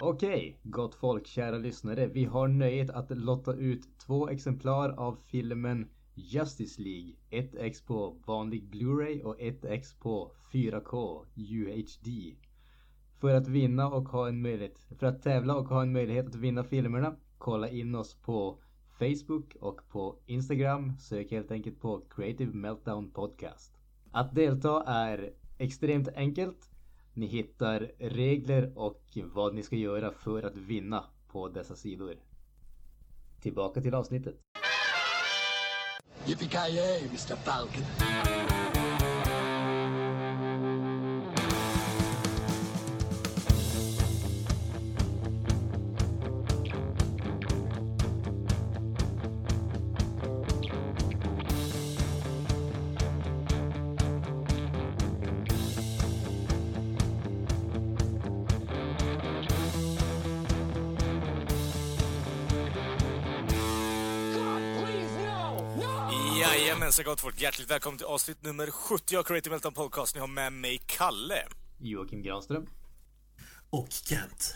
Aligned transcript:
Okej, 0.00 0.60
gott 0.62 0.94
folk, 0.94 1.26
kära 1.26 1.58
lyssnare. 1.58 2.06
Vi 2.06 2.24
har 2.24 2.48
nöjet 2.48 2.90
att 2.90 3.10
lotta 3.10 3.54
ut 3.54 3.98
två 3.98 4.28
exemplar 4.28 4.90
av 4.90 5.16
filmen 5.26 5.88
Justice 6.14 6.82
League. 6.82 7.12
Ett 7.30 7.54
ex 7.54 7.82
på 7.82 8.16
vanlig 8.26 8.62
Blu-ray 8.70 9.22
och 9.22 9.40
ett 9.40 9.64
ex 9.64 9.94
på 9.94 10.32
4K 10.52 11.24
UHD. 11.36 12.36
För 13.20 13.34
att 13.34 13.48
vinna 13.48 13.88
och 13.88 14.08
ha 14.08 14.28
en 14.28 14.42
möjlighet, 14.42 14.78
för 14.98 15.06
att 15.06 15.22
tävla 15.22 15.56
och 15.56 15.68
ha 15.68 15.82
en 15.82 15.92
möjlighet 15.92 16.26
att 16.26 16.34
vinna 16.34 16.64
filmerna, 16.64 17.16
kolla 17.38 17.68
in 17.68 17.94
oss 17.94 18.14
på 18.14 18.58
Facebook 18.98 19.56
och 19.60 19.80
på 19.88 20.18
Instagram. 20.26 20.92
Sök 20.98 21.30
helt 21.30 21.50
enkelt 21.50 21.80
på 21.80 22.00
Creative 22.10 22.52
Meltdown 22.52 23.10
Podcast. 23.10 23.74
Att 24.10 24.34
delta 24.34 24.82
är 24.86 25.32
extremt 25.58 26.08
enkelt. 26.08 26.67
Ni 27.18 27.26
hittar 27.26 27.90
regler 27.98 28.72
och 28.78 29.02
vad 29.34 29.54
ni 29.54 29.62
ska 29.62 29.76
göra 29.76 30.12
för 30.12 30.42
att 30.42 30.56
vinna 30.56 31.04
på 31.28 31.48
dessa 31.48 31.76
sidor. 31.76 32.14
Tillbaka 33.40 33.80
till 33.80 33.94
avsnittet. 33.94 34.34
Yippee-ki-yay, 36.26 37.00
Mr. 37.08 37.36
Falcon. 37.36 38.27
Jajamensan 66.98 67.12
gott 67.12 67.20
folk, 67.20 67.40
hjärtligt 67.40 67.70
välkommen 67.70 67.98
till 67.98 68.06
avsnitt 68.06 68.42
nummer 68.42 68.70
70 68.70 69.16
av 69.16 69.22
Creative 69.22 69.50
Meltdown 69.50 69.74
Podcast. 69.74 70.14
Ni 70.14 70.20
har 70.20 70.28
med 70.28 70.52
mig 70.52 70.80
Kalle. 70.86 71.46
Joakim 71.80 72.22
Granström. 72.22 72.66
Och 73.70 73.88
Kent. 73.90 74.54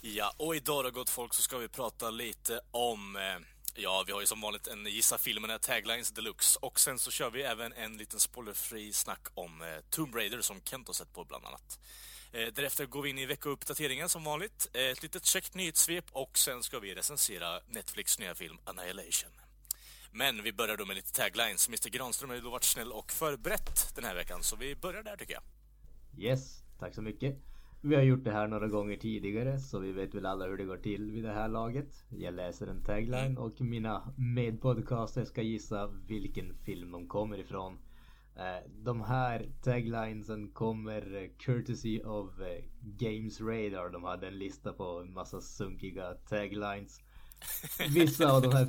Ja, 0.00 0.34
och 0.36 0.56
idag 0.56 0.84
då 0.84 0.90
gott 0.90 1.10
folk 1.10 1.34
så 1.34 1.42
ska 1.42 1.58
vi 1.58 1.68
prata 1.68 2.10
lite 2.10 2.60
om 2.70 3.16
eh, 3.16 3.22
Ja, 3.74 4.04
vi 4.06 4.12
har 4.12 4.20
ju 4.20 4.26
som 4.26 4.40
vanligt 4.40 4.66
en 4.66 4.86
Gissa 4.86 5.18
filmerna 5.18 5.58
Taglines 5.58 6.10
Deluxe 6.10 6.58
och 6.62 6.80
sen 6.80 6.98
så 6.98 7.10
kör 7.10 7.30
vi 7.30 7.42
även 7.42 7.72
en 7.72 7.96
liten 7.96 8.20
spoilerfri 8.20 8.92
snack 8.92 9.26
om 9.34 9.62
eh, 9.62 9.68
Tomb 9.90 10.14
Raider 10.14 10.40
som 10.40 10.60
Kent 10.64 10.86
har 10.86 10.94
sett 10.94 11.12
på 11.12 11.24
bland 11.24 11.44
annat. 11.44 11.78
Eh, 12.32 12.48
därefter 12.52 12.86
går 12.86 13.02
vi 13.02 13.10
in 13.10 13.18
i 13.18 13.26
veckouppdateringen 13.26 14.08
som 14.08 14.24
vanligt, 14.24 14.68
eh, 14.72 14.82
ett 14.82 15.02
litet 15.02 15.24
käckt 15.24 15.54
nyhetssvep 15.54 16.04
och 16.12 16.38
sen 16.38 16.62
ska 16.62 16.78
vi 16.78 16.94
recensera 16.94 17.60
Netflix 17.68 18.18
nya 18.18 18.34
film 18.34 18.58
Annihilation. 18.64 19.41
Men 20.14 20.42
vi 20.42 20.52
börjar 20.52 20.76
då 20.76 20.86
med 20.86 20.96
lite 20.96 21.12
taglines. 21.12 21.68
Mr 21.68 21.90
Granström 21.90 22.30
har 22.30 22.36
ju 22.36 22.42
då 22.42 22.50
varit 22.50 22.64
snäll 22.64 22.92
och 22.92 23.12
förberett 23.12 23.94
den 23.94 24.04
här 24.04 24.14
veckan, 24.14 24.42
så 24.42 24.56
vi 24.56 24.76
börjar 24.76 25.02
där 25.02 25.16
tycker 25.16 25.34
jag. 25.34 25.42
Yes, 26.18 26.64
tack 26.78 26.94
så 26.94 27.02
mycket. 27.02 27.36
Vi 27.80 27.94
har 27.94 28.02
gjort 28.02 28.24
det 28.24 28.32
här 28.32 28.48
några 28.48 28.68
gånger 28.68 28.96
tidigare 28.96 29.60
så 29.60 29.78
vi 29.78 29.92
vet 29.92 30.14
väl 30.14 30.26
alla 30.26 30.46
hur 30.46 30.56
det 30.56 30.64
går 30.64 30.76
till 30.76 31.10
vid 31.10 31.24
det 31.24 31.32
här 31.32 31.48
laget. 31.48 32.04
Jag 32.08 32.34
läser 32.34 32.66
en 32.66 32.84
tagline 32.84 33.38
och 33.38 33.60
mina 33.60 34.14
medpodcaster 34.16 35.24
ska 35.24 35.42
gissa 35.42 35.86
vilken 35.86 36.54
film 36.54 36.90
de 36.92 37.08
kommer 37.08 37.38
ifrån. 37.38 37.78
Eh, 38.36 38.70
de 38.84 39.00
här 39.00 39.50
taglinesen 39.62 40.48
kommer 40.48 41.30
courtesy 41.38 42.00
of 42.00 42.40
eh, 42.40 42.64
Games 42.80 43.40
Radar. 43.40 43.90
De 43.90 44.04
hade 44.04 44.28
en 44.28 44.38
lista 44.38 44.72
på 44.72 45.00
en 45.00 45.12
massa 45.12 45.40
sunkiga 45.40 46.14
taglines. 46.14 47.00
Vissa 47.88 48.32
av 48.32 48.42
de 48.42 48.52
här, 48.52 48.68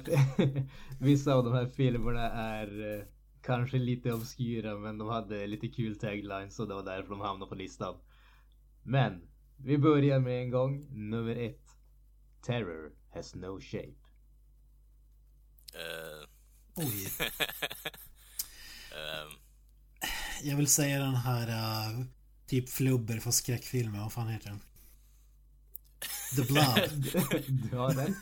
vissa 0.99 1.33
av 1.33 1.43
de 1.43 1.53
här 1.53 1.67
filmerna 1.67 2.31
är 2.31 2.97
eh, 2.99 3.05
kanske 3.41 3.77
lite 3.77 4.13
obskyra 4.13 4.77
men 4.77 4.97
de 4.97 5.07
hade 5.07 5.47
lite 5.47 5.67
kul 5.67 5.99
taglines 5.99 6.59
och 6.59 6.67
det 6.67 6.73
var 6.73 6.83
därför 6.83 7.09
de 7.09 7.21
hamnade 7.21 7.49
på 7.49 7.55
listan. 7.55 7.95
Men 8.83 9.21
vi 9.57 9.77
börjar 9.77 10.19
med 10.19 10.41
en 10.41 10.51
gång. 10.51 10.87
Nummer 10.89 11.35
ett. 11.35 11.59
Terror 12.41 12.91
has 13.13 13.35
no 13.35 13.61
shape. 13.61 13.93
Eh, 15.73 16.27
Oj. 16.75 17.07
ehm, 18.91 19.31
Jag 20.43 20.57
vill 20.57 20.67
säga 20.67 20.99
den 20.99 21.15
här 21.15 21.47
uh, 21.49 22.05
typ 22.47 22.69
flubber 22.69 23.19
för 23.19 23.31
skräckfilmer. 23.31 23.99
Vad 23.99 24.13
fan 24.13 24.27
heter 24.27 24.49
den? 24.49 24.61
The 26.35 26.53
Blood. 26.53 27.03
Du 27.71 27.77
har 27.77 27.93
den? 27.93 28.15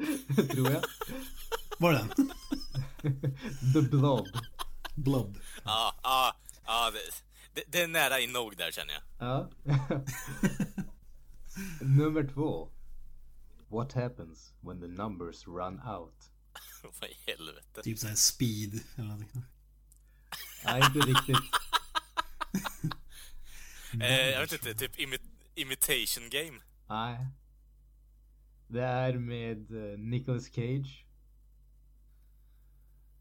Tror 0.50 0.70
jag. 0.70 0.84
Var 1.78 1.92
det 1.92 1.98
den? 1.98 2.32
The 3.72 3.82
Blob. 3.82 4.28
Blob. 4.94 5.38
Ja, 5.64 5.94
ja, 6.02 6.36
ja, 6.66 6.92
det, 7.54 7.62
det, 7.68 7.82
är 7.82 7.88
nära 7.88 8.20
i 8.20 8.26
nog 8.26 8.56
där 8.56 8.70
känner 8.70 8.94
jag. 8.94 9.02
Ja. 9.18 9.50
Nummer 11.80 12.32
två. 12.34 12.68
What 13.68 13.92
happens 13.92 14.52
when 14.60 14.80
the 14.80 14.86
numbers 14.86 15.46
run 15.46 15.80
out? 15.80 16.30
Vad 17.00 17.10
i 17.10 17.16
helvete. 17.26 17.82
Typ 17.82 17.98
såhär 17.98 18.14
speed 18.14 18.80
eller 18.96 19.08
någonting. 19.08 19.42
Nej, 20.64 20.82
inte 20.86 20.98
riktigt. 20.98 21.36
Eh, 24.00 24.30
jag 24.30 24.40
vet 24.40 24.52
inte, 24.52 24.74
typ 24.74 24.98
imi 24.98 25.18
imitation 25.54 26.28
game. 26.30 26.60
Nej. 26.88 27.26
Det 28.70 28.82
är 28.82 29.12
med 29.12 29.70
uh, 29.70 29.98
Nicolas 29.98 30.44
Cage. 30.44 31.06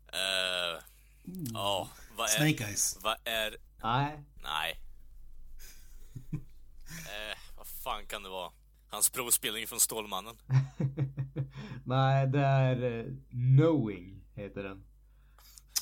Eh, 0.08 0.84
Ja, 1.54 1.90
vad 2.18 2.26
är... 2.26 2.30
Snake 2.30 2.64
Eyes. 2.64 3.00
Vad 3.04 3.16
är... 3.24 3.58
Nej. 3.84 4.24
Nej. 4.44 4.80
Eh, 6.90 7.38
vad 7.58 7.68
fan 7.68 8.06
kan 8.06 8.24
det 8.24 8.30
vara? 8.30 8.52
Hans 8.88 9.10
provspelning 9.10 9.68
från 9.68 9.80
Stålmannen. 9.80 10.36
Nej, 11.84 12.28
det 12.28 12.40
är 12.40 12.84
uh, 12.84 13.16
Knowing 13.30 14.26
heter 14.36 14.64
den. 14.64 14.84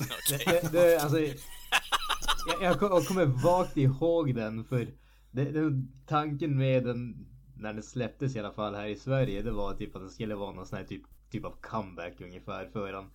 Okej. 0.00 0.60
Det, 0.62 0.72
det, 0.72 0.98
alltså, 0.98 1.18
jag, 1.20 2.62
jag 2.62 2.78
kommer 2.78 3.42
vagt 3.42 3.76
ihåg 3.76 4.34
den 4.34 4.64
för 4.64 4.88
det, 5.30 5.44
det, 5.44 5.82
tanken 6.06 6.56
med 6.56 6.84
den 6.84 7.28
när 7.58 7.72
den 7.72 7.82
släpptes 7.82 8.36
i 8.36 8.38
alla 8.38 8.52
fall 8.52 8.74
här 8.74 8.86
i 8.86 8.96
Sverige 8.96 9.42
det 9.42 9.50
var 9.50 9.74
typ 9.74 9.96
att 9.96 10.02
det 10.02 10.10
skulle 10.10 10.34
vara 10.34 10.52
någon 10.52 10.66
sån 10.66 10.78
här 10.78 10.84
typ, 10.84 11.02
typ 11.30 11.44
av 11.44 11.54
comeback 11.60 12.20
ungefär 12.20 12.66
för 12.72 12.92
den. 12.92 13.10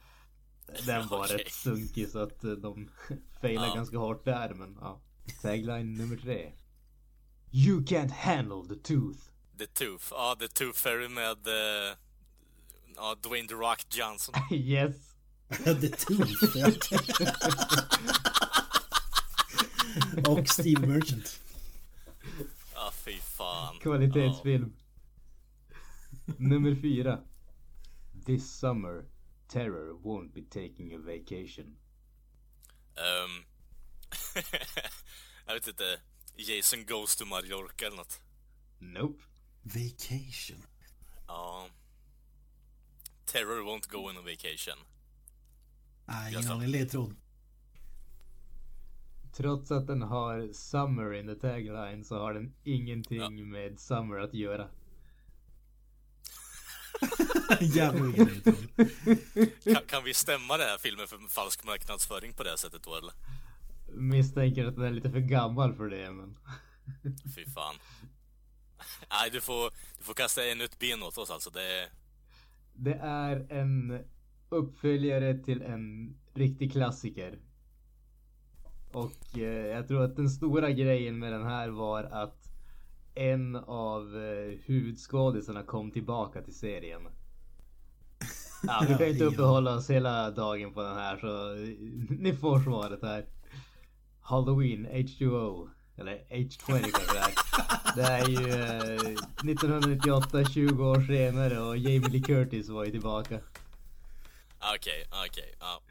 Den 0.85 1.07
var 1.07 1.19
Okej. 1.25 1.37
rätt 1.37 1.51
sunkig 1.53 2.09
så 2.09 2.19
att 2.19 2.43
eh, 2.43 2.51
de 2.51 2.89
failade 3.41 3.67
Ja. 3.67 3.75
ganska 3.75 3.97
hårt 3.97 4.25
där 4.25 4.53
men 4.53 4.77
ja. 4.81 4.99
Tagline 5.41 5.93
nummer 5.93 6.17
tre. 6.17 6.51
You 7.51 7.81
can't 7.81 8.11
handle 8.11 8.75
the 8.75 8.75
tooth. 8.81 9.19
The 9.57 9.65
Tooth. 9.67 10.05
Ja, 10.11 10.35
The 10.39 10.47
Tooth 10.47 10.77
Fairy 10.79 11.07
med... 11.07 11.47
eh, 11.47 11.95
ja, 12.95 13.15
Dwayne 13.21 13.47
The 13.47 13.53
Rock 13.53 13.85
Johnson. 13.89 14.35
yes. 14.51 14.95
The 15.63 15.89
Tooth. 15.89 16.57
Och 20.27 20.47
Steve 20.47 20.87
Merchant. 20.87 21.39
Ja, 23.63 23.69
fan. 23.71 23.79
Kvalitetsfilm. 23.79 24.73
Nummer 26.37 26.75
fyra. 26.81 27.23
This 28.25 28.59
summer, 28.59 29.05
terror 29.47 29.93
won't 30.03 30.33
be 30.33 30.41
taking 30.41 30.93
a 30.93 30.97
vacation. 30.97 31.77
Ja. 32.95 33.01
Ehm, 33.01 33.43
jag 35.47 35.53
vet 35.53 35.67
inte. 35.67 35.99
Jason 36.35 36.85
Goes 36.85 37.15
to 37.15 37.25
Mallorca 37.25 37.85
eller 37.85 37.97
något. 37.97 38.21
Nope. 38.79 39.23
Vacation. 39.61 40.65
Ja. 41.27 41.67
Terror 43.25 43.61
won't 43.61 43.89
go 43.89 43.97
on 43.97 44.17
a 44.17 44.21
vacation. 44.21 44.77
Nej, 46.05 46.33
Jag 46.33 46.41
ingen 46.41 46.51
aning. 46.51 46.67
Ledtråd. 46.67 47.15
Trots 49.35 49.71
att 49.71 49.87
den 49.87 50.01
har 50.01 50.53
summer 50.53 51.13
in 51.13 51.27
the 51.27 51.35
tagline 51.35 52.03
så 52.03 52.17
har 52.19 52.33
den 52.33 52.53
ingenting 52.63 53.17
Ja. 53.19 53.29
med 53.29 53.79
summer 53.79 54.19
att 54.19 54.33
göra. 54.33 54.67
Ledtråd. 57.59 58.55
Kan, 59.63 59.83
kan 59.87 60.03
vi 60.03 60.13
stämma 60.13 60.57
den 60.57 60.67
här 60.67 60.77
filmen 60.77 61.07
för 61.07 61.17
falsk 61.29 61.63
marknadsföring 61.65 62.33
på 62.33 62.43
det 62.43 62.57
sättet 62.57 62.83
då 62.83 62.95
eller? 62.95 63.13
Misstänker 63.93 64.65
att 64.65 64.75
den 64.75 64.85
är 64.85 64.91
lite 64.91 65.11
för 65.11 65.19
gammal 65.19 65.73
för 65.75 65.89
det 65.89 66.11
men. 66.11 66.37
Fy 67.35 67.45
fan. 67.45 67.75
Nej, 69.09 69.29
du 69.31 69.41
får, 69.41 69.71
du 69.97 70.03
får 70.03 70.13
kasta 70.13 70.45
ännu 70.45 70.63
ett 70.63 70.79
ben 70.79 71.03
åt 71.03 71.17
oss 71.17 71.29
alltså. 71.31 71.49
Det 71.49 71.79
är... 71.79 71.89
Det 72.75 72.93
är 73.01 73.51
en 73.51 74.03
uppföljare 74.49 75.37
till 75.37 75.61
en 75.61 76.15
riktig 76.33 76.71
klassiker. 76.71 77.39
Och 78.93 79.37
eh, 79.37 79.41
jag 79.67 79.87
tror 79.87 80.03
att 80.03 80.15
den 80.15 80.29
stora 80.29 80.71
grejen 80.71 81.19
med 81.19 81.33
den 81.33 81.43
här 81.45 81.69
var 81.69 82.03
att 82.03 82.49
en 83.15 83.55
av 83.55 84.01
eh, 84.23 84.59
huvudskådisarna 84.65 85.63
kom 85.63 85.91
tillbaka 85.91 86.41
till 86.41 86.55
serien. 86.55 87.01
Ja, 88.67 88.85
vi 88.89 88.95
kan 88.95 89.07
inte 89.07 89.23
Ja. 89.23 89.29
uppehålla 89.29 89.75
oss 89.75 89.89
hela 89.89 90.31
dagen 90.31 90.73
på 90.73 90.81
den 90.81 90.95
här 90.95 91.17
så 91.17 91.53
eh, 91.53 91.69
ni 92.19 92.33
får 92.35 92.59
svaret 92.59 92.99
här. 93.01 93.25
Halloween 94.21 94.87
H2O. 94.87 95.69
Eller 95.97 96.17
H20 96.29 96.67
kanske 96.67 97.13
det 97.13 97.19
är. 97.19 97.95
Det 97.95 98.01
är 98.03 98.27
ju 98.27 98.49
eh, 98.61 99.13
1998, 99.51 100.45
20 100.45 100.85
år 100.89 101.01
senare 101.07 101.59
och 101.59 101.77
Jamie 101.77 102.09
Lee 102.09 102.21
Curtis 102.21 102.69
var 102.69 102.85
ju 102.85 102.91
tillbaka. 102.91 103.39
Okej, 104.75 105.05
okej, 105.27 105.55
ja. 105.59 105.81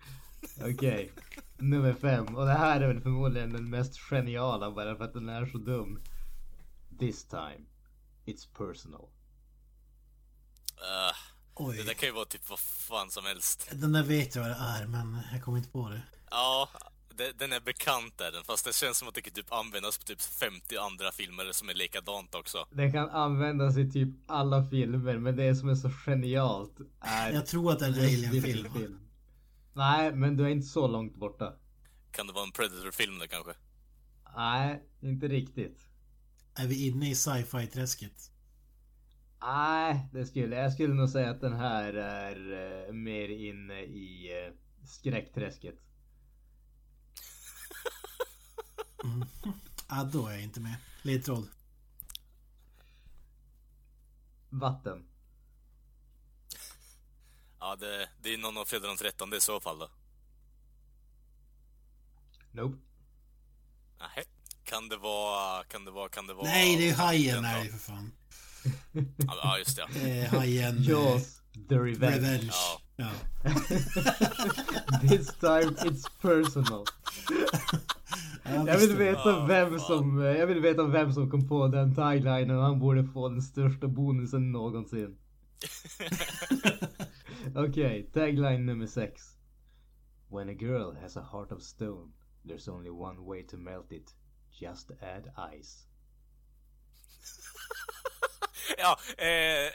Okej. 0.71 1.11
Nummer 1.63 1.95
fem. 1.95 2.37
Och 2.37 2.47
det 2.47 2.53
här 2.53 2.81
är 2.81 2.89
väl 2.89 3.01
förmodligen 3.01 3.53
den 3.53 3.71
mest 3.71 3.99
geniala 3.99 4.71
bara 4.71 4.97
för 4.97 5.05
att 5.05 5.13
den 5.13 5.29
är 5.29 5.47
så 5.47 5.59
dum. 5.59 6.03
This 6.99 7.25
time. 7.25 7.65
It's 8.27 8.49
personal. 8.59 9.09
Uh, 10.83 11.17
Oj. 11.55 11.77
det 11.77 11.83
där 11.83 11.95
kan 11.95 12.09
ju 12.09 12.15
vara 12.15 12.25
typ 12.25 12.51
vad 12.51 12.59
fan 12.59 13.11
som 13.11 13.25
helst. 13.25 13.71
Den 13.73 13.93
där 13.93 14.03
vet 14.03 14.35
jag 14.35 14.43
vad 14.43 14.51
det 14.51 14.57
är, 14.83 14.87
men 14.87 15.19
jag 15.33 15.43
kommer 15.43 15.59
inte 15.59 15.71
på 15.71 15.89
det. 15.89 16.03
Ja, 16.31 16.69
det, 17.17 17.39
den 17.39 17.53
är 17.53 17.61
bekant 17.61 18.21
är 18.21 18.33
den, 18.33 18.45
fast 18.45 18.65
det 18.65 18.75
känns 18.75 18.99
som 18.99 19.09
att 19.09 19.15
det 19.15 19.23
kan 19.23 19.33
typ 19.33 19.53
användas 19.53 19.99
på 19.99 20.05
typ 20.05 20.23
50 20.23 20.77
andra 20.77 21.13
filmer 21.13 21.53
som 21.53 21.69
är 21.69 21.75
likadant 21.75 22.35
också. 22.35 22.67
Det 22.71 22.91
kan 22.91 23.11
användas 23.11 23.77
i 23.77 23.91
typ 23.91 24.09
alla 24.27 24.65
filmer 24.65 25.19
men 25.19 25.37
det 25.37 25.55
som 25.57 25.69
är 25.69 25.75
så 25.75 25.91
genialt 26.07 26.77
är... 27.01 27.33
Jag 27.33 27.47
tror 27.47 27.73
att 27.73 27.79
det 27.79 27.85
är 27.85 27.89
en 27.89 27.95
Alien-film. 27.95 28.99
Nej, 29.73 30.15
men 30.15 30.37
du 30.37 30.45
är 30.45 30.49
inte 30.49 30.67
så 30.67 30.87
långt 30.87 31.17
borta. 31.17 31.55
Kan 32.11 32.27
det 32.27 32.33
vara 32.33 32.45
en 32.45 32.53
Predator-film 32.53 33.19
där 33.19 33.27
kanske? 33.27 33.53
Nej, 34.37 34.83
inte 35.01 35.29
riktigt. 35.29 35.87
Är 36.55 36.67
vi 36.67 36.87
inne 36.87 37.11
i 37.11 37.15
sci-fi-träsket? 37.15 38.31
Nej, 39.41 40.09
det 40.13 40.27
skulle 40.27 40.57
jag 40.57 40.73
skulle 40.73 40.95
nog 40.95 41.09
säga 41.09 41.31
att 41.31 41.41
den 41.41 41.53
här 41.53 41.95
är 41.95 42.37
eh, 42.89 42.93
mer 42.93 43.29
inne 43.29 43.81
i 43.81 44.31
eh, 44.47 44.53
skräckträsket. 44.87 45.79
Ja, 49.89 50.05
då 50.13 50.27
är 50.27 50.33
jag 50.33 50.43
inte 50.43 50.61
med. 50.61 50.77
Ledtråd. 51.03 51.49
Vatten. 54.51 55.05
Ja, 57.65 57.77
det, 57.77 58.09
det 58.23 58.35
är 58.35 58.39
någon 58.39 58.57
av 58.57 58.65
Fredag 58.65 58.87
den 58.87 58.97
13 58.97 59.35
i 59.35 59.41
så 59.41 59.61
fall 59.61 59.79
då. 59.79 59.89
Nope. 62.53 62.77
Nähä. 63.99 64.25
Kan 64.65 64.89
det 64.89 64.97
vara, 64.97 65.65
kan 65.65 65.85
det 65.85 65.91
vara, 65.91 66.09
kan 66.09 66.27
det 66.27 66.35
vara... 66.35 66.47
Nej, 66.47 66.77
det 66.77 66.91
är 66.91 66.95
hajen 66.95 67.45
ju 67.65 67.71
för 67.71 67.79
fan. 67.79 68.13
Ja, 69.27 69.59
just 69.59 69.77
det. 69.77 69.87
Det 69.95 70.11
är 70.11 70.29
hajen... 70.29 70.79
eh, 70.79 70.89
Jaws. 70.89 71.41
The 71.69 71.75
Revenge. 71.75 72.17
Revenge. 72.17 72.51
Ja. 72.97 73.11
Ja. 73.45 73.51
This 75.09 75.27
time 75.27 75.73
it's 75.91 76.07
personal. 76.21 76.85
Ja, 78.45 78.67
Jag 78.67 78.79
vill 78.79 78.97
veta 78.97 79.47
vem 79.47 79.81
som, 79.81 80.19
jag 80.19 80.47
vill 80.47 80.61
veta 80.61 80.83
vem 80.87 81.13
som 81.13 81.31
kom 81.31 81.49
på 81.49 81.69
den 81.69 81.95
taglinen 81.95 82.57
och 82.57 82.63
han 82.63 82.79
borde 82.79 83.05
få 83.05 83.29
den 83.29 83.43
största 83.43 83.87
bonusen 83.87 84.53
någonsin. 84.53 85.19
Okej, 87.51 88.07
tagline 88.13 88.65
nummer 88.65 88.87
sex. 88.87 89.37
When 90.29 90.49
a 90.49 90.55
girl 90.55 90.93
has 90.93 91.17
a 91.17 91.23
heart 91.23 91.53
of 91.53 91.63
stone, 91.63 92.13
there's 92.45 92.69
only 92.69 92.91
one 92.91 93.25
way 93.25 93.43
to 93.43 93.57
melt 93.57 93.93
it. 93.93 94.15
Just 94.61 94.93
add 95.03 95.31
ice. 95.37 95.87
Ja, 98.79 98.99
eh... 99.19 99.67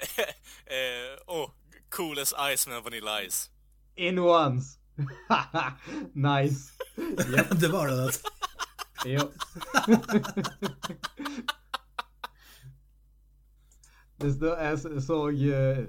eh 0.65 1.17
oh, 1.27 1.51
coolest 1.89 2.33
ice 2.53 2.69
med 2.69 2.83
Vanilla 2.83 3.21
Ice. 3.21 3.49
In 3.95 4.19
once! 4.19 4.77
nice! 6.13 6.73
Japp, 7.35 7.59
det 7.59 7.67
var 7.67 7.87
det 7.87 8.03
alltså. 8.03 8.27
jo. 9.05 9.31
det 14.17 14.33
står, 14.33 14.59
jag 14.59 15.03
såg, 15.03 15.41
eh, 15.41 15.85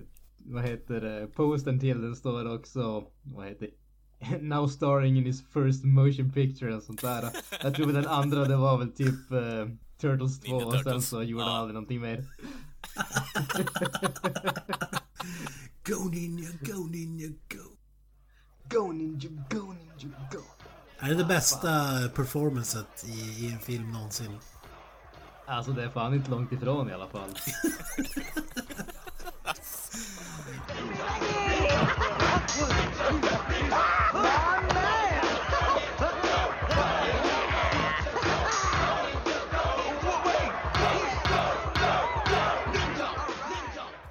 vad 0.49 0.65
heter 0.65 1.00
det, 1.00 1.27
posten 1.27 1.81
till 1.81 2.00
den 2.03 2.17
står 2.17 2.55
också, 2.55 3.05
vad 3.23 3.47
heter 3.47 3.67
det? 3.67 4.39
Now 4.43 4.67
starring 4.69 5.17
in 5.19 5.25
his 5.25 5.43
first 5.53 5.85
motion 5.85 6.33
picture 6.33 6.77
och 6.77 6.83
sånt 6.83 7.00
där. 7.03 7.31
Jag 7.62 7.75
tror 7.75 7.93
den 7.93 8.06
andra 8.06 8.45
det 8.45 8.56
var 8.56 8.79
väl 8.79 8.93
typ 8.93 9.31
eh, 9.33 9.67
Turtles 10.00 10.41
2 10.41 10.53
Ninja 10.53 10.67
och 10.67 10.81
sen 10.83 11.03
så 11.03 11.23
gjorde 11.23 11.45
han 11.45 11.53
Ja. 11.53 11.59
aldrig 11.59 11.75
någonting 11.75 12.00
mer. 12.00 12.25
Go 15.87 16.09
ninja, 16.11 16.49
go 16.61 16.87
ninja, 16.87 17.29
go. 17.29 17.65
Go 18.71 18.93
ninja, 18.93 19.31
go 19.50 19.73
ninja, 19.73 20.19
go! 20.33 20.39
Är 20.99 21.09
det 21.09 21.15
det 21.15 21.25
bästa 21.25 21.69
performancet 22.15 23.05
i, 23.06 23.45
i 23.47 23.53
en 23.53 23.59
film 23.59 23.91
någonsin? 23.93 24.39
Alltså 25.47 25.73
det 25.73 25.85
är 25.85 25.89
fan 25.91 26.15
inte 26.15 26.31
långt 26.31 26.53
ifrån 26.53 26.91
i 26.91 26.93
alla 26.93 27.09
fall. 27.09 27.31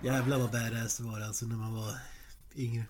Jävlar 0.03 0.39
vad 0.39 0.51
badass 0.51 0.97
det 0.97 1.03
var 1.03 1.21
alltså 1.21 1.45
när 1.45 1.55
man 1.55 1.75
var 1.75 1.93
yngre. 2.55 2.85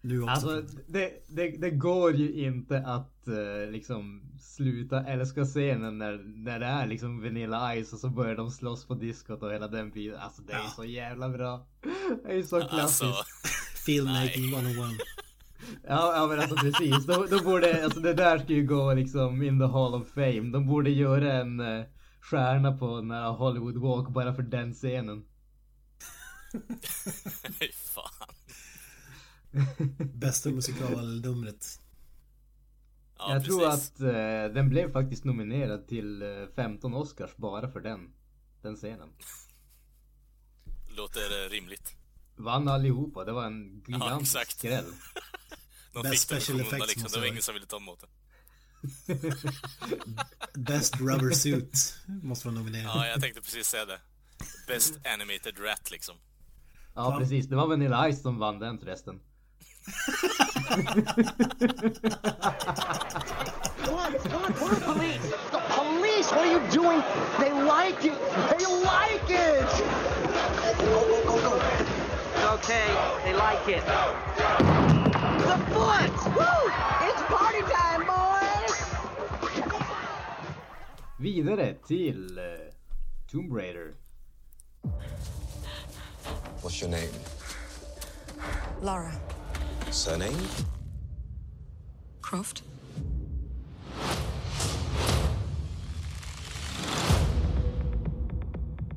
Nu 0.00 0.22
också. 0.22 0.30
Alltså 0.30 0.62
det, 0.86 1.26
det, 1.28 1.48
det 1.48 1.70
går 1.70 2.14
ju 2.14 2.32
inte 2.32 2.78
att 2.78 3.28
eh, 3.28 3.70
liksom 3.70 4.22
sluta 4.40 5.04
älska 5.06 5.44
scenen 5.44 5.98
när, 5.98 6.18
när 6.44 6.58
det 6.60 6.66
är 6.66 6.86
liksom 6.86 7.22
Vanilla 7.22 7.74
Ice 7.84 7.92
och 7.92 7.98
så 7.98 8.08
börjar 8.08 8.36
de 8.36 8.50
slåss 8.50 8.86
på 8.86 8.94
diskot 8.94 9.42
och 9.42 9.52
hela 9.52 9.68
den 9.68 9.90
biten. 9.90 10.18
Alltså 10.20 10.42
det 10.42 10.52
är 10.52 10.56
Ja. 10.58 10.72
så 10.76 10.84
jävla 10.84 11.28
bra. 11.28 11.66
Det 12.24 12.32
är 12.32 12.42
så 12.42 12.60
klassiskt. 12.60 13.02
Alltså, 13.02 13.24
Filmmaking 13.86 14.54
101. 14.54 14.76
Ja, 15.88 16.12
ja 16.16 16.26
men 16.26 16.38
alltså 16.40 16.56
precis. 16.56 17.06
Då, 17.06 17.26
då 17.30 17.42
borde, 17.44 17.84
alltså 17.84 18.00
det 18.00 18.14
där 18.14 18.38
ska 18.38 18.52
ju 18.52 18.66
gå 18.66 18.94
liksom 18.94 19.42
in 19.42 19.58
the 19.58 19.64
Hall 19.66 19.94
of 19.94 20.08
Fame. 20.08 20.40
De 20.52 20.66
borde 20.66 20.90
göra 20.90 21.32
en 21.32 21.60
eh, 21.60 21.84
stjärna 22.20 22.76
på 22.78 22.96
den 22.96 23.10
här 23.10 23.30
Hollywood 23.30 23.76
Walk 23.76 24.08
bara 24.08 24.34
för 24.34 24.42
den 24.42 24.74
scenen. 24.74 25.24
Bästa 30.14 30.50
musikalnumret. 30.50 31.80
Ja, 33.18 33.32
Jag 33.32 33.44
tror 33.44 33.70
precis. 33.70 33.90
att 33.92 34.00
eh, 34.00 34.54
den 34.54 34.68
blev 34.68 34.92
faktiskt 34.92 35.24
nominerad 35.24 35.88
till 35.88 36.22
eh, 36.22 36.28
15 36.56 36.94
Oscars 36.94 37.36
bara 37.36 37.70
för 37.70 37.80
den. 37.80 38.12
Den 38.62 38.76
scenen. 38.76 39.08
Låter 40.96 41.44
eh, 41.44 41.50
rimligt. 41.50 41.94
Vann 42.36 42.68
allihopa. 42.68 43.24
Det 43.24 43.32
var 43.32 43.46
en 43.46 43.82
gigantisk 43.86 44.36
exakt. 44.36 44.58
skräll. 44.58 44.84
De 45.92 46.02
Best 46.02 46.12
fick 46.12 46.20
special 46.20 46.60
effects 46.60 46.86
liksom. 46.86 47.02
måste 47.02 47.18
Det 47.18 47.20
var 47.20 47.26
ingen 47.28 47.42
som 47.42 47.54
ville 47.54 47.66
ta 47.66 47.76
emot 47.76 48.00
det. 48.00 48.08
Best 50.60 51.00
rubber 51.00 51.30
suit 51.30 51.96
måste 52.06 52.48
vara 52.48 52.58
nominerad. 52.58 52.86
Ja, 52.86 53.06
jag 53.06 53.20
tänkte 53.20 53.40
precis 53.40 53.66
säga 53.66 53.84
det. 53.84 54.00
Best 54.66 55.06
animated 55.06 55.58
rat 55.58 55.90
liksom. 55.90 56.16
Ja 56.94 57.18
precis. 57.18 57.46
Det 57.46 57.56
var 57.56 57.66
Vanilla 57.66 58.12
Ice 58.12 58.22
som 58.22 58.38
vann 58.38 58.58
den 58.58 58.78
förresten. 58.78 59.20
Come 59.88 60.84
on, 63.94 64.12
come 64.18 64.44
on, 64.44 64.52
call 64.52 64.68
the 64.68 64.80
police! 64.84 65.30
The 65.50 65.62
police! 65.68 66.30
What 66.30 66.40
are 66.40 66.52
you 66.52 66.60
doing? 66.70 67.02
They 67.38 67.52
like 67.52 68.04
it! 68.04 68.18
They 68.58 68.66
like 68.84 69.30
it! 69.30 69.68
Go, 70.78 71.00
go, 71.08 71.22
go, 71.24 71.36
go! 71.40 71.54
Okay. 72.54 72.88
They 73.24 73.34
like 73.34 73.66
it. 73.68 73.84
The 75.46 75.58
foot! 75.72 76.12
Woo! 76.36 76.60
It's 77.08 77.22
party 77.22 77.62
time, 77.72 78.04
boys! 78.04 78.74
Vidare 81.18 81.76
till 81.86 82.38
eh, 82.38 82.72
Tomb 83.26 83.50
Raider. 83.50 83.96
What's 86.60 86.80
your 86.80 86.90
name? 86.90 87.10
Laura 88.82 89.12
Surname? 89.90 90.36
Croft. 92.20 92.62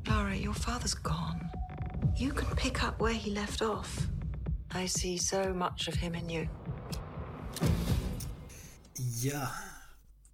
Laura, 0.08 0.34
your 0.36 0.54
father's 0.54 0.94
gone. 0.94 1.50
You 2.16 2.32
can 2.32 2.56
pick 2.56 2.82
up 2.82 3.00
where 3.00 3.14
he 3.14 3.30
left 3.30 3.62
off. 3.62 4.06
I 4.74 4.86
see 4.86 5.18
so 5.18 5.54
much 5.54 5.88
of 5.88 5.94
him 5.94 6.14
in 6.14 6.30
you. 6.30 6.48
Ja. 9.22 9.48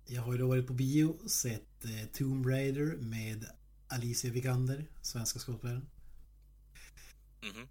Jag 0.07 0.23
har 0.23 0.33
ju 0.33 0.39
då 0.39 0.49
varit 0.49 0.67
på 0.67 0.73
bio 0.73 1.19
och 1.25 1.31
sett 1.31 1.85
eh, 1.85 2.07
Tomb 2.13 2.47
Raider 2.47 2.97
med 2.97 3.45
Alicia 3.89 4.31
Vikander, 4.33 4.87
svenska 5.03 5.39
skådespelaren. 5.39 5.87
Mhm. 7.43 7.69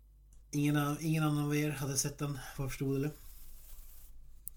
Ingen, 0.57 0.97
ingen 1.01 1.23
annan 1.23 1.45
av 1.45 1.55
er 1.55 1.69
hade 1.69 1.97
sett 1.97 2.17
den, 2.17 2.33
vad 2.33 2.63
jag 2.63 2.71
förstod 2.71 2.95
eller? 2.95 3.11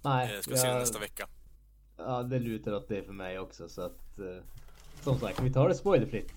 Nej, 0.02 0.34
Jag 0.34 0.44
ska 0.44 0.56
se 0.56 0.68
den 0.68 0.78
nästa 0.78 0.98
vecka. 0.98 1.28
Ja, 1.96 2.22
det 2.22 2.38
lutar 2.38 2.72
åt 2.72 2.88
det 2.88 3.02
för 3.02 3.12
mig 3.12 3.38
också 3.38 3.68
så 3.68 3.82
att... 3.82 4.18
Eh, 4.18 4.44
som 5.02 5.20
sagt, 5.20 5.40
vi 5.40 5.52
tar 5.52 5.68
det 5.68 5.74
spoilerfritt. 5.74 6.32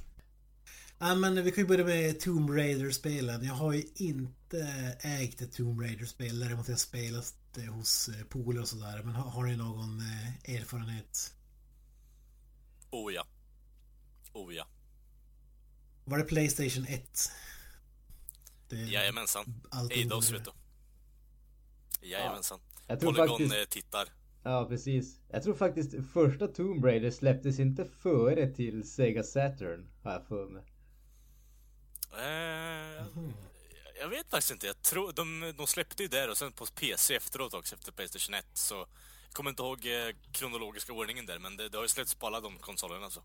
Ja 1.00 1.15
men 1.15 1.43
vi 1.43 1.51
kan 1.51 1.63
ju 1.63 1.67
börja 1.67 1.86
med 1.86 2.20
Tomb 2.20 2.50
Raider-spelen. 2.50 3.43
Jag 3.43 3.53
har 3.53 3.74
ju 3.74 3.84
inte 3.96 4.67
ägt 5.01 5.41
ett 5.41 5.53
Tomb 5.53 5.82
Raider-spel. 5.82 6.39
Däremot 6.39 6.67
har 6.67 6.72
jag 6.72 6.79
spelat 6.79 7.36
det 7.53 7.67
hos 7.67 8.10
eh, 8.10 8.25
polare 8.25 8.62
och 8.62 8.67
sådär. 8.67 9.01
Men 9.03 9.15
har, 9.15 9.29
har 9.29 9.43
ni 9.43 9.55
någon 9.55 10.00
eh, 10.00 10.55
erfarenhet? 10.55 11.34
Oh 12.91 13.13
ja. 13.13 13.25
Oh 14.34 14.55
ja. 14.55 14.67
Var 16.05 16.17
det 16.17 16.24
Playstation 16.24 16.86
1? 16.86 17.32
Det, 18.74 18.92
Jajamensan. 18.92 19.46
Eidos 19.92 20.32
vet 20.32 20.46
du. 20.46 20.51
Jajamensan. 22.01 22.60
Jag 22.88 23.00
tror 23.00 23.13
Polygon 23.13 23.30
faktiskt... 23.30 23.53
eh, 23.53 23.63
tittar. 23.65 24.10
Ja, 24.44 24.65
precis. 24.70 25.20
Jag 25.30 25.44
tror 25.44 25.56
faktiskt 25.56 25.96
första 26.13 26.48
Tomb 26.48 26.86
Raider 26.86 27.12
släpptes 27.12 27.60
inte 27.60 27.86
före 27.86 28.48
till 28.53 28.89
Sega 28.92 29.24
Saturn, 29.24 29.89
har 30.03 30.12
jag 30.12 30.27
för 30.27 30.48
mig. 30.48 30.63
Eh, 32.18 33.06
Jag 34.01 34.10
vet 34.10 34.30
faktiskt 34.30 34.51
inte. 34.51 34.68
Jag 34.68 34.82
tror, 34.82 35.13
de, 35.13 35.53
de 35.58 35.68
släppte 35.68 36.03
ju 36.03 36.10
där 36.10 36.30
och 36.30 36.38
sen 36.38 36.51
på 36.51 36.65
PC 36.65 37.15
efteråt 37.15 37.53
också, 37.53 37.75
efter 37.75 37.92
Playstation 37.92 38.34
1. 38.36 38.46
Så 38.53 38.75
jag 38.75 39.34
kommer 39.34 39.50
inte 39.50 39.63
ihåg 39.63 39.86
eh, 39.86 40.15
kronologiska 40.32 40.94
ordningen 40.94 41.25
där, 41.25 41.39
men 41.39 41.58
det, 41.58 41.70
det 41.70 41.77
har 41.77 41.84
ju 41.84 41.89
släppts 41.89 42.15
på 42.15 42.27
alla 42.27 42.42
de 42.42 42.58
konsolerna 42.58 43.10
så. 43.10 43.22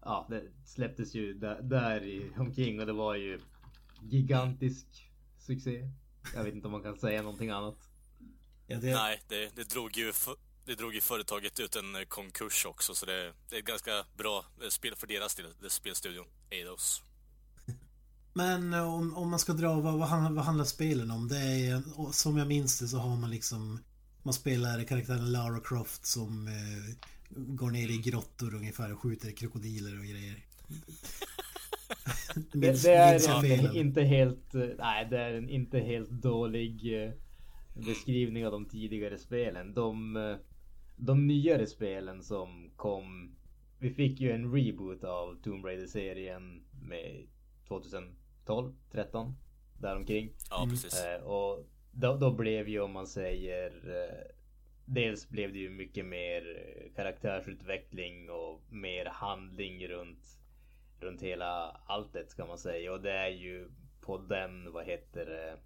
Ja, 0.00 0.26
det 0.30 0.42
släpptes 0.66 1.14
ju 1.14 1.34
där, 1.34 1.62
där 1.62 2.02
i, 2.04 2.32
omkring 2.38 2.80
och 2.80 2.86
det 2.86 2.92
var 2.92 3.14
ju 3.14 3.40
gigantisk 4.02 4.86
succé. 5.38 5.90
Jag 6.34 6.44
vet 6.44 6.54
inte 6.54 6.66
om 6.66 6.72
man 6.72 6.82
kan 6.82 6.98
säga 6.98 7.22
någonting 7.22 7.50
annat. 7.50 7.76
Ja, 8.66 8.78
det, 8.78 8.94
Nej, 8.94 9.20
det, 9.28 9.56
det 9.56 9.68
drog 9.68 9.96
ju 9.96 10.12
det 10.64 10.74
drog 10.74 10.94
ju 10.94 11.00
företaget 11.00 11.60
ut 11.60 11.76
en 11.76 11.96
eh, 11.96 12.02
konkurs 12.02 12.66
också, 12.66 12.94
så 12.94 13.06
det, 13.06 13.32
det 13.48 13.56
är 13.56 13.60
ett 13.60 13.66
ganska 13.66 14.04
bra 14.16 14.44
eh, 14.62 14.68
spel 14.68 14.94
för 14.96 15.06
deras 15.06 15.34
del, 15.34 15.46
det 15.62 15.70
spelstudion, 15.70 16.26
Eidos. 16.50 17.02
Men 18.32 18.74
eh, 18.74 18.94
om, 18.94 19.16
om 19.16 19.30
man 19.30 19.38
ska 19.38 19.52
dra, 19.52 19.80
vad, 19.80 19.98
vad, 19.98 20.08
handlar, 20.08 20.32
vad 20.32 20.44
handlar 20.44 20.64
spelen 20.64 21.10
om? 21.10 21.28
Det 21.28 21.38
är, 21.38 21.82
som 22.12 22.36
jag 22.36 22.48
minns 22.48 22.78
det 22.78 22.88
så 22.88 22.98
har 22.98 23.16
man 23.16 23.30
liksom... 23.30 23.80
Man 24.24 24.34
spelar 24.34 24.84
karaktären 24.84 25.32
Lara 25.32 25.60
Croft 25.60 26.06
som 26.06 26.48
eh, 26.48 27.08
går 27.36 27.70
ner 27.70 27.88
i 27.88 27.98
grottor 27.98 28.54
ungefär 28.54 28.92
och 28.92 29.00
skjuter 29.00 29.30
krokodiler 29.30 29.98
och 29.98 30.04
grejer. 30.04 30.46
Det, 32.52 32.82
det 32.82 32.94
är 32.94 33.44
en, 33.44 33.76
inte 33.76 34.02
helt, 34.02 34.54
eh, 34.54 34.68
nej 34.78 35.06
det 35.10 35.18
är 35.18 35.34
en 35.34 35.48
inte 35.48 35.78
helt 35.78 36.10
dålig 36.10 37.02
eh, 37.02 37.10
beskrivning 37.74 38.46
av 38.46 38.52
de 38.52 38.64
tidigare 38.64 39.18
spelen. 39.18 39.74
De, 39.74 40.16
eh, 40.16 40.36
de 40.96 41.26
nyare 41.26 41.66
spelen 41.66 42.22
som 42.22 42.70
kom, 42.76 43.36
vi 43.78 43.90
fick 43.90 44.20
ju 44.20 44.32
en 44.32 44.54
reboot 44.54 45.04
av 45.04 45.42
Tomb 45.42 45.64
Raider-serien 45.64 46.62
med 46.82 47.26
2012, 47.68 48.72
13 48.92 49.34
däromkring. 49.78 50.32
Ja, 50.50 50.66
precis. 50.70 51.04
Eh, 51.04 51.22
och 51.22 51.66
då, 51.92 52.16
då 52.16 52.30
blev 52.30 52.68
ju 52.68 52.80
om 52.80 52.92
man 52.92 53.06
säger 53.06 53.72
Dels 54.84 55.28
blev 55.28 55.52
det 55.52 55.58
ju 55.58 55.70
mycket 55.70 56.06
mer 56.06 56.42
karaktärsutveckling 56.96 58.30
och 58.30 58.62
mer 58.72 59.06
handling 59.06 59.88
runt 59.88 60.38
Runt 61.02 61.22
hela 61.22 61.80
alltet 61.86 62.36
kan 62.36 62.48
man 62.48 62.58
säga 62.58 62.92
och 62.92 63.00
det 63.00 63.12
är 63.12 63.28
ju 63.28 63.70
på 64.00 64.18
den, 64.18 64.72
vad 64.72 64.84
heter 64.84 65.26
det 65.26 65.58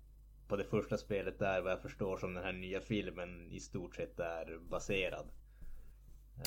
På 0.49 0.57
det 0.57 0.65
första 0.65 0.97
spelet 0.97 1.39
där 1.39 1.63
vad 1.63 1.73
jag 1.73 1.83
förstår 1.83 2.17
som 2.17 2.35
den 2.35 2.45
här 2.45 2.53
nya 2.53 2.81
filmen 2.81 3.51
i 3.51 3.61
stort 3.61 3.97
sett 3.97 4.21
är 4.21 4.59
baserad 4.59 5.27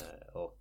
eh, 0.00 0.36
Och 0.36 0.58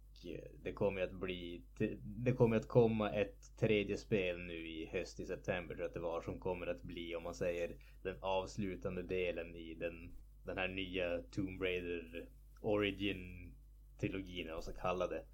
det 0.64 0.74
kommer 0.74 1.02
ju 1.02 1.08
att 1.08 1.14
bli 1.14 1.62
Det 2.04 2.32
kommer 2.32 2.56
att 2.56 2.68
komma 2.68 3.12
ett 3.12 3.58
tredje 3.60 3.98
spel 3.98 4.40
nu 4.40 4.68
i 4.68 4.90
höst 4.92 5.20
i 5.20 5.26
september 5.26 5.76
tror 5.76 5.84
jag 5.84 5.88
att 5.88 5.94
det 5.94 6.00
var 6.00 6.22
som 6.22 6.40
kommer 6.40 6.68
att 6.68 6.84
bli 6.84 7.16
om 7.16 7.24
man 7.24 7.36
säger 7.36 7.76
den 8.04 8.16
avslutande 8.20 9.04
delen 9.04 9.56
i 9.56 9.74
den 9.74 10.12
Den 10.46 10.58
här 10.58 10.68
nya 10.68 11.22
Tomb 11.32 11.62
Raider 11.62 12.26
Origin 12.62 13.54
trilogin 14.00 14.42
eller 14.46 14.56
vad 14.56 14.66
man 14.66 14.74
ska 14.74 14.82
kalla 14.82 15.08
det. 15.08 15.26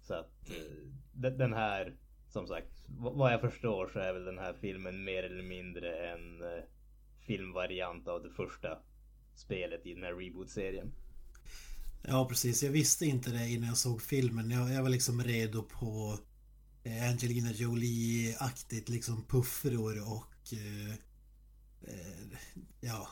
Så 0.00 0.14
att 0.14 0.50
eh, 0.50 1.30
den 1.32 1.52
här 1.52 1.96
som 2.30 2.46
sagt 2.46 2.68
vad 2.98 3.32
jag 3.32 3.40
förstår 3.40 3.90
så 3.92 3.98
är 3.98 4.12
väl 4.12 4.24
den 4.24 4.38
här 4.38 4.54
filmen 4.60 5.04
mer 5.04 5.22
eller 5.22 5.42
mindre 5.42 6.12
en 6.12 6.42
eh, 6.42 6.64
filmvariant 7.26 8.08
av 8.08 8.22
det 8.22 8.30
första 8.30 8.78
spelet 9.34 9.86
i 9.86 9.94
den 9.94 10.02
här 10.02 10.14
reboot-serien. 10.14 10.92
Ja, 12.02 12.28
precis. 12.28 12.62
Jag 12.62 12.70
visste 12.70 13.06
inte 13.06 13.30
det 13.30 13.48
innan 13.48 13.68
jag 13.68 13.76
såg 13.76 14.02
filmen. 14.02 14.50
Jag, 14.50 14.72
jag 14.72 14.82
var 14.82 14.88
liksom 14.88 15.22
redo 15.22 15.62
på 15.62 16.18
eh, 16.82 17.10
Angelina 17.10 17.52
Jolie-aktigt 17.52 18.88
liksom 18.88 19.24
puffror 19.24 20.12
och 20.12 20.52
eh, 20.52 20.90
eh, 21.82 22.38
ja, 22.80 23.08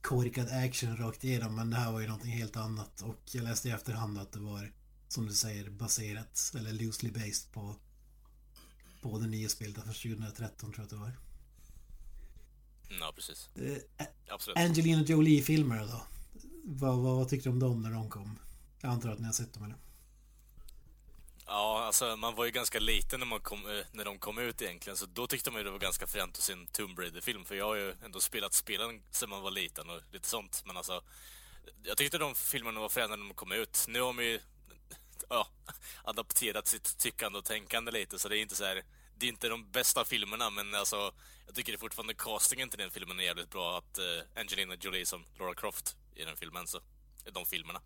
korkad 0.00 0.48
action 0.48 0.96
rakt 0.96 1.24
igenom. 1.24 1.56
Men 1.56 1.70
det 1.70 1.76
här 1.76 1.92
var 1.92 2.00
ju 2.00 2.06
någonting 2.06 2.32
helt 2.32 2.56
annat. 2.56 3.00
Och 3.00 3.22
jag 3.32 3.44
läste 3.44 3.68
i 3.68 3.72
efterhand 3.72 4.18
att 4.18 4.32
det 4.32 4.40
var, 4.40 4.72
som 5.08 5.26
du 5.26 5.32
säger, 5.32 5.70
baserat, 5.70 6.52
eller 6.58 6.72
loosely 6.72 7.10
based 7.10 7.52
på 7.52 7.76
på 9.00 9.18
det 9.18 9.26
nya 9.26 9.48
spelet 9.48 9.74
från 9.74 9.94
2013 9.94 10.72
tror 10.72 10.74
jag 10.76 10.84
att 10.84 10.90
det 10.90 10.96
var. 10.96 11.12
Ja, 13.00 13.12
precis. 13.14 13.48
Eh, 13.56 14.06
Absolut. 14.28 14.58
Angelina 14.58 15.02
Jolie-filmer 15.02 15.78
då? 15.78 16.02
Vad, 16.64 16.98
vad, 16.98 17.16
vad 17.16 17.28
tyckte 17.28 17.48
du 17.48 17.52
om 17.52 17.58
dem 17.58 17.82
när 17.82 17.90
de 17.90 18.10
kom? 18.10 18.38
Jag 18.80 18.90
antar 18.90 19.10
att 19.10 19.18
ni 19.18 19.26
har 19.26 19.32
sett 19.32 19.54
dem 19.54 19.64
eller? 19.64 19.76
Ja, 21.46 21.84
alltså 21.86 22.16
man 22.16 22.34
var 22.34 22.44
ju 22.44 22.50
ganska 22.50 22.78
liten 22.78 23.20
när, 23.20 23.26
man 23.26 23.40
kom, 23.40 23.66
eh, 23.66 23.86
när 23.92 24.04
de 24.04 24.18
kom 24.18 24.38
ut 24.38 24.62
egentligen, 24.62 24.96
så 24.96 25.06
då 25.06 25.26
tyckte 25.26 25.50
man 25.50 25.60
ju 25.60 25.64
det 25.64 25.70
var 25.70 25.78
ganska 25.78 26.06
fränt 26.06 26.36
att 26.36 26.42
se 26.42 26.52
en 26.52 26.66
Tomb 26.66 26.98
Raider-film, 26.98 27.44
för 27.44 27.54
jag 27.54 27.64
har 27.64 27.74
ju 27.74 27.94
ändå 28.04 28.20
spelat 28.20 28.54
spelen 28.54 29.02
sedan 29.10 29.30
man 29.30 29.42
var 29.42 29.50
liten 29.50 29.90
och 29.90 30.00
lite 30.12 30.28
sånt, 30.28 30.62
men 30.66 30.76
alltså... 30.76 31.02
Jag 31.82 31.96
tyckte 31.96 32.18
de 32.18 32.34
filmerna 32.34 32.80
var 32.80 32.88
fräna 32.88 33.16
när 33.16 33.24
de 33.24 33.34
kom 33.34 33.52
ut. 33.52 33.84
Nu 33.88 34.00
har 34.00 34.06
de 34.06 34.24
ju, 34.24 34.40
ja, 35.28 35.48
adapterat 36.04 36.66
sitt 36.66 36.98
tyckande 36.98 37.38
och 37.38 37.44
tänkande 37.44 37.90
lite, 37.92 38.18
så 38.18 38.28
det 38.28 38.38
är 38.38 38.42
inte 38.42 38.56
så 38.56 38.64
här... 38.64 38.82
Det 39.16 39.26
är 39.26 39.30
inte 39.30 39.48
de 39.48 39.70
bästa 39.70 40.04
filmerna, 40.04 40.50
men 40.50 40.74
alltså... 40.74 41.12
Jag 41.46 41.54
tycker 41.54 41.72
det 41.72 41.78
fortfarande 41.78 42.14
castingen 42.14 42.68
till 42.68 42.78
den 42.78 42.90
filmen 42.90 43.20
är 43.20 43.24
jävligt 43.24 43.50
bra, 43.50 43.78
att 43.78 43.98
eh, 43.98 44.40
Angelina 44.40 44.74
Jolie 44.80 45.06
som 45.06 45.24
Laura 45.38 45.54
Croft 45.54 45.96
i 46.14 46.24
den 46.24 46.36
filmen, 46.36 46.66
så... 46.66 46.80
De 47.32 47.46
filmerna. 47.46 47.80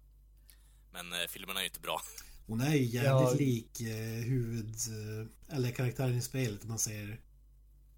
Men 0.93 1.13
eh, 1.13 1.27
filmerna 1.29 1.61
är 1.61 1.65
ju 1.65 1.69
inte 1.69 1.81
bra. 1.81 2.03
Hon 2.47 2.61
är 2.61 2.75
ju 2.75 2.85
jävligt 2.85 3.31
Ja. 3.31 3.35
lik 3.39 3.81
eh, 3.81 4.25
huvud... 4.25 4.75
Eh, 4.75 5.57
eller 5.57 5.71
karaktären 5.71 6.19
i 6.19 6.23
spelet 6.23 6.63
om 6.63 6.69
man 6.69 6.79
säger 6.79 7.21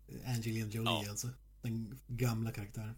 eh, 0.08 0.30
Angelina 0.30 0.68
Jolie 0.68 0.90
Ja. 1.04 1.10
alltså. 1.10 1.28
Den 1.62 2.00
gamla 2.06 2.52
karaktären. 2.52 2.94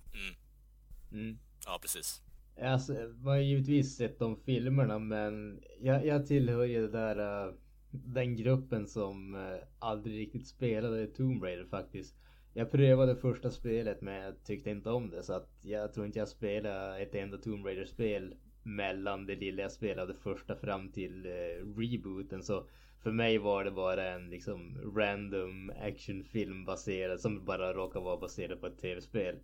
Mm. 1.12 1.38
Ja, 1.64 1.78
precis. 1.82 2.20
Alltså, 2.62 2.92
man 2.92 3.32
har 3.32 3.38
givetvis 3.40 3.96
sett 3.96 4.18
de 4.18 4.36
filmerna 4.36 4.98
men 4.98 5.60
jag, 5.80 6.06
jag 6.06 6.26
tillhör 6.26 6.64
ju 6.64 6.80
det 6.82 6.92
där 6.92 7.46
eh, 7.46 7.54
Den 7.90 8.36
gruppen 8.36 8.86
som 8.86 9.34
eh, 9.34 9.58
aldrig 9.78 10.18
riktigt 10.18 10.46
spelade 10.46 11.06
Tomb 11.06 11.42
Raider 11.42 11.64
faktiskt. 11.64 12.16
Jag 12.54 12.70
prövade 12.70 13.16
första 13.16 13.50
spelet 13.50 14.00
men 14.00 14.14
jag 14.14 14.44
tyckte 14.44 14.70
inte 14.70 14.90
om 14.90 15.10
det 15.10 15.22
så 15.22 15.32
att 15.32 15.50
jag 15.62 15.92
tror 15.92 16.06
inte 16.06 16.18
jag 16.18 16.28
spelade 16.28 16.98
ett 16.98 17.14
enda 17.14 17.38
Tomb 17.38 17.66
Raider 17.66 17.84
spel 17.84 18.34
mellan 18.62 19.26
det 19.26 19.36
lilla 19.36 19.62
jag 19.62 19.72
spelade 19.72 20.14
första 20.14 20.56
fram 20.56 20.92
till 20.92 21.26
eh, 21.26 21.78
rebooten 21.78 22.42
så 22.42 22.66
för 23.02 23.12
mig 23.12 23.38
var 23.38 23.64
det 23.64 23.70
bara 23.70 24.10
en 24.10 24.30
liksom 24.30 24.78
random 24.96 25.72
actionfilm 25.82 26.64
baserad 26.64 27.20
som 27.20 27.44
bara 27.44 27.72
råkar 27.72 28.00
vara 28.00 28.16
baserad 28.16 28.60
på 28.60 28.66
ett 28.66 28.78
tv-spel. 28.78 29.36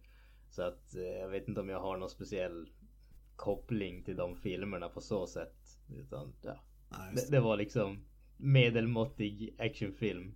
Så 0.51 0.63
att 0.63 0.95
eh, 0.95 1.03
jag 1.03 1.29
vet 1.29 1.49
inte 1.49 1.61
om 1.61 1.69
jag 1.69 1.81
har 1.81 1.97
någon 1.97 2.11
speciell 2.11 2.69
koppling 3.43 4.03
till 4.05 4.17
de 4.17 4.37
filmerna 4.37 4.89
på 4.89 5.01
så 5.01 5.27
sätt. 5.27 5.79
Utan 5.97 6.33
ja, 6.43 6.57
det, 7.15 7.31
det 7.31 7.41
var 7.41 7.57
liksom 7.57 8.05
medelmåttig 8.37 9.55
actionfilm. 9.59 10.35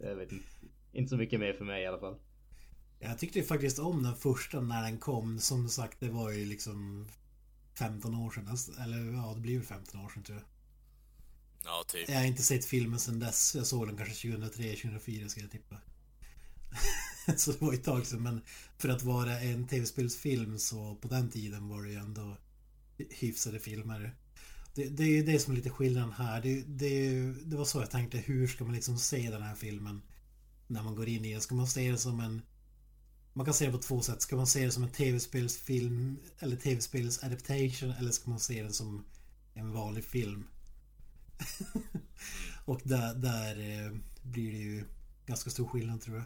Jag 0.00 0.16
vet 0.16 0.32
inte. 0.32 0.44
Inte 0.92 1.08
så 1.10 1.16
mycket 1.16 1.40
mer 1.40 1.52
för 1.52 1.64
mig 1.64 1.82
i 1.82 1.86
alla 1.86 1.98
fall. 1.98 2.16
Jag 2.98 3.18
tyckte 3.18 3.38
ju 3.38 3.44
faktiskt 3.44 3.78
om 3.78 4.02
den 4.02 4.16
första 4.16 4.60
när 4.60 4.82
den 4.82 4.98
kom. 4.98 5.38
Som 5.38 5.68
sagt, 5.68 6.00
det 6.00 6.08
var 6.08 6.30
ju 6.30 6.44
liksom 6.44 7.08
15 7.78 8.14
år 8.14 8.30
sedan. 8.30 8.44
nästan. 8.44 8.84
Eller 8.84 9.12
ja, 9.12 9.32
det 9.34 9.40
blir 9.40 9.56
väl 9.56 9.66
15 9.66 10.04
år 10.04 10.08
sedan 10.08 10.22
tror 10.22 10.38
jag. 10.38 10.46
Ja, 11.64 11.84
typ. 11.88 12.08
Jag 12.08 12.16
har 12.16 12.24
inte 12.24 12.42
sett 12.42 12.64
filmen 12.64 12.98
sedan 12.98 13.20
dess. 13.20 13.54
Jag 13.54 13.66
såg 13.66 13.86
den 13.86 13.96
kanske 13.96 14.28
2003, 14.28 14.62
2004 14.62 15.28
ska 15.28 15.40
jag 15.40 15.50
tippa. 15.50 15.76
så 17.36 17.52
det 17.52 17.60
var 17.60 17.72
ju 17.72 17.78
ett 17.78 17.84
tag 17.84 18.06
sedan. 18.06 18.22
Men 18.22 18.40
för 18.78 18.88
att 18.88 19.02
vara 19.02 19.40
en 19.40 19.66
tv-spelsfilm 19.66 20.58
så 20.58 20.94
på 20.94 21.08
den 21.08 21.30
tiden 21.30 21.68
var 21.68 21.82
det 21.82 21.90
ju 21.90 21.96
ändå 21.96 22.36
hyfsade 22.96 23.60
filmer. 23.60 24.16
Det, 24.74 24.88
det 24.88 25.02
är 25.02 25.08
ju 25.08 25.22
det 25.22 25.38
som 25.38 25.52
är 25.52 25.56
lite 25.56 25.70
skillnaden 25.70 26.12
här. 26.12 26.42
Det, 26.42 26.62
det, 26.62 27.22
det 27.44 27.56
var 27.56 27.64
så 27.64 27.80
jag 27.80 27.90
tänkte, 27.90 28.18
hur 28.18 28.46
ska 28.46 28.64
man 28.64 28.74
liksom 28.74 28.98
se 28.98 29.30
den 29.30 29.42
här 29.42 29.54
filmen? 29.54 30.02
När 30.66 30.82
man 30.82 30.94
går 30.94 31.08
in 31.08 31.24
i 31.24 31.32
den. 31.32 31.40
Ska 31.40 31.54
man 31.54 31.66
se 31.66 31.90
det 31.90 31.98
som 31.98 32.20
en... 32.20 32.42
Man 33.32 33.44
kan 33.44 33.54
se 33.54 33.66
det 33.66 33.72
på 33.72 33.78
två 33.78 34.02
sätt. 34.02 34.22
Ska 34.22 34.36
man 34.36 34.46
se 34.46 34.64
det 34.64 34.70
som 34.70 34.82
en 34.82 34.90
tv-spelsfilm 34.90 36.18
eller 36.38 36.56
tv-spels 36.56 37.24
adaptation 37.24 37.90
eller 37.90 38.10
ska 38.10 38.30
man 38.30 38.40
se 38.40 38.62
den 38.62 38.72
som 38.72 39.04
en 39.54 39.72
vanlig 39.72 40.04
film? 40.04 40.46
Och 42.64 42.80
där, 42.84 43.14
där 43.14 43.58
eh, 43.58 43.92
blir 44.22 44.52
det 44.52 44.58
ju 44.58 44.84
ganska 45.26 45.50
stor 45.50 45.68
skillnad 45.68 46.00
tror 46.00 46.16
jag. 46.16 46.24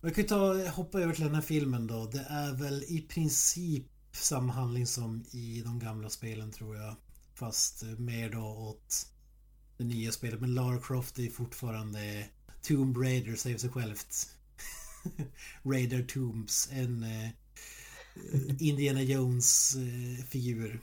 Vi 0.00 0.14
kan 0.14 0.26
ta, 0.26 0.68
hoppa 0.68 1.00
över 1.00 1.14
till 1.14 1.24
den 1.24 1.34
här 1.34 1.42
filmen 1.42 1.86
då. 1.86 2.06
Det 2.06 2.26
är 2.28 2.52
väl 2.52 2.84
i 2.88 3.00
princip 3.00 3.86
samma 4.12 4.52
handling 4.52 4.86
som 4.86 5.24
i 5.30 5.62
de 5.64 5.78
gamla 5.78 6.10
spelen 6.10 6.52
tror 6.52 6.76
jag. 6.76 6.96
Fast 7.34 7.82
mer 7.82 8.30
då 8.30 8.40
åt 8.40 9.06
det 9.76 9.84
nya 9.84 10.12
spelet. 10.12 10.40
Men 10.40 10.54
Lara 10.54 10.80
Croft 10.80 11.18
är 11.18 11.30
fortfarande 11.30 12.26
Tomb 12.62 12.96
Raider, 12.96 13.36
säger 13.36 13.58
sig 13.58 13.70
självt. 13.70 14.28
Raider 15.62 16.02
Tombs, 16.02 16.68
en 16.72 17.02
eh, 17.02 17.30
Indiana 18.58 19.02
Jones 19.02 19.76
eh, 19.76 20.24
figur. 20.24 20.80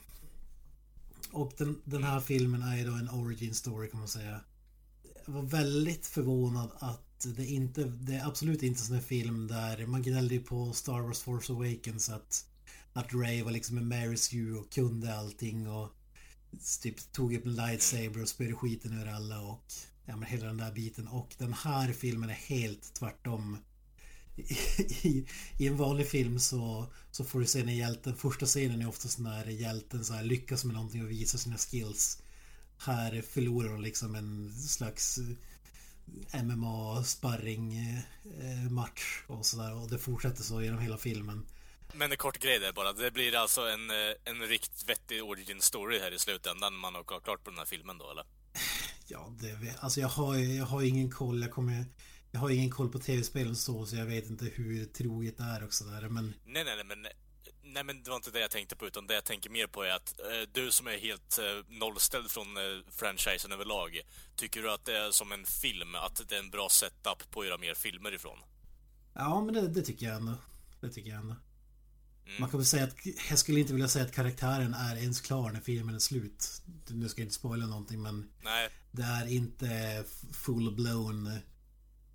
Och 1.32 1.52
den, 1.58 1.80
den 1.84 2.04
här 2.04 2.20
filmen 2.20 2.62
är 2.62 2.76
ju 2.76 2.84
då 2.84 2.92
en 2.92 3.10
origin 3.10 3.54
story 3.54 3.90
kan 3.90 4.00
man 4.00 4.08
säga. 4.08 4.40
Jag 5.26 5.32
var 5.32 5.42
väldigt 5.42 6.06
förvånad 6.06 6.70
att 6.78 7.05
det 7.24 7.46
inte, 7.46 7.84
det 7.84 8.14
är 8.14 8.26
absolut 8.26 8.62
inte 8.62 8.80
en 8.80 8.86
sån 8.86 8.96
här 8.96 9.02
film 9.02 9.46
där 9.46 9.86
man 9.86 10.02
gnällde 10.02 10.34
ju 10.34 10.42
på 10.42 10.72
Star 10.72 11.00
Wars 11.00 11.20
Force 11.20 11.52
Awakens 11.52 12.08
att 12.08 12.46
att 12.96 13.14
Ray 13.14 13.42
var 13.42 13.50
liksom 13.50 13.78
en 13.78 13.88
Mary 13.88 14.16
Sue 14.16 14.58
och 14.58 14.72
kunde 14.72 15.14
allting 15.14 15.68
och 15.68 15.92
typ 16.82 17.12
tog 17.12 17.34
upp 17.34 17.46
en 17.46 17.54
lightsaber 17.54 18.22
och 18.22 18.28
spöade 18.28 18.54
skiten 18.54 18.92
ur 18.92 19.08
alla 19.08 19.40
och 19.40 19.72
ja 20.04 20.16
men 20.16 20.28
hela 20.28 20.46
den 20.46 20.56
där 20.56 20.72
biten 20.72 21.08
och 21.08 21.34
den 21.38 21.52
här 21.52 21.92
filmen 21.92 22.30
är 22.30 22.34
helt 22.34 22.94
tvärtom. 22.94 23.58
I, 25.02 25.26
i 25.58 25.66
en 25.66 25.76
vanlig 25.76 26.08
film 26.08 26.38
så, 26.38 26.92
så 27.10 27.24
får 27.24 27.40
du 27.40 27.46
se 27.46 27.64
när 27.64 27.72
hjälten, 27.72 28.16
första 28.16 28.46
scenen 28.46 28.82
är 28.82 28.88
oftast 28.88 29.18
när 29.18 29.46
hjälten 29.46 30.04
så 30.04 30.14
här 30.14 30.24
lyckas 30.24 30.64
med 30.64 30.74
någonting 30.74 31.04
och 31.04 31.10
visar 31.10 31.38
sina 31.38 31.56
skills. 31.56 32.22
Här 32.78 33.22
förlorar 33.22 33.68
hon 33.68 33.82
liksom 33.82 34.14
en 34.14 34.52
slags 34.52 35.18
MMA 36.44 37.04
sparring 37.04 37.76
eh, 37.78 38.70
match 38.70 39.22
och 39.26 39.46
sådär 39.46 39.82
och 39.82 39.90
det 39.90 39.98
fortsätter 39.98 40.42
så 40.42 40.62
genom 40.62 40.78
hela 40.78 40.96
filmen. 40.96 41.46
Men 41.92 42.12
en 42.12 42.18
kort 42.18 42.38
grej 42.38 42.58
där 42.58 42.72
bara. 42.72 42.92
Det 42.92 43.10
blir 43.10 43.36
alltså 43.36 43.60
en, 43.60 43.90
eh, 43.90 44.14
en 44.24 44.40
riktigt 44.40 44.88
vettig 44.88 45.24
origin 45.24 45.60
story 45.60 45.98
här 45.98 46.12
i 46.12 46.18
slutändan 46.18 46.74
man 46.74 46.94
har 46.94 47.04
klart 47.04 47.44
på 47.44 47.50
den 47.50 47.58
här 47.58 47.66
filmen 47.66 47.98
då, 47.98 48.10
eller? 48.10 48.24
Ja, 49.08 49.32
det 49.40 49.74
Alltså 49.80 50.00
jag 50.00 50.08
har, 50.08 50.36
jag 50.36 50.66
har 50.66 50.82
ingen 50.82 51.10
koll. 51.10 51.42
Jag 51.42 51.50
kommer... 51.50 51.84
Jag 52.30 52.40
har 52.40 52.50
ingen 52.50 52.70
koll 52.70 52.88
på 52.88 52.98
tv-spelen 52.98 53.56
så, 53.56 53.86
så 53.86 53.96
jag 53.96 54.06
vet 54.06 54.30
inte 54.30 54.44
hur 54.44 54.84
troget 54.84 55.38
det 55.38 55.44
är 55.44 55.64
och 55.64 55.72
sådär, 55.72 56.08
men... 56.08 56.34
Nej, 56.44 56.64
nej, 56.64 56.76
nej, 56.76 56.84
men... 56.84 57.06
Nej, 57.66 57.84
men 57.84 58.02
det 58.02 58.10
var 58.10 58.16
inte 58.16 58.30
det 58.30 58.40
jag 58.40 58.50
tänkte 58.50 58.76
på, 58.76 58.86
utan 58.86 59.06
det 59.06 59.14
jag 59.14 59.24
tänker 59.24 59.50
mer 59.50 59.66
på 59.66 59.82
är 59.82 59.90
att 59.90 60.20
eh, 60.20 60.48
du 60.52 60.70
som 60.70 60.86
är 60.86 60.98
helt 60.98 61.38
eh, 61.38 61.44
nollställd 61.68 62.30
från 62.30 62.56
eh, 62.56 62.62
franchisen 62.90 63.52
överlag, 63.52 64.00
tycker 64.36 64.62
du 64.62 64.70
att 64.72 64.84
det 64.84 64.96
är 64.96 65.10
som 65.10 65.32
en 65.32 65.44
film, 65.44 65.94
att 65.94 66.28
det 66.28 66.34
är 66.34 66.38
en 66.38 66.50
bra 66.50 66.68
setup 66.68 67.30
på 67.30 67.40
att 67.40 67.46
göra 67.46 67.58
mer 67.58 67.74
filmer 67.74 68.14
ifrån? 68.14 68.38
Ja, 69.14 69.40
men 69.40 69.54
det, 69.54 69.68
det 69.68 69.82
tycker 69.82 70.06
jag 70.06 70.16
ändå. 70.16 70.34
Det 70.80 70.88
tycker 70.88 71.10
jag 71.10 71.20
ändå. 71.20 71.36
Mm. 72.26 72.40
Man 72.40 72.50
kan 72.50 72.58
väl 72.58 72.66
säga 72.66 72.84
att 72.84 72.96
jag 73.30 73.38
skulle 73.38 73.60
inte 73.60 73.72
vilja 73.72 73.88
säga 73.88 74.04
att 74.04 74.14
karaktären 74.14 74.74
är 74.74 74.96
ens 74.96 75.20
klar 75.20 75.50
när 75.50 75.60
filmen 75.60 75.94
är 75.94 75.98
slut. 75.98 76.62
Nu 76.88 77.08
ska 77.08 77.20
jag 77.20 77.26
inte 77.26 77.34
spoila 77.34 77.66
någonting 77.66 78.02
men 78.02 78.30
Nej. 78.42 78.70
Det 78.90 79.02
är 79.02 79.26
inte 79.26 80.04
full-blown 80.32 81.40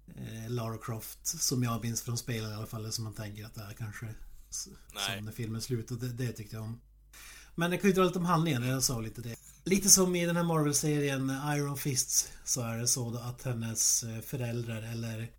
eh, 0.08 0.50
Lara 0.50 0.78
Croft 0.78 1.28
som 1.28 1.64
jag 1.64 1.84
minns 1.84 2.02
från 2.02 2.18
spelen 2.18 2.52
i 2.52 2.54
alla 2.54 2.68
fall. 2.68 2.92
Som 2.92 3.04
man 3.04 3.14
tänker 3.14 3.46
att 3.46 3.56
det 3.56 3.62
är 3.62 3.74
kanske 3.74 4.08
Nej. 4.94 5.16
som 5.16 5.26
när 5.26 5.32
filmen 5.32 5.62
slutade, 5.62 6.08
det, 6.08 6.26
det 6.26 6.34
tyckte 6.34 6.56
jag 6.56 6.64
om. 6.64 6.82
Men 7.56 7.72
jag 7.72 7.82
kan 7.82 7.90
ju 7.90 7.94
dra 7.94 8.04
lite 8.04 8.20
om 8.20 8.26
handlingen. 8.26 8.64
Jag 8.64 8.84
sa 8.84 9.00
lite 9.00 9.22
det. 9.22 9.36
Lite 9.64 9.90
som 9.90 10.16
i 10.16 10.26
den 10.26 10.36
här 10.36 10.44
Marvel-serien 10.44 11.30
Iron 11.30 11.78
Fists 11.78 12.30
så 12.44 12.62
är 12.62 12.78
det 12.78 12.88
så 12.88 13.18
att 13.18 13.44
hennes 13.44 14.04
eh, 14.04 14.22
föräldrar 14.22 14.82
eller 14.82 15.32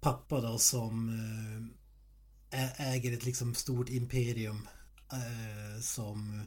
pappa 0.00 0.40
då 0.40 0.58
som 0.58 1.08
eh, 2.50 2.92
äger 2.92 3.12
ett 3.12 3.24
liksom 3.24 3.54
stort 3.54 3.88
imperium 3.88 4.68
eh, 5.12 5.80
som 5.80 6.42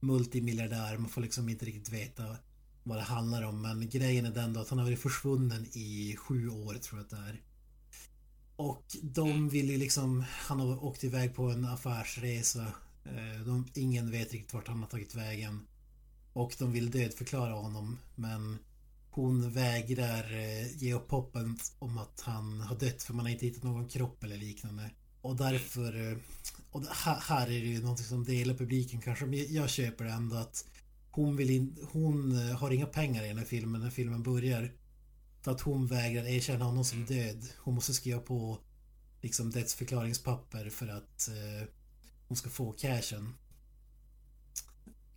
multimiljardär. 0.00 0.96
Man 0.98 1.10
får 1.10 1.20
liksom 1.20 1.48
inte 1.48 1.64
riktigt 1.64 1.92
veta 1.92 2.36
vad 2.82 2.98
det 2.98 3.02
handlar 3.02 3.42
om. 3.42 3.62
Men 3.62 3.88
grejen 3.88 4.26
är 4.26 4.30
den 4.30 4.52
då 4.52 4.60
att 4.60 4.68
han 4.68 4.78
har 4.78 4.86
varit 4.86 5.00
försvunnen 5.00 5.66
i 5.72 6.16
sju 6.18 6.48
år 6.48 6.74
tror 6.74 6.98
jag 6.98 7.04
att 7.04 7.10
det 7.10 7.16
är. 7.16 7.40
Och 8.56 8.96
de 9.02 9.48
vill 9.48 9.70
ju 9.70 9.78
liksom, 9.78 10.24
han 10.28 10.60
har 10.60 10.84
åkt 10.84 11.04
iväg 11.04 11.34
på 11.34 11.50
en 11.50 11.64
affärsresa. 11.64 12.66
Eh, 13.04 13.46
de, 13.46 13.68
ingen 13.74 14.10
vet 14.10 14.32
riktigt 14.32 14.54
vart 14.54 14.68
han 14.68 14.80
har 14.80 14.88
tagit 14.88 15.14
vägen. 15.14 15.66
Och 16.32 16.54
de 16.58 16.72
vill 16.72 16.90
dödförklara 16.90 17.52
honom 17.52 17.98
men 18.14 18.58
hon 19.10 19.50
vägrar 19.50 20.32
eh, 20.32 20.76
ge 20.76 20.94
upp 20.94 21.10
hoppet 21.10 21.72
om 21.78 21.98
att 21.98 22.20
han 22.20 22.60
har 22.60 22.76
dött 22.76 23.02
för 23.02 23.14
man 23.14 23.26
har 23.26 23.32
inte 23.32 23.46
hittat 23.46 23.62
någon 23.62 23.88
kropp 23.88 24.24
eller 24.24 24.36
liknande. 24.36 24.90
Och 25.20 25.36
därför... 25.36 26.10
Eh, 26.10 26.18
och 26.70 26.82
här 27.28 27.46
är 27.46 27.60
det 27.60 27.68
ju 27.68 27.80
någonting 27.80 28.06
som 28.06 28.24
delar 28.24 28.54
publiken 28.54 29.00
kanske. 29.00 29.26
Men 29.26 29.54
jag 29.54 29.70
köper 29.70 30.04
det 30.04 30.10
ändå 30.10 30.36
att 30.36 30.64
hon 31.10 31.36
vill 31.36 31.50
in, 31.50 31.76
Hon 31.92 32.36
har 32.36 32.70
inga 32.70 32.86
pengar 32.86 33.24
i 33.24 33.28
den 33.28 33.38
här 33.38 33.44
filmen 33.44 33.80
när 33.80 33.90
filmen 33.90 34.22
börjar. 34.22 34.72
För 35.46 35.52
att 35.52 35.60
hon 35.60 35.86
vägrar 35.86 36.24
erkänna 36.24 36.64
honom 36.64 36.84
som 36.84 37.04
död. 37.04 37.48
Hon 37.58 37.74
måste 37.74 37.94
skriva 37.94 38.20
på 38.20 38.58
liksom 39.20 39.50
dödsförklaringspapper 39.50 40.70
för 40.70 40.88
att 40.88 41.28
eh, 41.28 41.68
hon 42.28 42.36
ska 42.36 42.50
få 42.50 42.72
cashen. 42.72 43.34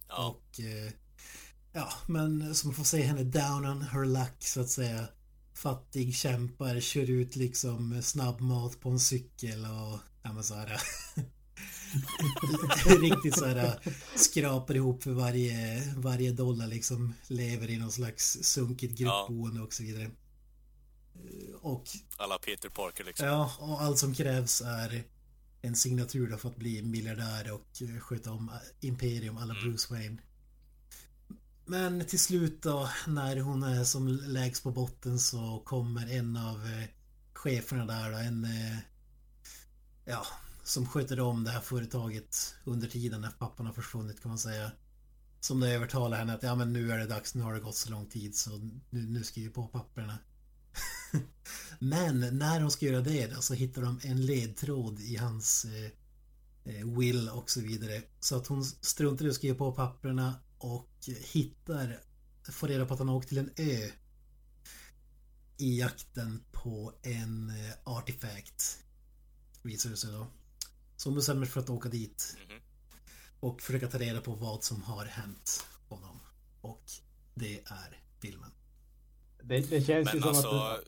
Ja. 0.08 0.28
Och 0.28 0.60
eh, 0.60 0.92
ja, 1.74 1.90
men 2.08 2.56
så 2.56 2.68
man 2.68 2.76
får 2.76 2.84
se 2.84 3.02
henne 3.02 3.24
down 3.24 3.66
on 3.66 3.82
her 3.82 4.06
luck 4.06 4.44
så 4.44 4.62
att 4.62 4.70
säga 4.70 5.08
fattig 5.54 6.16
kämpar, 6.16 6.80
kör 6.80 7.10
ut 7.10 7.36
liksom 7.36 8.02
snabbmat 8.02 8.80
på 8.80 8.90
en 8.90 9.00
cykel 9.00 9.66
och 9.66 10.00
ja 10.24 10.34
men 10.34 10.44
så 10.44 10.56
här. 10.56 10.82
riktigt 13.02 13.38
så 13.38 13.46
här 13.46 13.80
skrapar 14.16 14.76
ihop 14.76 15.04
för 15.04 15.12
varje, 15.12 15.84
varje 15.98 16.32
dollar 16.32 16.68
liksom. 16.68 17.14
Lever 17.28 17.70
i 17.70 17.78
någon 17.78 17.92
slags 17.92 18.38
sunkigt 18.42 18.98
gruppboende 18.98 19.60
ja. 19.60 19.66
och 19.66 19.74
så 19.74 19.84
vidare. 19.84 20.12
Och... 21.62 21.84
Alla 22.18 22.38
Peter 22.38 22.70
Parker 22.70 23.04
liksom. 23.04 23.28
Ja, 23.28 23.52
och 23.60 23.82
allt 23.82 23.98
som 23.98 24.14
krävs 24.14 24.62
är 24.62 25.04
en 25.62 25.76
signatur 25.76 26.30
då 26.30 26.38
för 26.38 26.50
att 26.50 26.56
bli 26.56 26.82
miljardär 26.82 27.52
och 27.52 27.68
sköta 28.00 28.32
om 28.32 28.52
Imperium 28.80 29.38
alla 29.38 29.54
mm. 29.54 29.64
Bruce 29.64 29.94
Wayne. 29.94 30.18
Men 31.66 32.06
till 32.06 32.20
slut 32.20 32.62
då 32.62 32.90
när 33.08 33.38
hon 33.38 33.64
är 33.64 33.84
som 33.84 34.08
lägst 34.08 34.64
på 34.64 34.72
botten 34.72 35.20
så 35.20 35.62
kommer 35.66 36.14
en 36.14 36.38
av 36.38 36.70
cheferna 37.34 37.86
där 37.86 38.12
då, 38.12 38.18
en 38.18 38.48
ja, 40.06 40.26
som 40.70 40.86
sköter 40.86 41.20
om 41.20 41.44
det 41.44 41.52
här 41.52 41.62
företaget 41.62 42.56
under 42.64 42.88
tiden 42.88 43.22
när 43.22 43.30
pappan 43.30 43.66
har 43.66 43.74
försvunnit 43.74 44.22
kan 44.22 44.30
man 44.30 44.40
säga. 44.40 44.72
Som 45.40 45.60
då 45.60 45.68
övertalar 45.68 46.18
henne 46.18 46.34
att 46.34 46.44
ja 46.44 46.56
men 46.56 46.74
nu 46.74 46.92
är 46.92 46.98
det 46.98 47.06
dags, 47.06 47.36
nu 47.36 47.44
har 47.44 47.54
det 47.54 47.60
gått 47.60 47.76
så 47.76 47.90
lång 47.92 48.06
tid 48.06 48.36
så 48.36 48.58
nu, 48.90 49.08
nu 49.10 49.24
skriver 49.24 49.52
på 49.52 49.68
papperna. 49.68 50.18
men 51.80 52.38
när 52.38 52.62
hon 52.62 52.72
ska 52.72 52.86
göra 52.86 53.02
det 53.02 53.28
då, 53.28 53.42
så 53.42 53.54
hittar 53.54 53.82
de 53.82 54.00
en 54.04 54.26
ledtråd 54.26 55.00
i 55.00 55.16
hans 55.16 55.66
eh, 55.66 56.76
eh, 56.76 57.00
will 57.00 57.30
och 57.30 57.50
så 57.50 57.62
vidare. 57.62 58.02
Så 58.20 58.38
att 58.38 58.48
hon 58.48 58.66
struntar 58.66 59.26
i 59.26 59.30
att 59.30 59.36
skriva 59.36 59.58
på 59.58 59.72
papperna 59.72 60.36
och 60.58 61.10
hittar, 61.34 62.00
får 62.44 62.68
reda 62.68 62.86
på 62.86 62.94
att 62.94 63.00
han 63.00 63.10
har 63.10 63.16
åkt 63.16 63.30
till 63.30 63.38
en 63.38 63.52
ö 63.56 63.90
i 65.58 65.80
jakten 65.80 66.44
på 66.52 66.94
en 67.02 67.50
eh, 67.50 67.74
artefakt. 67.84 68.84
Visar 69.64 69.90
det 69.90 69.98
sig 69.98 70.12
då. 70.12 70.28
Så 71.00 71.10
hon 71.10 71.16
bestämmer 71.16 71.46
för 71.46 71.60
att 71.60 71.70
åka 71.70 71.90
dit. 71.90 72.36
Mm 72.38 72.50
-hmm. 72.50 72.62
Och 73.40 73.62
försöka 73.62 73.88
ta 73.88 73.98
reda 73.98 74.22
på 74.22 74.32
vad 74.32 74.64
som 74.64 74.84
har 74.84 75.06
hänt 75.06 75.68
honom. 75.88 76.20
Och 76.62 76.84
det 77.34 77.60
är 77.60 78.02
filmen. 78.22 78.52
Det, 79.44 79.60
det 79.60 79.82
känns 79.82 80.06
Men 80.06 80.16
ju 80.16 80.22
som 80.22 80.30
alltså... 80.30 80.48
att... 80.48 80.80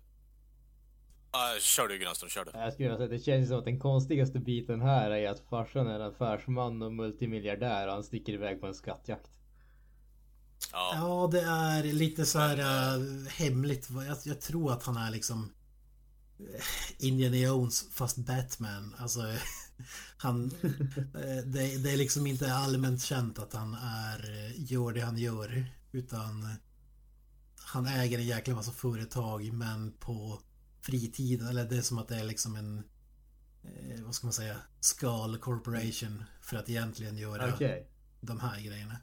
Uh, 1.56 1.60
kör 1.60 1.88
du 1.88 1.98
Grönström, 1.98 2.30
kör 2.30 2.46
du. 2.46 2.52
Jag 2.54 2.74
skulle 2.74 2.98
säga 2.98 3.08
det 3.08 3.20
känns 3.20 3.50
som 3.50 3.60
att 3.60 3.66
den 3.66 3.80
konstigaste 3.80 4.40
biten 4.40 4.82
här 4.82 5.12
är 5.12 5.30
att 5.30 5.40
farsan 5.50 5.88
är 5.88 6.00
affärsman 6.00 6.82
och 6.82 6.94
multimiljardär 6.94 7.88
och 7.88 7.94
han 7.94 8.04
sticker 8.04 8.34
iväg 8.34 8.62
på 8.62 8.68
en 8.68 8.76
skattjakt. 8.76 9.30
Ja. 10.72 10.92
ja, 10.96 11.30
det 11.32 11.42
är 11.42 11.84
lite 11.84 12.26
så 12.26 12.40
här 12.40 12.58
äh, 12.58 13.28
hemligt. 13.28 13.90
Jag, 14.08 14.18
jag, 14.24 14.42
tror 14.42 14.72
att 14.72 14.84
han 14.84 14.98
är 14.98 15.12
liksom 15.12 15.52
eh, 16.40 17.06
Indiana 17.06 17.36
Jones 17.36 17.94
fast 17.94 18.18
Batman. 18.18 18.96
Alltså 19.00 19.22
han, 20.18 20.52
eh, 21.16 21.46
det, 21.46 21.78
det 21.78 21.92
är 21.92 21.98
liksom 21.98 22.28
inte 22.28 22.54
allmänt 22.54 23.02
känt 23.02 23.40
att 23.40 23.54
han 23.54 23.74
är, 23.74 24.46
eh, 24.46 24.72
gör 24.72 24.94
det 24.94 25.02
han 25.02 25.18
gör. 25.18 25.66
Utan 25.92 26.48
han 27.58 27.86
äger 27.86 28.20
en 28.20 28.26
jäkla 28.26 28.56
massa 28.56 28.72
företag 28.72 29.54
men 29.54 29.92
på 29.92 30.42
fritiden, 30.82 31.48
eller 31.48 31.66
det 31.66 31.78
är 31.78 31.82
som 31.82 31.98
att 31.98 32.08
det 32.08 32.16
är 32.16 32.24
liksom 32.24 32.56
en, 32.56 32.84
eh, 33.64 34.02
vad 34.02 34.16
ska 34.16 34.28
man 34.28 34.34
säga, 34.34 34.56
Skal 34.80 35.38
Corporation 35.38 36.24
för 36.42 36.58
att 36.58 36.70
egentligen 36.70 37.18
göra 37.18 37.54
Okej. 37.54 37.88
de 38.22 38.40
här 38.40 38.62
grejerna. 38.62 38.98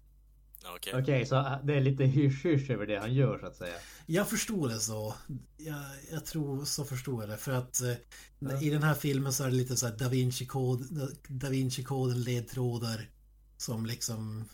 Okej. 0.76 0.94
Okej, 1.02 1.26
så 1.26 1.36
äh, 1.36 1.56
det 1.64 1.74
är 1.74 1.80
lite 1.80 2.04
hysch-hysch 2.04 2.70
över 2.70 2.86
det 2.86 2.98
han 2.98 3.14
gör 3.14 3.38
så 3.38 3.46
att 3.46 3.56
säga. 3.56 3.74
Jag 4.06 4.28
förstår 4.30 4.68
det 4.68 4.78
så. 4.80 5.14
Jag, 5.56 5.84
jag 6.12 6.26
tror 6.26 6.64
så 6.64 6.84
förstår 6.84 7.22
jag 7.22 7.30
det. 7.30 7.36
För 7.36 7.52
att 7.52 7.82
Ja. 8.38 8.60
i 8.62 8.70
den 8.70 8.82
här 8.82 8.94
filmen 8.94 9.32
så 9.32 9.44
är 9.44 9.48
det 9.48 9.54
lite 9.56 9.76
så 9.76 9.86
här 9.86 9.96
Da 9.96 10.08
Vinci-kod, 10.08 11.10
Da 11.28 11.48
Vinci-koden 11.48 12.22
ledtrådar. 12.22 13.10
Som 13.56 13.86
liksom, 13.86 14.44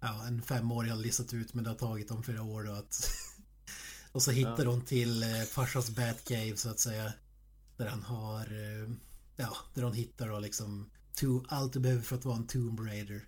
ja, 0.00 0.26
en 0.26 0.42
femåring 0.42 0.90
har 0.90 0.98
listat 0.98 1.34
ut 1.34 1.54
men 1.54 1.64
det 1.64 1.70
har 1.70 1.76
tagit 1.76 2.08
dem 2.08 2.22
flera 2.22 2.42
år 2.42 2.62
då 2.64 2.72
att... 2.72 3.10
och 4.12 4.22
så 4.22 4.30
hittar 4.30 4.64
Ja. 4.64 4.70
hon 4.70 4.80
till 4.80 5.22
eh, 5.22 5.42
farsans 5.42 5.90
Batcave 5.90 6.56
så 6.56 6.68
att 6.70 6.80
säga. 6.80 7.12
Där 7.76 7.86
han 7.86 8.02
har, 8.02 8.40
eh, 8.40 8.90
ja, 9.36 9.56
där 9.74 9.82
hon 9.82 9.92
hittar 9.94 10.28
då 10.28 10.38
liksom 10.38 10.90
to, 11.14 11.44
allt 11.48 11.72
du 11.72 11.80
behöver 11.80 12.02
för 12.02 12.16
att 12.16 12.24
vara 12.24 12.36
en 12.36 12.46
Tomb 12.46 12.80
Raider. 12.80 13.24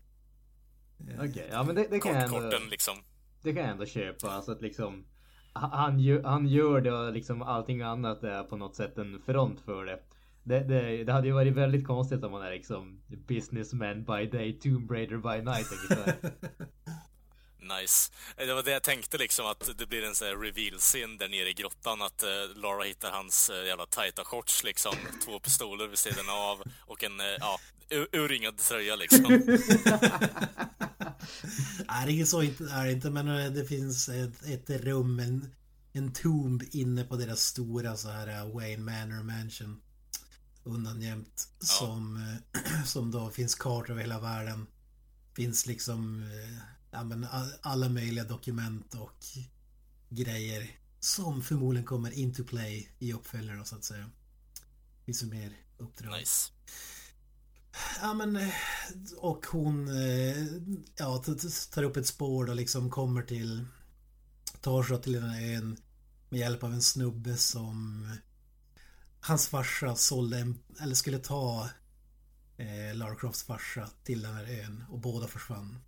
Okej, 0.98 1.48
ja 1.50 1.62
men 1.62 1.74
det, 1.74 1.86
det 1.90 2.00
kan 2.00 2.14
jag 2.14 2.30
Kort, 2.30 2.38
ändå... 2.38 2.50
korten 2.50 2.68
liksom. 2.70 2.94
Det 3.42 3.52
kan 3.52 3.62
jag 3.62 3.70
ändå 3.70 3.86
köpa. 3.86 4.30
Alltså 4.30 4.52
att 4.52 4.62
liksom... 4.62 5.04
Han 5.52 6.22
han 6.24 6.46
gör 6.46 6.80
det 6.80 6.92
och 6.92 7.12
liksom 7.12 7.42
allting 7.42 7.82
annat 7.82 8.24
är 8.24 8.42
på 8.42 8.56
något 8.56 8.76
sätt 8.76 8.98
en 8.98 9.20
front 9.26 9.60
för 9.60 9.84
det. 9.84 10.00
Det, 10.42 10.60
det, 10.60 11.04
det 11.04 11.12
hade 11.12 11.26
ju 11.26 11.32
varit 11.32 11.54
väldigt 11.54 11.86
konstigt 11.86 12.24
om 12.24 12.32
man 12.32 12.42
är 12.42 12.50
liksom 12.50 13.00
businessman 13.08 14.04
by 14.04 14.26
day, 14.26 14.58
Tomb 14.58 14.90
Raider 14.90 15.16
by 15.16 15.42
night 15.42 15.66
ungefär. 15.72 16.14
Nice. 17.68 18.12
Det 18.36 18.54
var 18.54 18.62
det 18.62 18.70
jag 18.70 18.82
tänkte 18.82 19.18
liksom 19.18 19.46
att 19.46 19.70
det 19.78 19.86
blir 19.86 20.04
en 20.04 20.14
sån 20.14 20.28
här 20.28 20.36
reveal-scen 20.36 21.18
där 21.18 21.28
nere 21.28 21.48
i 21.48 21.52
grottan 21.52 22.02
att 22.02 22.22
eh, 22.22 22.28
Lara 22.56 22.84
hittar 22.84 23.10
hans 23.10 23.50
eh, 23.50 23.66
jävla 23.66 23.86
tajta 23.86 24.24
shorts 24.24 24.64
liksom. 24.64 24.94
Två 25.24 25.38
pistoler 25.40 25.86
vid 25.86 25.98
sidan 25.98 26.28
av 26.28 26.62
och 26.80 27.04
en, 27.04 27.20
eh, 27.20 27.26
ja, 27.26 27.58
ur- 27.90 28.08
urringad 28.12 28.58
tröja 28.58 28.96
liksom. 28.96 29.24
Nej, 31.88 32.06
det 32.06 32.20
är 32.20 32.24
så 32.24 32.42
inte, 32.42 32.64
är 32.64 32.84
det 32.84 32.92
inte, 32.92 33.10
men 33.10 33.54
det 33.54 33.64
finns 33.64 34.08
ett, 34.08 34.42
ett 34.46 34.70
rum, 34.70 35.18
en, 35.20 35.54
en 35.92 36.12
tomb 36.12 36.62
inne 36.70 37.04
på 37.04 37.16
deras 37.16 37.40
stora 37.40 37.96
så 37.96 38.08
här 38.08 38.54
Wayne 38.54 38.82
Manor 38.82 39.22
Mansion. 39.22 39.80
Undangömt. 40.64 41.48
Som, 41.60 42.16
eh, 42.16 42.82
som 42.84 43.10
då 43.10 43.30
finns 43.30 43.54
kartor 43.54 43.90
över 43.90 44.00
hela 44.02 44.20
världen. 44.20 44.66
Finns 45.36 45.66
liksom 45.66 46.22
ja, 46.96 47.04
men 47.04 47.24
all- 47.24 47.54
alla 47.62 47.88
möjliga 47.88 48.24
dokument 48.24 48.94
och 48.94 49.24
grejer. 50.08 50.70
Som 51.00 51.42
förmodligen 51.42 51.86
kommer 51.86 52.10
into 52.10 52.44
play 52.44 52.90
i 52.98 53.12
uppföljare 53.12 53.56
då, 53.58 53.64
så 53.64 53.76
att 53.76 53.84
säga. 53.84 54.10
Finns 55.04 55.22
ju 55.22 55.26
mer 55.26 55.56
uppdrag. 55.78 56.18
Nice. 56.18 56.52
Ja 58.00 58.14
men 58.14 58.50
och 59.16 59.46
hon 59.46 59.88
eh, 59.88 60.44
ja, 60.96 61.22
tar 61.70 61.82
upp 61.82 61.96
ett 61.96 62.06
spår 62.06 62.48
och 62.50 62.56
liksom 62.56 62.90
kommer 62.90 63.22
till 63.22 63.64
tar 64.60 64.82
sig 64.82 65.02
till 65.02 65.12
den 65.12 65.30
här 65.30 65.54
ön 65.54 65.76
med 66.28 66.40
hjälp 66.40 66.62
av 66.64 66.72
en 66.72 66.82
snubbe 66.82 67.36
som 67.36 68.08
hans 69.20 69.48
farsa 69.48 69.96
sålde 69.96 70.38
en, 70.38 70.58
eller 70.80 70.94
skulle 70.94 71.18
ta 71.18 71.68
eh, 72.56 72.94
Lara 72.94 73.14
Crofts 73.14 73.42
farsa 73.42 73.90
till 74.04 74.22
den 74.22 74.34
här 74.34 74.44
ön 74.64 74.84
och 74.90 74.98
båda 74.98 75.26
försvann. 75.28 75.78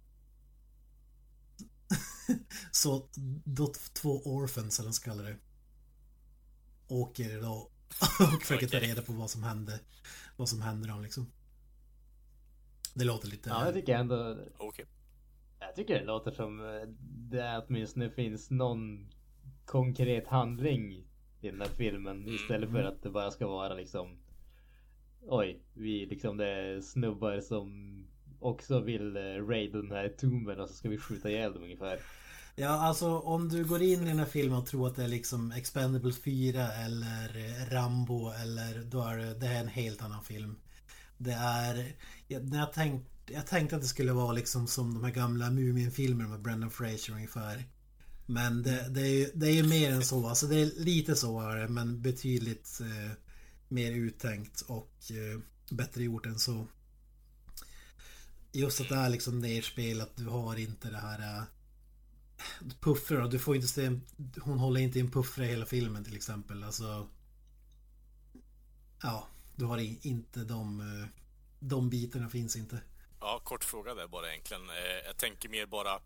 Så 2.71 3.09
då 3.45 3.73
två 3.93 4.23
orphans 4.25 4.79
eller 4.79 4.87
vad 4.87 4.93
de 4.93 4.95
ska 4.95 5.11
kalla 5.11 5.23
det 5.23 5.37
åker 6.89 7.43
då 7.43 7.71
och 8.35 8.43
försöker 8.43 8.67
ta 8.67 8.79
reda 8.79 9.03
på 9.03 9.13
vad 9.13 9.31
som 9.31 9.43
hände. 9.43 9.81
Vad 10.37 10.49
som 10.49 10.61
hände 10.61 10.89
dem 10.89 11.03
liksom. 11.03 11.33
Det 12.95 13.05
låter 13.05 13.29
lite... 13.29 13.51
Ja, 13.51 13.65
jag 13.65 13.75
tycker 13.75 13.95
ändå... 13.95 14.39
Okej. 14.59 14.85
Jag 15.61 15.75
tycker 15.75 15.95
det 15.95 16.05
låter 16.05 16.31
som 16.31 16.61
eh, 16.61 16.89
det 17.31 17.65
åtminstone 17.67 18.11
finns 18.11 18.51
någon 18.51 19.11
konkret 19.65 20.29
handling 20.29 20.93
i 21.41 21.51
den 21.51 21.61
här 21.61 21.69
filmen 21.69 22.29
istället 22.29 22.71
för 22.71 22.85
att 22.85 23.03
det 23.03 23.11
bara 23.11 23.31
ska 23.31 23.47
vara 23.47 23.75
liksom 23.75 24.19
Oj, 25.21 25.63
vi 25.75 26.07
liksom 26.07 26.37
det 26.37 26.47
är 26.49 26.81
snubbar 26.81 27.41
som 27.41 27.99
också 28.41 28.81
vill 28.81 29.17
eh, 29.17 29.21
raida 29.21 29.79
den 29.79 29.91
här 29.91 30.09
tomben 30.09 30.61
och 30.61 30.69
så 30.69 30.75
ska 30.75 30.89
vi 30.89 30.99
skjuta 30.99 31.31
ihjäl 31.31 31.53
dem 31.53 31.63
ungefär. 31.63 31.99
Ja, 32.57 32.69
alltså 32.69 33.19
om 33.19 33.49
du 33.49 33.65
går 33.65 33.83
in 33.83 34.03
i 34.03 34.09
den 34.09 34.19
här 34.19 34.27
filmen 34.27 34.59
och 34.59 34.67
tror 34.67 34.87
att 34.87 34.97
det 34.97 35.05
är 35.05 35.09
liksom 35.09 35.53
Expendables 35.53 36.23
4 36.23 36.73
eller 36.73 37.37
eh, 37.37 37.71
Rambo 37.71 38.31
eller 38.31 38.85
då 38.85 39.03
är 39.03 39.17
det, 39.17 39.35
det 39.35 39.47
här 39.47 39.57
är 39.57 39.61
en 39.61 39.69
helt 39.69 40.03
annan 40.03 40.25
film. 40.25 40.57
Det 41.19 41.33
är... 41.33 41.93
Jag, 42.29 42.49
när 42.51 42.59
jag, 42.59 42.73
tänkt, 42.73 43.07
jag 43.27 43.47
tänkte 43.47 43.77
att 43.77 43.83
det 43.83 43.89
skulle 43.89 44.13
vara 44.13 44.33
liksom 44.33 44.67
som 44.67 44.95
de 44.95 45.05
här 45.05 45.11
gamla 45.11 45.51
Mumien-filmerna 45.51 46.29
med 46.29 46.43
Brendan 46.43 46.71
Fraser 46.71 47.13
ungefär. 47.13 47.65
Men 48.27 48.63
det, 48.63 48.89
det, 48.89 49.01
är 49.01 49.15
ju, 49.15 49.31
det 49.35 49.47
är 49.47 49.55
ju 49.55 49.69
mer 49.69 49.93
än 49.93 50.03
så. 50.03 50.29
Alltså 50.29 50.47
det 50.47 50.57
är 50.57 50.85
lite 50.85 51.17
så 51.17 51.41
är 51.41 51.57
det, 51.57 51.69
men 51.69 52.03
betydligt 52.03 52.81
eh, 52.81 53.13
mer 53.69 53.93
uttänkt 53.93 54.61
och 54.61 54.93
eh, 55.11 55.41
bättre 55.71 56.03
gjort 56.03 56.27
än 56.27 56.39
så. 56.39 56.67
Just 58.59 58.81
att 58.81 58.89
det 58.89 58.95
är 58.95 59.09
liksom 59.09 59.41
nerspelat, 59.41 60.11
du 60.17 60.27
har 60.27 60.57
inte 60.57 60.91
det 60.91 60.99
här... 60.99 61.39
Äh, 61.39 61.45
puffra 62.81 63.21
då, 63.21 63.29
du 63.29 63.39
får 63.39 63.57
inte 63.57 63.69
se 63.69 64.01
Hon 64.41 64.59
håller 64.59 64.81
inte 64.81 64.99
in 64.99 65.05
en 65.05 65.13
puffra 65.13 65.45
i 65.45 65.49
hela 65.49 65.67
filmen 65.67 66.05
till 66.05 66.17
exempel. 66.17 66.65
Alltså... 66.65 67.09
Ja, 69.03 69.29
du 69.57 69.65
har 69.65 69.79
inte 70.07 70.45
de... 70.45 70.81
Äh, 70.81 71.09
de 71.61 71.91
bitarna 71.91 72.29
finns 72.29 72.57
inte. 72.57 72.81
Ja, 73.21 73.41
kort 73.45 73.65
fråga 73.65 73.95
där 73.95 74.09
bara 74.09 74.33
egentligen. 74.33 74.71
Eh, 74.71 75.07
jag 75.07 75.17
tänker 75.17 75.49
mer 75.49 75.67
bara... 75.67 76.01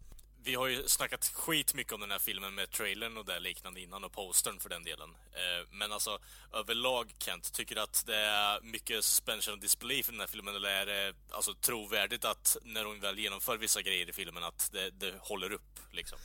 Vi 0.45 0.55
har 0.55 0.67
ju 0.67 0.89
snackat 0.89 1.25
skit 1.35 1.75
mycket 1.75 1.93
om 1.93 2.01
den 2.01 2.11
här 2.11 2.19
filmen 2.19 2.55
med 2.55 2.71
trailern 2.71 3.17
och 3.17 3.25
det 3.25 3.41
liknande 3.41 3.81
innan 3.81 4.05
och 4.05 4.13
postern 4.13 4.59
för 4.59 4.69
den 4.69 4.85
delen. 4.85 5.09
Eh, 5.11 5.69
men 5.79 5.93
alltså 5.93 6.19
överlag 6.53 7.15
Kent, 7.19 7.53
tycker 7.53 7.75
du 7.75 7.81
att 7.81 8.03
det 8.07 8.17
är 8.17 8.61
mycket 8.61 9.05
suspension 9.05 9.55
of 9.55 9.61
disbelief 9.61 10.09
i 10.09 10.13
den 10.13 10.21
här 10.21 10.27
filmen 10.27 10.57
eller 10.57 10.69
är 10.69 10.87
det 10.87 11.15
alltså 11.31 11.55
trovärdigt 11.55 12.25
att 12.25 12.57
när 12.63 12.85
hon 12.85 13.01
väl 13.01 13.19
genomför 13.19 13.57
vissa 13.57 13.83
grejer 13.83 14.09
i 14.09 14.13
filmen 14.13 14.45
att 14.45 14.71
det, 14.73 14.91
det 14.91 15.15
håller 15.21 15.53
upp 15.53 15.79
liksom? 15.91 16.19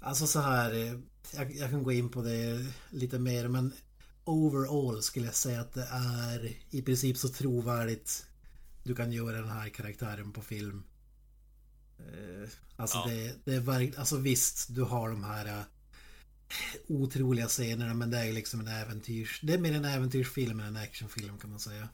Alltså 0.00 0.26
så 0.26 0.40
här, 0.40 0.74
eh, 0.74 0.98
jag, 1.32 1.56
jag 1.56 1.70
kan 1.70 1.82
gå 1.82 1.92
in 1.92 2.08
på 2.08 2.22
det 2.22 2.66
lite 2.90 3.18
mer 3.18 3.48
men 3.48 3.72
overall 4.24 5.02
skulle 5.02 5.26
jag 5.26 5.34
säga 5.34 5.60
att 5.60 5.72
det 5.72 5.88
är 5.92 6.56
i 6.70 6.82
princip 6.82 7.16
så 7.16 7.28
trovärdigt 7.28 8.26
du 8.82 8.94
kan 8.94 9.12
göra 9.12 9.36
den 9.36 9.50
här 9.50 9.68
karaktären 9.68 10.32
på 10.32 10.42
film. 10.42 10.82
Eh, 11.98 12.48
Alltså 12.78 12.98
Ja. 12.98 13.06
det, 13.06 13.34
det 13.44 13.54
är 13.54 13.60
verkligen, 13.60 13.98
alltså 13.98 14.16
visst 14.16 14.74
du 14.74 14.82
har 14.82 15.08
de 15.10 15.24
här 15.24 15.46
eh, 15.46 15.62
otroliga 16.88 17.46
scenerna 17.48 17.94
men 17.94 18.10
det 18.10 18.18
är 18.18 18.32
liksom 18.32 18.60
en 18.60 18.68
äventyrs, 18.68 19.40
det 19.42 19.54
är 19.54 19.58
mer 19.58 19.72
en 19.74 19.84
äventyrsfilm 19.84 20.60
än 20.60 20.66
en 20.66 20.76
actionfilm 20.76 21.38
kan 21.38 21.50
man 21.50 21.60
säga. 21.60 21.88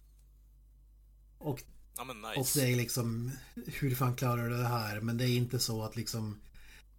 Och 1.39 1.63
Ja 1.97 2.05
men 2.05 2.25
och 2.25 2.37
nice. 2.39 2.61
det 2.61 2.73
är 2.73 2.77
liksom 2.77 3.33
hur 3.67 3.95
fan 3.95 4.17
klarar 4.17 4.49
du 4.49 4.57
det 4.57 4.69
här? 4.69 5.01
Men 5.01 5.17
det 5.19 5.25
är 5.29 5.37
inte 5.37 5.59
så 5.59 5.83
att 5.85 5.97
liksom 5.97 6.41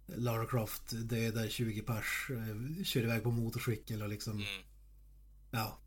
Lara 0.06 0.46
Croft 0.46 0.82
dödar 0.90 1.48
20 1.48 1.82
pers, 1.82 2.30
eh, 2.30 2.84
kör 2.84 3.00
iväg 3.02 3.22
på 3.22 3.30
motorcykel 3.30 4.02
och 4.02 4.08
liksom 4.08 4.32
Mm. 4.32 4.46
ja. 5.50 5.78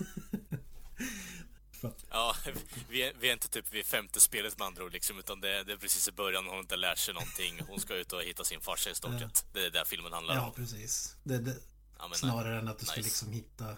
Att- 1.82 2.04
Ja, 2.10 2.36
vi 2.88 3.02
är, 3.02 3.12
vi 3.20 3.28
är 3.28 3.32
inte 3.32 3.48
typ 3.48 3.72
vid 3.74 3.84
femte 3.86 4.20
spelet 4.20 4.58
med 4.58 4.66
andra 4.66 4.84
ord 4.84 4.92
liksom, 4.92 5.18
utan 5.18 5.40
det, 5.40 5.64
det 5.64 5.72
är 5.72 5.76
precis 5.76 6.08
i 6.08 6.12
början, 6.12 6.44
hon 6.44 6.54
har 6.54 6.60
inte 6.60 6.76
lärt 6.76 6.98
sig 6.98 7.14
någonting. 7.14 7.60
Hon 7.68 7.80
ska 7.80 7.94
ut 7.94 8.12
och 8.12 8.22
hitta 8.22 8.44
sin 8.44 8.60
farsa 8.60 8.90
i 8.90 8.94
stort 8.94 9.20
sett. 9.20 9.46
Det 9.52 9.66
är 9.66 9.70
det 9.70 9.84
filmen 9.86 10.12
handlar 10.12 10.34
ja, 10.34 10.46
om. 10.46 10.52
precis. 10.54 11.16
Det, 11.24 11.38
det, 11.38 11.56
Ja, 11.98 12.08
men, 12.08 12.18
snarare 12.18 12.58
än 12.58 12.68
att 12.68 12.78
du 12.78 12.86
ska 12.86 12.96
nice. 12.96 13.06
liksom 13.08 13.32
hitta 13.32 13.76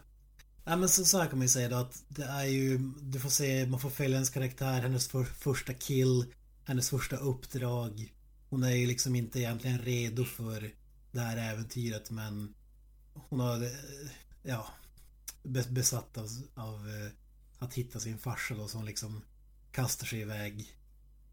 Ja 0.64 0.76
men 0.76 0.88
så, 0.88 1.04
så 1.04 1.18
här 1.18 1.26
kan 1.28 1.38
man 1.38 1.44
ju 1.44 1.48
säga 1.48 1.68
då 1.68 1.76
att 1.76 2.02
det 2.08 2.24
är 2.24 2.44
ju 2.44 2.78
Du 3.00 3.20
får 3.20 3.30
se, 3.30 3.66
man 3.66 3.80
får 3.80 3.90
följa 3.90 4.16
hennes 4.16 4.30
karaktär, 4.30 4.80
hennes 4.82 5.08
för, 5.08 5.24
första 5.24 5.74
kill 5.74 6.24
Hennes 6.64 6.90
första 6.90 7.16
uppdrag 7.16 8.12
Hon 8.50 8.62
är 8.62 8.70
ju 8.70 8.86
liksom 8.86 9.14
inte 9.16 9.38
egentligen 9.38 9.78
redo 9.78 10.24
för 10.24 10.70
det 11.12 11.20
här 11.20 11.36
äventyret 11.52 12.10
men 12.10 12.54
Hon 13.14 13.40
har 13.40 13.62
eh, 13.64 13.70
Ja 14.42 14.66
be- 15.42 15.66
Besatt 15.70 16.18
av, 16.18 16.28
av 16.54 16.74
eh, 16.88 17.10
Att 17.62 17.74
hitta 17.74 18.00
sin 18.00 18.18
farsa 18.18 18.54
då 18.54 18.68
som 18.68 18.84
liksom 18.84 19.22
Kastar 19.72 20.06
sig 20.06 20.20
iväg 20.20 20.76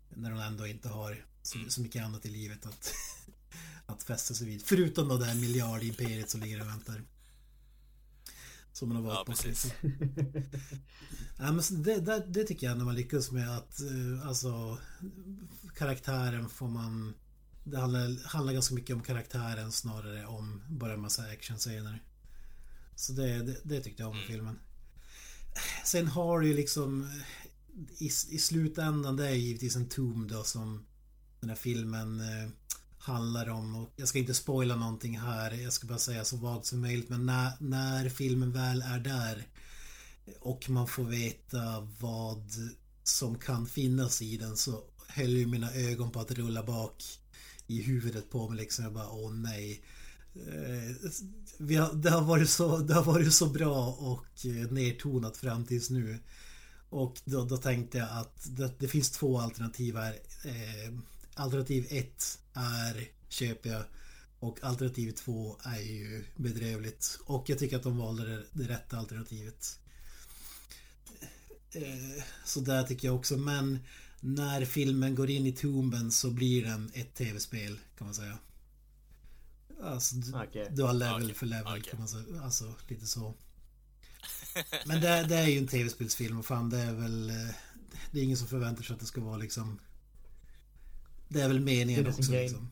När 0.09 0.31
hon 0.31 0.39
ändå 0.39 0.67
inte 0.67 0.89
har 0.89 1.25
så, 1.41 1.57
så 1.67 1.81
mycket 1.81 2.05
annat 2.05 2.25
i 2.25 2.29
livet 2.29 2.65
att 2.65 2.93
Att 3.85 4.03
fästa 4.03 4.33
sig 4.33 4.47
vid 4.47 4.61
Förutom 4.65 5.07
då 5.07 5.17
det 5.17 5.25
här 5.25 5.35
miljardimperiet 5.35 6.29
som 6.29 6.41
ligger 6.41 6.61
och 6.61 6.67
väntar 6.67 7.03
Som 8.73 8.89
man 8.89 8.97
har 8.97 9.03
valt 9.03 9.27
Ja, 9.27 9.33
precis. 9.33 9.73
lite. 9.81 10.43
ja, 11.37 11.51
men 11.51 11.83
det, 11.83 11.99
det, 11.99 12.25
det 12.27 12.43
tycker 12.43 12.67
jag 12.67 12.77
när 12.77 12.85
man 12.85 12.95
lyckas 12.95 13.31
med 13.31 13.57
att 13.57 13.81
eh, 13.81 14.27
alltså 14.27 14.77
karaktären 15.75 16.49
får 16.49 16.67
man 16.67 17.13
det 17.63 17.77
handlar, 17.77 18.27
handlar 18.27 18.53
ganska 18.53 18.75
mycket 18.75 18.95
om 18.95 19.01
karaktären 19.01 19.71
snarare 19.71 20.25
om 20.25 20.61
bara 20.67 20.93
en 20.93 21.01
massa 21.01 21.23
actionscener. 21.23 22.03
Så 22.95 23.13
det, 23.13 23.43
det, 23.43 23.57
det 23.63 23.81
tyckte 23.81 24.03
jag 24.03 24.09
om 24.09 24.17
med 24.17 24.25
filmen. 24.25 24.59
Sen 25.85 26.07
har 26.07 26.39
du 26.39 26.47
ju 26.47 26.53
liksom 26.53 27.09
i, 27.97 28.05
i 28.05 28.39
slutändan 28.39 29.15
det 29.15 29.27
är 29.27 29.33
givetvis 29.33 29.75
en 29.75 29.89
tom 29.89 30.27
då 30.27 30.43
som 30.43 30.85
den 31.39 31.49
här 31.49 31.57
filmen 31.57 32.19
eh, 32.19 32.49
handlar 32.97 33.49
om. 33.49 33.75
Och 33.75 33.93
jag 33.95 34.07
ska 34.07 34.19
inte 34.19 34.33
spoila 34.33 34.75
någonting 34.75 35.19
här. 35.19 35.51
Jag 35.51 35.73
ska 35.73 35.88
bara 35.88 35.97
säga 35.97 36.25
så 36.25 36.38
vagt 36.38 36.65
som 36.65 36.81
möjligt. 36.81 37.09
Men 37.09 37.25
när, 37.25 37.51
när 37.59 38.09
filmen 38.09 38.51
väl 38.51 38.81
är 38.81 38.99
där 38.99 39.47
och 40.39 40.69
man 40.69 40.88
får 40.88 41.03
veta 41.03 41.88
vad 41.99 42.43
som 43.03 43.38
kan 43.38 43.67
finnas 43.67 44.21
i 44.21 44.38
den 44.38 44.57
så 44.57 44.83
höll 45.07 45.38
ju 45.38 45.47
mina 45.47 45.73
ögon 45.73 46.12
på 46.12 46.19
att 46.19 46.31
rulla 46.31 46.63
bak 46.63 47.03
i 47.67 47.81
huvudet 47.81 48.29
på 48.29 48.49
mig 48.49 48.57
liksom. 48.57 48.83
Jag 48.83 48.93
bara 48.93 49.09
åh 49.09 49.33
nej. 49.33 49.83
Eh, 50.47 51.12
vi 51.58 51.75
har, 51.75 51.93
det, 51.93 52.10
har 52.10 52.21
varit 52.21 52.49
så, 52.49 52.78
det 52.78 52.93
har 52.93 53.04
varit 53.04 53.34
så 53.34 53.45
bra 53.45 53.88
och 53.88 54.45
eh, 54.45 54.71
nedtonat 54.71 55.38
fram 55.38 55.65
tills 55.65 55.89
nu. 55.89 56.19
Och 56.89 57.21
då, 57.25 57.45
då 57.45 57.58
tänkte 57.58 57.97
jag 57.97 58.10
att 58.12 58.47
det, 58.58 58.71
det 58.80 58.88
finns 58.88 59.12
två 59.12 59.39
alternativ 59.39 59.95
här. 59.95 60.19
Eh, 60.45 60.93
alternativ 61.34 61.88
ett 61.89 62.39
är 62.54 63.08
köper 63.30 63.69
jag. 63.69 63.84
Och 64.39 64.63
alternativ 64.63 65.12
två 65.12 65.58
är 65.63 65.82
ju 65.82 66.23
bedrövligt. 66.36 67.19
Och 67.25 67.49
jag 67.49 67.60
tycker 67.60 67.78
att 67.78 67.84
de 67.84 67.97
valde 67.97 68.25
det, 68.28 68.43
det 68.52 68.73
rätta 68.73 68.97
alternativet. 68.97 69.80
Eh, 71.71 72.23
så 72.45 72.60
där 72.60 72.84
tycker 72.84 73.08
jag 73.08 73.15
också. 73.15 73.38
Men 73.38 73.80
när 74.19 74.65
filmen 74.65 75.15
går 75.15 75.30
in 75.30 75.45
i 75.45 75.52
tomben 75.52 76.12
så 76.12 76.32
blir 76.32 76.65
den 76.65 76.91
ett 76.93 77.13
tv-spel 77.15 77.80
kan 77.97 78.08
man 78.08 78.15
säga. 78.15 78.38
Alltså, 79.83 80.15
du, 80.15 80.33
Okej. 80.35 80.67
du 80.71 80.83
har 80.83 80.93
level 80.93 81.23
Okej. 81.23 81.33
för 81.35 81.45
level 81.45 81.81
kan 81.81 81.99
man 81.99 82.07
säga. 82.07 82.41
Alltså 82.43 82.73
lite 82.87 83.07
så. 83.07 83.33
Men 84.85 85.01
det, 85.01 85.23
det 85.23 85.35
är 85.35 85.47
ju 85.47 85.57
en 85.57 85.67
tv-spelsfilm 85.67 86.39
och 86.39 86.45
fan 86.45 86.69
det 86.69 86.77
är 86.77 86.93
väl... 86.93 87.29
eh, 87.29 87.55
Det 88.11 88.19
är 88.19 88.23
ingen 88.23 88.37
som 88.37 88.47
förväntar 88.47 88.83
sig 88.83 88.93
att 88.93 88.99
det 88.99 89.05
ska 89.05 89.21
vara 89.21 89.37
liksom... 89.37 89.79
Det 91.27 91.41
är 91.41 91.47
väl 91.47 91.59
meningen 91.59 92.05
Citizen 92.05 92.19
också 92.19 92.31
Kane. 92.31 92.41
liksom. 92.41 92.71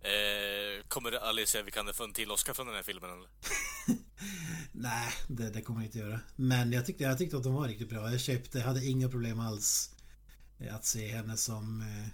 Eh, 0.00 0.84
kommer 0.88 1.12
Alicia 1.12 1.62
Vikander 1.62 1.92
få 1.92 2.04
en 2.04 2.12
till 2.12 2.30
Oscar 2.30 2.54
från 2.54 2.66
den 2.66 2.76
här 2.76 2.82
filmen 2.82 3.10
eller? 3.10 3.28
Nej, 4.72 5.12
det, 5.28 5.50
det 5.50 5.62
kommer 5.62 5.80
jag 5.80 5.86
inte 5.88 5.98
göra. 5.98 6.20
Men 6.36 6.72
jag 6.72 6.86
tyckte, 6.86 7.04
jag 7.04 7.18
tyckte 7.18 7.36
att 7.36 7.42
de 7.42 7.54
var 7.54 7.68
riktigt 7.68 7.88
bra. 7.88 8.10
Jag 8.10 8.20
köpte, 8.20 8.58
jag 8.58 8.66
hade 8.66 8.84
inga 8.86 9.08
problem 9.08 9.40
alls 9.40 9.90
eh, 10.58 10.74
att 10.74 10.84
se 10.84 11.08
henne 11.16 11.36
som... 11.36 11.80
eh, 11.80 12.08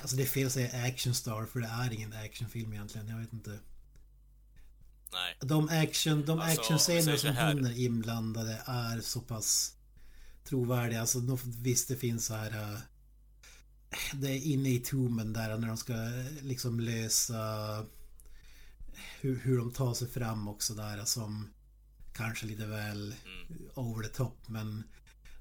Alltså 0.00 0.16
det 0.16 0.22
är 0.22 0.26
fel 0.26 0.46
att 0.46 0.52
säga 0.52 0.86
actionstar 0.86 1.46
för 1.46 1.60
det 1.60 1.66
är 1.66 1.92
ingen 1.92 2.12
actionfilm 2.12 2.72
egentligen. 2.72 3.08
Jag 3.08 3.18
vet 3.18 3.32
inte. 3.32 3.58
Nej. 5.12 5.36
De 5.40 5.68
action, 5.68 6.24
de 6.26 6.40
Alltså, 6.40 6.60
actionscener 6.60 7.16
som 7.16 7.36
hon 7.36 7.66
är 7.66 7.78
inblandade 7.78 8.62
är 8.66 9.00
så 9.00 9.20
pass 9.20 9.74
trovärdiga. 10.44 11.00
Alltså 11.00 11.20
de, 11.20 11.38
visst 11.44 11.88
det 11.88 11.96
finns 11.96 12.26
så 12.26 12.34
här... 12.34 12.72
eh, 12.72 12.78
Det 14.14 14.30
är 14.30 14.38
inne 14.40 14.68
i 14.68 14.78
tomben 14.80 15.32
där 15.32 15.58
när 15.58 15.68
de 15.68 15.76
ska 15.76 15.92
eh, 15.92 16.42
liksom 16.42 16.80
lösa 16.80 17.46
hur, 19.20 19.36
hur 19.38 19.58
de 19.58 19.72
tar 19.72 19.94
sig 19.94 20.08
fram 20.08 20.48
också 20.48 20.74
där 20.74 21.04
som 21.04 21.48
kanske 22.12 22.46
lite 22.46 22.66
väl 22.66 23.14
over 23.74 24.02
the 24.02 24.08
top 24.14 24.48
men 24.48 24.84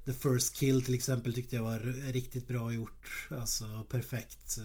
The 0.09 0.15
First 0.15 0.55
Kill 0.55 0.85
till 0.85 0.93
exempel 0.93 1.33
tyckte 1.33 1.55
jag 1.55 1.63
var 1.63 1.79
riktigt 2.11 2.47
bra 2.47 2.73
gjort. 2.73 3.27
Alltså 3.31 3.83
perfekt. 3.89 4.57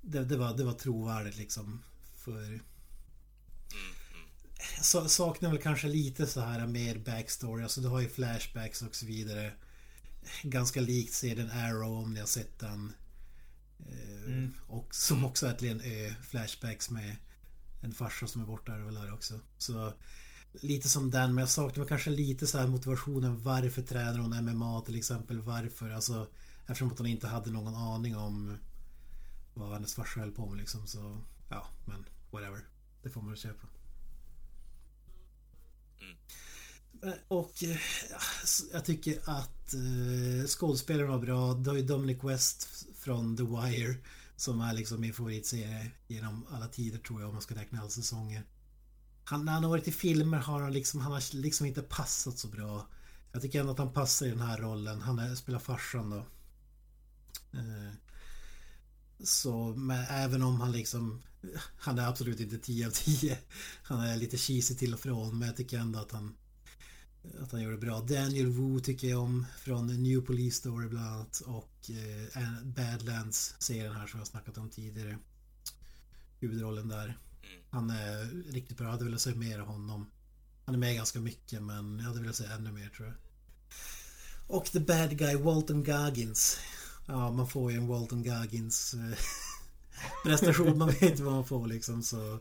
Det, 0.00 0.24
det, 0.24 0.36
var, 0.36 0.56
det 0.56 0.64
var 0.64 0.72
trovärdigt 0.72 1.36
liksom. 1.36 1.82
För 2.16 2.60
så, 4.80 5.08
saknar 5.08 5.50
väl 5.50 5.58
kanske 5.58 5.88
lite 5.88 6.26
så 6.26 6.40
här 6.40 6.66
mer 6.66 6.98
backstory. 6.98 7.62
Alltså 7.62 7.80
du 7.80 7.88
har 7.88 8.00
ju 8.00 8.08
flashbacks 8.08 8.82
och 8.82 8.94
så 8.94 9.06
vidare. 9.06 9.52
Ganska 10.42 10.80
likt 10.80 11.12
serien 11.12 11.50
Arrow 11.50 11.98
om 11.98 12.14
ni 12.14 12.20
har 12.20 12.26
sett 12.26 12.58
den. 12.58 12.92
Eh, 13.78 14.48
Och 14.68 14.94
som 14.94 15.24
också 15.24 15.46
är 15.46 15.64
en 15.64 15.80
ö. 15.80 16.14
Flashbacks 16.22 16.90
med 16.90 17.16
en 17.80 17.92
farsa 17.94 18.26
som 18.26 18.42
är 18.42 18.46
borta 18.46 18.72
är 18.72 18.78
det 18.78 18.84
väl 18.84 18.94
där 18.94 19.14
också. 19.14 19.40
Så 19.58 19.92
lite 20.60 20.88
som 20.88 21.10
den, 21.10 21.34
men 21.34 21.42
jag 21.42 21.48
saknar 21.48 21.84
kanske 21.84 22.10
lite 22.10 22.46
så 22.46 22.58
här 22.58 22.66
motivationen. 22.66 23.42
Varför 23.42 23.82
tränar 23.82 24.18
hon 24.18 24.44
MMA 24.44 24.80
till 24.80 24.96
exempel? 24.96 25.40
Varför? 25.40 25.90
Alltså 25.90 26.26
eftersom 26.66 26.92
att 26.92 26.98
hon 26.98 27.06
inte 27.06 27.26
hade 27.28 27.50
någon 27.50 27.74
aning 27.74 28.16
om 28.16 28.58
vad 29.54 29.72
hennes 29.72 29.94
farsa 29.94 30.20
höll 30.20 30.32
på 30.32 30.46
med 30.46 30.58
liksom. 30.58 30.86
Så 30.86 31.18
ja, 31.48 31.66
men 31.84 32.04
whatever. 32.30 32.60
Det 33.02 33.10
får 33.10 33.20
man 33.20 33.30
väl 33.30 33.38
köpa. 33.38 33.66
Eh, 37.02 37.12
Och 37.28 37.64
eh, 37.64 37.76
ja, 38.10 38.18
jag 38.72 38.84
tycker 38.84 39.18
att 39.24 39.74
eh, 39.74 40.46
skådespelaren 40.46 41.10
var 41.10 41.18
bra. 41.18 41.54
Det 41.54 41.70
har 41.70 41.76
ju 41.76 41.82
Dominic 41.82 42.18
West 42.24 42.86
från 42.98 43.36
The 43.36 43.42
Wire 43.42 43.96
som 44.36 44.60
är 44.60 44.72
liksom 44.74 45.00
min 45.00 45.12
favoritserie 45.14 45.90
genom 46.08 46.46
alla 46.50 46.68
tider 46.68 46.98
tror 46.98 47.20
jag 47.20 47.28
om 47.28 47.34
man 47.34 47.42
ska 47.42 47.54
räkna 47.54 47.80
alla 47.80 47.90
säsonger. 47.90 48.44
Han, 49.24 49.44
när 49.44 49.52
han 49.52 49.62
har 49.62 49.70
varit 49.70 49.88
i 49.88 49.92
filmer 49.92 50.38
har 50.38 50.60
han 50.60 50.72
liksom, 50.72 51.00
han 51.00 51.12
har 51.12 51.36
liksom 51.36 51.66
inte 51.66 51.82
passat 51.82 52.38
så 52.38 52.48
bra. 52.48 52.86
Jag 53.32 53.42
tycker 53.42 53.60
ändå 53.60 53.72
att 53.72 53.78
han 53.78 53.92
passar 53.92 54.26
i 54.26 54.30
den 54.30 54.40
här 54.40 54.58
rollen. 54.58 55.00
Han 55.00 55.18
är, 55.18 55.34
spelar 55.34 55.58
farsan 55.58 56.10
då. 56.10 56.26
Eh, 57.52 57.92
så, 59.24 59.74
men 59.76 60.04
även 60.08 60.42
om 60.42 60.60
han 60.60 60.72
liksom 60.72 61.22
Han 61.76 61.98
är 61.98 62.08
absolut 62.08 62.40
inte 62.40 62.58
10 62.58 62.86
av 62.86 62.90
10 62.90 63.38
Han 63.82 64.00
är 64.00 64.16
lite 64.16 64.36
cheesy 64.36 64.74
till 64.74 64.94
och 64.94 65.00
från 65.00 65.38
men 65.38 65.48
jag 65.48 65.56
tycker 65.56 65.78
ändå 65.78 65.98
att 65.98 66.12
han 66.12 66.34
Att 67.40 67.52
han 67.52 67.62
gör 67.62 67.70
det 67.70 67.78
bra 67.78 68.00
Daniel 68.00 68.46
Wu 68.46 68.80
tycker 68.80 69.08
jag 69.08 69.20
om 69.20 69.46
Från 69.58 70.02
New 70.02 70.20
Police 70.20 70.56
Story 70.56 70.88
bland 70.88 71.06
annat 71.06 71.42
Och 71.46 71.90
eh, 71.90 72.64
Badlands 72.64 73.54
serien 73.58 73.96
här 73.96 74.06
som 74.06 74.18
jag 74.18 74.26
snackat 74.26 74.58
om 74.58 74.70
tidigare 74.70 75.18
Huvudrollen 76.40 76.88
där 76.88 77.18
han 77.70 77.90
är 77.90 78.24
riktigt 78.52 78.76
bra, 78.76 78.86
jag 78.86 78.92
hade 78.92 79.04
velat 79.04 79.20
se 79.20 79.34
mer 79.34 79.58
av 79.58 79.66
honom 79.66 80.10
Han 80.64 80.74
är 80.74 80.78
med 80.78 80.94
ganska 80.94 81.20
mycket 81.20 81.62
men 81.62 81.98
jag 81.98 82.06
hade 82.06 82.20
velat 82.20 82.36
se 82.36 82.44
ännu 82.44 82.72
mer 82.72 82.88
tror 82.88 83.08
jag 83.08 83.16
och 84.46 84.64
the 84.64 84.80
bad 84.80 85.18
guy 85.18 85.36
Walton 85.36 85.84
Goggins 85.84 86.58
Ja, 87.06 87.30
man 87.30 87.48
får 87.48 87.72
ju 87.72 87.78
en 87.78 87.86
Walton 87.86 88.22
Goggins 88.22 88.94
eh, 88.94 89.18
prestation. 90.24 90.78
Man 90.78 90.90
vet 90.90 91.20
vad 91.20 91.32
man 91.32 91.46
får 91.46 91.66
liksom. 91.66 92.02
Så 92.02 92.38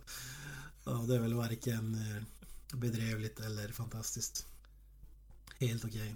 ja, 0.85 0.91
det 0.91 1.15
är 1.15 1.19
väl 1.19 1.33
varken 1.33 1.95
eh, 1.95 2.77
bedrövligt 2.77 3.39
eller 3.39 3.71
fantastiskt. 3.71 4.45
Helt 5.59 5.85
okej. 5.85 6.15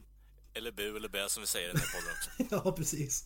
Eller 0.54 0.72
bu 0.72 0.98
eller 0.98 1.10
bä 1.10 1.30
som 1.30 1.42
vi 1.42 1.48
säger 1.48 1.70
i 1.70 1.72
den 1.72 1.82
här 1.82 1.88
podden 1.88 2.14
också. 2.18 2.56
Ja, 2.66 2.72
precis. 2.72 3.26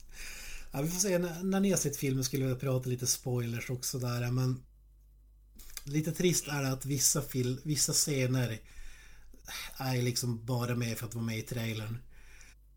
Ja, 0.71 0.81
vi 0.81 0.89
får 0.89 0.99
se. 0.99 1.17
När, 1.17 1.43
när 1.43 1.59
ni 1.59 1.69
har 1.69 1.77
sett 1.77 1.97
filmen 1.97 2.23
skulle 2.23 2.45
vi 2.45 2.55
prata 2.55 2.89
lite 2.89 3.07
spoilers 3.07 3.69
också 3.69 3.99
där. 3.99 4.31
Men 4.31 4.63
lite 5.83 6.11
trist 6.11 6.47
är 6.47 6.63
det 6.63 6.71
att 6.71 6.85
vissa, 6.85 7.21
fil, 7.21 7.59
vissa 7.63 7.93
scener 7.93 8.59
är 9.77 10.01
liksom 10.01 10.45
bara 10.45 10.75
med 10.75 10.97
för 10.97 11.05
att 11.07 11.15
vara 11.15 11.25
med 11.25 11.37
i 11.37 11.41
trailern. 11.41 11.97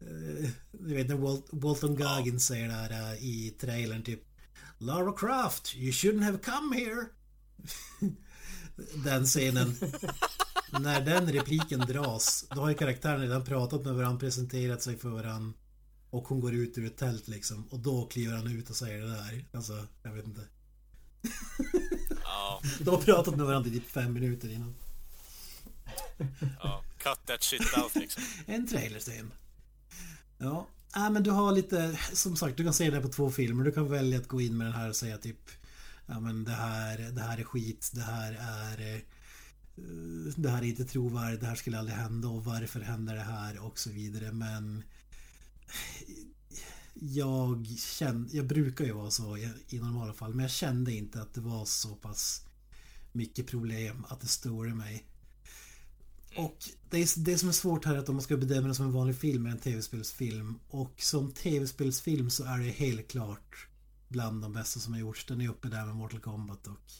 Eh, 0.01 0.51
Du 0.73 0.95
vet 0.95 1.09
när 1.09 1.17
Walt, 1.17 1.47
Walton 1.53 1.97
Goggins 1.97 2.47
säger 2.47 2.69
där 2.69 3.12
eh, 3.12 3.25
i 3.25 3.55
trailern 3.61 4.03
typ 4.03 4.23
Lara 4.79 5.12
Croft, 5.12 5.75
you 5.77 5.91
shouldn't 5.91 6.25
have 6.25 6.38
come 6.38 6.77
here. 6.77 7.07
den 9.05 9.25
scenen. 9.27 9.75
när 10.81 11.01
den 11.01 11.33
repliken 11.33 11.81
dras, 11.81 12.45
då 12.55 12.61
har 12.61 12.69
ju 12.69 12.75
karaktären 12.75 13.21
redan 13.21 13.45
pratat 13.45 13.85
med 13.85 13.95
varandra, 13.95 14.21
presenterat 14.21 14.83
sig 14.83 14.99
för 14.99 15.09
varandra. 15.09 15.59
Och 16.11 16.29
hon 16.29 16.41
går 16.41 16.55
ut 16.55 16.79
ur 16.79 16.87
ett 16.87 16.97
tält 16.97 17.29
liksom. 17.29 17.65
Och 17.71 17.79
då 17.79 18.07
kliver 18.07 18.37
han 18.37 18.47
ut 18.59 18.71
och 18.71 18.77
säger 18.77 19.03
det 19.03 19.09
där. 19.09 19.45
Alltså, 19.53 19.87
jag 20.03 20.12
vet 20.12 20.27
inte. 20.27 20.41
Ja, 22.33 22.61
De 22.81 22.90
har 22.90 23.03
pratat 23.03 23.37
med 23.37 23.47
varandra 23.47 23.71
i 23.71 23.73
typ 23.73 23.90
fem 23.90 24.12
minuter 24.12 24.53
innan. 24.53 24.75
ja. 26.62 26.85
Cut 26.99 27.27
that 27.27 27.42
shit 27.42 27.79
out 27.79 27.95
liksom. 27.95 28.23
En 28.47 28.68
trailerscen. 28.68 29.33
Ja. 30.38 30.66
Äh, 30.97 31.11
men 31.11 31.23
du 31.23 31.31
har 31.31 31.53
lite, 31.53 31.99
som 32.12 32.37
sagt, 32.37 32.57
du 32.57 32.64
kan 32.64 32.75
se 32.75 32.90
det 32.90 32.97
här 32.97 33.03
på 33.03 33.09
två 33.09 33.31
filmer. 33.31 33.64
Du 33.64 33.73
kan 33.73 33.88
välja 33.88 34.18
att 34.18 34.29
gå 34.29 34.40
in 34.40 34.57
med 34.57 34.66
den 34.66 34.75
här 34.75 34.88
och 34.88 34.97
säga 34.97 35.18
typ 35.18 35.51
Ja 36.07 36.21
men 36.21 36.45
det 36.45 36.53
här, 36.53 36.99
det 36.99 37.21
här 37.23 37.38
är 37.38 37.45
skit, 37.45 37.90
det 37.95 38.03
här 38.03 38.33
är 38.33 38.97
eh, 38.97 39.01
Det 40.37 40.49
här 40.51 40.62
är 40.62 40.66
inte 40.66 40.85
trovärdigt, 40.85 41.40
det 41.40 41.47
här 41.47 41.55
skulle 41.55 41.79
aldrig 41.79 41.97
hända 41.97 42.29
och 42.29 42.45
varför 42.45 42.81
händer 42.81 43.14
det 43.14 43.21
här 43.21 43.59
och 43.59 43.79
så 43.79 43.90
vidare 43.90 44.33
men 44.33 44.85
Jag 47.05 47.67
kände, 47.79 48.37
jag 48.37 48.47
brukar 48.47 48.85
ju 48.85 48.93
vara 48.93 49.11
så 49.11 49.37
i, 49.37 49.51
i 49.69 49.79
normala 49.79 50.12
fall 50.12 50.35
men 50.35 50.43
jag 50.43 50.51
kände 50.51 50.93
inte 50.93 51.23
att 51.23 51.35
det 51.35 51.41
var 51.41 51.65
så 51.65 51.95
pass 51.95 52.45
mycket 53.12 53.47
problem 53.47 54.07
att 54.09 54.21
det 54.21 54.27
står 54.27 54.69
i 54.69 54.75
mig. 54.75 55.07
Och 56.37 56.59
det, 56.91 56.99
är, 56.99 57.25
det 57.25 57.38
som 57.38 57.49
är 57.49 57.53
svårt 57.53 57.85
här 57.85 57.95
är 57.95 57.99
att 57.99 58.09
om 58.09 58.15
man 58.15 58.23
ska 58.23 58.37
bedöma 58.37 58.69
det 58.69 58.75
som 58.75 58.87
en 58.87 58.93
vanlig 58.93 59.17
film 59.17 59.47
är 59.47 59.51
en 59.51 59.59
tv-spelsfilm. 59.59 60.59
Och 60.69 60.95
som 60.97 61.33
tv-spelsfilm 61.33 62.31
så 62.31 62.45
är 62.45 62.59
det 62.59 62.71
helt 62.71 63.11
klart 63.11 63.67
bland 64.09 64.43
de 64.43 64.53
bästa 64.53 64.81
som 64.81 64.93
har 64.93 65.01
gjorts. 65.01 65.27
Den 65.27 65.41
är 65.41 65.49
uppe 65.49 65.69
där 65.69 65.87
med 65.87 65.97
Mortal 65.97 66.21
Kombat 66.21 66.67
och 66.67 66.93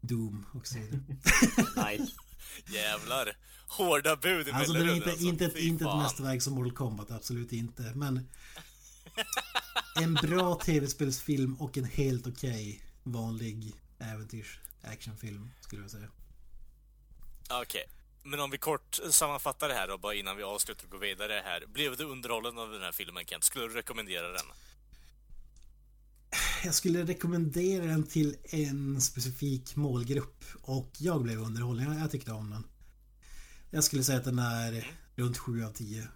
Doom 0.00 0.46
och 0.52 0.66
så 0.66 0.78
vidare. 0.78 1.00
nice. 1.98 2.12
Jävlar. 2.66 3.36
Hårda 3.68 4.16
bud 4.16 4.48
i 4.48 4.50
Alltså 4.50 4.72
den 4.72 4.88
är 4.88 4.94
inte, 4.94 5.10
alltså. 5.10 5.26
inte, 5.26 5.50
Fy 5.50 5.60
inte 5.60 5.84
ett 5.84 5.96
mästerverk 5.96 6.42
som 6.42 6.54
Mortal 6.54 6.72
Kombat, 6.72 7.10
absolut 7.10 7.52
inte. 7.52 7.92
Men 7.94 8.28
en 9.96 10.14
bra 10.14 10.54
tv-spelsfilm 10.54 11.54
och 11.54 11.78
en 11.78 11.84
helt 11.84 12.26
okej 12.26 12.82
vanlig 13.02 13.74
äventyrs 13.98 14.60
actionfilm 14.82 15.50
skulle 15.60 15.82
jag 15.82 15.90
säga. 15.90 16.08
Okej. 17.50 17.84
Men 18.22 18.40
om 18.40 18.50
vi 18.50 18.58
kort 18.58 19.00
sammanfattar 19.10 19.68
det 19.68 19.74
här 19.74 19.88
då, 19.88 19.98
bara 19.98 20.14
innan 20.14 20.36
vi 20.36 20.42
avslutar 20.42 20.84
och 20.84 20.90
går 20.90 20.98
vidare 20.98 21.42
här. 21.44 21.66
Blev 21.66 21.96
du 21.96 22.04
underhållen 22.04 22.58
av 22.58 22.70
den 22.70 22.82
här 22.82 22.92
filmen, 22.92 23.24
Kent? 23.26 23.44
Skulle 23.44 23.64
du 23.64 23.74
rekommendera 23.74 24.32
den? 24.32 24.46
Jag 26.64 26.74
skulle 26.74 27.04
rekommendera 27.04 27.84
den 27.84 28.06
till 28.06 28.36
en 28.42 29.00
specifik 29.00 29.76
målgrupp 29.76 30.44
och 30.62 30.90
jag 30.98 31.22
blev 31.22 31.40
underhållen. 31.40 31.92
Jag, 31.92 32.02
jag 32.02 32.10
tyckte 32.10 32.32
om 32.32 32.50
den. 32.50 32.64
Jag 33.70 33.84
skulle 33.84 34.04
säga 34.04 34.18
att 34.18 34.24
den 34.24 34.38
är 34.38 34.92
runt 35.16 35.38
7 35.38 35.64
av 35.64 35.72
10. 35.72 36.08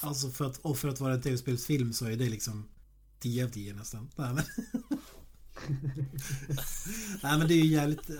Alltså 0.00 0.30
för 0.30 0.44
att, 0.44 0.58
och 0.58 0.78
för 0.78 0.88
att 0.88 1.00
vara 1.00 1.14
en 1.14 1.22
tv-spelsfilm 1.22 1.92
så 1.92 2.06
är 2.06 2.16
det 2.16 2.28
liksom 2.28 2.68
10 3.20 3.44
av 3.44 3.48
10 3.48 3.74
nästan. 3.74 4.10
Nej 4.16 4.34
men... 4.34 4.44
Nej 7.22 7.38
men 7.38 7.48
det 7.48 7.54
är 7.54 7.64
ju 7.64 7.66
jävligt... 7.66 8.10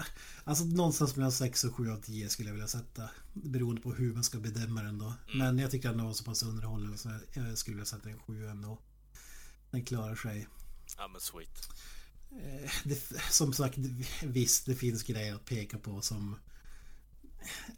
Alltså 0.45 0.65
någonstans 0.65 1.17
mellan 1.17 1.33
6 1.33 1.65
och 1.65 1.75
7 1.75 1.91
av 1.91 2.01
10 2.01 2.29
skulle 2.29 2.49
jag 2.49 2.55
vilja 2.55 2.69
sätta. 2.69 3.11
Beroende 3.33 3.81
på 3.81 3.93
hur 3.93 4.15
man 4.15 4.25
ska 4.25 4.39
bedöma 4.41 4.83
den 4.83 4.99
då. 4.99 5.15
Men 5.35 5.59
jag 5.59 5.71
tyckte 5.71 5.91
att 5.91 5.97
den 5.97 6.07
var 6.07 6.13
så 6.13 6.25
pass 6.25 6.43
underhållande 6.43 6.99
så 6.99 7.11
jag 7.35 7.59
skulle 7.59 7.75
vilja 7.75 7.87
sätta 7.87 8.11
en 8.11 8.19
7 8.19 8.47
ändå. 8.47 8.79
Den 9.71 9.85
klarar 9.85 10.17
sig. 10.17 10.49
Ja 10.97 11.09
men 11.09 11.21
sweet. 11.21 11.69
Eh, 12.31 12.71
Det, 12.85 13.01
som 13.31 13.53
sagt, 13.53 13.79
visst 14.23 14.67
det 14.67 14.75
finns 14.75 15.03
grejer 15.03 15.35
att 15.35 15.45
peka 15.45 15.79
på 15.79 16.01
som 16.01 16.37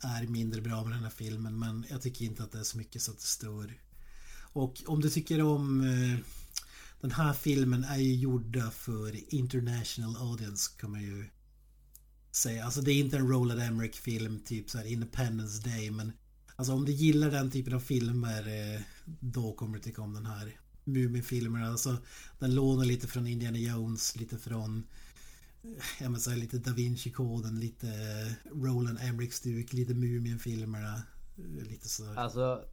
är 0.01 0.27
mindre 0.27 0.61
bra 0.61 0.85
med 0.85 0.93
den 0.93 1.03
här 1.03 1.11
filmen 1.11 1.59
men 1.59 1.85
jag 1.91 2.03
tycker 2.03 2.25
inte 2.25 2.43
att 2.43 2.53
det 2.53 2.59
är 2.59 2.65
så 2.65 2.79
mycket 2.79 3.03
så 3.03 3.11
att 3.11 3.19
det 3.19 3.27
står. 3.27 3.75
Och 4.39 4.83
om 4.87 5.01
du 5.01 5.11
tycker 5.11 5.43
om 5.43 5.81
eh, 5.81 6.19
den 7.01 7.11
här 7.11 7.33
filmen 7.33 7.85
är 7.85 7.99
ju 7.99 8.15
gjorda 8.15 8.71
för 8.71 9.35
international 9.35 10.17
audience 10.17 10.71
kan 10.81 10.91
man 10.91 11.03
ju 11.03 11.27
säga. 12.31 12.65
Alltså 12.65 12.81
det 12.81 12.93
är 12.93 13.01
inte 13.01 13.17
en 13.17 13.29
Roland 13.29 13.61
Emmerich 13.61 13.95
film 13.95 14.41
typ 14.41 14.71
så 14.71 14.79
här 14.79 14.85
Independence 14.85 15.69
Day 15.69 15.91
men 15.91 16.13
alltså 16.57 16.73
om 16.73 16.85
du 16.85 16.93
gillar 16.93 17.31
den 17.31 17.51
typen 17.51 17.75
av 17.75 17.81
filmer 17.81 18.75
eh, 18.75 18.81
då 19.21 19.53
kommer 19.53 19.77
du 19.77 19.83
tycka 19.83 20.03
om 20.03 20.15
den 20.15 20.27
här 20.27 20.61
Mumin-filmerna. 20.85 21.69
Alltså 21.69 21.97
den 22.39 22.55
lånar 22.55 22.85
lite 22.85 23.07
från 23.07 23.27
Indiana 23.27 23.59
Jones, 23.59 24.17
lite 24.17 24.39
från 24.39 24.79
eh, 24.79 24.85
Ja 26.01 26.09
men 26.09 26.21
så 26.21 26.31
här, 26.31 26.37
lite 26.37 26.59
Da 26.59 26.71
Vinci-koden, 26.73 27.61
lite 27.61 27.87
Roland 28.53 28.99
Emmerich-stuk, 29.03 29.73
lite 29.73 29.95
Mumien-filmerna. 29.95 31.03
eh, 31.39 31.65
Lite 31.69 31.89
så. 31.89 32.15
Alltså, 32.17 32.65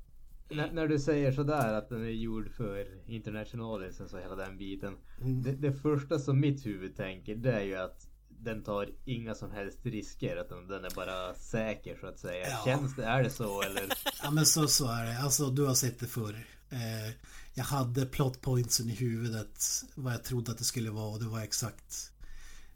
när, 0.50 0.72
när 0.72 0.88
du 0.88 1.00
säger 1.00 1.32
sådär 1.32 1.74
att 1.74 1.90
den 1.90 2.02
är 2.02 2.10
gjord 2.10 2.52
för 2.52 2.88
internationalisen 3.08 4.10
så 4.10 4.18
hela 4.18 4.36
den 4.36 4.58
biten. 4.58 4.96
Mm. 5.22 5.44
Det, 5.44 5.52
det 5.52 5.74
första 5.74 6.20
som 6.20 6.40
mitt 6.40 6.66
huvud 6.66 6.96
tänker 6.98 7.36
det 7.36 7.52
är 7.52 7.64
ju 7.64 7.76
att 7.76 8.08
den 8.30 8.64
tar 8.64 8.90
inga 9.06 9.36
som 9.36 9.52
helst 9.52 9.80
risker. 9.84 10.38
Att 10.38 10.50
den, 10.50 10.68
den 10.68 10.86
är 10.86 10.96
bara 10.96 11.36
säker 11.36 11.98
så 12.02 12.08
att 12.08 12.20
säga. 12.20 12.48
Ja. 12.50 12.62
Känns 12.66 12.96
det, 12.96 13.06
är 13.06 13.24
det 13.24 13.30
så 13.30 13.62
eller? 13.62 13.84
Ja 14.24 14.32
men 14.32 14.46
så, 14.46 14.68
så 14.68 14.88
är 14.88 15.06
det. 15.06 15.18
Alltså 15.20 15.50
du 15.50 15.66
har 15.66 15.74
sett 15.76 16.00
det 16.00 16.08
förr. 16.08 16.46
Eh, 16.70 17.14
jag 17.54 17.64
hade 17.64 18.06
plot 18.06 18.42
pointsen 18.42 18.90
i 18.90 18.94
huvudet. 18.96 19.66
Vad 19.96 20.14
jag 20.14 20.24
trodde 20.24 20.52
att 20.52 20.58
det 20.58 20.64
skulle 20.64 20.90
vara 20.90 21.10
och 21.14 21.20
det 21.20 21.26
var 21.30 21.40
exakt 21.42 22.12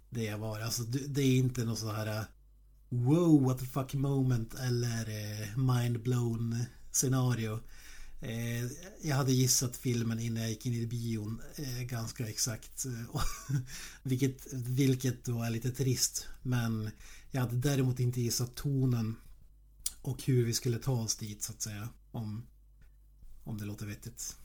det 0.10 0.24
jag 0.24 0.38
var. 0.38 0.60
Alltså 0.60 0.84
det, 0.84 1.22
är 1.22 1.38
inte 1.38 1.65
något 1.65 1.80
så 1.80 1.91
här 1.91 2.20
uh, 2.20 2.26
Wow 2.89 3.43
what 3.43 3.60
the 3.60 3.65
fuck 3.65 3.93
moment 3.93 4.54
eller 4.54 5.10
uh, 5.10 5.58
mind 5.58 6.04
blown 6.04 6.65
scenario. 6.91 7.60
Eh, 8.22 8.65
jag 9.02 9.15
hade 9.15 9.32
gissat 9.32 9.78
filmen 9.78 10.20
innan 10.20 10.41
jag 10.41 10.50
gick 10.50 10.65
in 10.65 10.74
i 10.74 10.88
bion 10.88 11.41
eh, 11.56 11.84
ganska 11.84 12.30
exakt. 12.30 12.86
Eh, 12.86 13.22
vilket, 14.04 14.54
vilket 14.54 15.26
då 15.26 15.43
är 15.43 15.50
lite 15.50 15.72
trist. 15.72 16.28
Men 16.43 16.89
jag 17.32 17.41
hade 17.41 17.56
däremot 17.56 18.00
inte 18.00 18.22
gissat 18.22 18.56
tonen 18.56 19.15
och 20.02 20.24
hur 20.24 20.46
vi 20.46 20.54
skulle 20.54 20.78
ta 20.78 20.91
oss 20.91 21.15
dit 21.15 21.43
så 21.43 21.54
att 21.54 21.62
säga. 21.62 21.89
Om, 22.12 22.46
om 23.43 23.58
det 23.58 23.65
låter 23.65 23.86
vettigt. 23.86 24.38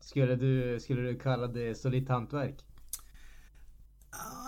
Skulle 0.00 0.36
du, 0.36 0.80
skulle 0.80 1.02
du 1.02 1.18
kalla 1.18 1.46
det 1.46 1.74
solitt 1.74 2.08
hantverk? 2.08 2.64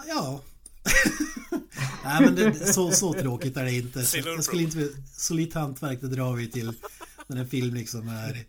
Ja. 0.09 0.41
Nej 2.05 2.21
men 2.21 2.35
det, 2.35 2.75
så, 2.75 2.91
så 2.91 3.13
tråkigt 3.13 3.57
är 3.57 3.65
det 3.65 3.73
inte. 3.73 4.05
Så, 4.05 4.19
jag 4.19 4.45
skulle 4.45 4.63
inte 4.63 4.89
solitt 5.15 5.55
hantverk 5.55 6.01
det 6.01 6.09
drar 6.09 6.35
vi 6.35 6.51
till 6.51 6.73
när 7.27 7.37
en 7.37 7.49
film 7.49 7.75
liksom 7.75 8.09
är 8.09 8.45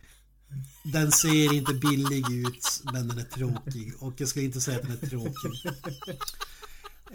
Den 0.84 1.12
ser 1.12 1.54
inte 1.54 1.74
billig 1.74 2.32
ut 2.32 2.82
men 2.94 3.08
den 3.08 3.18
är 3.18 3.24
tråkig 3.24 3.94
och 4.00 4.14
jag 4.18 4.28
skulle 4.30 4.46
inte 4.46 4.62
säga 4.62 4.78
att 4.78 4.84
den 4.84 4.98
är 5.02 5.08
tråkig. 5.08 5.72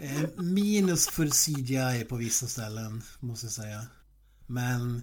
Eh, 0.01 0.29
minus 0.37 1.07
för 1.07 1.27
CGI 1.27 2.05
på 2.05 2.15
vissa 2.15 2.47
ställen 2.47 3.03
måste 3.19 3.45
jag 3.45 3.53
säga. 3.53 3.87
Men 4.47 5.01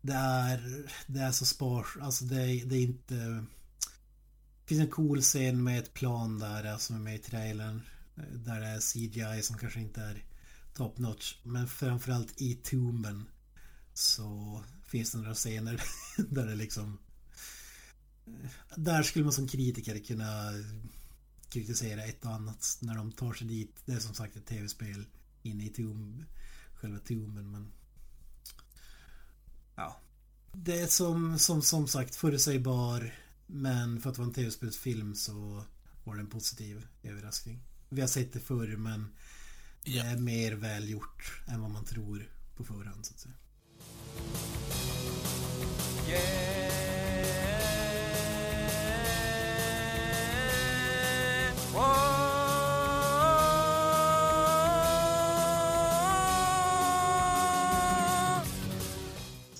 det 0.00 0.12
är, 0.12 0.86
det 1.06 1.20
är 1.20 1.32
så 1.32 1.44
spars, 1.44 1.96
alltså 2.00 2.24
det 2.24 2.42
är, 2.42 2.64
det 2.66 2.76
är 2.76 2.82
inte 2.82 3.14
Det 3.14 4.66
finns 4.66 4.80
en 4.80 4.90
cool 4.90 5.20
scen 5.20 5.64
med 5.64 5.78
ett 5.78 5.94
plan 5.94 6.38
där 6.38 6.78
som 6.78 6.96
är 6.96 7.00
med 7.00 7.14
i 7.14 7.18
trailern. 7.18 7.82
Där 8.16 8.60
det 8.60 8.66
är 8.66 8.80
CGI 8.80 9.42
som 9.42 9.58
kanske 9.58 9.80
inte 9.80 10.00
är 10.00 10.24
top 10.74 10.98
notch. 10.98 11.36
Men 11.42 11.68
framförallt 11.68 12.40
i 12.40 12.54
Tomben 12.54 13.28
så 13.94 14.62
finns 14.84 15.12
det 15.12 15.18
några 15.18 15.34
scener 15.34 15.82
där 16.16 16.46
det 16.46 16.54
liksom 16.54 16.98
Där 18.76 19.02
skulle 19.02 19.24
man 19.24 19.32
som 19.32 19.48
kritiker 19.48 19.98
kunna 19.98 20.50
kritisera 21.48 22.04
ett 22.04 22.24
och 22.24 22.32
annat 22.32 22.78
när 22.80 22.94
de 22.94 23.12
tar 23.12 23.32
sig 23.32 23.46
dit. 23.46 23.76
Det 23.84 23.92
är 23.92 24.00
som 24.00 24.14
sagt 24.14 24.36
ett 24.36 24.46
tv-spel 24.46 25.06
inne 25.42 25.64
i 25.64 25.68
Tomb, 25.68 26.24
själva 26.74 26.98
Tomben 26.98 27.50
men 27.50 27.72
Ja. 29.74 30.00
Det 30.52 30.80
är 30.80 30.86
som, 30.86 31.38
som, 31.38 31.62
som 31.62 31.88
sagt 31.88 32.14
förutsägbar 32.16 33.14
men 33.46 34.00
för 34.00 34.10
att 34.10 34.18
vara 34.18 34.28
en 34.28 34.34
tv-spelsfilm 34.34 35.14
så 35.14 35.64
var 36.04 36.14
det 36.14 36.20
en 36.20 36.30
positiv 36.30 36.86
överraskning. 37.02 37.60
Vi 37.94 38.00
har 38.00 38.08
sett 38.08 38.32
det 38.32 38.40
förr 38.40 38.76
men 38.76 39.14
det 39.84 39.98
är 39.98 40.16
mer 40.16 40.52
välgjort 40.52 41.40
än 41.46 41.60
vad 41.60 41.70
man 41.70 41.84
tror 41.84 42.30
på 42.56 42.64
förhand 42.64 43.06
så 43.06 43.14
att 43.14 43.20
säga. 43.20 43.34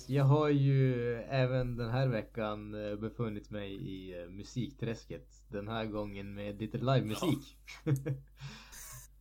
Jag 0.07 0.23
har 0.23 0.49
ju 0.49 1.13
även 1.15 1.75
den 1.75 1.89
här 1.89 2.07
veckan 2.07 2.73
eh, 2.73 2.95
befunnit 2.95 3.49
mig 3.49 3.73
i 3.73 4.21
eh, 4.21 4.29
musikträsket. 4.29 5.43
Den 5.49 5.67
här 5.67 5.85
gången 5.85 6.33
med 6.33 6.61
lite 6.61 6.77
livemusik. 6.77 7.57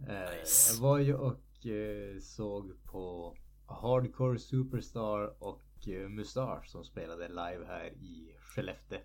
Eh, 0.08 0.38
Nice. 0.40 0.74
Jag 0.74 0.80
var 0.82 0.98
ju 0.98 1.14
och 1.14 1.66
eh, 1.66 2.18
såg 2.20 2.84
på 2.84 3.36
Hardcore 3.66 4.38
Superstar 4.38 5.42
och 5.42 5.88
eh, 5.88 6.08
Mustache 6.08 6.66
som 6.66 6.84
spelade 6.84 7.28
live 7.28 7.64
här 7.66 7.86
i 7.86 8.36
Skellefteå. 8.38 8.98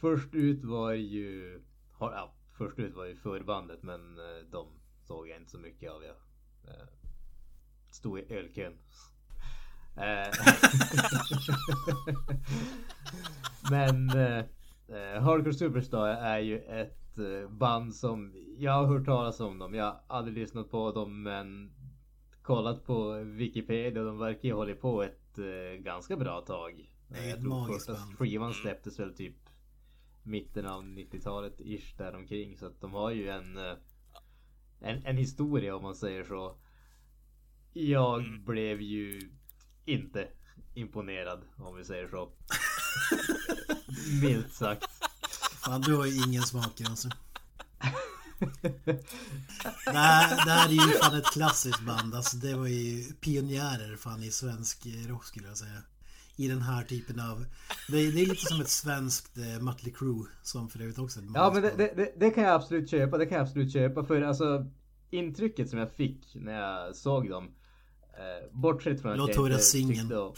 Först 0.00 0.34
ut 0.34 0.64
var 0.64 0.92
ju... 0.92 1.60
Ja, 2.00 2.34
först 2.58 2.78
ut 2.78 2.94
var 2.94 3.04
ju 3.04 3.16
förbandet 3.16 3.82
men 3.82 4.18
eh, 4.18 4.50
de 4.50 4.66
såg 5.02 5.28
jag 5.28 5.38
inte 5.38 5.50
så 5.50 5.58
mycket 5.58 5.90
av. 5.90 6.02
Jag 6.04 6.16
eh, 6.74 6.86
stod 7.90 8.18
i 8.18 8.34
ölkön. 8.34 8.74
Eh, 9.96 10.30
Men 13.70 14.10
eh, 14.10 14.44
Hardcore 15.22 15.54
Superstar 15.54 16.08
är 16.08 16.38
ju 16.38 16.58
ett 16.58 17.18
eh, 17.18 17.50
band 17.50 17.94
som 17.94 18.32
jag 18.58 18.72
har 18.72 18.86
hört 18.86 19.04
talas 19.06 19.40
om 19.40 19.58
dem. 19.58 19.74
Jag 19.74 19.84
har 19.84 20.00
aldrig 20.06 20.38
lyssnat 20.38 20.70
på 20.70 20.92
dem 20.92 21.22
men 21.22 21.70
kollat 22.42 22.84
på 22.86 23.12
Wikipedia. 23.12 24.04
De 24.04 24.18
verkar 24.18 24.48
ju 24.48 24.54
hålla 24.54 24.74
på 24.74 25.02
ett 25.02 25.38
eh, 25.38 25.82
ganska 25.82 26.16
bra 26.16 26.40
tag. 26.40 26.90
Det 27.08 27.18
är 27.18 27.22
Eh, 27.22 27.28
ett 27.28 27.34
jag 27.42 27.42
tror 27.42 27.74
första 27.74 27.92
band. 27.92 28.18
skivan 28.18 28.52
släpptes 28.54 29.00
väl 29.00 29.14
typ 29.14 29.36
mitten 30.22 30.66
av 30.66 30.82
90-talet 30.84 31.60
ish 31.60 31.94
däromkring. 31.98 32.56
Så 32.56 32.66
att 32.66 32.80
de 32.80 32.92
har 32.92 33.10
ju 33.10 33.28
en, 33.28 33.56
en, 34.80 35.06
en 35.06 35.16
historia 35.16 35.76
om 35.76 35.82
man 35.82 35.94
säger 35.94 36.24
så. 36.24 36.56
Jag 37.72 38.24
blev 38.46 38.80
ju 38.80 39.30
inte 39.84 40.28
imponerad 40.74 41.42
om 41.56 41.76
vi 41.76 41.84
säger 41.84 42.08
så. 42.08 42.28
Milt 44.22 44.52
sagt. 44.52 44.84
Fan, 45.64 45.80
du 45.80 45.94
har 45.96 46.06
ju 46.06 46.22
ingen 46.26 46.42
smak 46.42 46.80
alltså. 46.88 47.08
det, 49.84 49.98
här, 49.98 50.44
det 50.44 50.50
här 50.50 50.68
är 50.68 50.72
ju 50.72 50.98
fan 50.98 51.18
ett 51.18 51.32
klassiskt 51.32 51.80
band. 51.80 52.14
Alltså 52.14 52.36
det 52.36 52.54
var 52.54 52.66
ju 52.66 53.12
pionjärer 53.20 53.96
fan 53.96 54.22
i 54.22 54.30
svensk 54.30 54.86
rock 55.08 55.24
skulle 55.24 55.48
jag 55.48 55.56
säga. 55.56 55.82
I 56.36 56.48
den 56.48 56.62
här 56.62 56.84
typen 56.84 57.20
av... 57.20 57.44
Det 57.88 57.98
är, 57.98 58.12
det 58.12 58.20
är 58.20 58.26
lite 58.26 58.46
som 58.46 58.60
ett 58.60 58.68
svenskt 58.68 59.38
eh, 59.38 59.62
Mötley 59.62 59.92
Crüe 59.92 60.26
som 60.42 60.68
för 60.68 60.80
övrigt 60.80 60.98
också 60.98 61.20
Ja 61.34 61.50
men 61.54 61.62
det, 61.62 61.76
det, 61.76 62.12
det 62.16 62.30
kan 62.30 62.44
jag 62.44 62.54
absolut 62.54 62.90
köpa. 62.90 63.18
Det 63.18 63.26
kan 63.26 63.38
jag 63.38 63.44
absolut 63.44 63.72
köpa. 63.72 64.04
För 64.04 64.22
alltså 64.22 64.66
intrycket 65.10 65.70
som 65.70 65.78
jag 65.78 65.92
fick 65.92 66.34
när 66.34 66.60
jag 66.60 66.96
såg 66.96 67.28
dem. 67.28 67.54
Eh, 68.18 68.48
bortsett 68.52 69.02
från 69.02 69.12
att 69.12 69.18
Låt 69.18 69.28
jag 69.28 69.36
höra 69.36 69.52
inte 69.54 69.64
tyckte 69.94 70.18
om... 70.18 70.34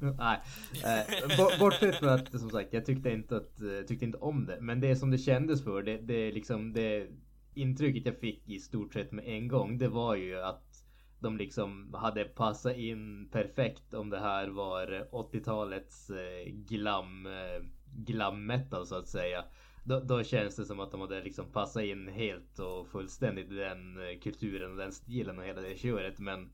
Nej. 0.18 0.40
Eh, 0.84 1.36
bo- 1.38 1.58
bortsett 1.58 1.96
från 1.96 2.08
att 2.08 2.40
som 2.40 2.50
sagt 2.50 2.72
jag 2.72 2.86
tyckte 2.86 3.10
inte, 3.10 3.36
att, 3.36 3.60
eh, 3.60 3.86
tyckte 3.88 4.04
inte 4.04 4.18
om 4.18 4.46
det. 4.46 4.58
Men 4.60 4.80
det 4.80 4.96
som 4.96 5.10
det 5.10 5.18
kändes 5.18 5.64
för 5.64 5.82
det, 5.82 5.98
det 5.98 6.32
liksom 6.32 6.72
det 6.72 7.06
intrycket 7.54 8.06
jag 8.06 8.18
fick 8.20 8.48
i 8.48 8.58
stort 8.58 8.92
sett 8.92 9.12
med 9.12 9.24
en 9.26 9.48
gång. 9.48 9.78
Det 9.78 9.88
var 9.88 10.14
ju 10.16 10.40
att 10.42 10.84
de 11.20 11.36
liksom 11.36 11.94
hade 11.94 12.24
passat 12.24 12.76
in 12.76 13.28
perfekt 13.32 13.94
om 13.94 14.10
det 14.10 14.20
här 14.20 14.48
var 14.48 15.08
80-talets 15.12 16.10
eh, 16.10 16.52
glam, 16.52 17.26
eh, 17.26 17.64
glam 17.96 18.46
metal 18.46 18.86
så 18.86 18.94
att 18.94 19.08
säga. 19.08 19.44
Då, 19.84 20.00
då 20.00 20.24
känns 20.24 20.56
det 20.56 20.64
som 20.64 20.80
att 20.80 20.90
de 20.90 21.00
hade 21.00 21.22
liksom 21.22 21.52
passat 21.52 21.82
in 21.82 22.08
helt 22.08 22.58
och 22.58 22.88
fullständigt 22.88 23.50
i 23.50 23.54
den 23.54 23.96
eh, 23.96 24.20
kulturen 24.22 24.70
och 24.70 24.76
den 24.76 24.92
stilen 24.92 25.38
och 25.38 25.44
hela 25.44 25.60
det 25.60 25.78
köret. 25.78 26.18
Men 26.18 26.50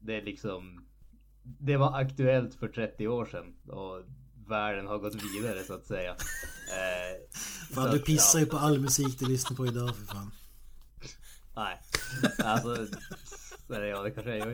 det 0.00 0.16
är 0.16 0.22
liksom 0.22 0.84
Det 1.42 1.76
var 1.76 2.00
aktuellt 2.00 2.54
för 2.54 2.68
30 2.68 3.08
år 3.08 3.26
sedan 3.26 3.54
och 3.68 4.02
världen 4.48 4.86
har 4.86 4.98
gått 4.98 5.14
vidare 5.14 5.64
så 5.64 5.74
att 5.74 5.86
säga. 5.86 6.16
Eh, 6.70 7.36
så 7.68 7.74
Fan, 7.74 7.90
du 7.90 7.96
att, 7.96 8.04
pissar 8.04 8.38
ja. 8.38 8.44
ju 8.44 8.50
på 8.50 8.56
all 8.56 8.80
musik 8.80 9.18
du 9.18 9.26
lyssnar 9.26 9.56
på 9.56 9.66
idag 9.66 9.96
för 9.96 10.06
fan. 10.06 10.30
Nej. 11.56 11.80
Alltså. 12.44 12.86
Eller 13.70 13.86
ja, 13.86 14.02
det 14.02 14.10
kanske 14.10 14.36
jag 14.36 14.38
gör. 14.38 14.50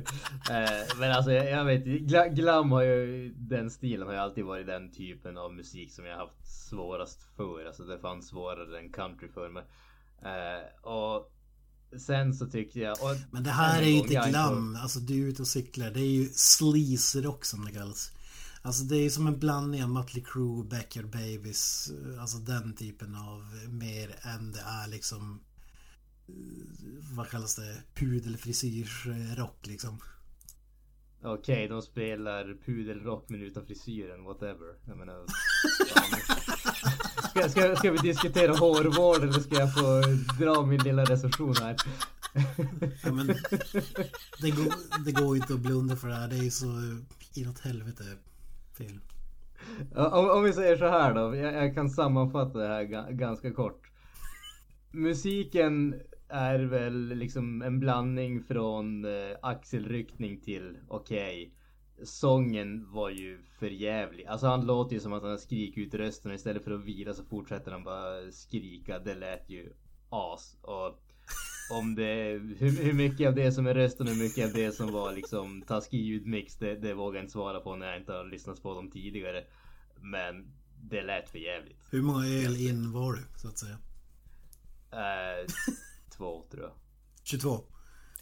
Eh, 0.51 0.99
men 0.99 1.13
alltså 1.13 1.33
jag, 1.33 1.51
jag 1.51 1.65
vet 1.65 1.85
gla, 1.85 2.29
Glam 2.29 2.73
har 2.73 2.83
ju 2.83 3.29
den 3.37 3.71
stilen 3.71 4.07
har 4.07 4.15
ju 4.15 4.21
alltid 4.21 4.45
varit 4.45 4.67
den 4.67 4.93
typen 4.93 5.39
av 5.39 5.55
musik 5.55 5.93
som 5.93 6.05
jag 6.05 6.17
haft 6.17 6.69
svårast 6.69 7.23
för. 7.37 7.67
Alltså 7.67 7.85
det 7.85 7.99
fanns 7.99 8.29
svårare 8.29 8.79
än 8.79 8.93
country 8.93 9.29
för 9.29 9.49
mig. 9.49 9.63
Eh, 10.23 10.89
och 10.91 11.33
sen 11.99 12.35
så 12.35 12.47
tyckte 12.47 12.81
jag. 12.81 12.93
Och, 12.93 13.17
Men 13.31 13.43
det 13.43 13.51
här 13.51 13.83
är 13.83 13.87
ju 13.87 13.99
inte 13.99 14.29
glam, 14.31 14.79
alltså 14.83 15.01
du 15.01 15.25
är 15.25 15.29
ute 15.29 15.43
och 15.43 15.49
cyklar. 15.49 15.91
Det 15.91 16.01
är 16.01 16.11
ju 16.11 16.29
sleaze 16.29 17.21
rock 17.21 17.45
som 17.45 17.65
det 17.65 17.73
kallas. 17.73 18.13
Alltså 18.63 18.85
det 18.85 18.97
är 18.97 19.03
ju 19.03 19.11
som 19.11 19.27
en 19.27 19.39
blandning 19.39 19.83
av 19.83 19.91
Mötley 19.91 20.25
Crüe, 20.25 20.69
Backyard 20.69 21.11
Babies, 21.11 21.91
eh, 21.91 22.21
alltså 22.21 22.39
den 22.39 22.75
typen 22.75 23.15
av 23.15 23.43
mer 23.69 24.17
än 24.23 24.53
det 24.53 24.61
är 24.61 24.89
liksom 24.89 25.41
vad 27.17 27.31
kallas 27.31 27.57
det? 27.57 27.83
Pudelfrisyrsrock 27.95 29.67
liksom. 29.67 30.01
Okej, 31.23 31.69
de 31.69 31.83
spelar 31.83 32.57
pudelrock 32.65 33.29
men 33.29 33.43
utan 33.43 33.67
frisyren, 33.67 34.25
whatever. 34.25 34.75
Jag 34.85 34.99
menar... 34.99 35.27
Ska, 37.31 37.49
ska, 37.49 37.77
ska 37.77 37.91
vi 37.91 37.99
diskutera 37.99 38.53
hårvård 38.53 39.23
eller 39.23 39.41
ska 39.41 39.55
jag 39.55 39.75
få 39.75 40.03
dra 40.45 40.67
min 40.67 40.83
lilla 40.83 41.05
recension 41.05 41.55
här? 41.61 41.77
Ja, 43.05 43.13
men 43.13 43.27
det, 44.41 44.51
går, 44.51 45.05
det 45.05 45.13
går 45.13 45.37
inte 45.37 45.55
att 45.55 45.61
blunda 45.61 45.97
för 45.97 46.09
det 46.09 46.15
här. 46.15 46.29
Det 46.29 46.37
är 46.37 46.43
ju 46.43 46.51
så 46.51 46.67
inåt 47.35 47.59
helvete 47.59 48.05
fel. 48.79 49.01
Om, 49.95 50.31
om 50.31 50.45
vi 50.45 50.53
säger 50.53 50.77
så 50.77 50.89
här 50.89 51.15
då, 51.15 51.37
jag, 51.37 51.55
jag 51.55 51.75
kan 51.75 51.91
sammanfatta 51.91 52.59
det 52.59 52.69
här 52.69 52.85
ga, 52.85 53.11
ganska 53.11 53.53
kort. 53.53 53.91
Musiken 54.91 56.01
är 56.29 56.59
väl 56.59 57.09
liksom 57.09 57.63
en 57.63 57.81
blandning 57.81 58.43
från 58.43 59.05
eh, 59.05 59.37
axelryckning 59.43 60.41
till 60.41 60.77
okej. 60.89 61.43
Okay 61.43 61.57
sången 62.03 62.93
var 62.93 63.11
ju 63.11 63.39
förjävlig. 63.59 64.27
Alltså 64.27 64.47
han 64.47 64.67
låter 64.67 64.95
ju 64.95 65.01
som 65.01 65.13
att 65.13 65.23
han 65.23 65.31
har 65.31 65.39
skrikit 65.39 65.87
ut 65.87 65.95
rösten 65.95 66.31
och 66.31 66.35
istället 66.35 66.65
för 66.65 66.71
att 66.71 66.85
vila 66.85 67.15
så 67.15 67.25
fortsätter 67.25 67.73
han 67.73 67.85
bara 67.85 68.33
skrika. 68.33 68.99
Det 68.99 69.15
lät 69.15 69.51
ju 69.51 69.73
as. 70.11 70.57
Och 70.61 71.03
om 71.71 71.95
det, 71.95 72.41
hur, 72.59 72.83
hur 72.83 72.93
mycket 72.93 73.29
av 73.29 73.35
det 73.35 73.53
som 73.53 73.67
är 73.67 73.75
rösten 73.75 74.07
och 74.07 74.13
hur 74.13 74.23
mycket 74.23 74.45
av 74.45 74.53
det 74.53 74.73
som 74.73 74.93
var 74.93 75.13
liksom 75.13 75.63
taskig 75.63 76.01
ljudmix 76.01 76.57
det, 76.57 76.75
det 76.75 76.95
vågar 76.95 77.17
jag 77.17 77.25
inte 77.25 77.33
svara 77.33 77.61
på 77.61 77.77
när 77.77 77.87
jag 77.87 77.97
inte 77.97 78.13
har 78.13 78.25
lyssnat 78.25 78.63
på 78.63 78.75
dem 78.75 78.91
tidigare. 78.91 79.45
Men 80.01 80.53
det 80.83 81.03
lät 81.03 81.29
för 81.29 81.39
jävligt. 81.39 81.89
Hur 81.91 82.03
många 82.03 82.27
öl 82.27 82.57
in 82.57 82.93
var 82.93 83.13
du 83.13 83.23
så 83.37 83.49
att 83.49 83.59
säga? 83.59 83.79
Uh, 84.93 85.47
22 86.17 86.47
tror 86.51 86.63
jag. 86.63 86.73
22. 87.25 87.65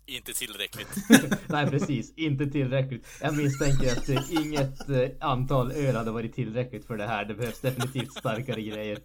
Inte 0.07 0.33
tillräckligt. 0.33 0.89
Nej 1.49 1.71
precis, 1.71 2.13
inte 2.17 2.47
tillräckligt. 2.47 3.07
Jag 3.21 3.37
misstänker 3.37 3.93
att 3.93 4.09
eh, 4.09 4.33
inget 4.33 4.89
eh, 4.89 5.09
antal 5.21 5.73
öl 5.73 5.97
hade 5.97 6.11
varit 6.11 6.35
tillräckligt 6.35 6.87
för 6.87 6.97
det 6.97 7.07
här. 7.07 7.25
Det 7.25 7.35
behövs 7.35 7.61
definitivt 7.61 8.13
starkare 8.13 8.63
grejer. 8.63 8.99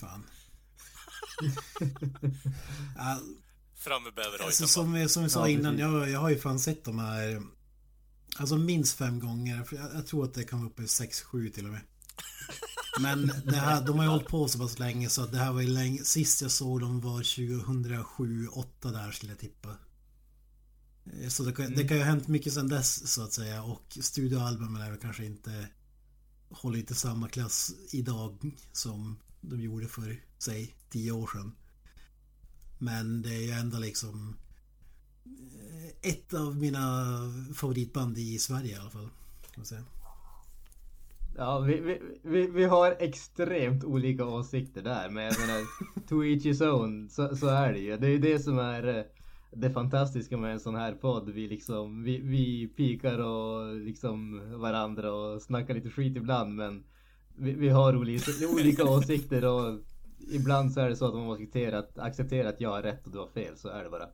Fan. 0.00 0.26
Fram 3.74 4.02
med 4.02 4.14
bäverhojten. 4.14 4.46
Alltså, 4.46 4.66
som, 4.66 5.08
som 5.08 5.22
jag 5.22 5.30
sa 5.30 5.40
ja, 5.40 5.48
innan, 5.48 5.78
jag, 5.78 6.10
jag 6.10 6.20
har 6.20 6.30
ju 6.30 6.38
fan 6.38 6.58
sett 6.58 6.84
de 6.84 6.98
här 6.98 7.42
Alltså 8.38 8.56
minst 8.56 8.98
fem 8.98 9.20
gånger. 9.20 9.66
Jag, 9.70 9.90
jag, 9.94 10.06
tror 10.06 10.24
att 10.24 10.34
det 10.34 10.44
kan 10.44 10.58
vara 10.58 10.70
uppe 10.70 10.82
i 10.82 10.88
sex, 10.88 11.22
sju 11.22 11.48
till 11.48 11.64
och 11.64 11.72
med. 11.72 11.80
Men 13.00 13.32
det 13.44 13.56
här, 13.56 13.86
de 13.86 13.96
har 13.98 14.04
ju 14.04 14.10
hållit 14.10 14.28
på 14.28 14.48
så 14.48 14.58
pass 14.58 14.78
länge 14.78 15.08
så 15.08 15.22
att 15.22 15.32
det 15.32 15.38
här 15.38 15.52
var 15.52 15.60
ju 15.60 15.68
länge. 15.68 16.04
Sist 16.04 16.42
jag 16.42 16.50
såg 16.50 16.80
dem 16.80 17.00
var 17.00 17.18
2007, 17.18 18.48
8 18.48 18.90
där 18.90 19.10
skulle 19.10 19.32
jag 19.32 19.38
tippa. 19.38 19.76
Eh, 21.20 21.28
Så 21.28 21.42
det 21.42 21.52
kan, 21.52 21.74
det 21.74 21.88
kan 21.88 21.96
ju 21.96 22.02
ha 22.02 22.10
hänt 22.10 22.28
mycket 22.28 22.52
sedan 22.52 22.68
dess 22.68 23.12
så 23.12 23.22
att 23.22 23.32
säga 23.32 23.62
och 23.62 23.98
studioalbumen 24.00 24.82
är 24.82 24.90
väl 24.90 25.00
kanske 25.00 25.24
inte 25.24 25.68
Håller 26.52 26.78
inte 26.78 26.94
samma 26.94 27.28
klass 27.28 27.72
idag 27.90 28.52
som 28.72 29.16
de 29.40 29.60
gjorde 29.60 29.88
för, 29.88 30.20
säg, 30.38 30.74
tio 30.90 31.12
år 31.12 31.30
sedan. 31.32 31.52
Men 32.78 33.22
det 33.22 33.34
är 33.34 33.40
ju 33.40 33.50
ändå 33.50 33.78
liksom 33.78 34.36
eh, 35.24 36.10
ett 36.10 36.34
av 36.34 36.56
mina 36.56 37.08
favoritband 37.54 38.18
i 38.18 38.38
Sverige 38.38 38.76
i 38.76 38.78
alla 38.78 38.90
fall. 38.90 39.08
Kan 39.42 39.52
man 39.56 39.66
säga. 39.66 39.84
Ja, 41.40 41.58
vi, 41.58 41.80
vi, 41.80 42.00
vi, 42.22 42.46
vi 42.46 42.64
har 42.64 42.96
extremt 42.98 43.84
olika 43.84 44.24
åsikter 44.24 44.82
där. 44.82 45.10
Men 45.10 45.24
jag 45.24 45.40
menar, 45.40 45.62
to 46.08 46.24
each 46.24 46.44
his 46.44 46.60
own. 46.60 47.08
Så, 47.08 47.36
så 47.36 47.46
är 47.46 47.72
det 47.72 47.78
ju. 47.78 47.96
Det 47.96 48.06
är 48.06 48.10
ju 48.10 48.18
det 48.18 48.38
som 48.38 48.58
är 48.58 48.98
eh, 48.98 49.04
det 49.52 49.70
fantastiska 49.70 50.36
med 50.36 50.52
en 50.52 50.60
sån 50.60 50.74
här 50.74 50.92
podd. 50.92 51.30
Vi 51.30 51.48
liksom, 51.48 52.02
vi, 52.02 52.20
vi 52.20 52.68
pikar 52.68 53.18
och 53.18 53.76
liksom 53.76 54.40
varandra 54.60 55.12
och 55.12 55.42
snackar 55.42 55.74
lite 55.74 55.90
skit 55.90 56.16
ibland. 56.16 56.54
Men 56.54 56.84
vi, 57.36 57.52
vi 57.52 57.68
har 57.68 57.96
olika, 57.96 58.30
olika 58.54 58.84
åsikter 58.90 59.44
och 59.44 59.78
ibland 60.30 60.72
så 60.72 60.80
är 60.80 60.88
det 60.88 60.96
så 60.96 61.06
att 61.06 61.14
man 61.14 61.24
måste 61.24 61.42
acceptera 61.42 61.78
att, 61.78 61.98
acceptera 61.98 62.48
att 62.48 62.60
jag 62.60 62.70
har 62.70 62.82
rätt 62.82 63.06
och 63.06 63.12
du 63.12 63.18
har 63.18 63.28
fel. 63.28 63.56
Så 63.56 63.68
är 63.68 63.84
det 63.84 63.90
bara. 63.90 64.08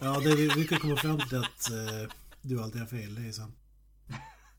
Ja, 0.00 0.20
det 0.20 0.36
vi, 0.36 0.48
vi 0.56 0.64
kan 0.64 0.78
komma 0.78 0.96
fram 0.96 1.18
till 1.18 1.38
att 1.38 1.70
eh, 1.70 2.10
du 2.42 2.62
alltid 2.62 2.80
har 2.80 2.88
fel, 2.88 3.14
det 3.14 3.28
är 3.28 3.32
sant. 3.32 3.61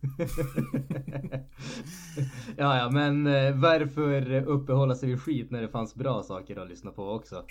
ja, 2.58 2.78
ja, 2.78 2.89
men 2.91 3.28
eh, 3.28 3.56
varför 3.56 4.36
uppehålla 4.47 4.95
sig 4.95 5.10
vid 5.10 5.22
skit 5.22 5.51
när 5.51 5.62
det 5.62 5.70
fanns 5.70 5.95
bra 5.95 6.24
saker 6.24 6.56
att 6.58 6.70
lyssna 6.70 6.91
på 6.91 7.10
också? 7.10 7.45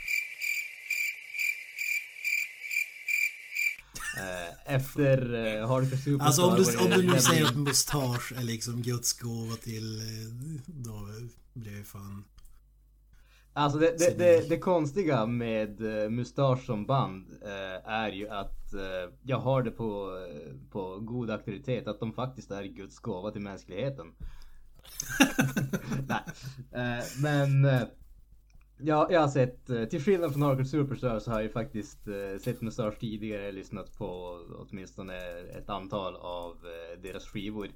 Eh, 4.19 4.75
Efter 4.75 5.35
eh, 5.35 5.69
Hardcore 5.69 5.97
Superstar 5.97 6.27
Alltså 6.27 6.43
om 6.43 6.57
du, 6.57 6.79
om 6.95 7.01
du 7.03 7.13
nu 7.13 7.19
säger 7.21 7.45
att 7.45 7.57
mustasch 7.57 8.33
är 8.37 8.43
liksom 8.43 8.83
Guds 8.83 9.13
gåva 9.13 9.57
till... 9.57 9.99
eh, 10.01 10.05
Då 10.67 11.09
blir 11.55 11.77
det 11.79 11.85
fan... 11.85 12.25
Alltså 13.55 13.79
det, 13.79 13.99
det, 13.99 14.19
det, 14.19 14.49
det 14.49 14.59
konstiga 14.59 15.27
med 15.27 16.03
eh, 16.03 16.11
Mustasch 16.11 16.65
som 16.65 16.87
band 16.87 17.27
eh, 17.43 17.91
är 17.93 18.09
ju 18.09 18.29
att 18.29 18.75
eh, 18.75 19.13
jag 19.23 19.39
har 19.39 19.63
det 19.63 19.71
på, 19.71 20.19
på 20.71 20.99
god 20.99 21.31
auktoritet 21.31 21.87
att 21.87 22.01
de 22.01 22.13
faktiskt 22.13 22.51
är 22.51 22.65
Guds 22.65 22.99
gåva 22.99 23.31
till 23.31 23.41
mänskligheten. 23.41 24.07
Nej. 26.09 26.23
Eh, 26.73 27.05
men 27.23 27.67
ja, 28.79 29.09
jag 29.11 29.21
har 29.21 29.29
sett, 29.29 29.67
till 29.67 30.03
skillnad 30.03 30.33
från 30.33 30.43
Hardcore 30.43 30.65
Superstar 30.65 31.19
så 31.19 31.31
har 31.31 31.41
jag 31.41 31.53
faktiskt 31.53 31.99
sett 32.41 32.61
Mustasch 32.61 32.99
tidigare, 32.99 33.53
lyssnat 33.53 33.99
på 33.99 34.39
åtminstone 34.59 35.17
ett 35.59 35.71
antal 35.71 36.17
av 36.17 36.57
deras 37.03 37.25
skivor. 37.25 37.69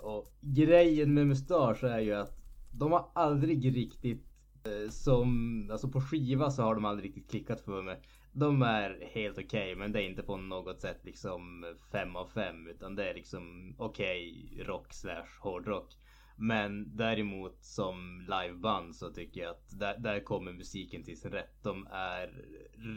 Och 0.00 0.32
grejen 0.40 1.14
med 1.14 1.26
Mustasch 1.26 1.84
är 1.84 2.00
ju 2.00 2.14
att 2.14 2.38
de 2.72 2.92
har 2.92 3.10
aldrig 3.14 3.76
riktigt 3.76 4.28
Eh, 4.64 4.90
som, 4.90 5.68
alltså 5.72 5.88
på 5.88 6.00
skiva 6.00 6.50
så 6.50 6.62
har 6.62 6.74
de 6.74 6.84
aldrig 6.84 7.08
riktigt 7.08 7.30
klickat 7.30 7.60
för 7.60 7.82
mig. 7.82 8.00
de 8.32 8.62
är 8.62 9.08
helt 9.12 9.38
okej 9.38 9.44
okay, 9.44 9.74
men 9.74 9.92
det 9.92 10.02
är 10.02 10.08
inte 10.08 10.22
på 10.22 10.36
något 10.36 10.80
sätt 10.80 11.04
liksom 11.04 11.64
fem 11.92 12.16
av 12.16 12.26
fem 12.26 12.66
utan 12.66 12.96
det 12.96 13.10
är 13.10 13.14
liksom 13.14 13.74
okej 13.78 14.50
okay, 14.52 14.64
rock 14.64 14.92
slash 14.92 15.28
hårdrock. 15.40 15.96
Men 16.36 16.96
däremot 16.96 17.64
som 17.64 18.26
liveband 18.28 18.96
så 18.96 19.10
tycker 19.10 19.40
jag 19.40 19.50
att 19.50 19.78
där, 19.78 19.98
där 19.98 20.20
kommer 20.20 20.52
musiken 20.52 21.04
till 21.04 21.20
sin 21.20 21.30
rätt. 21.30 21.62
De 21.62 21.86
är 21.90 22.44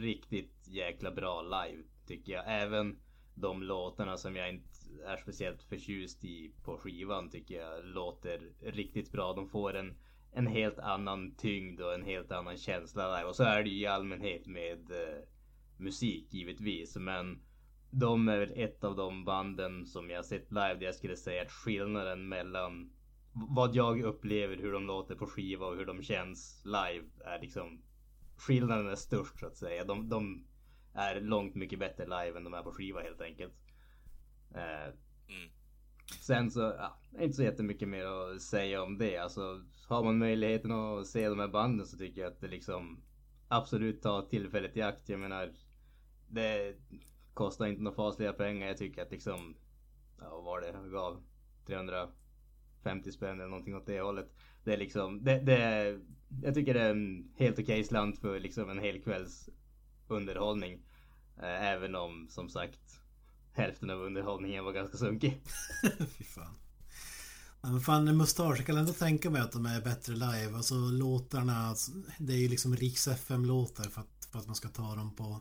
riktigt 0.02 0.68
jäkla 0.68 1.10
bra 1.10 1.42
live 1.42 1.82
tycker 2.06 2.32
jag. 2.32 2.44
Även 2.46 2.98
de 3.34 3.62
låtarna 3.62 4.16
som 4.16 4.36
jag 4.36 4.48
inte 4.48 4.68
är 5.06 5.16
speciellt 5.16 5.62
förtjust 5.62 6.24
i 6.24 6.52
på 6.64 6.76
skivan 6.76 7.30
tycker 7.30 7.54
jag 7.54 7.84
låter 7.84 8.52
riktigt 8.60 9.12
bra. 9.12 9.32
De 9.32 9.48
får 9.48 9.76
en, 9.76 9.94
en 10.32 10.46
helt 10.46 10.78
annan 10.78 11.34
tyngd 11.34 11.80
och 11.80 11.94
en 11.94 12.02
helt 12.02 12.32
annan 12.32 12.56
känsla 12.56 13.08
där. 13.08 13.26
Och 13.26 13.36
så 13.36 13.44
är 13.44 13.62
det 13.62 13.68
ju 13.68 13.80
i 13.80 13.86
allmänhet 13.86 14.46
med 14.46 14.90
eh, 14.90 15.22
musik 15.76 16.34
givetvis. 16.34 16.96
Men 16.96 17.42
de 17.90 18.28
är 18.28 18.38
väl 18.38 18.52
ett 18.56 18.84
av 18.84 18.96
de 18.96 19.24
banden 19.24 19.86
som 19.86 20.10
jag 20.10 20.24
sett 20.24 20.50
live 20.50 20.74
där 20.74 20.86
jag 20.86 20.94
skulle 20.94 21.16
säga 21.16 21.42
att 21.42 21.52
skillnaden 21.52 22.28
mellan 22.28 22.92
vad 23.32 23.74
jag 23.74 24.02
upplever, 24.02 24.56
hur 24.56 24.72
de 24.72 24.86
låter 24.86 25.14
på 25.14 25.26
skiva 25.26 25.66
och 25.66 25.76
hur 25.76 25.86
de 25.86 26.02
känns 26.02 26.62
live 26.64 27.04
är 27.24 27.40
liksom 27.40 27.82
skillnaden 28.36 28.88
är 28.88 28.94
störst 28.94 29.38
så 29.38 29.46
att 29.46 29.56
säga. 29.56 29.84
De, 29.84 30.08
de 30.08 30.46
är 30.94 31.20
långt 31.20 31.54
mycket 31.54 31.78
bättre 31.78 32.04
live 32.04 32.36
än 32.36 32.44
de 32.44 32.54
är 32.54 32.62
på 32.62 32.72
skiva 32.72 33.00
helt 33.00 33.20
enkelt. 33.20 33.54
Eh, 34.54 34.84
mm. 35.28 35.50
Sen 36.06 36.50
så, 36.50 36.60
ja, 36.60 36.98
inte 37.20 37.36
så 37.36 37.42
jättemycket 37.42 37.88
mer 37.88 38.04
att 38.04 38.42
säga 38.42 38.82
om 38.82 38.98
det. 38.98 39.16
Alltså, 39.16 39.62
har 39.88 40.04
man 40.04 40.18
möjligheten 40.18 40.72
att 40.72 41.06
se 41.06 41.28
de 41.28 41.38
här 41.38 41.48
banden 41.48 41.86
så 41.86 41.96
tycker 41.96 42.20
jag 42.20 42.32
att 42.32 42.40
det 42.40 42.48
liksom 42.48 43.02
absolut 43.48 44.02
ta 44.02 44.22
tillfället 44.22 44.76
i 44.76 44.82
akt. 44.82 45.08
Jag 45.08 45.20
menar, 45.20 45.52
det 46.28 46.76
kostar 47.34 47.66
inte 47.66 47.82
några 47.82 47.96
fasliga 47.96 48.32
pengar. 48.32 48.66
Jag 48.66 48.76
tycker 48.76 49.02
att 49.02 49.10
liksom, 49.10 49.54
ja, 50.18 50.30
vad 50.30 50.44
var 50.44 50.60
det 50.60 50.66
jag 50.66 50.92
gav? 50.92 51.22
350 51.66 53.12
spänn 53.12 53.40
eller 53.40 53.50
någonting 53.50 53.76
åt 53.76 53.86
det 53.86 54.00
hållet. 54.00 54.34
Det 54.64 54.72
är 54.72 54.78
liksom, 54.78 55.24
det, 55.24 55.38
det 55.38 56.00
jag 56.42 56.54
tycker 56.54 56.74
det 56.74 56.80
är 56.80 56.90
en 56.90 57.32
helt 57.36 57.58
okej 57.58 57.64
okay 57.64 57.84
slant 57.84 58.18
för 58.18 58.40
liksom 58.40 58.70
en 58.70 58.78
hel 58.78 59.02
kvälls 59.02 59.48
underhållning. 60.08 60.72
Eh, 61.38 61.66
även 61.66 61.94
om 61.94 62.28
som 62.28 62.48
sagt 62.48 63.01
hälften 63.52 63.90
av 63.90 64.00
underhållningen 64.00 64.64
var 64.64 64.72
ganska 64.72 64.96
sunkig. 64.96 65.42
Fy 66.18 66.24
fan. 66.24 66.54
Men 67.60 67.80
fan 67.80 68.16
Mustasch, 68.16 68.56
jag 68.58 68.66
kan 68.66 68.76
ändå 68.76 68.92
tänka 68.92 69.30
mig 69.30 69.40
att 69.42 69.52
de 69.52 69.66
är 69.66 69.80
bättre 69.80 70.12
live. 70.12 70.56
Alltså 70.56 70.74
låtarna, 70.74 71.56
alltså, 71.56 71.90
det 72.18 72.32
är 72.32 72.36
ju 72.36 72.48
liksom 72.48 72.76
Riks 72.76 73.08
FM-låtar 73.08 73.84
för 73.84 74.00
att, 74.00 74.28
för 74.30 74.38
att 74.38 74.46
man 74.46 74.56
ska 74.56 74.68
ta 74.68 74.94
dem 74.94 75.16
på, 75.16 75.40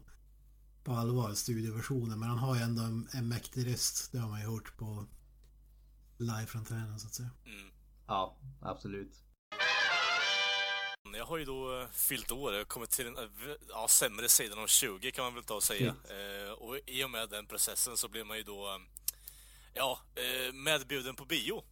på 0.83 0.91
allvar, 0.91 1.33
studioversionen. 1.33 2.19
Men 2.19 2.29
han 2.29 2.37
har 2.37 2.55
ju 2.55 2.61
ändå 2.61 2.81
en, 2.81 3.07
en 3.13 3.27
mäktig 3.27 3.67
röst. 3.67 4.11
Det 4.11 4.17
har 4.17 4.29
man 4.29 4.41
ju 4.41 4.47
hört 4.47 4.77
på 4.77 5.05
live-framträdanden 6.17 6.99
så 6.99 7.07
att 7.07 7.13
säga. 7.13 7.29
Mm. 7.45 7.71
Ja, 8.07 8.37
absolut. 8.61 9.23
Jag 11.13 11.25
har 11.25 11.37
ju 11.37 11.45
då 11.45 11.79
eh, 11.79 11.87
fyllt 11.93 12.31
år, 12.31 12.63
kommit 12.63 12.89
till 12.89 13.05
den 13.05 13.17
eh, 13.17 13.23
ja, 13.69 13.87
sämre 13.87 14.29
sidan 14.29 14.59
av 14.59 14.67
20 14.67 15.11
kan 15.11 15.25
man 15.25 15.35
väl 15.35 15.43
ta 15.43 15.55
och 15.55 15.63
säga. 15.63 15.95
Eh, 16.09 16.51
och 16.51 16.77
i 16.85 17.03
och 17.03 17.09
med 17.09 17.29
den 17.29 17.45
processen 17.45 17.97
så 17.97 18.07
blir 18.07 18.23
man 18.23 18.37
ju 18.37 18.43
då 18.43 18.81
ja, 19.73 19.99
eh, 20.15 20.53
medbjuden 20.53 21.15
på 21.15 21.25
bio. 21.25 21.63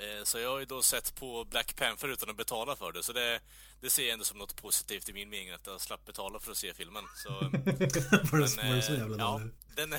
Eh, 0.00 0.24
så 0.24 0.38
jag 0.38 0.50
har 0.50 0.58
ju 0.58 0.64
då 0.64 0.82
sett 0.82 1.14
på 1.14 1.44
Black 1.44 1.76
Panther 1.76 2.08
utan 2.08 2.30
att 2.30 2.36
betala 2.36 2.76
för 2.76 2.92
det. 2.92 3.02
Så 3.02 3.12
det, 3.12 3.40
det 3.80 3.90
ser 3.90 4.02
jag 4.02 4.12
ändå 4.12 4.24
som 4.24 4.38
något 4.38 4.56
positivt 4.56 5.08
i 5.08 5.12
min 5.12 5.28
mening 5.30 5.50
att 5.50 5.66
jag 5.66 5.80
slapp 5.80 6.06
betala 6.06 6.40
för 6.40 6.50
att 6.50 6.56
se 6.56 6.74
filmen. 6.74 7.04
Så, 7.16 7.28
var 8.32 8.74
det 8.74 8.82
så 8.82 8.92
jävla 8.92 9.18
ja, 9.18 9.40
den 9.76 9.90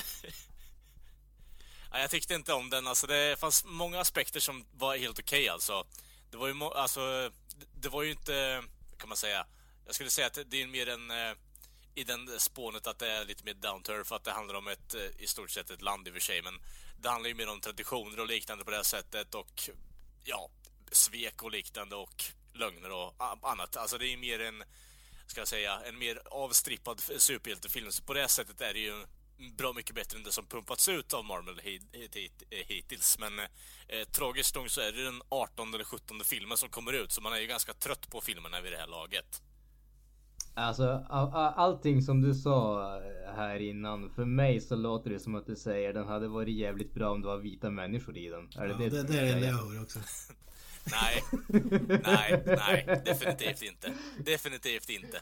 ja, 1.91 1.99
Jag 1.99 2.09
tyckte 2.09 2.33
inte 2.35 2.53
om 2.53 2.69
den. 2.69 2.87
Alltså, 2.87 3.07
det 3.07 3.39
fanns 3.39 3.65
många 3.65 3.99
aspekter 3.99 4.39
som 4.39 4.65
var 4.73 4.97
helt 4.97 5.19
okej 5.19 5.39
okay, 5.39 5.49
alltså. 5.49 5.85
Det 6.31 6.37
var 6.37 6.47
ju, 6.47 6.63
alltså, 6.63 7.31
det 7.74 7.89
var 7.89 8.03
ju 8.03 8.12
inte, 8.12 8.64
kan 8.97 9.09
man 9.09 9.18
säga, 9.18 9.45
jag 9.86 9.95
skulle 9.95 10.09
säga 10.09 10.28
att 10.28 10.39
det 10.45 10.62
är 10.62 10.68
mer 10.68 10.89
en 10.89 11.12
eh, 11.12 11.34
i 11.95 12.03
den 12.03 12.39
spånet 12.39 12.88
att 12.88 12.99
det 12.99 13.12
är 13.12 13.26
lite 13.26 13.43
mer 13.45 13.53
down 13.53 13.84
to 13.84 13.91
earth, 13.91 14.14
att 14.14 14.24
det 14.24 14.32
handlar 14.32 14.55
om 14.55 14.68
ett, 14.68 14.93
eh, 14.93 15.01
i 15.24 15.28
stort 15.28 15.49
sett 15.49 15.70
ett 15.70 15.82
land 15.82 16.07
i 16.07 16.09
och 16.09 16.14
för 16.14 16.22
sig, 16.22 16.41
men 16.41 16.53
det 17.01 17.09
handlar 17.09 17.28
ju 17.28 17.36
mer 17.36 17.49
om 17.49 17.62
traditioner 17.62 18.20
och 18.20 18.28
liknande 18.28 18.66
på 18.66 18.72
det 18.72 18.78
här 18.78 18.84
sättet 18.84 19.36
och 19.36 19.70
ja, 20.24 20.49
svek 20.91 21.43
och 21.43 21.51
liknande 21.51 21.95
och 21.95 22.24
lögner 22.53 22.91
och 22.91 23.16
annat. 23.41 23.78
Alltså 23.78 23.97
det 23.97 24.07
är 24.07 24.18
mer 24.18 24.39
en, 24.39 24.64
ska 25.28 25.41
jag 25.41 25.47
säga, 25.47 25.82
en 25.86 25.97
mer 25.97 26.22
avstrippad 26.26 27.01
superhjältefilm. 27.18 27.91
Så 27.91 28.03
på 28.03 28.14
det 28.14 28.28
sättet 28.28 28.62
är 28.62 28.74
det 28.74 28.80
ju 28.80 29.05
bra 29.57 29.73
mycket 29.73 29.95
bättre 29.95 30.17
än 30.17 30.23
det 30.23 30.31
som 30.31 30.45
pumpats 30.45 30.89
ut 30.89 31.13
av 31.13 31.25
Marvel 31.25 31.61
hittills. 32.49 33.17
Men 33.19 33.39
eh, 33.39 34.07
tragiskt 34.11 34.55
nog 34.55 34.69
så 34.69 34.81
är 34.81 34.91
det 34.91 35.03
den 35.03 35.21
18 35.29 35.73
eller 35.73 35.83
17 35.83 36.19
filmen 36.25 36.57
som 36.57 36.69
kommer 36.69 36.93
ut, 36.93 37.11
så 37.11 37.21
man 37.21 37.33
är 37.33 37.39
ju 37.39 37.47
ganska 37.47 37.73
trött 37.73 38.09
på 38.09 38.21
filmerna 38.21 38.61
vid 38.61 38.71
det 38.71 38.77
här 38.77 38.87
laget. 38.87 39.41
Alltså 40.53 41.05
allting 41.55 42.01
som 42.01 42.21
du 42.21 42.33
sa 42.33 42.81
här 43.35 43.59
innan, 43.59 44.09
för 44.09 44.25
mig 44.25 44.61
så 44.61 44.75
låter 44.75 45.09
det 45.09 45.19
som 45.19 45.35
att 45.35 45.45
du 45.45 45.55
säger 45.55 45.93
den 45.93 46.07
hade 46.07 46.27
varit 46.27 46.55
jävligt 46.55 46.93
bra 46.93 47.11
om 47.11 47.21
det 47.21 47.27
var 47.27 47.37
vita 47.37 47.69
människor 47.69 48.17
i 48.17 48.29
den. 48.29 48.49
Är 48.57 48.67
det 48.67 48.73
ja, 48.73 48.77
det, 48.77 48.89
det, 48.89 49.03
det 49.03 49.19
är 49.19 49.39
det 49.39 49.45
jag 49.45 49.53
hör 49.53 49.81
också. 49.81 49.99
nej, 50.91 51.23
nej, 52.03 52.43
nej, 52.45 53.01
definitivt 53.05 53.61
inte. 53.61 53.93
Definitivt 54.19 54.89
inte. 54.89 55.21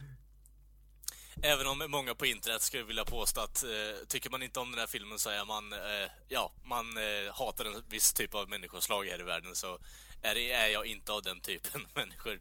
Även 1.42 1.68
om 1.68 1.86
många 1.88 2.16
på 2.16 2.26
internet 2.26 2.62
skulle 2.62 2.84
vilja 2.84 3.06
påstå 3.06 3.42
att 3.42 3.64
eh, 3.64 4.08
tycker 4.08 4.30
man 4.30 4.44
inte 4.44 4.60
om 4.60 4.72
den 4.72 4.80
här 4.80 4.88
filmen 4.88 5.20
så 5.20 5.30
är 5.30 5.46
man, 5.46 5.74
eh, 5.74 6.12
ja, 6.28 6.52
man 6.64 6.98
eh, 6.98 7.34
hatar 7.34 7.66
en 7.66 7.84
viss 7.90 8.14
typ 8.14 8.36
av 8.36 8.50
människoslag 8.50 9.06
här 9.06 9.20
i 9.20 9.24
världen 9.24 9.56
så 9.56 9.80
är, 10.22 10.36
det, 10.36 10.52
är 10.52 10.68
jag 10.68 10.86
inte 10.86 11.12
av 11.12 11.22
den 11.22 11.40
typen 11.40 11.88
människor. 11.96 12.40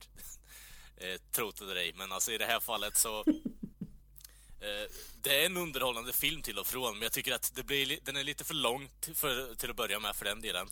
eh, 0.97 1.21
tro 1.33 1.51
det 1.51 1.75
dig, 1.75 1.93
men 1.97 2.13
alltså 2.13 2.33
i 2.33 2.39
det 2.39 2.47
här 2.47 2.61
fallet 2.61 2.97
så 2.97 3.19
eh, 4.61 4.91
det 5.23 5.43
är 5.43 5.47
en 5.47 5.57
underhållande 5.57 6.13
film 6.13 6.43
till 6.43 6.59
och 6.59 6.67
från, 6.67 6.93
men 6.93 7.03
jag 7.03 7.13
tycker 7.13 7.35
att 7.35 7.55
det 7.55 7.63
blir, 7.63 7.99
den 8.03 8.17
är 8.17 8.25
lite 8.25 8.45
för 8.45 8.55
lång 8.55 8.89
för, 9.15 9.55
till 9.55 9.71
att 9.71 9.77
börja 9.77 10.01
med 10.01 10.17
för 10.17 10.25
den 10.25 10.41
delen. 10.41 10.69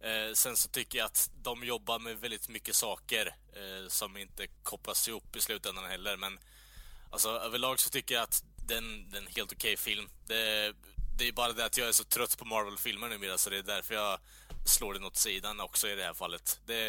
Eh, 0.00 0.32
sen 0.34 0.56
så 0.56 0.68
tycker 0.68 0.98
jag 0.98 1.06
att 1.06 1.30
de 1.42 1.64
jobbar 1.64 1.98
med 1.98 2.20
väldigt 2.20 2.48
mycket 2.48 2.74
saker 2.74 3.26
eh, 3.52 3.88
som 3.88 4.16
inte 4.16 4.46
kopplas 4.62 5.08
ihop 5.08 5.36
i 5.36 5.40
slutändan 5.40 5.84
heller, 5.84 6.16
men 6.16 6.38
Alltså 7.12 7.28
överlag 7.28 7.80
så 7.80 7.90
tycker 7.90 8.14
jag 8.14 8.22
att 8.22 8.44
den, 8.56 9.10
den 9.10 9.22
är 9.22 9.26
en 9.26 9.34
helt 9.36 9.52
okej 9.52 9.72
okay 9.72 9.76
film. 9.76 10.08
Det, 10.26 10.74
det 11.18 11.28
är 11.28 11.32
bara 11.32 11.52
det 11.52 11.64
att 11.64 11.76
jag 11.76 11.88
är 11.88 11.92
så 11.92 12.04
trött 12.04 12.38
på 12.38 12.44
Marvel-filmer 12.44 13.08
numera 13.08 13.38
så 13.38 13.50
det 13.50 13.58
är 13.58 13.62
därför 13.62 13.94
jag 13.94 14.18
slår 14.66 14.94
den 14.94 15.04
åt 15.04 15.16
sidan 15.16 15.60
också 15.60 15.88
i 15.88 15.94
det 15.94 16.04
här 16.04 16.14
fallet. 16.14 16.60
Det, 16.66 16.88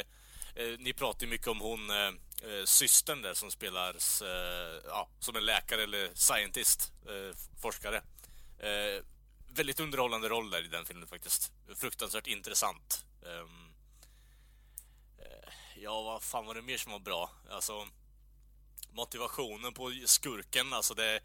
eh, 0.56 0.80
ni 0.80 0.94
pratar 0.94 1.26
ju 1.26 1.30
mycket 1.30 1.48
om 1.48 1.60
hon 1.60 1.90
eh, 1.90 2.08
eh 2.08 2.66
systern 2.66 3.22
där 3.22 3.34
som 3.34 3.52
spelar 3.52 3.96
eh, 4.24 4.82
ja, 4.86 5.10
som 5.20 5.36
en 5.36 5.46
läkare 5.46 5.84
eller 5.84 6.10
scientist, 6.14 6.92
eh, 7.08 7.38
forskare. 7.62 7.98
Eh, 8.60 9.04
väldigt 9.54 9.80
underhållande 9.80 10.30
roll 10.30 10.50
där 10.50 10.66
i 10.66 10.68
den 10.68 10.86
filmen 10.86 11.08
faktiskt. 11.08 11.52
Fruktansvärt 11.76 12.28
intressant. 12.28 13.06
Ehm, 13.26 13.74
eh, 15.20 15.54
ja, 15.76 16.02
vad 16.02 16.24
fan 16.24 16.46
var 16.46 16.56
det 16.56 16.62
mer 16.62 16.78
som 16.78 16.92
var 16.92 17.00
bra? 17.00 17.30
Alltså 17.50 17.88
motivationen 18.94 19.74
på 19.74 19.94
skurken, 20.06 20.74
alltså 20.74 20.94
det... 20.94 21.20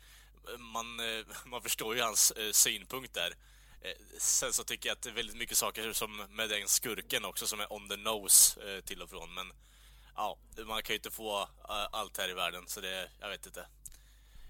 Man, 0.58 1.00
eh, 1.00 1.26
man 1.44 1.62
förstår 1.62 1.96
ju 1.96 2.02
hans 2.02 2.30
eh, 2.30 2.52
synpunkt 2.52 3.14
där. 3.14 3.34
Eh, 3.82 4.18
sen 4.18 4.52
så 4.52 4.64
tycker 4.64 4.88
jag 4.88 4.96
att 4.96 5.02
det 5.02 5.10
är 5.10 5.14
väldigt 5.14 5.36
mycket 5.36 5.58
saker 5.58 5.92
som 5.92 6.16
med 6.16 6.48
den 6.48 6.68
skurken 6.68 7.24
också 7.24 7.46
som 7.46 7.60
är 7.60 7.72
on 7.72 7.88
the 7.88 7.96
nose 7.96 8.60
till 8.82 9.02
och 9.02 9.10
från, 9.10 9.34
men... 9.34 9.52
Ja, 10.16 10.38
man 10.66 10.82
kan 10.82 10.94
ju 10.94 10.96
inte 10.96 11.10
få 11.10 11.48
allt 11.92 12.18
här 12.18 12.28
i 12.28 12.34
världen, 12.34 12.68
så 12.68 12.80
det... 12.80 13.10
Jag 13.20 13.28
vet 13.28 13.46
inte. 13.46 13.66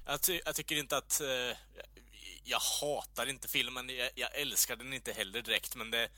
Jag, 0.07 0.23
ty 0.23 0.41
jag 0.45 0.55
tycker 0.55 0.77
inte 0.77 0.97
att... 0.97 1.21
Jag 2.45 2.59
hatar 2.59 3.27
inte 3.27 3.49
filmen, 3.49 3.89
jag, 3.89 4.11
jag 4.15 4.35
älskar 4.35 4.77
den 4.77 4.93
inte 4.93 5.13
heller 5.13 5.43
direkt, 5.43 5.77
men 5.77 5.91
det... 5.91 6.09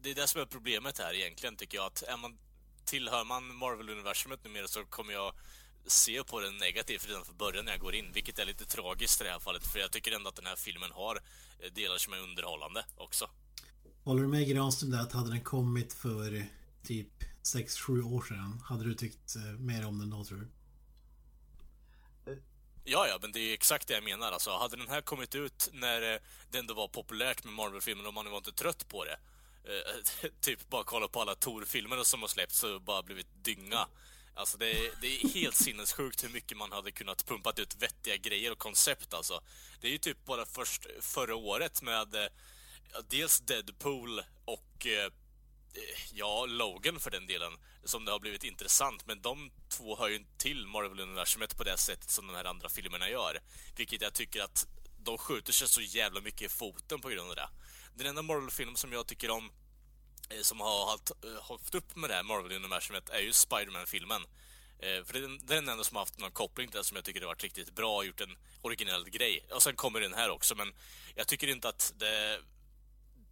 Det 0.00 0.10
är 0.10 0.14
det 0.14 0.28
som 0.28 0.40
är 0.40 0.46
problemet 0.46 0.98
här 0.98 1.14
egentligen, 1.14 1.56
tycker 1.56 1.78
jag. 1.78 1.86
Att 1.86 2.02
är 2.02 2.16
man 2.16 2.38
tillhör 2.84 3.24
man 3.24 3.54
Marvel-universumet 3.54 4.44
numera 4.44 4.68
så 4.68 4.84
kommer 4.84 5.12
jag 5.12 5.34
se 5.86 6.24
på 6.24 6.40
den 6.40 6.56
negativt 6.56 7.08
redan 7.08 7.24
från 7.24 7.36
början 7.36 7.64
när 7.64 7.72
jag 7.72 7.80
går 7.80 7.94
in, 7.94 8.12
vilket 8.12 8.38
är 8.38 8.44
lite 8.44 8.64
tragiskt 8.64 9.20
i 9.20 9.24
det 9.24 9.30
här 9.30 9.38
fallet, 9.38 9.66
för 9.66 9.78
jag 9.78 9.92
tycker 9.92 10.12
ändå 10.12 10.28
att 10.28 10.36
den 10.36 10.46
här 10.46 10.56
filmen 10.56 10.90
har 10.92 11.16
eh, 11.58 11.72
delar 11.72 11.98
som 11.98 12.12
är 12.12 12.18
underhållande 12.18 12.84
också. 12.96 13.30
Håller 14.04 14.22
du 14.22 14.28
med 14.28 14.48
Granström 14.48 14.90
där 14.90 15.00
att 15.00 15.12
hade 15.12 15.30
den 15.30 15.40
kommit 15.40 15.92
för 15.92 16.44
typ 16.82 17.08
6-7 17.42 18.02
år 18.14 18.22
sedan, 18.28 18.62
hade 18.64 18.84
du 18.84 18.94
tyckt 18.94 19.36
eh, 19.36 19.42
mer 19.42 19.86
om 19.86 19.98
den 19.98 20.10
då 20.10 20.24
tror 20.24 20.38
du? 20.38 20.48
Ja, 22.84 23.06
ja, 23.08 23.18
men 23.22 23.32
det 23.32 23.40
är 23.40 23.54
exakt 23.54 23.88
det 23.88 23.94
jag 23.94 24.04
menar. 24.04 24.32
Alltså, 24.32 24.50
hade 24.50 24.76
den 24.76 24.88
här 24.88 25.00
kommit 25.00 25.34
ut 25.34 25.70
när 25.72 26.14
eh, 26.14 26.20
det 26.50 26.58
ändå 26.58 26.74
var 26.74 26.88
populärt 26.88 27.44
med 27.44 27.54
Marvel-filmer 27.54 28.06
och 28.06 28.14
man 28.14 28.30
var 28.30 28.36
inte 28.38 28.52
trött 28.52 28.88
på 28.88 29.04
det, 29.04 29.18
typ 30.40 30.70
bara 30.70 30.84
kolla 30.84 31.08
på 31.08 31.20
alla 31.20 31.34
Tor-filmer 31.34 32.04
som 32.04 32.20
har 32.20 32.28
släppts 32.28 32.62
och 32.62 32.82
bara 32.82 33.02
blivit 33.02 33.26
dynga 33.44 33.86
Alltså 34.34 34.58
det 34.58 34.70
är, 34.70 34.92
det 35.00 35.06
är 35.06 35.28
helt 35.28 35.56
sinnessjukt 35.56 36.24
hur 36.24 36.28
mycket 36.28 36.58
man 36.58 36.72
hade 36.72 36.90
kunnat 36.92 37.26
pumpat 37.26 37.58
ut 37.58 37.74
vettiga 37.74 38.16
grejer 38.16 38.52
och 38.52 38.58
koncept 38.58 39.14
alltså. 39.14 39.42
Det 39.80 39.86
är 39.86 39.92
ju 39.92 39.98
typ 39.98 40.24
bara 40.24 40.46
först 40.46 40.86
förra 41.00 41.36
året 41.36 41.82
med 41.82 42.14
eh, 42.14 42.28
dels 43.08 43.40
Deadpool 43.40 44.22
och 44.44 44.86
eh, 44.86 45.04
eh 45.04 45.10
ja, 46.12 46.46
Logan 46.46 47.00
för 47.00 47.10
den 47.10 47.26
delen, 47.26 47.52
som 47.84 48.04
det 48.04 48.12
har 48.12 48.20
blivit 48.20 48.44
intressant. 48.44 49.06
Men 49.06 49.20
de 49.20 49.50
två 49.68 49.96
hör 49.96 50.08
ju 50.08 50.16
inte 50.16 50.38
till 50.38 50.66
Marvel-universumet 50.66 51.56
på 51.56 51.64
det 51.64 51.78
sättet 51.78 52.10
som 52.10 52.26
de 52.26 52.36
här 52.36 52.44
andra 52.44 52.68
filmerna 52.68 53.08
gör. 53.08 53.40
Vilket 53.76 54.02
jag 54.02 54.14
tycker 54.14 54.42
att 54.42 54.66
de 54.98 55.18
skjuter 55.18 55.52
sig 55.52 55.68
så 55.68 55.80
jävla 55.80 56.20
mycket 56.20 56.42
i 56.42 56.48
foten 56.48 57.00
på 57.00 57.08
grund 57.08 57.30
av 57.30 57.36
det. 57.36 57.48
Den 57.94 58.06
enda 58.06 58.22
Marvel-film 58.22 58.76
som 58.76 58.92
jag 58.92 59.06
tycker 59.06 59.30
om 59.30 59.50
Eh, 60.32 60.42
som 60.42 60.60
har 60.60 60.90
haft, 60.90 61.10
eh, 61.10 61.42
haft 61.48 61.74
upp 61.74 61.96
med 61.96 62.10
det 62.10 62.14
här 62.14 62.22
Marvel-universumet 62.22 63.08
är 63.08 63.18
ju 63.20 63.32
Spiderman-filmen. 63.32 64.22
Eh, 64.78 65.04
för 65.04 65.12
det 65.12 65.18
är 65.18 65.46
den 65.46 65.68
enda 65.68 65.84
som 65.84 65.96
har 65.96 66.02
haft 66.02 66.18
någon 66.18 66.30
koppling 66.30 66.68
till 66.68 66.78
det 66.78 66.84
som 66.84 66.96
jag 66.96 67.04
tycker 67.04 67.20
har 67.20 67.26
varit 67.26 67.42
riktigt 67.42 67.74
bra 67.74 67.96
och 67.96 68.06
gjort 68.06 68.20
en 68.20 68.36
originell 68.62 69.10
grej. 69.10 69.46
Och 69.50 69.62
sen 69.62 69.76
kommer 69.76 70.00
den 70.00 70.14
här 70.14 70.30
också, 70.30 70.54
men 70.54 70.72
jag 71.14 71.26
tycker 71.26 71.48
inte 71.48 71.68
att 71.68 71.92
det... 71.96 72.40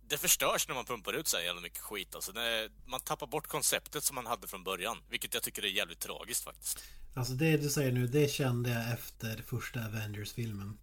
Det 0.08 0.18
förstörs 0.18 0.68
när 0.68 0.74
man 0.74 0.84
pumpar 0.84 1.12
ut 1.12 1.28
så 1.28 1.36
här 1.36 1.44
jävla 1.44 1.60
mycket 1.60 1.78
skit 1.78 2.14
alltså. 2.14 2.32
Det, 2.32 2.70
man 2.86 3.00
tappar 3.00 3.26
bort 3.26 3.46
konceptet 3.46 4.04
som 4.04 4.14
man 4.14 4.26
hade 4.26 4.48
från 4.48 4.64
början. 4.64 5.02
Vilket 5.10 5.34
jag 5.34 5.42
tycker 5.42 5.62
är 5.64 5.68
jävligt 5.68 6.00
tragiskt 6.00 6.44
faktiskt. 6.44 6.84
Alltså 7.14 7.32
det 7.32 7.56
du 7.56 7.70
säger 7.70 7.92
nu, 7.92 8.06
det 8.06 8.32
kände 8.32 8.70
jag 8.70 8.92
efter 8.92 9.42
första 9.46 9.86
Avengers-filmen. 9.86 10.78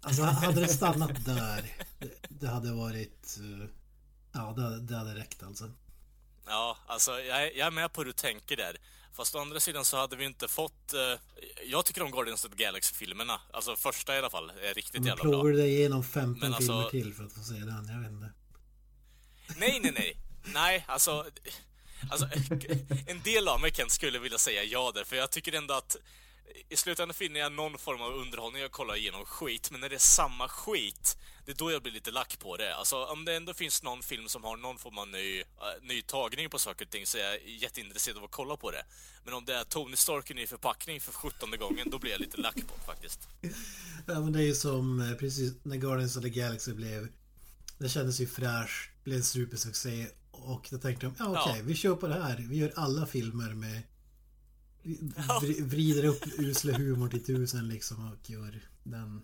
Alltså 0.00 0.22
hade 0.22 0.60
det 0.60 0.68
stannat 0.68 1.24
där, 1.24 1.76
det, 1.98 2.10
det 2.28 2.48
hade 2.48 2.72
varit... 2.72 3.38
Uh 3.40 3.66
Ja, 4.32 4.52
det, 4.56 4.80
det 4.80 4.96
hade 4.96 5.14
räckt 5.14 5.42
alltså. 5.42 5.70
Ja, 6.46 6.76
alltså 6.86 7.10
jag, 7.20 7.42
är- 7.42 7.56
jag 7.58 7.66
är 7.66 7.70
med 7.70 7.92
på 7.92 8.00
hur 8.00 8.06
du 8.06 8.12
tänker 8.12 8.56
där. 8.56 8.76
Fast 9.14 9.34
å 9.34 9.38
andra 9.38 9.60
sidan 9.60 9.84
så 9.84 9.96
hade 9.96 10.16
vi 10.16 10.24
inte 10.24 10.48
fått... 10.48 10.92
Eh, 10.94 11.18
jag 11.66 11.84
tycker 11.84 12.02
om 12.02 12.10
Guardians 12.10 12.44
of 12.44 12.50
the 12.56 12.64
Galaxy-filmerna. 12.64 13.40
Alltså 13.52 13.76
första 13.76 14.14
i 14.14 14.18
alla 14.18 14.30
fall 14.30 14.50
är 14.50 14.74
riktigt 14.74 14.94
Men 15.00 15.04
jävla 15.06 15.22
bra. 15.24 15.32
plogar 15.32 15.52
du 15.52 15.58
dig 15.58 15.74
igenom 15.74 16.04
15 16.04 16.40
Men 16.40 16.54
alltså- 16.54 16.72
filmer 16.72 16.90
till 16.90 17.14
för 17.14 17.24
att 17.24 17.32
få 17.32 17.40
se 17.40 17.54
den? 17.54 17.88
Jag 17.88 18.00
vet 18.00 18.10
inte. 18.10 18.30
Nej, 19.56 19.80
nej, 19.82 19.92
nej. 19.94 20.16
Nej, 20.44 20.84
alltså... 20.88 21.26
Alltså, 22.10 22.28
en 23.06 23.22
del 23.22 23.48
av 23.48 23.60
mig 23.60 23.72
Kent 23.74 23.90
skulle 23.92 24.18
vilja 24.18 24.38
säga 24.38 24.62
ja 24.64 24.92
där, 24.94 25.04
för 25.04 25.16
jag 25.16 25.30
tycker 25.30 25.52
ändå 25.52 25.74
att 25.74 25.96
i 26.68 26.76
slutändan 26.76 27.14
finner 27.14 27.40
jag 27.40 27.52
någon 27.52 27.78
form 27.78 28.00
av 28.00 28.12
underhållning 28.14 28.62
jag 28.62 28.70
kollar 28.70 28.96
igenom 28.96 29.24
skit, 29.24 29.70
men 29.70 29.80
när 29.80 29.88
det 29.88 29.94
är 29.94 29.98
samma 29.98 30.48
skit, 30.48 31.16
det 31.44 31.52
är 31.52 31.56
då 31.56 31.72
jag 31.72 31.82
blir 31.82 31.92
lite 31.92 32.10
lack 32.10 32.38
på 32.38 32.56
det. 32.56 32.74
Alltså, 32.76 33.04
om 33.04 33.24
det 33.24 33.34
ändå 33.36 33.54
finns 33.54 33.82
någon 33.82 34.02
film 34.02 34.28
som 34.28 34.44
har 34.44 34.56
någon 34.56 34.78
form 34.78 34.98
av 34.98 35.08
ny, 35.08 35.40
äh, 35.40 35.44
ny 35.82 36.02
tagning 36.02 36.50
på 36.50 36.58
saker 36.58 36.84
och 36.84 36.90
ting 36.90 37.06
så 37.06 37.18
är 37.18 37.22
jag 37.22 37.48
jätteintresserad 37.48 38.16
av 38.18 38.24
att 38.24 38.30
kolla 38.30 38.56
på 38.56 38.70
det. 38.70 38.84
Men 39.24 39.34
om 39.34 39.44
det 39.44 39.54
är 39.54 39.64
Tony 39.64 39.96
Stark 39.96 40.30
i 40.30 40.34
ny 40.34 40.46
förpackning 40.46 41.00
för 41.00 41.12
17 41.12 41.50
gången, 41.58 41.90
då 41.90 41.98
blir 41.98 42.10
jag 42.10 42.20
lite 42.20 42.36
lack 42.36 42.54
på 42.54 42.74
det, 42.78 42.84
faktiskt. 42.86 43.28
Ja 44.06 44.20
men 44.20 44.32
det 44.32 44.38
är 44.38 44.46
ju 44.46 44.54
som 44.54 45.00
eh, 45.00 45.16
precis 45.16 45.52
när 45.62 45.76
Guardians 45.76 46.16
of 46.16 46.22
the 46.22 46.30
Galaxy 46.30 46.72
blev... 46.72 47.08
Det 47.78 47.88
kändes 47.88 48.20
ju 48.20 48.26
fräscht, 48.26 48.90
blev 49.04 49.16
en 49.16 49.24
supersuccé 49.24 50.06
och 50.30 50.68
då 50.70 50.78
tänkte 50.78 51.06
de, 51.06 51.14
ja 51.18 51.42
okej, 51.42 51.58
Ja. 51.58 51.64
vi 51.64 51.74
kör 51.74 51.96
på 51.96 52.06
det 52.06 52.14
här. 52.22 52.36
Vi 52.50 52.56
gör 52.56 52.72
alla 52.76 53.06
filmer 53.06 53.54
med... 53.54 53.82
Vrider 55.60 56.04
upp 56.04 56.26
usla 56.38 56.72
humor 56.72 57.08
till 57.08 57.24
tusen 57.24 57.68
liksom 57.68 58.12
och 58.12 58.30
gör 58.30 58.60
den... 58.82 59.22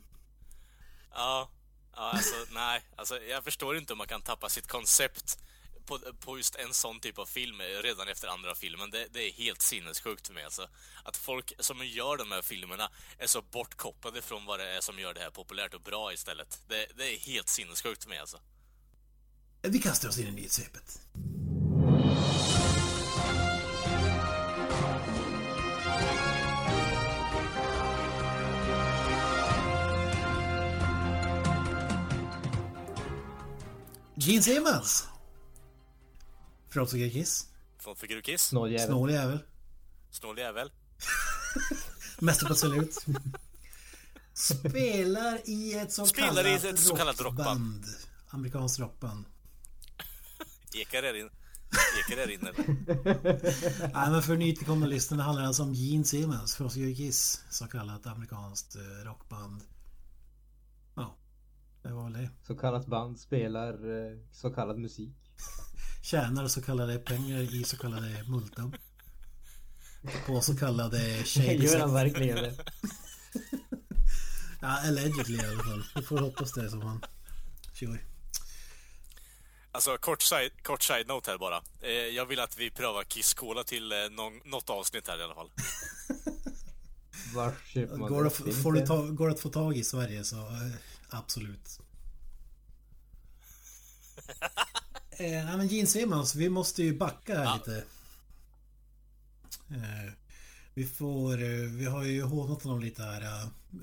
Ja, 1.10 1.50
ja 1.96 2.10
alltså 2.10 2.34
nej, 2.52 2.82
alltså 2.96 3.22
jag 3.22 3.44
förstår 3.44 3.76
inte 3.76 3.92
hur 3.92 3.98
man 3.98 4.06
kan 4.06 4.22
tappa 4.22 4.48
sitt 4.48 4.66
koncept 4.66 5.38
på, 5.88 5.98
på 6.20 6.36
just 6.36 6.56
en 6.56 6.74
sån 6.74 7.00
typ 7.00 7.18
av 7.18 7.26
film 7.26 7.60
redan 7.82 8.08
efter 8.08 8.28
andra 8.28 8.54
filmen. 8.54 8.90
Det, 8.90 9.06
det 9.12 9.28
är 9.28 9.32
helt 9.32 9.62
sinnessjukt 9.62 10.26
för 10.26 10.34
mig 10.34 10.44
alltså. 10.44 10.68
Att 11.04 11.16
folk 11.16 11.52
som 11.58 11.86
gör 11.86 12.16
de 12.16 12.32
här 12.32 12.42
filmerna 12.42 12.90
är 13.18 13.26
så 13.26 13.42
bortkopplade 13.42 14.22
från 14.22 14.44
vad 14.44 14.60
det 14.60 14.76
är 14.76 14.80
som 14.80 14.98
gör 14.98 15.14
det 15.14 15.20
här 15.20 15.30
populärt 15.30 15.74
och 15.74 15.80
bra 15.80 16.12
istället. 16.12 16.62
Det, 16.68 16.86
det 16.96 17.14
är 17.14 17.18
helt 17.18 17.48
sinnessjukt 17.48 18.02
för 18.02 18.10
mig 18.10 18.18
alltså. 18.18 18.38
Vi 19.62 19.78
kastar 19.78 20.08
oss 20.08 20.18
in 20.18 20.26
i 20.26 20.30
nyhetssvepet. 20.30 21.00
Gene 34.20 34.42
Simmons! 34.42 35.08
Från 36.70 36.86
Kiss. 36.86 37.46
Från 37.78 37.96
Figurkiss, 37.96 38.42
Snåljävel. 38.42 38.86
Snål 38.86 39.10
jävel. 39.10 39.38
snål 40.10 40.38
jävel. 40.38 40.72
Mäster 42.18 42.46
på 42.46 42.52
absolut. 42.52 43.06
Spelar 44.34 45.40
i 45.44 45.74
ett 45.74 45.92
så 45.92 46.06
Spelar 46.06 46.46
i 46.46 46.58
kallat, 46.58 46.64
ett 46.64 46.80
så 46.80 46.96
kallat 46.96 47.20
rockband. 47.20 47.84
Amerikanskt 48.28 48.78
rockband. 48.78 49.24
Ekar 50.74 51.02
är 51.02 51.14
in. 51.14 51.30
Ekar 51.98 52.22
är 52.22 52.30
in 52.30 52.46
eller? 52.46 52.64
Nej 53.94 54.10
men 54.10 54.22
för 54.22 54.36
nytillkomna 54.36 54.86
lyssnare 54.86 55.22
handlar 55.22 55.42
det 55.42 55.48
alltså 55.48 55.62
om 55.62 55.74
Gene 55.74 56.04
Simmons 56.04 56.56
från 56.56 56.66
Oscar 56.66 56.94
Kiss. 56.96 57.44
Så 57.50 57.66
kallat 57.66 58.06
amerikanskt 58.06 58.76
eh, 58.76 59.04
rockband. 59.04 59.62
Ja, 61.88 61.92
det 61.92 61.96
var 61.96 62.04
väl 62.04 62.12
det. 62.12 62.30
Så 62.46 62.54
kallat 62.54 62.86
band 62.86 63.20
spelar 63.20 63.72
eh, 63.72 64.18
så 64.32 64.50
kallad 64.50 64.78
musik. 64.78 65.14
Tjänar 66.02 66.48
så 66.48 66.62
kallade 66.62 66.98
pengar 66.98 67.54
i 67.54 67.64
så 67.64 67.76
kallade 67.76 68.24
multum. 68.28 68.72
På 70.26 70.40
så 70.40 70.56
kallade 70.56 70.98
shady 71.24 71.54
gör 71.54 71.80
han 71.80 71.94
verkligen 71.94 72.36
det. 72.36 72.54
Ja, 74.60 74.88
allegedly 74.88 75.36
i 75.36 75.46
alla 75.46 75.62
fall. 75.62 75.84
Vi 75.94 76.02
får 76.02 76.18
hoppas 76.18 76.52
det 76.52 76.70
som 76.70 76.82
han 76.82 77.04
kör. 77.72 78.04
Alltså 79.72 79.96
kort 79.96 80.22
side, 80.22 80.62
kort 80.62 80.82
side 80.82 81.06
note 81.06 81.30
här 81.30 81.38
bara. 81.38 81.62
Eh, 81.80 81.90
jag 81.90 82.26
vill 82.26 82.40
att 82.40 82.58
vi 82.58 82.70
prövar 82.70 83.04
Kiss 83.04 83.34
Cola 83.34 83.64
till 83.64 83.92
eh, 83.92 83.98
någon, 84.10 84.32
något 84.44 84.70
avsnitt 84.70 85.08
här 85.08 85.20
i 85.20 85.22
alla 85.22 85.34
fall. 85.34 85.50
Var 87.34 87.52
köper 87.66 87.96
man 87.96 88.08
Går 88.12 88.24
det, 88.24 88.30
det? 88.44 88.52
får 88.52 88.72
du 88.72 88.86
ta, 88.86 89.02
går 89.02 89.28
det 89.28 89.34
att 89.34 89.40
få 89.40 89.48
tag 89.48 89.76
i 89.76 89.84
Sverige 89.84 90.24
så 90.24 90.36
eh, 90.36 90.72
absolut. 91.10 91.80
eh, 95.10 95.44
nej 95.44 95.56
men 95.56 95.68
Gene 95.68 95.86
Simmons, 95.86 96.34
vi 96.34 96.48
måste 96.48 96.82
ju 96.82 96.98
backa 96.98 97.38
här 97.38 97.54
lite. 97.54 97.84
Eh, 99.70 100.12
vi 100.74 100.86
får, 100.86 101.42
eh, 101.42 101.68
vi 101.70 101.84
har 101.84 102.04
ju 102.04 102.22
hånat 102.22 102.62
honom 102.62 102.80
lite 102.80 103.02
här. 103.02 103.22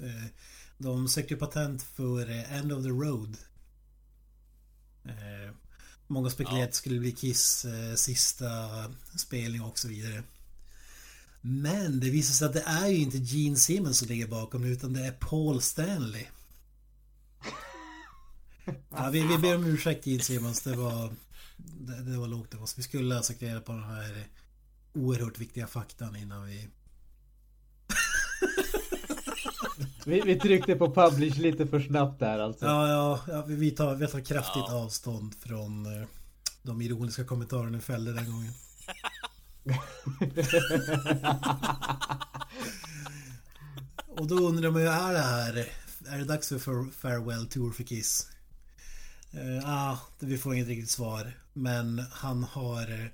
Eh, 0.02 0.26
de 0.78 1.10
sökte 1.10 1.34
ju 1.34 1.40
patent 1.40 1.84
för 1.84 2.30
eh, 2.30 2.54
End 2.54 2.72
of 2.74 2.84
the 2.84 2.90
Road. 2.90 3.38
Eh, 5.06 5.54
många 6.08 6.30
spekulerade 6.30 6.64
att 6.64 6.72
det 6.72 6.78
skulle 6.78 7.00
bli 7.00 7.12
Kiss 7.12 7.66
eh, 7.66 7.96
sista 7.96 8.48
spelning 9.18 9.62
och 9.62 9.80
så 9.80 9.88
vidare. 9.88 10.24
Men 11.42 12.00
det 12.00 12.10
visar 12.10 12.34
sig 12.34 12.48
att 12.48 12.54
det 12.54 12.64
är 12.66 12.88
ju 12.88 12.98
inte 12.98 13.18
Gene 13.18 13.56
Simmons 13.56 13.98
som 13.98 14.08
ligger 14.08 14.28
bakom 14.28 14.64
utan 14.64 14.94
det 14.94 15.06
är 15.06 15.12
Paul 15.12 15.62
Stanley. 15.62 16.26
Ja, 18.90 19.10
vi, 19.12 19.22
vi 19.28 19.38
ber 19.38 19.56
om 19.56 19.66
ursäkt 19.66 20.08
Gene 20.08 20.24
Simmons. 20.24 20.62
Det 20.62 20.76
var, 20.76 21.10
det, 21.58 22.12
det 22.12 22.18
var 22.18 22.28
lågt 22.28 22.54
av 22.56 22.64
oss. 22.64 22.78
Vi 22.78 22.84
skulle 22.84 23.16
ha 23.16 23.24
sagt 23.24 23.42
reda 23.42 23.62
på 23.62 23.72
den 23.72 23.84
här 23.84 24.28
oerhört 24.94 25.38
viktiga 25.40 25.68
faktan 25.68 26.16
innan 26.16 26.46
vi... 26.46 26.68
Vi, 30.06 30.22
vi 30.22 30.40
tryckte 30.40 30.76
på 30.76 30.94
publish 30.94 31.38
lite 31.38 31.68
för 31.68 31.80
snabbt 31.80 32.20
där 32.20 32.40
alltså. 32.40 32.66
Ja, 32.66 32.88
ja, 32.90 33.20
ja 33.28 33.42
vi- 33.48 33.56
vi 33.56 33.72
tar, 33.72 33.96
vi 33.96 34.08
tar 34.08 34.20
kraftigt 34.20 34.70
avstånd 34.70 35.36
från 35.40 35.86
eh, 36.02 36.08
de 36.64 36.82
ironiska 36.82 37.26
kommentarerna 37.26 37.80
fällde 37.80 38.14
den 38.14 38.32
gången. 38.32 38.54
Och 44.08 44.28
då 44.28 44.36
undrar 44.36 44.72
man 44.72 44.82
ju, 44.82 44.88
är 44.88 45.14
det 45.14 45.20
här... 45.20 45.66
Är 46.10 46.18
det 46.18 46.24
dags 46.26 46.50
för 46.50 46.60
far- 46.60 46.92
Farewell 46.92 47.46
Tour 47.46 47.72
för 47.72 47.84
Kiss? 47.84 48.28
Ja, 49.32 49.62
ah, 49.66 49.98
vi 50.20 50.38
får 50.38 50.54
inget 50.54 50.68
riktigt 50.68 50.90
svar. 50.90 51.32
Men 51.54 52.04
han 52.12 52.44
har 52.44 52.82
eh, 52.82 53.08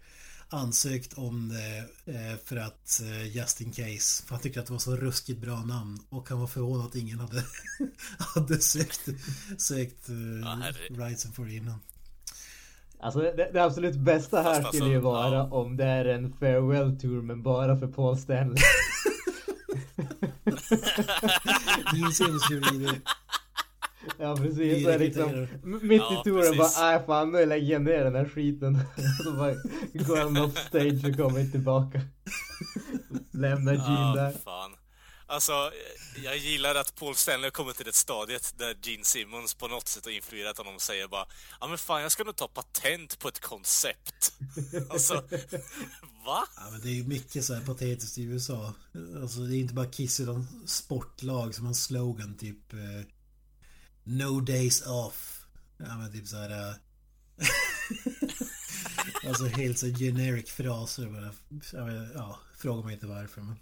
ansökt 0.49 1.13
om 1.13 1.49
det 1.49 1.77
eh, 2.13 2.37
för 2.45 2.57
att 2.57 3.01
just 3.25 3.61
in 3.61 3.71
case. 3.71 4.23
För 4.23 4.29
han 4.29 4.39
tyckte 4.39 4.59
att 4.59 4.65
det 4.65 4.73
var 4.73 4.79
så 4.79 4.95
ruskigt 4.95 5.41
bra 5.41 5.63
namn. 5.63 5.99
Och 6.09 6.29
han 6.29 6.39
var 6.39 6.47
förvånad 6.47 6.85
att 6.85 6.95
ingen 6.95 7.19
hade, 7.19 7.43
hade 8.17 8.59
sökt, 8.59 9.09
sökt 9.57 10.09
Ja, 10.43 10.69
uh, 10.89 10.97
rightsen 10.97 11.31
för 11.31 11.45
det 11.45 11.53
innan. 11.53 11.79
Alltså 12.99 13.19
det, 13.19 13.49
det 13.53 13.63
absolut 13.63 13.95
bästa 13.95 14.41
här 14.41 14.61
Fast 14.61 14.67
skulle 14.67 14.83
alltså, 14.83 14.93
ju 14.93 14.99
vara 14.99 15.35
ja. 15.35 15.43
om 15.43 15.77
det 15.77 15.85
är 15.85 16.05
en 16.05 16.33
farewell 16.33 16.99
tour 16.99 17.21
men 17.21 17.43
bara 17.43 17.79
för 17.79 17.87
Paul 17.87 18.17
Stanley. 18.17 18.63
Vidare. 22.61 23.01
Ja 24.19 24.35
precis, 24.35 24.83
så 24.83 24.89
är 24.89 24.99
liksom 24.99 25.47
Mitt 25.63 26.01
Ja, 26.01 26.21
i 26.21 26.23
touren 26.29 26.57
bara, 26.57 26.69
nej 26.79 27.03
fan 27.05 27.31
nu 27.31 27.45
lägger 27.45 27.73
jag 27.73 27.81
ner 27.81 28.03
den 28.03 28.15
här 28.15 28.25
skiten. 28.29 28.79
Så 29.23 29.31
bara 29.31 29.53
går 29.93 30.17
han 30.17 30.37
off 30.37 30.57
stage 30.67 31.05
och 31.09 31.17
kommer 31.17 31.39
inte 31.39 31.51
tillbaka. 31.51 32.01
Lämnar 33.31 33.73
Gene 33.73 33.99
Ah, 33.99 34.15
där. 34.15 34.33
fan. 34.43 34.71
Alltså, 35.27 35.71
jag 36.23 36.37
gillar 36.37 36.75
att 36.75 36.95
Paul 36.95 37.15
Stanley 37.15 37.43
har 37.45 37.51
kommit 37.51 37.75
till 37.75 37.85
det 37.85 37.95
stadiet 37.95 38.53
där 38.57 38.75
Gene 38.81 39.03
Simmons 39.05 39.53
på 39.53 39.67
något 39.67 39.87
sätt 39.87 40.05
har 40.05 40.11
influerat 40.11 40.57
honom 40.57 40.75
och 40.75 40.81
säger 40.81 41.07
bara 41.07 41.25
Ja 41.59 41.67
men 41.67 41.77
fan, 41.77 42.01
jag 42.01 42.11
ska 42.11 42.23
nog 42.23 42.35
ta 42.35 42.47
patent 42.47 43.19
på 43.19 43.27
ett 43.27 43.39
koncept. 43.39 44.33
Alltså, 44.89 45.23
va? 46.25 46.43
Ja, 46.55 46.69
men 46.71 46.81
det 46.81 46.89
är 46.89 46.93
ju 46.93 47.03
mycket 47.07 47.45
så 47.45 47.53
här 47.53 47.61
patetiskt 47.61 48.17
i 48.17 48.23
USA. 48.23 48.73
Alltså 49.21 49.39
det 49.39 49.55
är 49.55 49.59
inte 49.59 49.73
bara 49.73 49.85
Kiss 49.91 50.19
utan 50.19 50.47
sportlag 50.67 51.55
som 51.55 51.65
har 51.65 51.69
en 51.71 51.75
slogan 51.75 52.37
typ 52.37 52.73
eh, 52.73 52.79
No 54.03 54.39
days 54.41 54.81
off. 54.81 55.45
Ja 55.77 55.97
men 55.97 56.11
typ 56.11 56.27
så 56.27 56.37
här. 56.37 56.69
eh, 56.69 56.75
alltså 59.27 59.45
helt 59.45 59.79
så 59.79 59.85
generic 59.87 60.49
fraser 60.51 61.05
bara. 61.09 61.33
Ja, 61.73 61.85
men, 61.85 62.11
ja, 62.15 62.39
fråga 62.57 62.83
mig 62.85 62.93
inte 62.93 63.07
varför 63.07 63.41
men. 63.41 63.55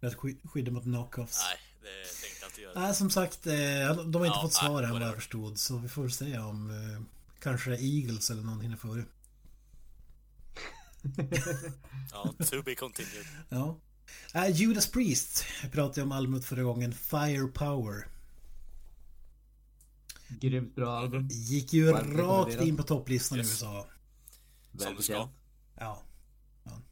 För 0.00 0.06
att 0.06 0.14
sky- 0.14 0.36
skydda 0.44 0.70
mot 0.72 0.82
knockoffs. 0.82 1.40
Nej, 1.50 1.58
det 1.82 2.04
tänkte 2.22 2.38
jag 2.40 2.50
inte 2.50 2.60
göra. 2.60 2.80
Nej, 2.80 2.94
som 2.94 3.10
sagt, 3.10 3.46
eh, 3.46 3.52
de 3.54 4.14
har 4.14 4.26
inte 4.26 4.36
Ja, 4.38 4.42
fått 4.42 4.52
svar 4.52 4.82
än 4.82 4.90
vad 4.92 5.02
jag 5.02 5.14
förstod. 5.14 5.58
Så 5.58 5.76
vi 5.78 5.88
får 5.88 6.08
se 6.08 6.38
om 6.38 6.70
eh, 6.70 7.02
kanske 7.40 7.70
Eagles 7.76 8.30
eller 8.30 8.42
någon 8.42 8.60
hinner 8.60 8.76
före. 8.76 9.04
Ja, 12.12 12.34
to 12.46 12.62
be 12.62 12.74
continued. 12.74 13.26
Ja. 13.48 13.78
Äh, 14.34 14.50
Judas 14.50 14.90
Priest 14.90 15.44
jag 15.62 15.72
pratade 15.72 16.02
om 16.02 16.12
albumet 16.12 16.44
förra 16.44 16.62
gången. 16.62 16.92
Firepower. 16.92 18.08
Grymt 20.28 20.74
bra 20.74 20.98
album. 20.98 21.28
Gick 21.30 21.72
ju 21.72 21.92
Varmt 21.92 22.16
rakt 22.18 22.60
in 22.60 22.76
på 22.76 22.82
topplistan 22.82 23.38
Yes. 23.38 23.46
i 23.46 23.50
USA. 23.50 23.86
Som 24.78 24.94
du 24.96 25.02
ska. 25.02 25.12
Ja. 25.12 26.02
ja. 26.64 26.82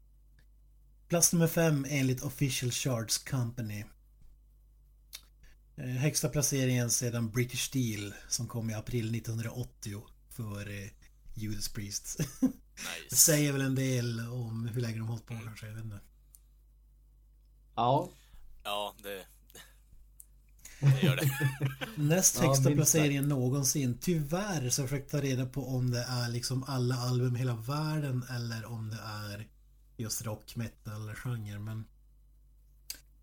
Plats 1.08 1.32
nummer 1.32 1.46
fem 1.46 1.86
enligt 1.88 2.22
Official 2.22 2.70
Charts 2.70 3.18
Company. 3.18 3.84
Eh, 5.76 5.84
högsta 5.86 6.28
placeringen 6.28 6.90
sedan 6.90 7.30
British 7.30 7.60
Steel 7.60 8.14
som 8.28 8.48
kom 8.48 8.70
i 8.70 8.74
april 8.74 9.14
1980 9.14 10.02
för 10.28 10.70
eh, 10.70 10.88
Judas 11.34 11.68
Priest. 11.68 12.18
Det 12.40 12.46
Nice. 13.04 13.16
säger 13.16 13.52
väl 13.52 13.60
en 13.60 13.74
del 13.74 14.20
om 14.20 14.66
hur 14.74 14.80
länge 14.80 14.98
de 14.98 15.08
hållit 15.08 15.26
på 15.26 15.38
kanske, 15.44 15.66
jag 15.66 15.74
vet 15.74 15.84
inte. 15.84 16.00
Ja, 17.74 18.10
Ja, 18.64 18.94
det... 19.02 19.24
Det 20.80 21.02
gör 21.02 21.16
det. 21.16 21.30
Näst 22.02 22.36
Ja, 22.40 22.46
högsta 22.46 22.68
minst 22.68 22.76
placeringen 22.76 23.28
någonsin. 23.28 23.98
Tyvärr 24.00 24.70
så 24.70 24.82
försökte 24.82 25.16
jag 25.16 25.22
ta 25.22 25.28
reda 25.28 25.46
på 25.46 25.68
om 25.76 25.90
det 25.90 26.02
är 26.08 26.28
liksom 26.28 26.62
alla 26.62 26.94
album 26.94 27.36
i 27.36 27.38
hela 27.38 27.54
världen 27.54 28.24
eller 28.30 28.64
om 28.64 28.90
det 28.90 29.00
är 29.04 29.48
just 29.96 30.22
rock, 30.22 30.56
metal 30.56 31.14
genre. 31.14 31.58
Men 31.58 31.84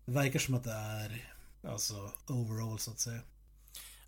det 0.04 0.12
verkar 0.12 0.38
som 0.38 0.54
att 0.54 0.64
det 0.64 0.72
är 0.72 1.34
alltså 1.68 2.12
overall 2.26 2.78
så 2.78 2.90
att 2.90 3.00
säga. 3.00 3.20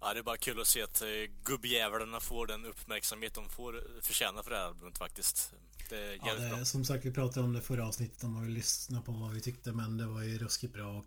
Ja, 0.03 0.15
det 0.15 0.19
är 0.19 0.23
bara 0.23 0.37
kul 0.37 0.61
att 0.61 0.67
se 0.67 0.83
att 0.83 1.03
eh, 1.03 1.09
gubbjävlarna 1.45 2.21
får 2.21 2.47
den 2.47 2.65
uppmärksamhet 2.67 3.35
de 3.35 3.49
får 3.49 4.01
förtjäna 4.03 4.43
för 4.43 4.51
det 4.51 4.57
här 4.57 4.65
albumet 4.65 4.99
faktiskt. 4.99 5.53
Det 5.91 5.97
är 5.97 6.19
Ja, 6.27 6.35
det, 6.35 6.49
bra. 6.49 6.65
som 6.65 6.85
sagt, 6.85 7.05
vi 7.05 7.13
pratade 7.13 7.47
om 7.47 7.53
det 7.53 7.61
förra 7.61 7.87
avsnittet 7.87 8.25
om 8.25 8.33
man 8.33 8.43
vill 8.45 8.55
lyssna 8.55 9.03
på 9.03 9.13
vad 9.13 9.33
vi 9.33 9.41
tyckte, 9.41 9.73
men 9.73 9.97
det 9.97 10.07
var 10.07 10.23
ju 10.23 10.39
ruskigt 10.39 10.73
bra 10.73 10.99
och 10.99 11.07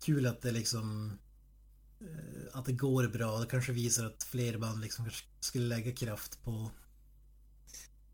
kul 0.00 0.26
att 0.26 0.42
det 0.42 0.50
liksom 0.50 1.18
eh, 2.00 2.58
att 2.58 2.64
det 2.64 2.72
går 2.72 3.08
bra. 3.08 3.38
Det 3.38 3.46
kanske 3.46 3.72
visar 3.72 4.06
att 4.06 4.22
fler 4.22 4.58
band 4.58 4.80
liksom 4.80 5.10
skulle 5.40 5.66
lägga 5.66 5.92
kraft 5.92 6.42
på 6.42 6.70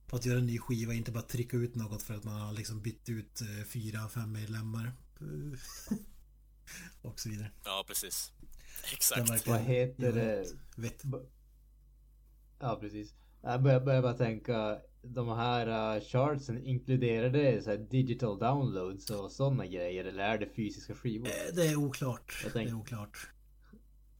på 0.06 0.16
att 0.16 0.26
göra 0.26 0.38
en 0.38 0.46
ny 0.46 0.58
skiva, 0.58 0.94
inte 0.94 1.12
bara 1.12 1.22
trycka 1.22 1.56
ut 1.56 1.74
något 1.74 2.02
för 2.02 2.14
att 2.14 2.24
man 2.24 2.40
har 2.40 2.52
liksom 2.52 2.80
bytt 2.82 3.08
ut 3.08 3.40
eh, 3.40 3.64
fyra, 3.66 4.08
fem 4.08 4.32
medlemmar. 4.32 4.92
och 7.02 7.20
så 7.20 7.28
vidare. 7.28 7.50
Ja, 7.64 7.84
precis. 7.86 8.32
Exakt. 8.92 9.46
vad 9.46 9.60
heter 9.60 10.12
det? 10.12 10.46
Vett. 10.76 11.02
Ja 12.60 12.78
precis. 12.80 13.14
Jag 13.42 13.62
börjar, 13.62 13.80
börjar 13.80 14.02
bara 14.02 14.14
tänka, 14.14 14.78
de 15.02 15.28
här 15.28 15.96
uh, 15.96 16.02
chartsen, 16.04 16.64
inkluderade 16.64 17.62
så 17.62 17.70
här 17.70 17.78
digital 17.78 18.38
downloads 18.38 19.10
och 19.10 19.32
sådana 19.32 19.66
grejer 19.66 20.04
eller 20.04 20.22
är 20.24 20.38
det 20.38 20.48
fysiska 20.56 20.94
skivor? 20.94 21.28
Eh, 21.28 21.54
Det 21.54 21.66
är 21.66 21.76
oklart. 21.76 22.40
Jag 22.44 22.52
Det 22.52 22.70
är 22.70 22.74
oklart. 22.74 23.28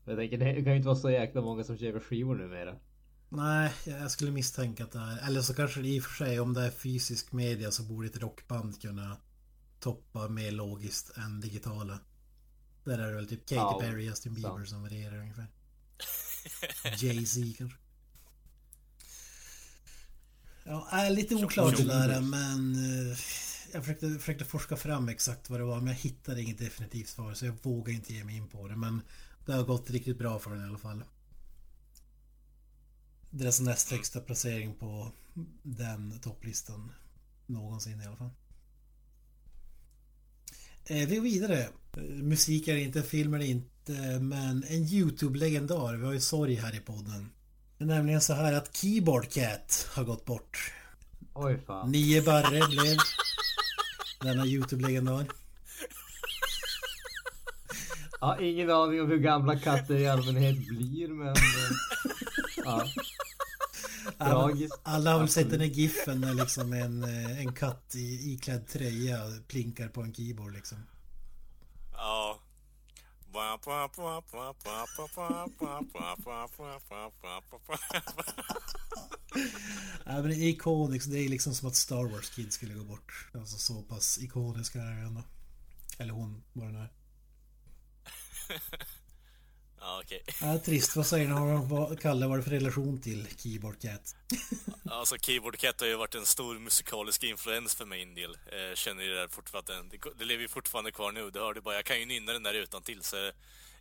Jag 0.04 0.16
tänker 0.16 0.38
det 0.38 0.62
kan 0.62 0.72
ju 0.72 0.76
inte 0.76 0.88
vara 0.88 0.98
så 0.98 1.11
jäkla 1.11 1.40
många 1.40 1.64
som 1.64 1.78
köper 1.78 2.00
skivor 2.00 2.34
numera. 2.34 2.76
Nej, 3.28 3.72
jag 3.84 4.11
skulle 4.11 4.30
misstänka 4.30 4.84
att 4.84 4.92
det 4.92 4.98
är... 4.98 5.26
Eller 5.26 5.40
så 5.40 5.54
kanske 5.54 5.80
det 5.80 5.88
i 5.88 6.00
och 6.00 6.04
för 6.04 6.24
sig, 6.24 6.40
om 6.40 6.54
det 6.54 6.62
är 6.62 6.70
fysisk 6.70 7.32
media 7.32 7.70
så 7.70 7.82
borde 7.82 8.06
ett 8.06 8.22
rockband 8.22 8.80
kunna 8.82 9.16
toppa 9.80 10.28
mer 10.28 10.50
logiskt 10.50 11.16
än 11.16 11.40
digitala. 11.40 11.98
Där 12.89 12.99
är 12.99 13.07
det 13.09 13.14
väl 13.16 13.28
typ 13.28 13.41
Katy 13.49 13.55
Ja, 13.55 13.78
Perry, 13.80 14.05
Justin 14.05 14.34
Bieber 14.34 14.64
som 14.64 14.82
varierar 14.82 15.18
ungefär. 15.18 15.47
Jay-Z 16.99 17.41
kanske. 17.59 17.78
Ja, 20.64 20.89
är 20.93 21.11
lite 21.11 21.34
oklart 21.34 21.76
det 21.76 21.84
där 21.84 22.20
men... 22.20 22.74
eh, 23.11 23.18
Jag 23.72 23.84
försökte, 23.84 24.18
försökte 24.18 24.45
forska 24.45 24.76
fram 24.76 25.09
exakt 25.09 25.51
vad 25.51 25.61
det 25.61 25.64
var 25.64 25.76
men 25.76 25.86
jag 25.86 25.95
hittade 25.95 26.43
inget 26.43 26.59
definitivt 26.59 27.09
svar 27.09 27.34
så 27.34 27.47
jag 27.47 27.55
vågar 27.62 27.93
inte 27.95 28.14
ge 28.14 28.24
mig 28.24 28.36
in 28.36 28.49
på 28.49 28.68
det 28.68 28.76
men 28.76 29.03
det 29.47 29.53
har 29.53 29.64
gått 29.64 29.91
riktigt 29.91 30.18
bra 30.18 30.39
för 30.39 30.51
den 30.51 30.64
i 30.64 30.68
alla 30.68 30.78
fall. 30.78 31.05
Deras 33.30 33.61
näst 33.61 33.91
högsta 33.91 34.20
placering 34.20 34.74
på 34.74 35.12
den 35.62 36.20
topplistan 36.20 36.93
någonsin 37.47 38.01
i 38.01 38.07
alla 38.07 38.16
fall. 38.16 38.30
Eh, 40.84 41.09
vi 41.09 41.16
går 41.16 41.22
vidare. 41.22 41.68
Musik 42.22 42.68
är 42.68 42.74
det 42.74 42.80
inte, 42.80 43.03
film 43.03 43.34
är 43.34 43.38
det 43.38 43.46
inte, 43.46 43.92
men 44.20 44.64
en 44.68 44.84
YouTube-legendar. 44.84 45.96
Vi 45.96 46.07
har 46.07 46.12
ju 46.12 46.20
sorg 46.20 46.55
här 46.55 46.76
i 46.76 46.80
podden. 46.80 47.30
Det 47.78 47.84
är 47.84 47.88
nämligen 47.88 48.20
så 48.20 48.32
här 48.32 48.53
att 48.53 48.76
Keyboard 48.76 49.30
Cat 49.30 49.88
har 49.94 50.05
gått 50.05 50.24
bort. 50.24 50.72
Oj 51.34 51.59
fan. 51.66 51.90
Nio 51.90 52.22
barre 52.22 52.66
blev 52.68 52.96
denna 54.20 54.46
YouTube-legendar. 54.46 55.26
Har 58.20 58.42
ingen 58.42 58.70
aning 58.70 59.01
om 59.01 59.09
hur 59.09 59.18
gamla 59.18 59.59
katter 59.59 59.94
i 59.94 60.09
allmänhet 60.09 60.68
blir 60.68 61.09
men... 61.09 61.28
eh, 61.28 61.34
ja. 62.64 62.84
Tragiskt. 64.18 64.80
Alla 64.82 65.12
har 65.12 65.18
väl 65.18 65.28
sett 65.28 65.51
den 65.51 65.61
här 65.61 65.66
giffen 65.66 66.20
när 66.20 66.34
liksom 66.34 66.72
en, 66.72 67.03
eh, 67.03 67.40
en 67.40 67.53
katt 67.53 67.94
i 67.94 68.32
iklädd 68.32 68.68
tröja 68.68 69.18
plinkar 69.49 69.88
på 69.88 70.01
en 70.01 70.14
keyboard 70.14 70.55
liksom. 70.55 70.78
Ja. 71.99 72.40
Ja 80.05 80.12
men 80.12 80.28
det 80.28 80.36
är 80.36 80.49
ikoniskt. 80.49 81.11
Det 81.11 81.18
är 81.18 81.28
liksom 81.28 81.55
som 81.55 81.68
att 81.68 81.76
Star 81.76 82.05
Wars 82.12 82.30
Kid 82.30 82.53
skulle 82.53 82.74
gå 82.74 82.84
bort. 82.84 83.30
Alltså 83.34 83.59
så 83.59 83.82
pass 83.82 84.18
ikonisk 84.18 84.74
är 84.74 84.80
den 84.80 85.07
ändå. 85.07 85.22
Eller 85.99 86.12
hon, 86.12 86.42
vad 86.53 86.66
den 86.66 86.76
är. 86.76 86.90
Ja, 89.81 90.01
okej. 90.05 90.22
Ja, 90.41 90.59
trist. 90.59 90.97
Vad 90.97 91.07
säger 91.07 91.29
ni? 91.29 91.66
Vad 91.66 92.01
Kalle, 92.01 92.26
vad 92.26 92.35
är 92.35 92.39
det 92.39 92.43
för 92.43 92.51
relation 92.51 93.01
till 93.01 93.26
Keyboard 93.37 93.81
Cat? 93.81 94.16
Alltså 94.91 95.16
Keyboard 95.18 95.59
Cat 95.59 95.81
har 95.81 95.89
ju 95.89 95.97
varit 95.97 96.14
en 96.14 96.26
stor 96.26 96.59
musikalisk 96.59 97.24
influens 97.24 97.74
för 97.74 97.87
min 97.87 98.14
del. 98.14 98.31
Eh, 98.31 98.74
känner 98.74 99.03
ju 99.03 99.09
det 99.09 99.20
där 99.20 99.29
fortfarande. 99.29 99.72
Det, 99.91 99.99
det 100.18 100.24
lever 100.24 100.43
ju 100.43 100.49
fortfarande 100.49 100.91
kvar 100.93 101.12
nu. 101.12 101.31
Det 101.31 101.39
hörde 101.39 101.61
bara. 101.61 101.74
Jag 101.74 101.85
kan 101.85 102.01
ju 102.01 102.07
nynna 102.07 102.33
den 102.33 102.43
där 102.43 102.55
utan 102.55 102.83
till 102.83 103.03
så 103.03 103.16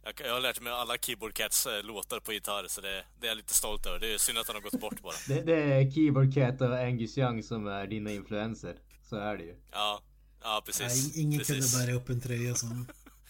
jag, 0.04 0.28
jag 0.28 0.34
har 0.34 0.41
lärt 0.41 0.62
mig 0.62 0.74
alla 0.74 0.98
Keyboard 0.98 1.34
Cats 1.34 1.66
eh, 1.66 1.84
låtar 1.84 2.20
på 2.20 2.34
gitarr 2.34 2.66
så 2.68 2.82
det, 2.82 3.04
det 3.20 3.28
är 3.28 3.32
jag 3.32 3.38
lite 3.38 3.54
stolt 3.54 3.86
över. 3.86 4.00
Det 4.00 4.14
är 4.14 4.18
synd 4.18 4.38
att 4.38 4.48
han 4.48 4.56
har 4.56 4.64
gått 4.64 4.82
bort 4.82 5.02
bara. 5.02 5.16
Det, 5.28 5.41
det 5.41 5.56
är 5.56 5.91
Keyboard 5.91 6.34
Cat 6.34 6.62
och 6.62 6.78
Angus 6.78 7.18
Young 7.18 7.43
som 7.43 7.68
är 7.68 7.88
dina 7.88 8.12
influenser. 8.12 8.76
Så 9.10 9.16
är 9.16 9.38
det 9.38 9.43
ju. 9.43 9.56
Ja, 9.72 10.02
ja 10.41 10.64
precis. 10.66 11.16
Nej, 11.16 11.24
ingen 11.24 11.39
precis. 11.39 11.74
kunde 11.74 11.86
bära 11.86 11.95
upp 11.98 12.10
en 12.10 12.22
tröja 12.22 12.56
som, 12.56 12.88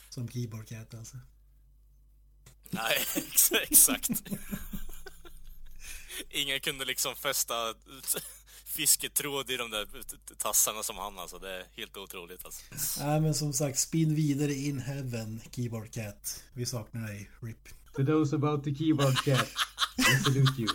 som 0.09 0.30
Keyboard 0.30 0.68
Cat 0.68 0.93
alltså. 0.93 1.18
Nej, 2.70 3.05
ex- 3.15 3.51
exakt. 3.51 4.09
Ingen 6.30 6.59
kunde 6.59 6.86
liksom 6.86 7.15
fästa 7.15 7.74
fisketråd 8.65 9.51
i 9.51 9.57
de 9.57 9.72
där 9.72 9.88
tassarna 10.38 10.84
som 10.84 10.97
han 10.97 11.20
alltså. 11.20 11.39
Det 11.39 11.51
är 11.51 11.65
helt 11.76 11.97
otroligt 11.97 12.45
alltså. 12.45 12.63
Ja 12.99 13.20
men 13.20 13.36
som 13.36 13.53
sagt, 13.53 13.80
spinn 13.80 14.15
vidare 14.15 14.53
in 14.53 14.80
heaven, 14.80 15.41
Keyboard 15.51 15.93
Cat. 15.93 16.43
Vi 16.53 16.65
saknar 16.65 17.07
dig, 17.07 17.30
RIP. 17.41 17.70
To 17.95 18.05
those 18.05 18.36
about 18.36 18.63
the 18.63 18.76
Keyboard 18.76 19.18
Cat, 19.24 19.49
we 19.97 20.03
salute 20.24 20.61
you. 20.61 20.70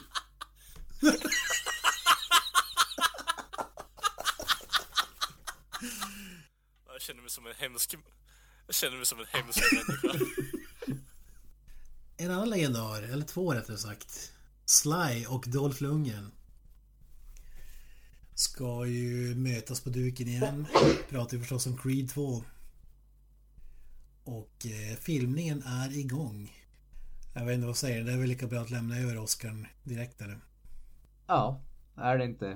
Jag 6.93 7.01
känner 7.03 7.21
mig 7.21 7.31
som 7.31 7.47
en 7.47 7.55
hemsk... 7.59 7.95
Jag 8.67 8.75
känner 8.75 8.97
mig 8.97 9.07
som 9.07 9.21
en 9.21 9.27
hemsk 9.31 9.63
människa. 9.73 10.25
en 12.25 12.31
annan 12.31 12.51
legendar, 12.51 13.03
eller 13.03 13.25
två 13.25 13.55
rättare 13.55 13.77
sagt. 13.77 14.33
Sly 14.65 15.27
och 15.29 15.45
Dolph 15.49 15.83
Lundgren. 15.83 16.33
Ska 18.35 18.87
ju 18.87 19.35
mötas 19.35 19.81
på 19.81 19.91
duken 19.91 20.29
igen. 20.29 20.67
Pratar 21.09 21.37
ju 21.37 21.41
förstås 21.41 21.67
om 21.67 21.79
Creed 21.79 22.11
2. 22.11 22.45
Och 24.25 24.67
eh, 24.67 24.97
filmningen 25.01 25.63
är 25.63 25.99
igång. 25.99 26.53
Jag 27.35 27.45
vet 27.45 27.55
inte 27.55 27.67
vad 27.67 27.71
jag 27.71 27.77
säger 27.77 28.05
Det 28.05 28.13
är 28.13 28.17
väl 28.17 28.29
lika 28.29 28.47
bra 28.47 28.61
att 28.61 28.71
lämna 28.71 28.99
över 28.99 29.19
Oscar 29.19 29.73
direkt 29.83 30.21
eller? 30.21 30.39
Ja, 31.27 31.61
är 31.97 32.19
det 32.19 32.25
inte. 32.25 32.47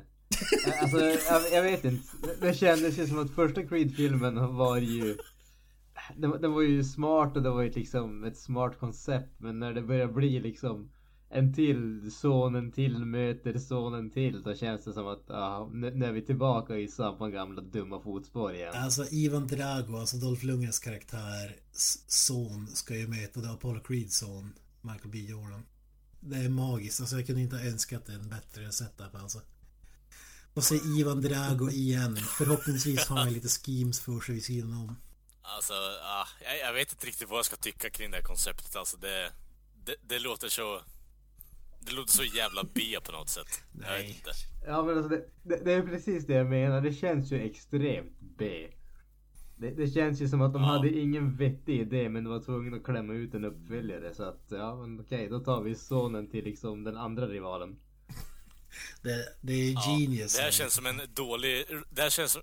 Eh, 0.67 0.83
alltså, 0.83 1.01
jag, 1.01 1.53
jag 1.53 1.63
vet 1.63 1.85
inte. 1.85 2.09
Det 2.41 2.55
kändes 2.55 2.99
ju 2.99 3.07
som 3.07 3.19
att 3.19 3.31
första 3.31 3.63
Creed-filmen 3.63 4.57
var 4.57 4.77
ju 4.77 5.19
det, 6.17 6.39
det 6.39 6.49
var 6.49 6.63
ju 6.63 6.85
smart 6.85 7.37
och 7.37 7.43
det 7.43 7.51
var 7.51 7.63
ju 7.63 7.71
liksom 7.71 8.25
ett 8.25 8.37
smart 8.37 8.79
koncept. 8.79 9.41
Men 9.41 9.59
när 9.59 9.73
det 9.73 9.83
börjar 9.83 10.09
bli 10.09 10.41
liksom 10.41 10.91
en 11.29 11.55
till 11.55 12.13
sonen 12.13 12.73
till 12.73 13.05
möter 13.05 13.59
sonen 13.59 14.11
till. 14.11 14.43
Då 14.43 14.55
känns 14.55 14.85
det 14.85 14.93
som 14.93 15.07
att 15.07 15.31
ah, 15.31 15.71
nu, 15.73 15.91
nu 15.95 16.07
är 16.07 16.13
vi 16.13 16.23
tillbaka 16.23 16.77
i 16.77 16.89
samma 16.89 17.31
gamla 17.31 17.63
dumma 17.63 18.01
fotspår 18.01 18.55
igen. 18.55 18.75
Alltså 18.75 19.05
Ivan 19.11 19.47
Drago, 19.47 19.97
alltså 19.97 20.17
Dolph 20.17 20.45
Lundgrens 20.45 20.79
karaktär 20.79 21.57
son 22.07 22.67
ska 22.67 22.97
ju 22.97 23.09
möta 23.09 23.41
då 23.41 23.49
Apollo 23.49 23.81
Creeds 23.81 24.19
son, 24.19 24.53
Michael 24.81 25.11
B 25.11 25.19
Jordan. 25.19 25.63
Det 26.21 26.37
är 26.37 26.49
magiskt, 26.49 27.01
alltså 27.01 27.17
jag 27.17 27.27
kunde 27.27 27.43
inte 27.43 27.57
ha 27.57 27.65
önskat 27.65 28.09
en 28.09 28.29
bättre 28.29 28.73
setup 28.73 29.15
alltså. 29.15 29.41
Och 30.55 30.65
se 30.65 30.75
Ivan 30.75 31.21
Drago 31.21 31.71
igen. 31.71 32.17
Förhoppningsvis 32.17 33.07
har 33.07 33.17
han 33.17 33.33
lite 33.33 33.49
schemes 33.49 34.01
för 34.01 34.21
sig 34.21 34.35
vid 34.35 34.45
sidan 34.45 34.73
om. 34.73 34.97
Alltså, 35.55 35.73
ja, 36.03 36.27
jag, 36.45 36.59
jag 36.69 36.73
vet 36.73 36.93
inte 36.93 37.07
riktigt 37.07 37.29
vad 37.29 37.39
jag 37.39 37.45
ska 37.47 37.57
tycka 37.57 37.91
kring 37.91 38.11
det 38.11 38.17
här 38.17 38.25
konceptet. 38.25 38.77
Alltså 38.77 38.97
det, 38.97 39.31
det, 39.85 39.95
det 40.09 40.19
låter 40.19 40.49
så... 40.49 40.81
Det 41.81 41.93
låter 41.93 42.13
så 42.13 42.25
jävla 42.25 42.65
B 42.75 42.81
på 43.05 43.13
något 43.13 43.29
sätt. 43.29 43.63
Jag 43.73 43.81
vet 43.81 43.89
Nej. 43.91 44.09
inte. 44.09 44.31
Ja 44.67 44.83
men 44.83 44.97
alltså 44.99 45.09
det, 45.09 45.25
det, 45.43 45.65
det 45.65 45.73
är 45.73 45.83
precis 45.83 46.27
det 46.27 46.35
jag 46.35 46.47
menar. 46.47 46.81
Det 46.81 46.93
känns 46.93 47.33
ju 47.33 47.41
extremt 47.47 48.13
B. 48.21 48.69
Det, 49.59 49.71
det 49.71 49.91
känns 49.91 50.21
ju 50.21 50.29
som 50.29 50.41
att 50.43 50.53
de 50.53 50.63
Ja. 50.63 50.69
hade 50.69 50.91
ingen 50.91 51.37
vettig 51.37 51.81
idé 51.81 52.09
men 52.09 52.25
de 52.25 52.31
var 52.33 52.41
tvungna 52.41 52.77
att 52.77 52.85
klämma 52.85 53.13
ut 53.13 53.35
en 53.35 53.45
uppföljare. 53.45 54.15
Så 54.15 54.23
att 54.23 54.45
ja 54.49 54.77
men 54.77 55.01
okej, 55.01 55.29
då 55.29 55.41
tar 55.41 55.63
vi 55.63 55.75
sonen 55.75 56.31
till 56.31 56.45
liksom 56.45 56.85
den 56.85 56.97
andra 56.97 57.27
rivalen. 57.27 57.77
Det, 59.03 59.29
det 59.41 59.53
är 59.53 59.73
Ja, 59.73 59.99
genius. 59.99 60.37
det 60.37 60.43
här 60.43 60.51
känns 60.51 60.75
som 60.75 60.87
en 60.87 61.01
dålig... 61.15 61.65
Det 61.91 62.03
här 62.03 62.11
känns 62.11 62.33
som... 62.33 62.43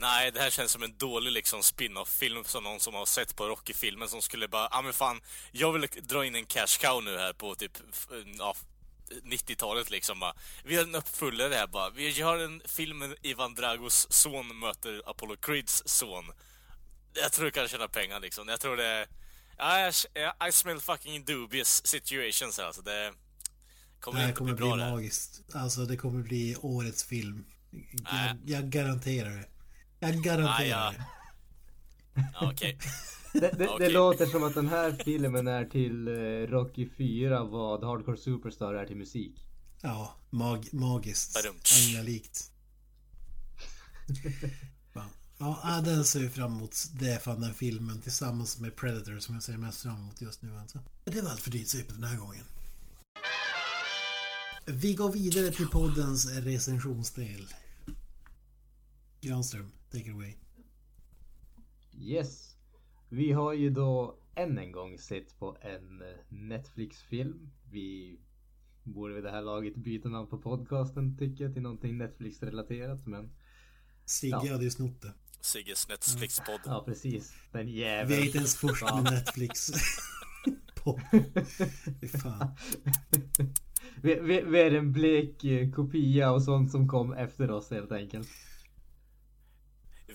Nej, 0.00 0.32
det 0.32 0.40
här 0.40 0.50
känns 0.50 0.72
som 0.72 0.82
en 0.82 0.96
dålig 0.96 1.32
liksom 1.32 1.62
spin-off-film 1.62 2.44
som 2.44 2.64
någon 2.64 2.80
som 2.80 2.94
har 2.94 3.06
sett 3.06 3.36
på 3.36 3.44
Rocky-filmen 3.48 4.08
som 4.08 4.22
skulle 4.22 4.48
bara, 4.48 4.62
ja 4.62 4.78
ah, 4.78 4.82
men 4.82 4.92
fan, 4.92 5.20
jag 5.52 5.72
vill 5.72 5.88
dra 6.02 6.26
in 6.26 6.34
en 6.34 6.46
cash 6.46 6.78
cow 6.80 7.04
nu 7.04 7.18
här 7.18 7.32
på 7.32 7.54
typ, 7.54 7.72
f- 7.92 8.08
ja, 8.38 8.56
90-talet 9.24 9.90
liksom 9.90 10.20
bara. 10.20 10.34
Vi 10.64 10.76
har 10.76 10.82
en 10.82 10.94
uppföljare 10.94 11.54
här 11.54 11.66
bara. 11.66 11.90
Vi 11.90 12.10
gör 12.10 12.38
en 12.44 12.62
film 12.64 12.98
med 12.98 13.14
Ivan 13.22 13.54
Dragos 13.54 14.06
son 14.12 14.58
möter 14.58 15.02
Apollo 15.06 15.36
Creeds 15.36 15.82
son. 15.86 16.24
Jag 17.14 17.32
tror 17.32 17.44
det 17.44 17.50
kan 17.50 17.68
tjäna 17.68 17.88
pengar 17.88 18.20
liksom. 18.20 18.48
Jag 18.48 18.60
tror 18.60 18.76
det... 18.76 19.08
Ja, 19.58 19.88
I, 19.88 20.48
I 20.48 20.52
smell 20.52 20.80
fucking 20.80 21.24
dubious 21.24 21.86
situations 21.86 22.58
här 22.58 22.64
alltså. 22.64 22.82
Det 22.82 23.04
Det 23.04 23.12
kommer 24.00 24.18
här 24.20 24.28
inte 24.28 24.38
kommer 24.38 24.52
bli 24.52 24.56
bli 24.60 24.68
bra 24.68 24.76
det 24.76 24.84
här. 24.84 24.90
magiskt. 24.90 25.42
Alltså 25.54 25.84
det 25.84 25.96
kommer 25.96 26.22
bli 26.22 26.56
årets 26.56 27.04
film. 27.04 27.44
Jag, 28.10 28.38
jag 28.46 28.70
garanterar 28.70 29.30
det. 29.30 29.44
Jag 30.00 30.14
garanterar 30.22 30.92
det. 30.92 31.04
Ja, 32.14 32.50
Okej. 32.50 32.78
Det, 33.32 33.40
det, 33.40 33.54
det 33.58 33.68
Okej. 33.68 33.90
låter 33.90 34.26
som 34.26 34.42
att 34.44 34.54
den 34.54 34.68
här 34.68 34.92
filmen 35.04 35.48
är 35.48 35.64
till 35.64 36.08
eh, 36.08 36.12
Rocky 36.50 36.88
4 36.96 37.44
vad 37.44 37.84
Hardcore 37.84 38.16
Superstar 38.16 38.74
är 38.74 38.86
till 38.86 38.96
musik. 38.96 39.44
Ja, 39.80 40.14
mag, 40.30 40.68
magiskt. 40.72 41.38
Änglalikt. 41.86 42.50
Ja, 45.38 45.60
ja, 45.62 45.80
den 45.84 46.04
ser 46.04 46.22
jag 46.22 46.32
fram 46.32 46.52
emot. 46.56 46.76
Det 46.92 47.10
är 47.10 47.18
fan 47.18 47.40
den 47.40 47.54
filmen 47.54 48.00
tillsammans 48.00 48.58
med 48.58 48.76
Predator 48.76 49.18
som 49.18 49.34
jag 49.34 49.42
ser 49.42 49.56
mest 49.56 49.82
fram 49.82 49.96
emot 49.96 50.20
just 50.20 50.42
nu 50.42 50.58
alltså. 50.58 50.78
Det 51.04 51.20
var 51.20 51.30
allt 51.30 51.40
för 51.40 51.50
dyrt 51.50 51.68
super 51.68 51.94
den 51.94 52.04
här 52.04 52.16
gången. 52.16 52.44
Vi 54.66 54.94
går 54.94 55.12
vidare 55.12 55.50
till 55.50 55.68
poddens 55.68 56.32
recensionsdel. 56.32 57.46
Granström, 59.20 59.72
take 59.92 60.04
it 60.04 60.14
away. 60.14 60.34
Yes. 61.98 62.56
Vi 63.08 63.32
har 63.32 63.52
ju 63.52 63.70
då 63.70 64.16
än 64.34 64.58
en 64.58 64.72
gång 64.72 64.98
sett 64.98 65.38
på 65.38 65.56
en 65.60 66.02
Netflix-film. 66.28 67.50
Vi 67.70 68.18
borde 68.82 69.14
vid 69.14 69.24
det 69.24 69.30
här 69.30 69.42
laget 69.42 69.76
byta 69.76 70.08
namn 70.08 70.28
på 70.28 70.38
podcasten 70.38 71.18
tycker 71.18 71.44
jag 71.44 71.52
till 71.52 71.62
någonting 71.62 71.98
Netflix-relaterat 71.98 73.06
men 73.06 73.30
Sigge 74.04 74.38
Ja. 74.44 74.52
hade 74.52 74.64
ju 74.64 74.70
snott 74.70 75.02
det. 75.02 75.12
Sigges 75.40 75.88
Netflix-podd. 75.88 76.60
ja 76.64 76.82
precis. 76.86 77.32
Den 77.52 77.66
Vi 77.66 77.84
är 77.84 77.98
jäveln. 77.98 78.22
inte 78.24 78.38
ens 78.38 78.56
först 78.56 78.82
med 78.82 79.04
Netflix. 79.04 79.70
Fy 82.00 82.08
fan. 82.08 82.48
vi, 84.02 84.14
vi, 84.20 84.40
vi 84.42 84.60
är 84.60 84.74
en 84.74 84.92
blek 84.92 85.44
eh, 85.44 85.70
kopia 85.70 86.30
av 86.30 86.40
sånt 86.40 86.70
som 86.70 86.88
kom 86.88 87.12
efter 87.12 87.50
oss 87.50 87.70
helt 87.70 87.92
enkelt. 87.92 88.28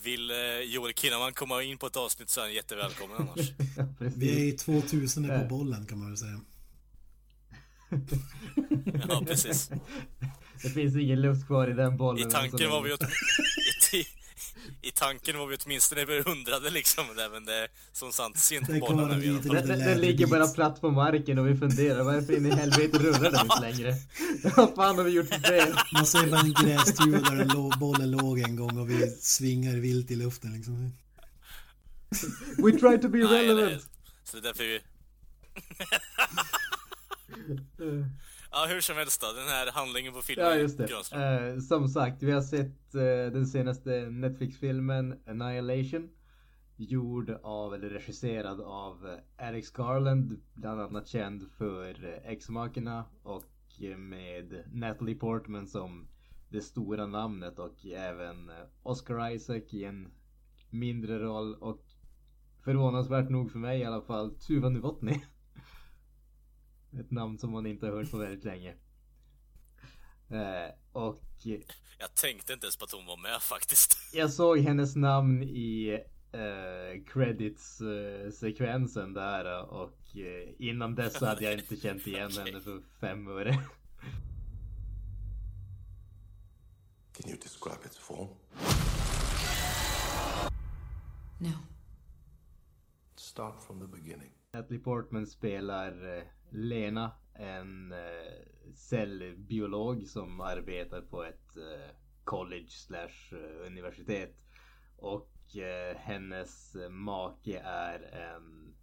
Vill 0.04 0.32
eh, 0.32 0.38
Joel 0.64 0.94
Kinnaman 0.94 1.34
komma 1.34 1.64
in 1.64 1.78
på 1.78 1.88
ett 1.88 1.96
avsnitt 1.96 2.30
så 2.30 2.40
är 2.40 2.44
han 2.44 2.54
jättevälkommen 2.54 3.18
annars. 3.18 3.52
Vi 4.16 4.42
är 4.42 4.46
ju 4.46 4.52
2000 4.52 5.28
på 5.28 5.46
bollen 5.50 5.86
kan 5.86 5.98
man 5.98 6.08
väl 6.08 6.18
säga. 6.18 6.40
Ja, 9.10 9.24
precis. 9.28 9.70
Det 10.64 10.70
finns 10.70 10.96
ingen 10.96 11.22
luft 11.22 11.48
kvar 11.48 11.68
i 11.68 11.74
den 11.74 11.98
bollen. 11.98 12.28
I 12.28 12.32
tanken 12.32 12.70
var 12.70 12.82
vi 12.82 12.94
åt... 12.94 13.04
I, 13.94 14.06
i, 14.82 14.92
tanken 14.92 15.38
var 15.38 15.48
vi 15.48 15.58
åtminstone 15.66 16.02
över 16.02 16.24
hundrade 16.24 16.70
liksom, 16.70 17.06
där, 17.16 17.30
men 17.30 17.46
det 17.46 17.54
är 17.54 17.68
som 17.94 18.12
sant 18.12 18.38
sent 18.38 18.68
Det 18.68 18.80
på 18.80 18.86
bollen. 18.88 19.12
en. 19.12 19.42
Den, 19.42 19.68
den, 19.68 19.80
den 19.80 20.00
ligger 20.02 20.28
bara 20.28 20.48
platt 20.48 20.82
på 20.82 20.92
marken 20.92 21.40
och 21.40 21.48
vi 21.48 21.56
funderar 21.56 22.04
varför 22.04 22.38
in 22.38 22.46
i 22.46 22.52
helvete 22.56 22.98
rullar 22.98 23.32
den 23.32 23.42
inte 23.42 23.62
längre? 23.62 23.96
Vad 24.56 24.76
fan 24.76 24.96
har 24.98 25.04
vi 25.04 25.12
gjort 25.12 25.28
för 25.28 25.40
fel? 25.40 25.74
Man 25.94 26.06
ser 26.06 26.28
bara 26.32 26.40
en 26.42 26.54
grästuva 26.54 27.20
där 27.30 27.36
den 27.36 27.50
lå- 27.50 27.78
bollen 27.80 28.12
låg 28.12 28.40
en 28.40 28.56
gång 28.56 28.78
och 28.80 28.90
vi 28.90 29.12
svingar 29.22 29.74
vilt 29.74 30.12
i 30.12 30.16
luften 30.16 30.54
liksom. 30.54 30.92
We 32.58 32.72
try 32.72 32.98
to 33.02 33.08
be 33.10 33.18
Nej, 33.18 33.28
nej. 33.32 33.48
relevant. 33.48 33.90
Så 34.24 34.38
det 34.38 34.50
är 34.50 34.54
därför 34.54 34.64
vi... 34.64 34.82
Ja, 38.58 38.66
hur 38.70 38.82
som 38.82 38.96
helst 38.96 39.22
då. 39.22 39.28
Den 39.40 39.48
här 39.48 39.72
handlingen 39.72 40.14
på 40.14 40.22
filmen. 40.22 40.46
Ja 40.46 40.56
just 40.56 40.78
det. 40.78 41.54
Eh, 41.54 41.60
som 41.60 41.88
sagt, 41.88 42.24
vi 42.24 42.32
har 42.32 42.42
sett 42.42 42.96
eh, 42.96 43.34
den 43.34 43.46
senaste 43.46 43.90
Netflix-filmen 44.10 45.20
Annihilation. 45.28 46.10
Gjord 46.78 47.30
av, 47.44 47.74
eller 47.74 47.90
regisserad 47.90 48.62
av 48.62 49.08
eh, 49.08 49.48
Alex 49.48 49.72
Garland. 49.72 50.42
Bland 50.54 50.82
annat 50.82 51.08
känd 51.08 51.52
för 51.58 52.06
eh, 52.06 52.32
Ex-Machina 52.32 53.06
och 53.24 53.82
eh, 53.82 53.98
med 53.98 54.64
Natalie 54.74 55.16
Portman 55.16 55.68
som 55.68 56.08
det 56.50 56.62
stora 56.62 57.08
namnet 57.08 57.60
och 57.60 57.86
även 57.86 58.50
eh, 58.50 58.56
Oscar 58.84 59.32
Isaac 59.32 59.64
i 59.70 59.84
en 59.84 60.12
mindre 60.70 61.20
roll 61.20 61.56
och 61.56 61.86
förvånansvärt 62.64 63.30
nog 63.30 63.52
för 63.52 63.60
mig 63.60 63.80
i 63.80 63.86
alla 63.86 64.02
fall 64.02 64.36
Tuva 64.36 64.70
Novotny. 64.70 65.22
Ett 67.00 67.12
namn 67.12 67.38
som 67.40 67.52
man 67.52 67.66
inte 67.66 67.86
har 67.86 67.94
hört 67.94 68.12
på 68.12 68.18
väldigt 68.18 68.44
länge. 68.44 68.76
Eh, 70.30 70.74
och 70.92 71.20
Jag 72.00 72.16
tänkte 72.16 72.54
inte 72.54 72.66
ens 72.66 72.78
på 72.78 72.86
att 72.86 72.92
hon 72.92 73.06
var 73.06 73.18
med 73.18 73.42
faktiskt. 73.42 73.98
jag 74.14 74.34
såg 74.34 74.60
hennes 74.60 74.96
namn 74.96 75.44
i 75.44 76.00
eh, 76.32 77.04
credits 77.14 77.82
eh, 77.82 79.08
där 79.14 79.64
och 79.70 80.18
eh, 80.18 80.50
innan 80.60 80.96
dess 80.96 81.22
hade 81.22 81.44
jag 81.44 81.54
inte 81.54 81.76
känt 81.76 82.08
igen 82.08 82.26
Okej. 82.34 82.44
henne 82.52 82.62
för 82.64 82.82
fem 83.00 83.28
öre. 83.28 83.54
Can 87.14 87.30
you 87.30 87.38
describe 87.40 87.86
its 87.86 87.98
form? 87.98 88.28
No. 91.40 91.52
Start 93.16 93.64
from 93.64 93.80
the 93.80 93.88
beginning. 93.88 94.32
Natalie 94.54 94.80
Portman 94.80 95.28
spelar 95.28 96.18
eh, 96.18 96.24
Lena, 96.50 97.12
en 97.34 97.92
eh, 97.92 98.74
cellbiolog 98.74 100.08
som 100.08 100.42
arbetar 100.42 101.02
på 101.02 101.24
ett 101.24 101.58
eh, 101.58 101.96
college 102.24 102.70
slash 102.70 103.32
eh, 103.32 103.68
universitet. 103.68 104.36
Och 104.98 105.32
hennes 105.96 106.76
make 106.90 107.60
är 107.60 108.00
en 108.00 108.76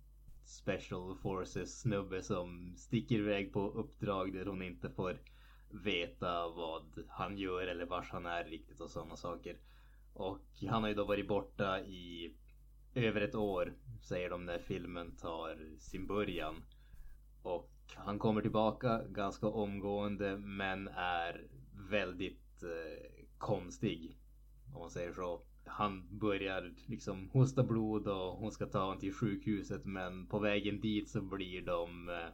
Special 0.44 1.16
Forces 1.16 1.80
snubbe 1.80 2.22
som 2.22 2.74
sticker 2.76 3.14
iväg 3.14 3.52
på 3.52 3.70
uppdrag 3.70 4.32
där 4.32 4.46
hon 4.46 4.62
inte 4.62 4.90
får 4.90 5.20
veta 5.70 6.48
vad 6.48 7.04
han 7.08 7.38
gör 7.38 7.66
eller 7.66 7.86
vars 7.86 8.10
han 8.10 8.26
är 8.26 8.44
riktigt 8.44 8.80
och 8.80 8.90
sådana 8.90 9.16
saker. 9.16 9.56
Och 10.14 10.46
han 10.68 10.82
har 10.82 10.88
ju 10.88 10.94
då 10.94 11.04
varit 11.04 11.28
borta 11.28 11.80
i 11.80 12.34
över 12.94 13.20
ett 13.20 13.34
år 13.34 13.74
säger 14.02 14.30
de 14.30 14.44
när 14.44 14.58
filmen 14.58 15.16
tar 15.16 15.78
sin 15.78 16.06
början. 16.06 16.62
Och 17.43 17.70
han 17.95 18.18
kommer 18.18 18.40
tillbaka 18.40 19.03
ganska 19.09 19.47
omgående 19.47 20.36
men 20.36 20.88
är 20.88 21.47
väldigt 21.90 22.62
eh, 22.62 23.24
konstig. 23.38 24.18
Om 24.74 24.80
man 24.80 24.90
säger 24.90 25.12
så. 25.12 25.43
Han 25.64 26.18
börjar 26.18 26.74
liksom 26.86 27.30
hosta 27.32 27.62
blod 27.62 28.09
och 28.09 28.36
hon 28.36 28.53
ska 28.53 28.66
ta 28.66 28.80
honom 28.80 28.99
till 28.99 29.14
sjukhuset 29.14 29.84
men 29.84 30.26
på 30.26 30.38
vägen 30.38 30.80
dit 30.80 31.11
så 31.11 31.22
blir 31.22 31.62
de 31.62 32.09
eh, 32.09 32.28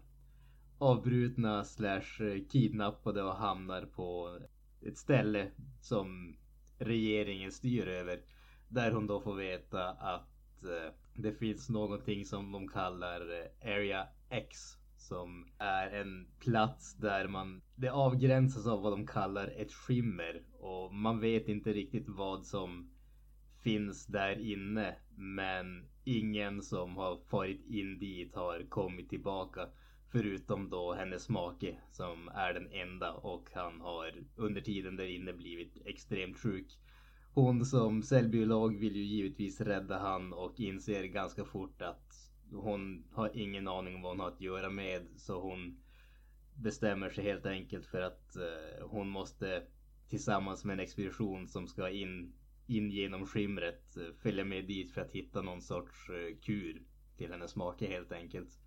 avbrutna 0.78 1.64
slash 1.64 2.20
eh, 2.20 2.46
kidnappade 2.50 3.22
och 3.22 3.36
hamnar 3.36 3.86
på 3.86 4.38
ett 4.82 4.98
ställe 4.98 5.50
som 5.80 6.36
regeringen 6.78 7.52
styr 7.52 7.88
över. 7.88 8.20
Där 8.68 8.92
hon 8.92 9.06
då 9.06 9.20
får 9.20 9.34
veta 9.34 9.88
att 9.90 10.64
eh, 10.64 10.92
det 11.14 11.32
finns 11.32 11.68
någonting 11.68 12.24
som 12.24 12.52
de 12.52 12.68
kallar 12.68 13.20
eh, 13.20 13.72
Area 13.72 14.08
X. 14.30 14.76
Som 14.98 15.46
är 15.58 15.90
en 15.90 16.26
plats 16.38 16.94
där 16.94 17.28
man, 17.28 17.62
det 17.74 17.88
avgränsas 17.88 18.66
av 18.66 18.82
vad 18.82 18.92
de 18.92 19.06
kallar 19.06 19.48
ett 19.56 19.72
skimmer. 19.72 20.42
Och 20.60 20.94
man 20.94 21.20
vet 21.20 21.48
inte 21.48 21.72
riktigt 21.72 22.08
vad 22.08 22.46
som 22.46 22.90
finns 23.62 24.06
där 24.06 24.38
inne. 24.38 24.96
Men 25.16 25.86
ingen 26.04 26.62
som 26.62 26.96
har 26.96 27.16
farit 27.16 27.66
in 27.66 27.98
dit 27.98 28.34
har 28.34 28.66
kommit 28.68 29.10
tillbaka. 29.10 29.68
Förutom 30.12 30.70
då 30.70 30.94
hennes 30.94 31.28
make 31.28 31.76
som 31.90 32.28
är 32.28 32.54
den 32.54 32.72
enda 32.72 33.12
och 33.12 33.48
han 33.54 33.80
har 33.80 34.12
under 34.36 34.60
tiden 34.60 34.96
där 34.96 35.06
inne 35.06 35.32
blivit 35.32 35.86
extremt 35.86 36.38
sjuk. 36.38 36.78
Hon 37.34 37.64
som 37.64 38.02
cellbiolog 38.02 38.76
vill 38.76 38.96
ju 38.96 39.02
givetvis 39.02 39.60
rädda 39.60 39.98
han 39.98 40.32
och 40.32 40.60
inser 40.60 41.04
ganska 41.04 41.44
fort 41.44 41.82
att 41.82 42.27
hon 42.52 43.04
har 43.12 43.30
ingen 43.34 43.68
aning 43.68 43.94
om 43.94 44.02
vad 44.02 44.12
hon 44.12 44.20
har 44.20 44.28
att 44.28 44.40
göra 44.40 44.70
med 44.70 45.06
så 45.16 45.40
hon 45.40 45.80
bestämmer 46.54 47.10
sig 47.10 47.24
helt 47.24 47.46
enkelt 47.46 47.86
för 47.86 48.00
att 48.00 48.36
eh, 48.36 48.86
hon 48.86 49.08
måste 49.08 49.62
tillsammans 50.08 50.64
med 50.64 50.74
en 50.74 50.80
expedition 50.80 51.48
som 51.48 51.66
ska 51.66 51.90
in, 51.90 52.32
in 52.66 52.90
genom 52.90 53.26
skimret 53.26 53.96
eh, 53.96 54.12
följa 54.22 54.44
med 54.44 54.64
dit 54.64 54.92
för 54.92 55.00
att 55.00 55.12
hitta 55.12 55.42
någon 55.42 55.62
sorts 55.62 56.10
eh, 56.10 56.36
kur 56.42 56.82
till 57.16 57.32
hennes 57.32 57.56
make 57.56 57.86
helt 57.86 58.12
enkelt. 58.12 58.60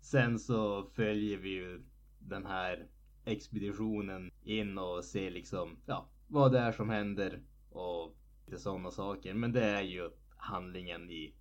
Sen 0.00 0.38
så 0.38 0.84
följer 0.84 1.36
vi 1.38 1.48
ju 1.48 1.82
den 2.18 2.46
här 2.46 2.86
expeditionen 3.24 4.30
in 4.42 4.78
och 4.78 5.04
ser 5.04 5.30
liksom 5.30 5.76
ja, 5.86 6.08
vad 6.28 6.52
det 6.52 6.58
är 6.58 6.72
som 6.72 6.90
händer 6.90 7.42
och 7.70 8.16
lite 8.46 8.58
sådana 8.58 8.90
saker. 8.90 9.34
Men 9.34 9.52
det 9.52 9.64
är 9.64 9.82
ju 9.82 10.10
handlingen 10.36 11.10
i 11.10 11.34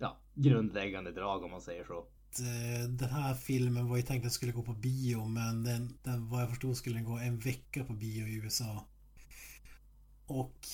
ja, 0.00 0.18
grundläggande 0.34 1.12
drag 1.12 1.44
om 1.44 1.50
man 1.50 1.60
säger 1.60 1.84
så. 1.84 1.98
Eh, 2.38 2.88
den 2.88 3.10
här 3.10 3.34
filmen 3.34 3.88
var 3.88 3.96
ju 3.96 4.02
tänkt 4.02 4.26
att 4.26 4.32
skulle 4.32 4.52
gå 4.52 4.62
på 4.62 4.72
bio 4.72 5.24
men 5.24 5.64
den, 5.64 5.98
den 6.02 6.28
vad 6.28 6.42
jag 6.42 6.48
förstod 6.48 6.76
skulle 6.76 6.96
den 6.96 7.04
gå 7.04 7.18
en 7.18 7.38
vecka 7.38 7.84
på 7.84 7.92
bio 7.92 8.26
i 8.26 8.34
USA. 8.34 8.86
Och 10.26 10.68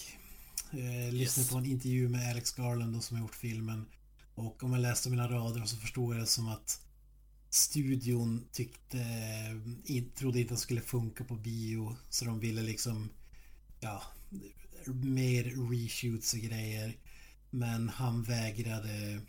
eh, 0.71 1.13
lyssnade 1.13 1.45
yes. 1.45 1.51
på 1.51 1.59
en 1.59 1.67
intervju 1.67 2.09
med 2.09 2.31
Alex 2.31 2.53
Garland 2.53 2.95
då, 2.95 3.01
som 3.01 3.17
har 3.17 3.25
gjort 3.25 3.35
filmen. 3.35 3.87
Och 4.35 4.63
om 4.63 4.73
jag 4.73 4.81
läste 4.81 5.11
mina 5.11 5.29
rader 5.29 5.65
så 5.65 5.77
förstod 5.77 6.15
jag 6.15 6.23
det 6.23 6.27
som 6.27 6.49
att 6.49 6.87
studion 7.51 8.45
tyckte, 8.53 8.99
in, 9.85 10.11
trodde 10.11 10.41
inte 10.41 10.55
att 10.55 10.59
det 10.59 10.63
skulle 10.63 10.81
funka 10.81 11.25
på 11.25 11.35
bio. 11.35 11.97
Så 12.09 12.25
de 12.25 12.41
ville 12.41 12.63
liksom, 12.63 13.11
ja, 13.81 14.03
mer 14.87 15.45
reshoots 15.71 16.35
och 16.35 16.41
grejer. 16.41 16.97
Men 17.57 17.89
han 17.89 18.23
vägrade 18.23 19.21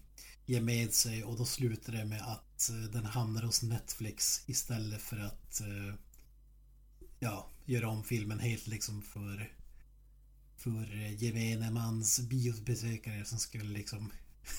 ge 0.46 0.62
med 0.62 0.94
sig 0.94 1.24
och 1.24 1.38
då 1.38 1.46
slutade 1.46 1.98
det 1.98 2.06
med 2.06 2.22
att 2.22 2.70
eh, 2.70 2.76
den 2.76 3.06
hamnade 3.06 3.46
hos 3.46 3.64
Netflix 3.64 4.44
istället 4.46 5.02
för 5.02 5.18
att 5.20 5.62
eh, 5.62 5.96
ja, 7.20 7.50
göra 7.66 7.90
om 7.90 8.04
filmen 8.04 8.40
helt 8.40 8.68
liksom 8.68 9.02
för 9.02 9.52
för 10.58 10.96
eh, 10.96 11.24
gemene 11.24 11.72
mans 11.72 12.20
biobesökare 12.20 13.26
som 13.26 13.40
skulle 13.40 13.64
liksom 13.64 14.12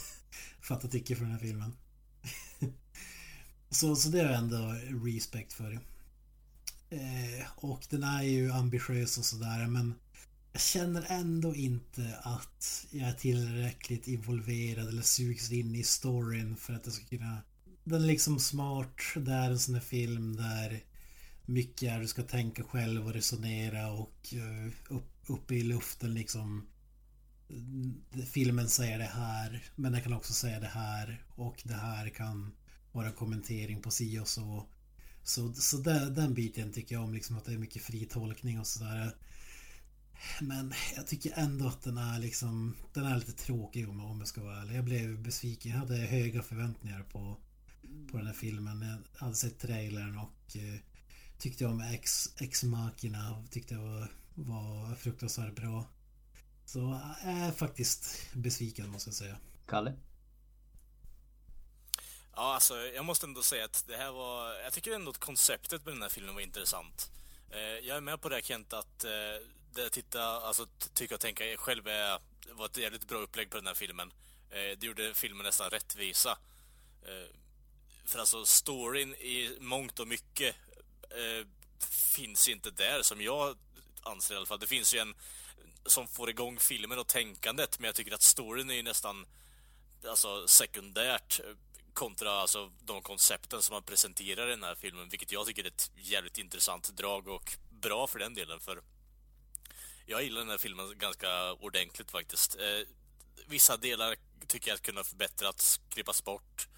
fatta 0.60 0.88
tycke 0.88 1.16
för 1.16 1.24
den 1.24 1.32
här 1.32 1.40
filmen. 1.40 1.72
så, 3.70 3.96
så 3.96 4.08
det 4.08 4.18
jag 4.18 4.34
ändå 4.34 4.74
respekt 5.04 5.52
för. 5.52 5.80
Eh, 6.90 7.46
och 7.56 7.86
den 7.90 8.02
är 8.02 8.22
ju 8.22 8.52
ambitiös 8.52 9.18
och 9.18 9.24
sådär 9.24 9.66
men 9.66 9.94
jag 10.52 10.62
känner 10.62 11.06
ändå 11.08 11.54
inte 11.54 12.18
att 12.22 12.86
jag 12.90 13.08
är 13.08 13.12
tillräckligt 13.12 14.08
involverad 14.08 14.88
eller 14.88 15.02
sugs 15.02 15.52
in 15.52 15.74
i 15.74 15.82
storyn 15.82 16.56
för 16.56 16.72
att 16.74 16.86
jag 16.86 16.94
ska 16.94 17.04
kunna... 17.04 17.42
Den 17.84 18.02
är 18.02 18.06
liksom 18.06 18.38
smart. 18.38 19.02
Det 19.16 19.32
är 19.32 19.50
en 19.50 19.58
sån 19.58 19.74
här 19.74 19.82
film 19.82 20.36
där 20.36 20.82
mycket 21.46 21.92
är 21.92 22.00
du 22.00 22.06
ska 22.06 22.22
tänka 22.22 22.64
själv 22.64 23.06
och 23.06 23.14
resonera 23.14 23.92
och 23.92 24.34
eh, 24.34 24.94
upp, 24.94 25.12
uppe 25.26 25.54
i 25.54 25.62
luften 25.62 26.14
liksom 26.14 26.66
filmen 28.32 28.68
säger 28.68 28.98
det 28.98 29.04
här 29.04 29.64
men 29.74 29.92
den 29.92 30.02
kan 30.02 30.12
också 30.12 30.32
säga 30.32 30.60
det 30.60 30.66
här 30.66 31.24
och 31.28 31.62
det 31.64 31.74
här 31.74 32.08
kan 32.08 32.52
vara 32.92 33.12
kommentering 33.12 33.82
på 33.82 33.90
si 33.90 34.18
och 34.18 34.28
så. 34.28 34.66
Så, 35.22 35.52
så 35.52 35.76
där, 35.76 36.10
den 36.10 36.34
biten 36.34 36.72
tycker 36.72 36.94
jag 36.94 37.04
om 37.04 37.14
liksom 37.14 37.36
att 37.36 37.44
det 37.44 37.52
är 37.52 37.58
mycket 37.58 37.82
fri 37.82 38.06
tolkning 38.06 38.60
och 38.60 38.66
sådär. 38.66 39.14
Men 40.40 40.74
jag 40.96 41.06
tycker 41.06 41.32
ändå 41.36 41.66
att 41.66 41.82
den 41.82 41.98
är 41.98 42.18
liksom 42.18 42.76
Den 42.92 43.06
är 43.06 43.16
lite 43.16 43.32
tråkig 43.32 43.88
om, 43.88 44.04
om 44.04 44.18
jag 44.18 44.28
ska 44.28 44.42
vara 44.42 44.60
ärlig. 44.60 44.76
Jag 44.76 44.84
blev 44.84 45.22
besviken. 45.22 45.72
Jag 45.72 45.78
hade 45.78 45.96
höga 45.96 46.42
förväntningar 46.42 47.02
på 47.02 47.36
På 48.10 48.16
den 48.16 48.26
här 48.26 48.34
filmen. 48.34 49.04
Jag 49.12 49.20
hade 49.20 49.34
sett 49.34 49.58
trailern 49.58 50.18
och 50.18 50.56
eh, 50.56 50.80
Tyckte 51.38 51.66
om 51.66 51.80
Ex, 51.80 52.34
Ex 52.40 52.64
Machina 52.64 53.36
och 53.36 53.50
tyckte 53.50 53.74
det 53.74 53.80
var, 53.80 54.08
var 54.34 54.94
fruktansvärt 54.94 55.52
bra. 55.52 55.84
Så 56.64 56.78
jag 57.24 57.34
är 57.34 57.52
faktiskt 57.52 58.32
besviken 58.32 58.88
måste 58.88 59.08
jag 59.08 59.14
säga. 59.14 59.36
Kalle? 59.66 59.94
Ja, 62.34 62.54
alltså 62.54 62.74
jag 62.76 63.04
måste 63.04 63.26
ändå 63.26 63.42
säga 63.42 63.64
att 63.64 63.84
det 63.88 63.96
här 63.96 64.12
var... 64.12 64.54
Jag 64.54 64.72
tycker 64.72 64.94
ändå 64.94 65.10
att 65.10 65.18
konceptet 65.18 65.84
med 65.84 65.94
den 65.94 66.02
här 66.02 66.08
filmen 66.08 66.34
var 66.34 66.42
intressant. 66.42 67.10
Eh, 67.50 67.58
jag 67.60 67.96
är 67.96 68.00
med 68.00 68.20
på 68.20 68.28
det 68.28 68.44
Kent 68.44 68.72
att 68.72 69.04
det 69.74 69.84
det 69.84 69.90
tittar, 69.90 70.40
alltså 70.40 70.66
tycker 70.94 71.14
och 71.14 71.20
tänker 71.20 71.56
själv 71.56 71.88
är, 71.88 72.20
var 72.52 72.66
ett 72.66 72.76
jävligt 72.76 73.08
bra 73.08 73.18
upplägg 73.18 73.50
på 73.50 73.56
den 73.56 73.66
här 73.66 73.74
filmen. 73.74 74.12
Eh, 74.50 74.78
det 74.78 74.86
gjorde 74.86 75.14
filmen 75.14 75.44
nästan 75.44 75.70
rättvisa. 75.70 76.38
Eh, 77.02 77.34
för 78.04 78.18
alltså 78.18 78.46
storyn 78.46 79.14
i 79.14 79.56
mångt 79.60 80.00
och 80.00 80.08
mycket 80.08 80.56
eh, 81.10 81.46
finns 82.16 82.48
inte 82.48 82.70
där 82.70 83.02
som 83.02 83.20
jag 83.20 83.58
anser 84.02 84.34
i 84.34 84.36
alla 84.36 84.46
fall. 84.46 84.58
Det 84.58 84.66
finns 84.66 84.94
ju 84.94 84.98
en 84.98 85.14
som 85.86 86.08
får 86.08 86.30
igång 86.30 86.58
filmen 86.58 86.98
och 86.98 87.06
tänkandet 87.06 87.78
men 87.78 87.86
jag 87.86 87.94
tycker 87.94 88.14
att 88.14 88.22
storyn 88.22 88.70
är 88.70 88.74
ju 88.74 88.82
nästan 88.82 89.26
alltså 90.08 90.48
sekundärt 90.48 91.40
eh, 91.40 91.54
kontra 91.92 92.32
alltså 92.32 92.70
de 92.80 93.02
koncepten 93.02 93.62
som 93.62 93.74
man 93.74 93.82
presenterar 93.82 94.46
i 94.46 94.50
den 94.50 94.62
här 94.62 94.74
filmen 94.74 95.08
vilket 95.08 95.32
jag 95.32 95.46
tycker 95.46 95.64
är 95.64 95.68
ett 95.68 95.90
jävligt 95.96 96.38
intressant 96.38 96.96
drag 96.96 97.28
och 97.28 97.56
bra 97.70 98.06
för 98.06 98.18
den 98.18 98.34
delen 98.34 98.60
för 98.60 98.82
jag 100.08 100.22
gillar 100.22 100.40
den 100.40 100.50
här 100.50 100.58
filmen 100.58 100.94
ganska 100.98 101.52
ordentligt 101.52 102.10
faktiskt. 102.10 102.56
Eh, 102.56 102.88
vissa 103.46 103.76
delar 103.76 104.16
tycker 104.46 104.70
jag 104.70 104.82
kunde 104.82 105.00
ha 105.00 105.04
förbättrats, 105.04 105.80
klippas 105.88 106.24
bort, 106.24 106.68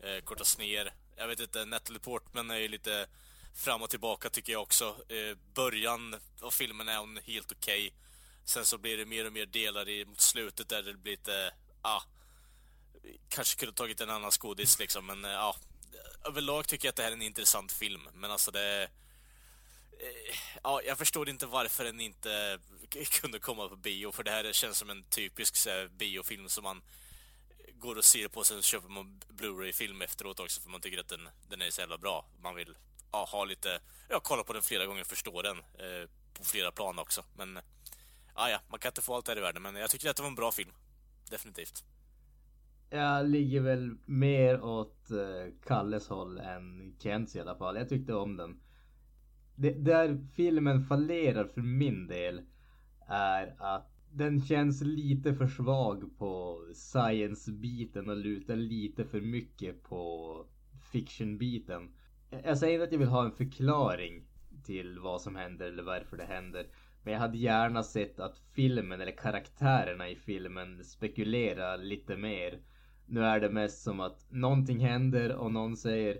eh, 0.00 0.24
kortas 0.24 0.58
ner. 0.58 0.94
Jag 1.16 1.28
vet 1.28 1.40
inte, 1.40 1.64
Natalie 1.64 2.00
Portman 2.00 2.50
är 2.50 2.56
ju 2.56 2.68
lite 2.68 3.06
fram 3.54 3.82
och 3.82 3.90
tillbaka 3.90 4.30
tycker 4.30 4.52
jag 4.52 4.62
också. 4.62 4.96
Eh, 5.08 5.36
början 5.54 6.16
av 6.40 6.50
filmen 6.50 6.88
är 6.88 6.98
hon 6.98 7.16
helt 7.24 7.52
okej. 7.52 7.86
Okay. 7.86 7.98
Sen 8.44 8.64
så 8.64 8.78
blir 8.78 8.96
det 8.96 9.06
mer 9.06 9.26
och 9.26 9.32
mer 9.32 9.46
delar 9.46 9.88
i 9.88 10.04
mot 10.04 10.20
slutet 10.20 10.68
där 10.68 10.82
det 10.82 10.94
blir 10.94 11.12
lite, 11.12 11.54
ah, 11.82 12.02
kanske 13.28 13.58
kunde 13.58 13.74
tagit 13.74 14.00
en 14.00 14.10
annan 14.10 14.30
skådis 14.30 14.78
liksom, 14.78 15.06
men 15.06 15.24
eh, 15.24 15.30
ja. 15.30 15.56
Ah, 15.56 16.28
överlag 16.28 16.68
tycker 16.68 16.86
jag 16.86 16.90
att 16.90 16.96
det 16.96 17.02
här 17.02 17.10
är 17.10 17.16
en 17.16 17.22
intressant 17.22 17.72
film, 17.72 18.08
men 18.14 18.30
alltså 18.30 18.50
det 18.50 18.82
eh, 18.82 20.36
ja, 20.62 20.82
jag 20.82 20.98
förstår 20.98 21.28
inte 21.28 21.46
varför 21.46 21.84
den 21.84 22.00
inte 22.00 22.58
kunde 23.20 23.38
komma 23.38 23.68
på 23.68 23.76
bio, 23.76 24.12
för 24.12 24.24
det 24.24 24.30
här 24.30 24.52
känns 24.52 24.78
som 24.78 24.90
en 24.90 25.02
typisk 25.02 25.56
så 25.56 25.70
här, 25.70 25.88
biofilm 25.88 26.48
som 26.48 26.64
man 26.64 26.82
går 27.74 27.96
och 27.96 28.04
ser 28.04 28.28
på, 28.28 28.40
och 28.40 28.46
sen 28.46 28.62
köper 28.62 28.88
man 28.88 29.20
Blu-ray-film 29.28 30.02
efteråt 30.02 30.40
också 30.40 30.60
för 30.60 30.70
man 30.70 30.80
tycker 30.80 31.00
att 31.00 31.08
den, 31.08 31.28
den 31.48 31.62
är 31.62 31.70
så 31.70 31.80
jävla 31.80 31.98
bra. 31.98 32.26
Man 32.42 32.54
vill 32.54 32.74
ja, 33.12 33.28
ha 33.32 33.44
lite, 33.44 33.80
ja, 34.08 34.20
kolla 34.22 34.44
på 34.44 34.52
den 34.52 34.62
flera 34.62 34.86
gånger 34.86 35.00
och 35.00 35.06
förstå 35.06 35.42
den 35.42 35.58
eh, 35.58 36.08
på 36.34 36.44
flera 36.44 36.72
plan 36.72 36.98
också. 36.98 37.24
Men 37.36 37.58
ja, 38.34 38.50
ja, 38.50 38.60
man 38.70 38.80
kan 38.80 38.90
inte 38.90 39.02
få 39.02 39.14
allt 39.14 39.28
här 39.28 39.38
i 39.38 39.40
världen, 39.40 39.62
men 39.62 39.74
jag 39.74 39.90
tycker 39.90 40.10
att 40.10 40.16
det 40.16 40.22
var 40.22 40.30
en 40.30 40.34
bra 40.34 40.52
film. 40.52 40.70
Definitivt. 41.30 41.84
Jag 42.90 43.28
ligger 43.28 43.60
väl 43.60 43.96
mer 44.04 44.60
åt 44.60 45.10
eh, 45.10 45.52
Kalles 45.66 46.08
håll 46.08 46.38
än 46.38 46.96
Kents 46.98 47.36
i 47.36 47.40
alla 47.40 47.56
fall. 47.56 47.76
Jag 47.76 47.88
tyckte 47.88 48.14
om 48.14 48.36
den 48.36 48.60
det, 49.54 49.72
där 49.72 50.26
filmen 50.34 50.86
fallerar 50.86 51.44
för 51.44 51.60
min 51.60 52.06
del 52.06 52.42
är 53.08 53.54
att 53.58 53.90
den 54.12 54.42
känns 54.42 54.82
lite 54.82 55.34
för 55.34 55.46
svag 55.46 56.18
på 56.18 56.60
science-biten 56.74 58.10
och 58.10 58.16
lutar 58.16 58.56
lite 58.56 59.04
för 59.04 59.20
mycket 59.20 59.82
på 59.82 60.34
fiction-biten. 60.92 61.90
Jag 62.44 62.58
säger 62.58 62.74
inte 62.74 62.84
att 62.84 62.92
jag 62.92 62.98
vill 62.98 63.08
ha 63.08 63.24
en 63.24 63.32
förklaring 63.32 64.24
till 64.64 64.98
vad 64.98 65.20
som 65.20 65.36
händer 65.36 65.66
eller 65.66 65.82
varför 65.82 66.16
det 66.16 66.24
händer. 66.24 66.66
Men 67.02 67.12
jag 67.12 67.20
hade 67.20 67.38
gärna 67.38 67.82
sett 67.82 68.20
att 68.20 68.38
filmen 68.52 69.00
eller 69.00 69.12
karaktärerna 69.12 70.08
i 70.08 70.16
filmen 70.16 70.84
spekulerar 70.84 71.78
lite 71.78 72.16
mer. 72.16 72.60
Nu 73.06 73.24
är 73.24 73.40
det 73.40 73.50
mest 73.50 73.82
som 73.82 74.00
att 74.00 74.26
någonting 74.30 74.78
händer 74.80 75.36
och 75.36 75.52
någon 75.52 75.76
säger 75.76 76.18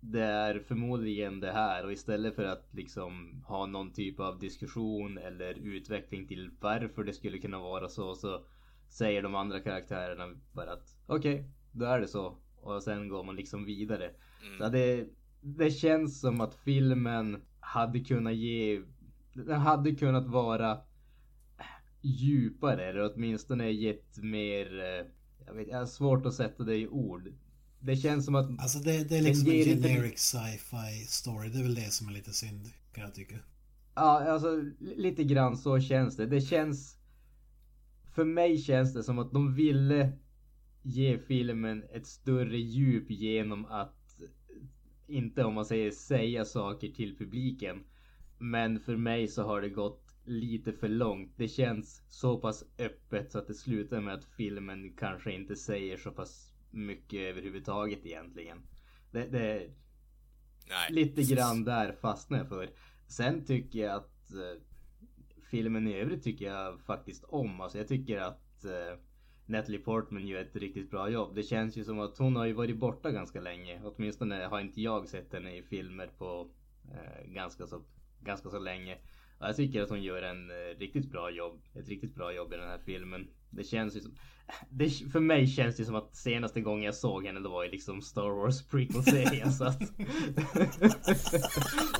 det 0.00 0.22
är 0.22 0.58
förmodligen 0.58 1.40
det 1.40 1.52
här 1.52 1.84
och 1.84 1.92
istället 1.92 2.34
för 2.34 2.44
att 2.44 2.68
liksom 2.70 3.42
ha 3.46 3.66
någon 3.66 3.92
typ 3.92 4.20
av 4.20 4.38
diskussion 4.38 5.18
eller 5.18 5.54
utveckling 5.54 6.26
till 6.26 6.50
varför 6.60 7.04
det 7.04 7.12
skulle 7.12 7.38
kunna 7.38 7.58
vara 7.58 7.88
så 7.88 8.14
så 8.14 8.44
säger 8.88 9.22
de 9.22 9.34
andra 9.34 9.60
karaktärerna 9.60 10.34
bara 10.52 10.72
att 10.72 10.96
okej, 11.06 11.34
okay, 11.34 11.44
då 11.72 11.84
är 11.84 12.00
det 12.00 12.08
så 12.08 12.36
och 12.60 12.82
sen 12.82 13.08
går 13.08 13.24
man 13.24 13.36
liksom 13.36 13.64
vidare. 13.64 14.10
Mm. 14.46 14.58
Så 14.58 14.68
det, 14.68 15.06
det 15.40 15.70
känns 15.70 16.20
som 16.20 16.40
att 16.40 16.54
filmen 16.54 17.42
hade 17.60 18.00
kunnat 18.00 18.34
ge, 18.34 18.82
den 19.32 19.60
hade 19.60 19.94
kunnat 19.94 20.26
vara 20.26 20.78
djupare 22.00 22.84
eller 22.84 23.12
åtminstone 23.14 23.70
gett 23.70 24.18
mer, 24.18 24.80
eh, 24.80 25.06
jag 25.46 25.54
vet, 25.54 25.68
jag 25.68 25.78
har 25.78 25.86
svårt 25.86 26.26
att 26.26 26.34
sätta 26.34 26.64
det 26.64 26.76
i 26.76 26.88
ord. 26.88 27.32
Det 27.80 27.96
känns 27.96 28.24
som 28.24 28.34
att... 28.34 28.60
Alltså 28.60 28.78
det, 28.78 29.08
det 29.08 29.18
är 29.18 29.22
liksom 29.22 29.50
en 29.50 29.64
generic 29.64 30.18
sci-fi 30.18 31.06
story. 31.06 31.48
Det 31.48 31.58
är 31.58 31.62
väl 31.62 31.74
det 31.74 31.92
som 31.92 32.08
är 32.08 32.12
lite 32.12 32.32
synd 32.32 32.70
kan 32.92 33.04
jag 33.04 33.14
tycka. 33.14 33.36
Ja, 33.94 34.32
alltså 34.32 34.64
lite 34.78 35.24
grann 35.24 35.56
så 35.56 35.80
känns 35.80 36.16
det. 36.16 36.26
Det 36.26 36.40
känns... 36.40 36.96
För 38.14 38.24
mig 38.24 38.58
känns 38.58 38.94
det 38.94 39.02
som 39.02 39.18
att 39.18 39.32
de 39.32 39.54
ville 39.54 40.12
ge 40.82 41.18
filmen 41.18 41.84
ett 41.92 42.06
större 42.06 42.58
djup 42.58 43.10
genom 43.10 43.66
att 43.66 43.96
inte 45.06 45.44
om 45.44 45.54
man 45.54 45.64
säger 45.64 45.90
säga 45.90 46.44
saker 46.44 46.88
till 46.88 47.18
publiken. 47.18 47.84
Men 48.38 48.80
för 48.80 48.96
mig 48.96 49.28
så 49.28 49.42
har 49.42 49.60
det 49.60 49.68
gått 49.68 50.14
lite 50.24 50.72
för 50.72 50.88
långt. 50.88 51.32
Det 51.36 51.48
känns 51.48 52.02
så 52.08 52.40
pass 52.40 52.64
öppet 52.78 53.32
så 53.32 53.38
att 53.38 53.46
det 53.46 53.54
slutar 53.54 54.00
med 54.00 54.14
att 54.14 54.24
filmen 54.24 54.96
kanske 54.96 55.32
inte 55.32 55.56
säger 55.56 55.96
så 55.96 56.10
pass 56.10 56.49
mycket 56.70 57.20
överhuvudtaget 57.20 58.06
egentligen. 58.06 58.62
Det, 59.10 59.26
det 59.26 59.70
Nej. 60.68 60.92
Lite 60.92 61.22
grann 61.34 61.64
där 61.64 61.92
fastnar 61.92 62.38
jag 62.38 62.48
för. 62.48 62.70
Sen 63.06 63.44
tycker 63.44 63.78
jag 63.78 63.96
att 63.96 64.32
eh, 64.32 64.62
filmen 65.50 65.88
i 65.88 65.94
övrigt 65.94 66.24
tycker 66.24 66.46
jag 66.46 66.80
faktiskt 66.80 67.24
om. 67.24 67.60
Alltså 67.60 67.78
jag 67.78 67.88
tycker 67.88 68.18
att 68.18 68.64
eh, 68.64 68.98
Natalie 69.46 69.78
Portman 69.78 70.26
gör 70.26 70.40
ett 70.40 70.56
riktigt 70.56 70.90
bra 70.90 71.08
jobb. 71.08 71.34
Det 71.34 71.42
känns 71.42 71.76
ju 71.76 71.84
som 71.84 72.00
att 72.00 72.18
hon 72.18 72.36
har 72.36 72.46
ju 72.46 72.52
varit 72.52 72.76
borta 72.76 73.10
ganska 73.10 73.40
länge. 73.40 73.80
Åtminstone 73.84 74.46
har 74.46 74.60
inte 74.60 74.80
jag 74.80 75.08
sett 75.08 75.32
henne 75.32 75.56
i 75.56 75.62
filmer 75.62 76.10
på 76.18 76.50
eh, 76.92 77.30
ganska, 77.32 77.66
så, 77.66 77.82
ganska 78.20 78.50
så 78.50 78.58
länge. 78.58 78.98
Och 79.38 79.46
jag 79.46 79.56
tycker 79.56 79.82
att 79.82 79.90
hon 79.90 80.02
gör 80.02 80.22
en 80.22 80.50
eh, 80.50 80.78
riktigt 80.78 81.10
bra 81.10 81.30
jobb. 81.30 81.62
Ett 81.74 81.88
riktigt 81.88 82.14
bra 82.14 82.32
jobb 82.32 82.52
i 82.52 82.56
den 82.56 82.68
här 82.68 82.80
filmen. 82.84 83.28
Det 83.50 83.64
känns 83.64 83.96
ju 83.96 84.00
som... 84.00 84.14
Det, 84.70 84.90
för 84.90 85.20
mig 85.20 85.46
känns 85.46 85.76
det 85.76 85.84
som 85.84 85.94
att 85.94 86.16
senaste 86.16 86.60
gången 86.60 86.84
jag 86.84 86.94
såg 86.94 87.26
henne 87.26 87.40
det 87.40 87.48
var 87.48 87.64
i 87.64 87.70
liksom 87.70 88.02
Star 88.02 88.30
Wars 88.30 88.62
prequel-serien 88.62 89.52
så 89.52 89.64
att... 89.64 89.78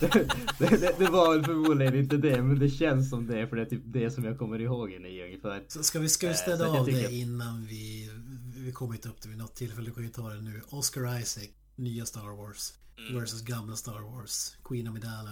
det, 0.01 0.29
det, 0.59 0.99
det, 0.99 1.07
var 1.11 1.35
väl 1.35 1.45
förmodligen 1.45 1.95
inte 1.95 2.17
det 2.17 2.43
men 2.43 2.59
det 2.59 2.71
känns 2.71 3.11
som 3.11 3.27
det 3.27 3.47
för 3.47 3.57
det 3.57 3.63
är 3.63 3.67
typ 3.67 3.83
det 3.85 4.11
som 4.11 4.25
jag 4.25 4.39
kommer 4.39 4.61
ihåg 4.61 4.91
henne 4.91 5.09
i 5.09 5.25
ungefär. 5.25 5.65
Så 5.69 5.83
ska 5.83 5.99
vi, 5.99 6.09
ska 6.09 6.29
vi 6.29 6.35
städa 6.35 6.67
äh, 6.67 6.81
av 6.81 6.87
det 6.87 7.13
innan 7.13 7.67
vi... 7.67 8.11
Vi 8.57 8.73
kommer 8.73 8.95
inte 8.95 9.09
upp 9.09 9.23
det 9.23 9.29
vid 9.29 9.39
något 9.39 9.55
tillfälle, 9.55 9.89
vi 9.89 9.95
kan 9.95 10.03
ju 10.03 10.09
ta 10.09 10.29
det 10.29 10.41
nu. 10.41 10.61
Oscar 10.69 11.21
Isaac, 11.21 11.49
nya 11.77 12.07
Star 12.07 12.37
Wars. 12.37 12.75
Mm. 12.99 13.21
Versus 13.21 13.43
gamla 13.43 13.77
Star 13.77 14.01
Wars. 14.01 14.57
Queen 14.65 14.87
Amidala. 14.87 15.31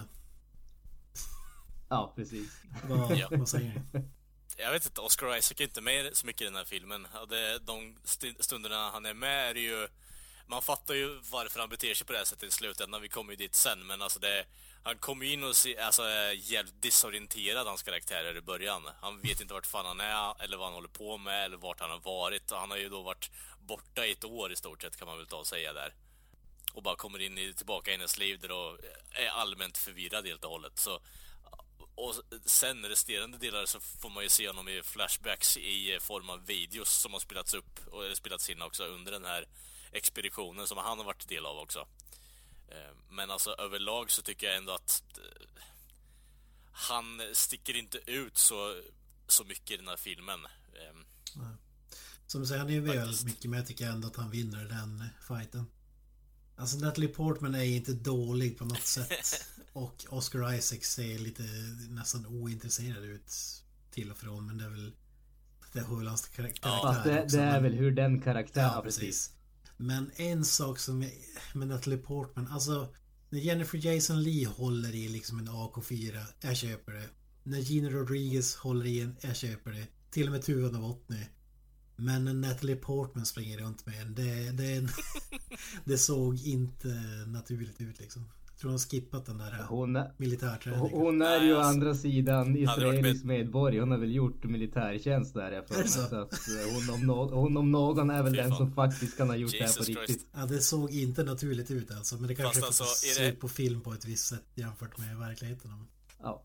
Ja, 1.89 2.13
precis. 2.15 2.61
Vad, 2.89 3.17
ja. 3.17 3.27
vad 3.31 3.49
säger 3.49 3.83
ni? 3.93 4.01
Jag 4.61 4.71
vet 4.71 4.85
inte, 4.85 5.01
Oscar 5.01 5.37
Isaac 5.37 5.55
är 5.59 5.63
inte 5.63 5.81
med 5.81 6.17
så 6.17 6.25
mycket 6.25 6.41
i 6.41 6.45
den 6.45 6.55
här 6.55 6.65
filmen. 6.65 7.07
De 7.61 7.95
stunderna 8.39 8.89
han 8.91 9.05
är 9.05 9.13
med 9.13 9.49
är 9.49 9.61
ju... 9.61 9.87
Man 10.47 10.61
fattar 10.61 10.93
ju 10.93 11.19
varför 11.29 11.59
han 11.59 11.69
beter 11.69 11.93
sig 11.93 12.07
på 12.07 12.13
det 12.13 12.19
här 12.19 12.25
sättet 12.25 12.49
i 12.49 12.51
slutändan. 12.51 13.01
Vi 13.01 13.09
kommer 13.09 13.31
ju 13.31 13.35
dit 13.35 13.55
sen, 13.55 13.87
men 13.87 14.01
alltså 14.01 14.19
det... 14.19 14.45
Han 14.83 14.97
kommer 14.97 15.25
ju 15.25 15.33
in 15.33 15.43
och 15.43 15.55
se, 15.55 15.77
alltså, 15.77 16.03
är 16.03 16.31
jävligt 16.31 16.81
disorienterad, 16.81 17.67
hans 17.67 17.83
karaktärer 17.83 18.37
i 18.37 18.41
början. 18.41 18.89
Han 19.01 19.21
vet 19.21 19.41
inte 19.41 19.53
vart 19.53 19.65
fan 19.65 19.85
han 19.85 19.99
är, 19.99 20.43
eller 20.43 20.57
vad 20.57 20.65
han 20.65 20.73
håller 20.73 20.89
på 20.89 21.17
med, 21.17 21.45
eller 21.45 21.57
vart 21.57 21.79
han 21.79 21.89
har 21.89 21.99
varit. 21.99 22.51
Han 22.51 22.71
har 22.71 22.77
ju 22.77 22.89
då 22.89 23.01
varit 23.01 23.31
borta 23.59 24.05
i 24.05 24.11
ett 24.11 24.23
år 24.23 24.51
i 24.51 24.55
stort 24.55 24.81
sett, 24.81 24.97
kan 24.97 25.07
man 25.07 25.17
väl 25.17 25.27
ta 25.27 25.37
och 25.37 25.47
säga 25.47 25.73
där. 25.73 25.93
Och 26.73 26.83
bara 26.83 26.95
kommer 26.95 27.21
in 27.21 27.37
i, 27.37 27.53
tillbaka 27.53 27.91
i 27.91 27.93
hennes 27.93 28.17
liv 28.17 28.39
där 28.39 28.51
och 28.51 28.77
är 29.11 29.27
allmänt 29.29 29.77
förvirrad 29.77 30.27
helt 30.27 30.45
och 30.45 30.51
hållet. 30.51 30.79
Så 30.79 31.01
och 31.99 32.15
sen 32.45 32.85
resterande 32.85 33.37
delar 33.37 33.65
så 33.65 33.79
får 33.79 34.09
man 34.09 34.23
ju 34.23 34.29
se 34.29 34.47
honom 34.47 34.67
i 34.67 34.81
flashbacks 34.83 35.57
i 35.57 35.97
form 36.01 36.29
av 36.29 36.45
videos 36.45 37.01
som 37.01 37.13
har 37.13 37.19
spelats 37.19 37.53
upp 37.53 37.87
och 37.87 38.17
spelats 38.17 38.49
in 38.49 38.61
också 38.61 38.83
under 38.83 39.11
den 39.11 39.25
här 39.25 39.47
expeditionen 39.91 40.67
som 40.67 40.77
han 40.77 40.97
har 40.97 41.05
varit 41.05 41.27
del 41.27 41.45
av 41.45 41.57
också. 41.57 41.87
Eh, 42.67 42.95
men 43.09 43.31
alltså 43.31 43.51
överlag 43.51 44.11
så 44.11 44.21
tycker 44.21 44.47
jag 44.47 44.57
ändå 44.57 44.73
att 44.73 45.01
eh, 45.17 45.63
han 46.71 47.21
sticker 47.33 47.75
inte 47.75 48.11
ut 48.11 48.37
så, 48.37 48.81
så 49.27 49.43
mycket 49.43 49.71
i 49.71 49.77
den 49.77 49.87
här 49.87 49.97
filmen. 49.97 50.45
Eh, 50.45 50.95
Nej. 51.35 51.55
Som 52.27 52.41
du 52.41 52.47
säger, 52.47 52.59
han 52.59 52.69
är 52.69 52.73
ju 52.73 52.81
väl 52.81 53.15
mycket, 53.25 53.49
men 53.49 53.59
jag 53.59 53.67
tycker 53.67 53.87
ändå 53.87 54.07
att 54.07 54.15
han 54.15 54.31
vinner 54.31 54.65
den 54.65 55.05
fighten. 55.27 55.65
Alltså 56.55 56.77
Natalie 56.77 57.09
Portman 57.09 57.55
är 57.55 57.63
inte 57.63 57.93
dålig 57.93 58.57
på 58.57 58.65
något 58.65 58.85
sätt. 58.85 59.45
Och 59.79 60.05
Oscar 60.09 60.53
Isaac 60.53 60.79
ser 60.81 61.19
lite 61.19 61.43
nästan 61.89 62.25
ointresserad 62.25 63.03
ut 63.03 63.33
till 63.91 64.11
och 64.11 64.17
från. 64.17 64.47
Men 64.47 64.57
det 64.57 64.65
är 64.65 64.69
väl... 64.69 64.91
Det 65.73 65.79
väl 65.79 66.07
hans 66.07 66.25
karaktär 66.25 66.69
ja, 66.69 67.01
det, 67.05 67.23
också, 67.23 67.37
det 67.37 67.43
är 67.43 67.51
men, 67.51 67.63
väl 67.63 67.73
hur 67.73 67.91
den 67.91 68.21
karaktären... 68.21 68.71
Ja, 68.75 68.81
precis. 68.81 69.31
Men 69.77 70.11
en 70.15 70.45
sak 70.45 70.79
som 70.79 71.03
är, 71.03 71.11
med 71.53 71.67
Natalie 71.67 71.97
Portman, 71.97 72.47
alltså 72.47 72.93
när 73.29 73.39
Jennifer 73.39 73.85
Jason 73.85 74.23
Lee 74.23 74.47
håller 74.47 74.95
i 74.95 75.07
liksom 75.07 75.39
en 75.39 75.49
AK4, 75.49 76.21
jag 76.41 76.57
köper 76.57 76.93
det. 76.93 77.09
När 77.43 77.59
Gina 77.59 77.89
Rodriguez 77.89 78.55
håller 78.55 78.85
i 78.85 79.01
en, 79.01 79.15
jag 79.21 79.35
köper 79.35 79.71
det. 79.71 79.87
Till 80.11 80.25
och 80.25 80.31
med 80.31 80.41
Tuva 80.41 80.71
Novotny. 80.71 81.25
Men 81.95 82.25
när 82.25 82.33
Natalie 82.33 82.75
Portman 82.75 83.25
springer 83.25 83.57
runt 83.57 83.85
med 83.85 84.01
en, 84.01 84.15
det, 84.15 84.51
det, 84.51 84.89
det 85.85 85.97
såg 85.97 86.41
inte 86.41 86.87
naturligt 87.27 87.81
ut 87.81 87.99
liksom. 87.99 88.25
Jag 88.59 88.61
tror 88.61 88.71
hon 88.71 88.79
skippat 88.79 89.25
den 89.25 89.37
där 89.37 89.65
hon 89.69 89.95
är, 89.95 90.11
militärträningen. 90.17 90.91
Hon 90.91 91.21
är 91.21 91.43
ju 91.43 91.55
å 91.55 91.59
andra 91.59 91.95
sidan 91.95 92.57
israelisk 92.57 93.23
medborgare. 93.23 93.79
Hon 93.79 93.91
har 93.91 93.97
väl 93.97 94.15
gjort 94.15 94.43
militärtjänst 94.43 95.33
där 95.33 95.51
jag 95.51 95.67
för 95.67 95.83
så? 95.83 95.89
så 95.89 96.01
att 96.01 96.33
eh, 96.33 96.73
hon 96.73 96.89
om, 96.95 97.07
no 97.07 97.35
hon 97.35 97.57
om 97.57 97.71
någon 97.71 98.09
är 98.09 98.23
väl 98.23 98.33
den 98.33 98.55
som 98.55 98.73
faktiskt 98.73 99.17
kan 99.17 99.29
ha 99.29 99.35
gjort 99.35 99.53
Jesus 99.53 99.87
det 99.87 99.93
här 99.93 99.95
på 99.95 100.01
riktigt. 100.01 100.27
Ja 100.33 100.45
det 100.45 100.61
såg 100.61 100.91
inte 100.91 101.23
naturligt 101.23 101.71
ut 101.71 101.91
alltså. 101.91 102.15
Men 102.15 102.27
det 102.27 102.35
kanske 102.35 102.61
Fast 102.61 102.81
alltså, 102.81 102.95
ser 102.95 103.25
det... 103.25 103.31
på 103.31 103.49
film 103.49 103.81
på 103.81 103.93
ett 103.93 104.05
visst 104.05 104.25
sätt 104.25 104.45
jämfört 104.55 104.97
med 104.97 105.17
verkligheten. 105.17 105.87
Ja. 106.21 106.43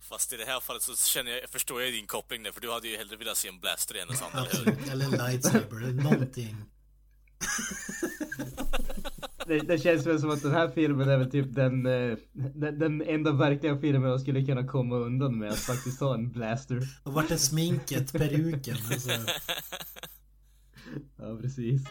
Fast 0.00 0.32
i 0.32 0.36
det 0.36 0.44
här 0.44 0.60
fallet 0.60 0.82
så 0.82 0.96
känner 0.96 1.30
jag, 1.30 1.50
förstår 1.50 1.82
jag 1.82 1.92
din 1.92 2.06
koppling 2.06 2.42
där, 2.42 2.52
för 2.52 2.60
du 2.60 2.72
hade 2.72 2.88
ju 2.88 2.96
hellre 2.96 3.16
velat 3.16 3.36
se 3.36 3.48
en 3.48 3.60
blaster 3.60 3.94
än 3.94 4.10
en 4.10 4.16
sån, 4.16 4.32
eller 4.32 4.92
Eller 4.92 5.04
en 5.04 5.10
lightsaber, 5.10 5.76
eller 5.76 6.02
någonting. 6.02 6.56
det, 9.46 9.58
det, 9.58 9.78
känns 9.78 10.06
väl 10.06 10.20
som 10.20 10.30
att 10.30 10.42
den 10.42 10.52
här 10.52 10.68
filmen 10.68 11.08
är 11.08 11.18
väl 11.18 11.30
typ 11.30 11.54
den, 11.54 11.86
eh, 11.86 12.18
den, 12.32 12.78
den 12.78 13.02
enda 13.02 13.32
verkliga 13.32 13.78
filmen 13.78 14.10
de 14.10 14.18
skulle 14.18 14.44
kunna 14.44 14.66
komma 14.66 14.96
undan 14.96 15.38
med 15.38 15.50
att 15.50 15.58
faktiskt 15.58 16.00
ha 16.00 16.14
en 16.14 16.32
blaster. 16.32 16.82
Och 17.04 17.12
vart 17.12 17.30
är 17.30 17.36
sminket, 17.36 18.12
peruken? 18.12 18.76
Alltså. 18.90 19.10
Ja, 21.16 21.38
precis. 21.40 21.82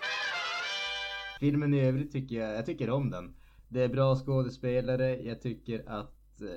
Filmen 1.39 1.73
i 1.73 1.81
övrigt 1.81 2.11
tycker 2.11 2.35
jag, 2.35 2.55
jag 2.55 2.65
tycker 2.65 2.89
om 2.89 3.09
den. 3.09 3.35
Det 3.67 3.83
är 3.83 3.87
bra 3.87 4.15
skådespelare, 4.15 5.21
jag 5.21 5.41
tycker 5.41 5.89
att 5.89 6.41
eh, 6.41 6.47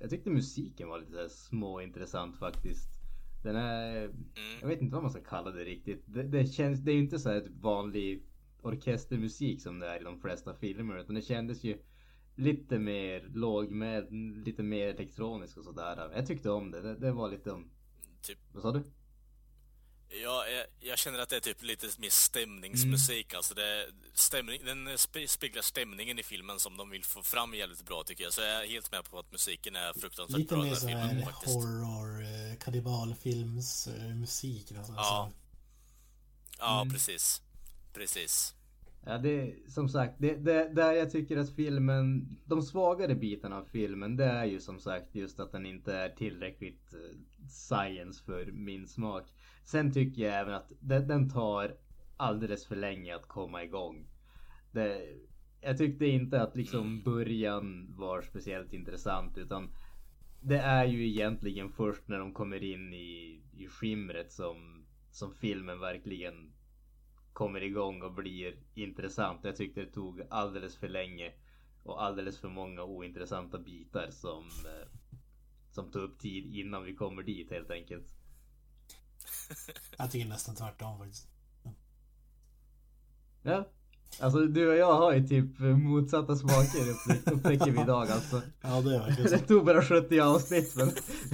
jag 0.00 0.10
tyckte 0.10 0.30
musiken 0.30 0.88
var 0.88 0.98
lite 0.98 1.28
småintressant 1.28 2.38
faktiskt. 2.38 2.88
Den 3.42 3.56
är, 3.56 4.10
jag 4.60 4.68
vet 4.68 4.80
inte 4.80 4.94
vad 4.94 5.02
man 5.02 5.12
ska 5.12 5.20
kalla 5.20 5.50
det 5.50 5.64
riktigt. 5.64 6.04
Det, 6.06 6.22
det 6.22 6.46
känns, 6.46 6.80
det 6.80 6.92
är 6.92 6.94
ju 6.94 7.00
inte 7.00 7.18
så 7.18 7.28
här 7.28 7.36
ett 7.36 7.50
vanlig 7.60 8.22
orkestermusik 8.64 9.62
som 9.62 9.78
det 9.78 9.88
är 9.88 10.00
i 10.00 10.04
de 10.04 10.20
flesta 10.20 10.54
filmer. 10.54 10.98
Utan 10.98 11.14
det 11.14 11.22
kändes 11.22 11.64
ju 11.64 11.78
lite 12.36 12.78
mer 12.78 13.30
lågmäld, 13.34 14.10
lite 14.46 14.62
mer 14.62 14.88
elektronisk 14.88 15.56
och 15.56 15.64
sådär. 15.64 16.10
Jag 16.14 16.26
tyckte 16.26 16.50
om 16.50 16.70
det. 16.70 16.80
Det, 16.80 16.94
det 16.94 17.12
var 17.12 17.28
lite 17.30 17.50
om... 17.50 17.70
Typ. 18.22 18.38
Vad 18.52 18.62
sa 18.62 18.72
du? 18.72 18.84
Ja, 20.22 20.46
jag, 20.46 20.66
jag, 20.80 20.98
känner 20.98 21.18
att 21.18 21.28
det 21.28 21.36
är 21.36 21.40
typ 21.40 21.62
lite 21.62 21.86
mer 21.98 22.10
stämningsmusik. 22.10 23.32
Mm. 23.32 23.36
Alltså 23.36 23.54
det, 23.54 23.86
stämning, 24.14 24.60
den 24.64 24.98
speglar 25.28 25.62
stämningen 25.62 26.18
i 26.18 26.22
filmen 26.22 26.60
som 26.60 26.76
de 26.76 26.90
vill 26.90 27.04
få 27.04 27.22
fram 27.22 27.54
jävligt 27.54 27.84
bra 27.86 28.02
tycker 28.06 28.24
jag. 28.24 28.32
Så 28.32 28.40
jag 28.40 28.64
är 28.64 28.66
helt 28.66 28.92
med 28.92 29.04
på 29.04 29.18
att 29.18 29.32
musiken 29.32 29.76
är 29.76 29.92
fruktansvärt 29.92 30.38
lite 30.38 30.54
bra 30.54 30.66
i 30.66 30.70
den 30.70 30.88
här 30.88 31.08
filmen 31.08 31.24
faktiskt. 31.24 31.56
Lite 31.56 31.68
mer 31.68 31.84
horror, 31.84 32.22
eh, 32.22 32.56
kannibalfilms 32.58 33.88
musik. 34.14 34.72
Alltså. 34.72 34.92
Ja. 34.92 35.30
Ja, 36.58 36.80
mm. 36.80 36.94
precis. 36.94 37.42
Precis. 37.94 38.54
Ja, 39.06 39.18
det 39.18 39.54
som 39.68 39.88
sagt, 39.88 40.14
det, 40.18 40.34
det, 40.34 40.68
där 40.68 40.92
jag 40.92 41.10
tycker 41.10 41.36
att 41.36 41.56
filmen, 41.56 42.36
de 42.44 42.62
svagare 42.62 43.14
bitarna 43.14 43.56
av 43.56 43.64
filmen, 43.64 44.16
det 44.16 44.24
är 44.24 44.44
ju 44.44 44.60
som 44.60 44.78
sagt 44.78 45.14
just 45.14 45.40
att 45.40 45.52
den 45.52 45.66
inte 45.66 45.94
är 45.94 46.08
tillräckligt 46.08 46.94
eh, 46.94 47.18
science 47.48 48.24
för 48.24 48.46
min 48.52 48.88
smak. 48.88 49.24
Sen 49.64 49.92
tycker 49.92 50.22
jag 50.22 50.40
även 50.40 50.54
att 50.54 50.72
den, 50.80 51.08
den 51.08 51.30
tar 51.30 51.76
alldeles 52.16 52.66
för 52.66 52.76
länge 52.76 53.16
att 53.16 53.28
komma 53.28 53.64
igång. 53.64 54.06
Det, 54.72 55.02
jag 55.60 55.78
tyckte 55.78 56.06
inte 56.06 56.42
att 56.42 56.56
liksom 56.56 57.02
början 57.02 57.94
var 57.96 58.22
speciellt 58.22 58.72
intressant 58.72 59.38
utan 59.38 59.70
det 60.40 60.58
är 60.58 60.84
ju 60.84 61.08
egentligen 61.08 61.72
först 61.72 62.08
när 62.08 62.18
de 62.18 62.32
kommer 62.32 62.62
in 62.62 62.92
i, 62.92 63.40
i 63.56 63.66
skimret 63.66 64.32
som, 64.32 64.84
som 65.10 65.34
filmen 65.34 65.80
verkligen 65.80 66.53
kommer 67.34 67.62
igång 67.62 68.02
och 68.02 68.12
blir 68.12 68.56
intressant. 68.74 69.44
Jag 69.44 69.56
tyckte 69.56 69.80
det 69.80 69.92
tog 69.92 70.22
alldeles 70.30 70.76
för 70.76 70.88
länge 70.88 71.32
och 71.82 72.02
alldeles 72.02 72.38
för 72.38 72.48
många 72.48 72.82
ointressanta 72.82 73.58
bitar 73.58 74.10
som, 74.10 74.44
eh, 74.44 74.88
som 75.70 75.90
tog 75.90 76.02
upp 76.02 76.18
tid 76.18 76.54
innan 76.54 76.84
vi 76.84 76.94
kommer 76.94 77.22
dit 77.22 77.50
helt 77.50 77.70
enkelt. 77.70 78.14
Jag 79.98 80.10
tycker 80.10 80.28
nästan 80.28 80.54
tvärtom 80.54 80.98
faktiskt. 80.98 81.28
Ja, 83.42 83.68
Alltså 84.20 84.40
du 84.46 84.68
och 84.70 84.76
jag 84.76 84.94
har 84.94 85.12
ju 85.12 85.28
typ 85.28 85.58
motsatta 85.58 86.36
smaker 86.36 86.90
upptäcker 87.32 87.70
vi 87.70 87.80
idag 87.80 88.10
alltså. 88.10 88.42
Ja 88.60 88.80
det 88.80 88.94
är 88.94 88.98
verkligen 88.98 89.30
Det 89.30 89.38
tog 89.38 89.64
bara 89.64 89.82
70 89.82 90.20
avsnitt 90.20 90.76
men 90.76 90.90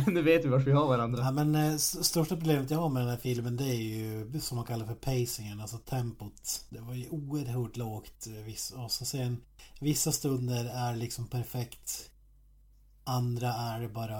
nu 0.15 0.23
vet 0.23 0.45
vi 0.45 0.49
vart 0.49 0.67
vi 0.67 0.73
har 0.73 0.87
varandra. 0.89 1.23
Ja 1.23 1.31
men 1.31 1.55
eh, 1.55 1.77
största 1.77 2.37
problemet 2.37 2.71
jag 2.71 2.79
har 2.79 2.89
med 2.89 3.03
den 3.03 3.11
här 3.11 3.17
filmen 3.17 3.57
det 3.57 3.65
är 3.65 3.83
ju 3.83 4.41
som 4.41 4.57
man 4.57 4.67
kallar 4.67 4.87
för 4.87 4.95
pacingen, 4.95 5.61
alltså 5.61 5.77
tempot. 5.79 6.65
Det 6.71 6.81
var 6.81 6.95
ju 6.95 7.09
oerhört 7.09 7.77
lågt. 7.77 8.27
eh, 8.27 8.85
Och 8.85 8.91
så 8.91 9.05
sen 9.05 9.37
vissa 9.81 10.13
stunder 10.13 10.65
är 10.65 10.97
liksom 10.97 11.27
perfekt. 11.27 12.11
Andra 13.05 13.49
är 13.55 13.89
bara 13.89 14.19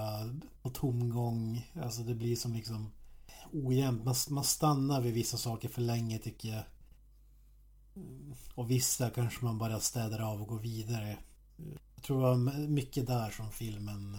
på 0.61 0.69
tomgång. 0.69 1.71
Alltså 1.83 2.01
det 2.01 2.13
blir 2.15 2.35
som 2.35 2.53
liksom 2.53 2.91
ojämnt. 3.53 4.05
Man, 4.05 4.15
man 4.29 4.43
stannar 4.43 5.01
vid 5.01 5.13
vissa 5.13 5.37
saker 5.37 5.69
för 5.69 5.81
länge 5.81 6.17
tycker 6.19 6.49
jag. 6.49 6.63
Och 8.55 8.71
vissa 8.71 9.09
kanske 9.09 9.45
man 9.45 9.57
bara 9.57 9.79
städar 9.79 10.19
av 10.19 10.41
och 10.41 10.47
går 10.47 10.59
vidare. 10.59 11.17
Jag 11.95 12.03
tror 12.03 12.17
det 12.17 12.23
var 12.23 12.67
mycket 12.67 13.07
där 13.07 13.29
som 13.31 13.51
filmen 13.51 14.17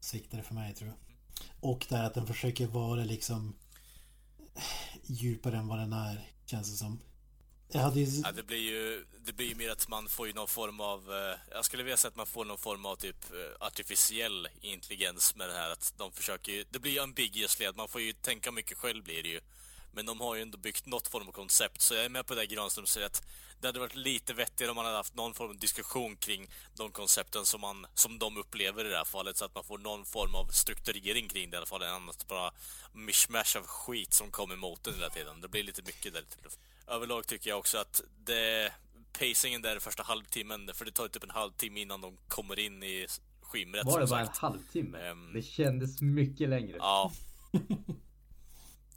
sviktade 0.00 0.42
för 0.42 0.54
mig 0.54 0.74
tror 0.74 0.90
jag. 0.90 0.98
Och 1.60 1.86
där 1.88 2.04
att 2.04 2.14
den 2.14 2.26
försöker 2.26 2.66
vara 2.66 3.04
liksom 3.04 3.54
djupare 5.06 5.56
än 5.56 5.68
vad 5.68 5.78
den 5.78 5.92
är, 5.92 6.30
känns 6.46 6.70
det 6.70 6.76
som. 6.76 6.98
Jag 7.68 7.80
hade 7.80 8.00
ju... 8.00 8.20
Ja, 8.24 8.32
det 8.32 8.42
blir 8.42 8.58
ju, 8.58 9.04
det 9.24 9.32
blir 9.32 9.46
ju 9.48 9.54
mer 9.54 9.70
att 9.70 9.88
man 9.88 10.08
får 10.08 10.26
ju 10.26 10.32
någon 10.32 10.48
form 10.48 10.80
av, 10.80 11.12
eh, 11.12 11.38
jag 11.50 11.64
skulle 11.64 11.82
vilja 11.82 11.96
säga 11.96 12.08
att 12.08 12.16
man 12.16 12.26
får 12.26 12.44
någon 12.44 12.58
form 12.58 12.86
av 12.86 12.96
typ 12.96 13.32
eh, 13.32 13.66
artificiell 13.66 14.48
intelligens 14.60 15.34
med 15.36 15.48
det 15.48 15.54
här 15.54 15.70
att 15.70 15.94
de 15.96 16.12
försöker 16.12 16.52
ju, 16.52 16.64
det 16.70 16.78
blir 16.78 16.92
ju 16.92 17.00
ambiguously, 17.00 17.66
att 17.66 17.76
man 17.76 17.88
får 17.88 18.00
ju 18.00 18.12
tänka 18.12 18.52
mycket 18.52 18.78
själv 18.78 19.04
blir 19.04 19.22
det 19.22 19.28
ju. 19.28 19.40
Men 19.92 20.06
de 20.06 20.20
har 20.20 20.34
ju 20.34 20.42
ändå 20.42 20.58
byggt 20.58 20.86
något 20.86 21.08
form 21.08 21.28
av 21.28 21.32
koncept, 21.32 21.80
så 21.80 21.94
jag 21.94 22.04
är 22.04 22.08
med 22.08 22.26
på 22.26 22.34
det 22.34 22.46
Granström 22.46 22.86
säger 22.86 23.06
att 23.06 23.22
det 23.60 23.68
hade 23.68 23.80
varit 23.80 23.94
lite 23.94 24.34
vettigare 24.34 24.70
om 24.70 24.76
man 24.76 24.84
hade 24.84 24.96
haft 24.96 25.14
någon 25.14 25.34
form 25.34 25.50
av 25.50 25.58
diskussion 25.58 26.16
kring 26.16 26.48
de 26.74 26.92
koncepten 26.92 27.46
som, 27.46 27.60
man, 27.60 27.86
som 27.94 28.18
de 28.18 28.36
upplever 28.36 28.84
i 28.84 28.88
det 28.88 28.96
här 28.96 29.04
fallet, 29.04 29.36
så 29.36 29.44
att 29.44 29.54
man 29.54 29.64
får 29.64 29.78
någon 29.78 30.04
form 30.04 30.34
av 30.34 30.46
strukturering 30.46 31.28
kring 31.28 31.50
det 31.50 31.54
i 31.54 31.56
alla 31.56 31.66
fall, 31.66 31.82
annat 31.82 32.28
bara 32.28 32.52
mishmash 32.92 33.58
av 33.58 33.66
skit 33.66 34.14
som 34.14 34.30
kommer 34.30 34.54
emot 34.54 34.84
den 34.84 34.94
hela 34.94 35.10
tiden. 35.10 35.40
Det 35.40 35.48
blir 35.48 35.62
lite 35.62 35.82
mycket 35.82 36.12
där. 36.12 36.24
Överlag 36.86 37.26
tycker 37.26 37.50
jag 37.50 37.58
också 37.58 37.78
att 37.78 38.02
det, 38.24 38.72
pacingen 39.18 39.62
där 39.62 39.78
första 39.78 40.02
halvtimmen, 40.02 40.70
för 40.74 40.84
det 40.84 40.92
tar 40.92 41.08
typ 41.08 41.24
en 41.24 41.30
halvtimme 41.30 41.80
innan 41.80 42.00
de 42.00 42.16
kommer 42.28 42.58
in 42.58 42.82
i 42.82 43.06
skimret. 43.40 43.86
Var 43.86 44.00
det 44.00 44.06
bara 44.06 44.20
en 44.20 44.28
halvtimme? 44.34 44.98
Ehm. 44.98 45.32
Det 45.32 45.42
kändes 45.42 46.00
mycket 46.00 46.48
längre. 46.48 46.76
Ja. 46.78 47.12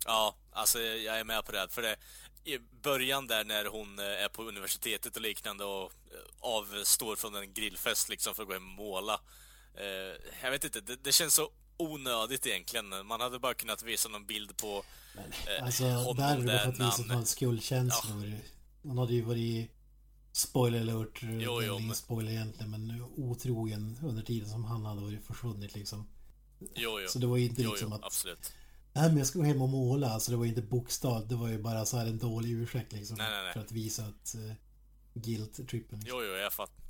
Ja, 0.07 0.35
alltså 0.55 0.79
jag 0.79 1.19
är 1.19 1.23
med 1.23 1.45
på 1.45 1.51
det. 1.51 1.67
För 1.69 1.81
det, 1.81 1.95
i 2.43 2.59
början 2.81 3.27
där 3.27 3.43
när 3.43 3.65
hon 3.65 3.99
eh, 3.99 4.05
är 4.05 4.29
på 4.29 4.43
universitetet 4.43 5.15
och 5.15 5.21
liknande 5.21 5.63
och 5.63 5.83
eh, 6.11 6.19
avstår 6.39 7.15
från 7.15 7.35
en 7.35 7.53
grillfest 7.53 8.09
liksom 8.09 8.35
för 8.35 8.43
att 8.43 8.47
gå 8.47 8.53
hem 8.53 8.63
och 8.69 8.75
måla. 8.75 9.21
Eh, 9.77 10.21
jag 10.43 10.51
vet 10.51 10.63
inte, 10.63 10.81
det, 10.81 10.95
det 11.03 11.11
känns 11.11 11.33
så 11.33 11.49
onödigt 11.77 12.45
egentligen. 12.45 13.05
Man 13.07 13.21
hade 13.21 13.39
bara 13.39 13.53
kunnat 13.53 13.83
visa 13.83 14.09
någon 14.09 14.25
bild 14.25 14.57
på 14.57 14.83
eh, 15.47 15.63
Alltså 15.65 15.83
honom 15.83 16.15
där 16.15 16.35
är 16.35 16.39
det 16.39 16.45
där 16.45 16.59
för 16.59 16.69
att 16.69 16.77
när 16.77 16.85
visa 16.85 17.03
man 17.13 17.25
skuldkänslor. 17.25 18.33
Hon 18.83 18.97
hade 18.97 19.13
ju 19.13 19.21
varit 19.21 19.71
Spoiler 20.31 20.81
alert, 20.81 21.19
Jo, 21.21 21.29
det 21.37 21.43
jo, 21.43 21.57
är 21.59 21.63
ingen 21.73 21.87
men- 21.87 21.95
spoiler 21.95 22.31
egentligen 22.31 22.71
men 22.71 23.01
otrogen 23.17 23.99
under 24.03 24.23
tiden 24.23 24.49
som 24.49 24.63
han 24.65 24.85
hade 24.85 25.01
varit 25.01 25.25
försvunnit 25.25 25.75
liksom. 25.75 26.07
Jo, 26.75 26.99
jo. 27.01 27.07
Så 27.07 27.19
det 27.19 27.27
var 27.27 27.37
ju 27.37 27.45
inte 27.45 27.61
jo, 27.61 27.69
liksom 27.71 27.89
jo, 27.89 27.95
att 27.95 28.03
absolut. 28.03 28.53
Nej 28.95 29.09
men 29.09 29.17
jag 29.17 29.27
ska 29.27 29.39
gå 29.39 29.45
hem 29.45 29.61
och 29.61 29.69
måla, 29.69 30.09
alltså 30.09 30.31
det 30.31 30.37
var 30.37 30.43
ju 30.43 30.49
inte 30.49 30.61
bokstav, 30.61 31.27
det 31.27 31.35
var 31.35 31.47
ju 31.47 31.57
bara 31.57 31.85
så 31.85 31.97
här 31.97 32.05
en 32.05 32.17
dålig 32.17 32.51
ursäkt 32.51 32.91
liksom. 32.93 33.17
Nej, 33.17 33.31
nej, 33.31 33.43
nej. 33.43 33.53
För 33.53 33.59
att 33.59 33.71
visa 33.71 34.03
att 34.03 34.35
uh, 34.35 34.53
guilt-trippen. 35.13 35.99
Liksom. 35.99 36.19
Jo, 36.19 36.23
jo, 36.23 36.33
jag 36.33 36.53
fattar. 36.53 36.85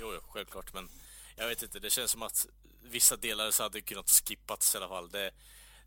Jo, 0.00 0.12
jo, 0.14 0.20
självklart, 0.28 0.74
men 0.74 0.88
jag 1.36 1.48
vet 1.48 1.62
inte, 1.62 1.78
det 1.78 1.90
känns 1.90 2.10
som 2.10 2.22
att 2.22 2.46
vissa 2.82 3.16
delar 3.16 3.50
så 3.50 3.62
hade 3.62 3.80
kunnat 3.80 4.10
skippats 4.10 4.74
i 4.74 4.78
alla 4.78 4.88
fall. 4.88 5.10
Det, 5.10 5.30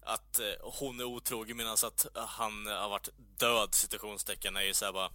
att 0.02 0.40
eh, 0.40 0.46
hon 0.62 1.00
är 1.00 1.04
otrogen 1.04 1.58
medan 1.58 1.74
att 1.74 2.08
han 2.14 2.68
har 2.68 2.90
varit 2.90 3.10
död, 3.38 3.74
citationstecken, 3.74 4.56
är 4.56 4.62
ju 4.62 4.74
såhär 4.74 4.94
bara... 4.94 5.12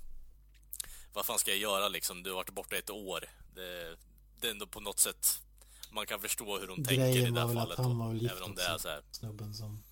Vad 1.12 1.26
fan 1.26 1.38
ska 1.38 1.50
jag 1.50 1.60
göra 1.60 1.88
liksom? 1.88 2.22
Du 2.22 2.30
har 2.30 2.36
varit 2.36 2.50
borta 2.50 2.76
ett 2.76 2.90
år. 2.90 3.24
Det, 3.54 3.96
det 4.40 4.46
är 4.46 4.50
ändå 4.50 4.66
på 4.66 4.80
något 4.80 4.98
sätt... 4.98 5.42
Man 5.90 6.06
kan 6.06 6.20
förstå 6.20 6.58
hur 6.58 6.68
hon 6.68 6.84
tänker 6.84 7.06
i 7.06 7.12
Grejen 7.12 7.34
det 7.34 7.40
var 7.40 7.40
här 7.40 7.46
väl 7.46 7.56
fallet. 7.56 7.78
att 7.78 7.84
han 7.84 7.98
då, 7.98 8.04
var 8.04 8.08
väl 8.12 8.22
gift 8.22 8.34
även 8.34 8.42
om 8.42 8.54
det 8.54 8.62
är 8.62 8.74
också, 8.74 9.02
snubben 9.10 9.54
som 9.54 9.68
var 9.68 9.91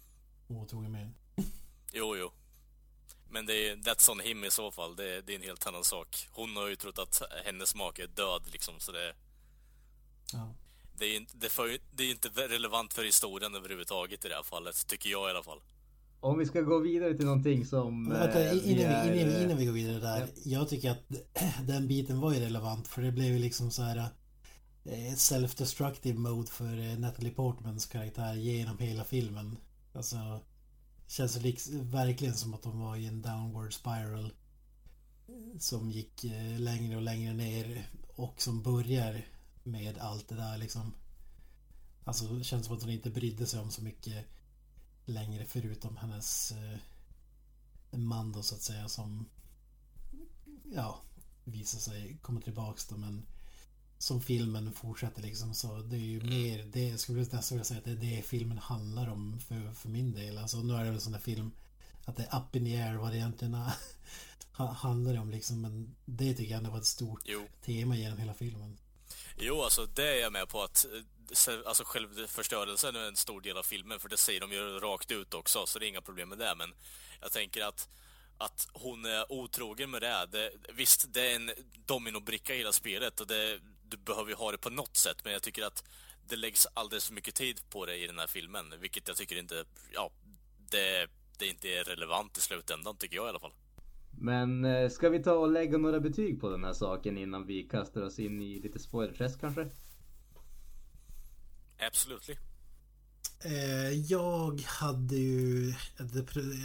otrogen 0.56 0.92
med 0.92 1.12
Jo, 1.92 2.16
jo. 2.16 2.30
Men 3.30 3.46
det 3.46 3.68
är, 3.68 3.76
that's 3.76 4.10
on 4.10 4.20
him 4.20 4.44
i 4.44 4.50
så 4.50 4.70
fall. 4.70 4.96
Det, 4.96 5.20
det 5.20 5.32
är 5.32 5.36
en 5.36 5.42
helt 5.42 5.66
annan 5.66 5.84
sak. 5.84 6.28
Hon 6.30 6.56
har 6.56 6.68
ju 6.68 6.76
trott 6.76 6.98
att 6.98 7.22
hennes 7.44 7.74
make 7.74 8.02
är 8.02 8.06
död 8.06 8.42
liksom, 8.52 8.74
så 8.80 8.92
det... 8.92 9.14
Ja. 10.32 10.54
Det 10.98 11.04
är, 11.04 11.16
inte- 11.16 11.36
det, 11.36 11.48
för, 11.48 11.78
det 11.92 12.04
är 12.04 12.10
inte 12.10 12.28
relevant 12.28 12.94
för 12.94 13.04
historien 13.04 13.54
överhuvudtaget 13.54 14.24
i 14.24 14.28
det 14.28 14.34
här 14.34 14.42
fallet, 14.42 14.86
tycker 14.86 15.10
jag 15.10 15.28
i 15.28 15.30
alla 15.30 15.42
fall. 15.42 15.60
Om 16.20 16.38
vi 16.38 16.46
ska 16.46 16.60
gå 16.60 16.78
vidare 16.78 17.14
till 17.14 17.26
någonting 17.26 17.66
som... 17.66 18.04
Men 18.04 18.20
vänta, 18.20 18.44
eh, 18.44 18.52
innan, 18.52 18.62
vi, 18.64 18.82
är, 18.84 19.14
innan, 19.14 19.34
vi, 19.34 19.42
innan 19.44 19.56
vi 19.56 19.66
går 19.66 19.72
vidare 19.72 19.98
där. 20.00 20.28
Jag 20.44 20.68
tycker 20.68 20.90
att 20.90 21.04
den 21.66 21.88
biten 21.88 22.20
var 22.20 22.32
ju 22.34 22.40
relevant 22.40 22.88
för 22.88 23.02
det 23.02 23.12
blev 23.12 23.26
ju 23.32 23.38
liksom 23.38 23.70
så 23.70 23.82
här 23.82 23.96
eh, 24.84 25.12
ett 25.12 25.18
self-destructive 25.18 26.18
mode 26.18 26.50
för 26.50 26.78
eh, 26.78 26.98
Natalie 26.98 27.32
Portmans 27.34 27.86
karaktär 27.86 28.34
genom 28.34 28.78
hela 28.78 29.04
filmen. 29.04 29.56
Alltså 29.92 30.40
känns 31.06 31.34
det 31.34 31.40
liksom, 31.40 31.90
verkligen 31.90 32.36
som 32.36 32.54
att 32.54 32.62
de 32.62 32.80
var 32.80 32.96
i 32.96 33.06
en 33.06 33.22
downward 33.22 33.74
spiral 33.74 34.32
som 35.58 35.90
gick 35.90 36.24
eh, 36.24 36.58
längre 36.60 36.96
och 36.96 37.02
längre 37.02 37.34
ner 37.34 37.90
och 38.16 38.42
som 38.42 38.62
börjar 38.62 39.26
med 39.62 39.98
allt 39.98 40.28
det 40.28 40.34
där 40.34 40.58
liksom. 40.58 40.94
Alltså 42.04 42.24
det 42.24 42.44
känns 42.44 42.66
som 42.66 42.76
att 42.76 42.82
hon 42.82 42.92
inte 42.92 43.10
brydde 43.10 43.46
sig 43.46 43.60
om 43.60 43.70
så 43.70 43.82
mycket 43.82 44.26
längre 45.04 45.46
förutom 45.46 45.96
hennes 45.96 46.52
eh, 46.52 46.78
man 47.98 48.32
då 48.32 48.42
så 48.42 48.54
att 48.54 48.62
säga 48.62 48.88
som 48.88 49.28
ja, 50.64 51.00
visar 51.44 51.78
sig 51.78 52.18
komma 52.22 52.40
tillbaks 52.40 52.88
då 52.88 52.96
men 52.96 53.26
som 54.00 54.20
filmen 54.20 54.72
fortsätter 54.72 55.22
liksom 55.22 55.54
så 55.54 55.78
det 55.78 55.96
är 55.96 56.00
ju 56.00 56.20
mer 56.20 56.64
det 56.72 56.88
jag 56.88 57.00
skulle 57.00 57.18
nästan 57.18 57.40
vilja 57.50 57.64
säga 57.64 57.78
att 57.78 57.84
det 57.84 57.90
är 57.90 58.16
det 58.16 58.22
filmen 58.22 58.58
handlar 58.58 59.08
om 59.08 59.40
för, 59.48 59.74
för 59.74 59.88
min 59.88 60.12
del. 60.12 60.38
Alltså 60.38 60.56
nu 60.62 60.74
är 60.74 60.84
det 60.84 60.88
en 60.88 61.00
sån 61.00 61.12
där 61.12 61.20
film 61.20 61.52
att 62.04 62.16
det 62.16 62.28
är 62.30 62.38
up 62.38 62.56
in 62.56 62.64
the 62.64 62.76
air 62.76 62.94
vad 62.94 63.10
det 63.12 63.16
egentligen 63.16 63.56
handlar 64.52 65.18
om 65.20 65.30
liksom 65.30 65.60
men 65.60 65.96
det 66.04 66.34
tycker 66.34 66.50
jag 66.50 66.58
ändå 66.58 66.70
var 66.70 66.78
ett 66.78 66.86
stort 66.86 67.20
Jo. 67.24 67.48
tema 67.64 67.96
genom 67.96 68.18
hela 68.18 68.34
filmen. 68.34 68.78
Jo, 69.38 69.62
alltså 69.62 69.86
det 69.86 70.08
är 70.08 70.20
jag 70.20 70.32
med 70.32 70.48
på 70.48 70.62
att 70.62 70.86
eh, 71.46 71.54
alltså 71.66 71.84
självförstörelsen 71.86 72.96
är 72.96 73.08
en 73.08 73.16
stor 73.16 73.40
del 73.40 73.56
av 73.56 73.62
filmen, 73.62 74.00
för 74.00 74.08
det 74.08 74.16
säger 74.16 74.40
de 74.40 74.52
ju 74.52 74.80
rakt 74.80 75.10
ut 75.10 75.34
också, 75.34 75.66
så 75.66 75.78
det 75.78 75.86
är 75.86 75.88
inga 75.88 76.00
problem 76.00 76.28
med 76.28 76.38
det, 76.38 76.54
men 76.58 76.74
jag 77.20 77.32
tänker 77.32 77.62
att 77.62 77.88
att 78.38 78.68
hon 78.72 79.04
är 79.04 79.32
otrogen 79.32 79.90
med 79.90 80.02
det, 80.02 80.26
det 80.32 80.50
visst, 80.72 81.12
det 81.12 81.32
är 81.32 81.36
en 81.36 81.50
dominobricka 81.86 82.54
i 82.54 82.58
hela 82.58 82.72
spelet 82.72 83.20
och 83.20 83.26
det, 83.26 83.60
du 83.90 83.96
behöver 83.96 84.30
ju 84.30 84.36
ha 84.36 84.52
det 84.52 84.58
på 84.58 84.70
något 84.70 84.96
sätt, 84.96 85.16
men 85.24 85.32
jag 85.32 85.42
tycker 85.42 85.66
att 85.66 85.84
det 86.28 86.36
läggs 86.36 86.66
alldeles 86.74 87.06
för 87.06 87.14
mycket 87.14 87.34
tid 87.34 87.60
på 87.70 87.86
det 87.86 87.96
i 87.96 88.06
den 88.06 88.18
här 88.18 88.26
filmen, 88.26 88.74
vilket 88.80 89.08
jag 89.08 89.16
tycker 89.16 89.38
inte, 89.38 89.64
ja, 89.92 90.10
det, 90.70 91.08
det 91.38 91.46
inte 91.46 91.68
är 91.68 91.84
relevant 91.84 92.38
i 92.38 92.40
slutändan, 92.40 92.96
tycker 92.96 93.16
jag 93.16 93.26
i 93.26 93.28
alla 93.28 93.40
fall. 93.40 93.52
Men 94.20 94.64
eh, 94.64 94.88
ska 94.90 95.08
vi 95.08 95.22
ta 95.22 95.32
och 95.32 95.52
lägga 95.52 95.78
några 95.78 96.00
betyg 96.00 96.40
på 96.40 96.50
den 96.50 96.64
här 96.64 96.72
saken 96.72 97.18
innan 97.18 97.46
vi 97.46 97.62
kastar 97.62 98.02
oss 98.02 98.18
in 98.18 98.42
i 98.42 98.60
lite 98.60 98.78
spoilerträsk 98.78 99.40
kanske? 99.40 99.68
Absolutely. 101.78 102.36
Eh, 103.44 103.90
jag 103.90 104.60
hade 104.60 105.16
ju, 105.16 105.74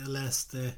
jag 0.02 0.10
läste 0.10 0.74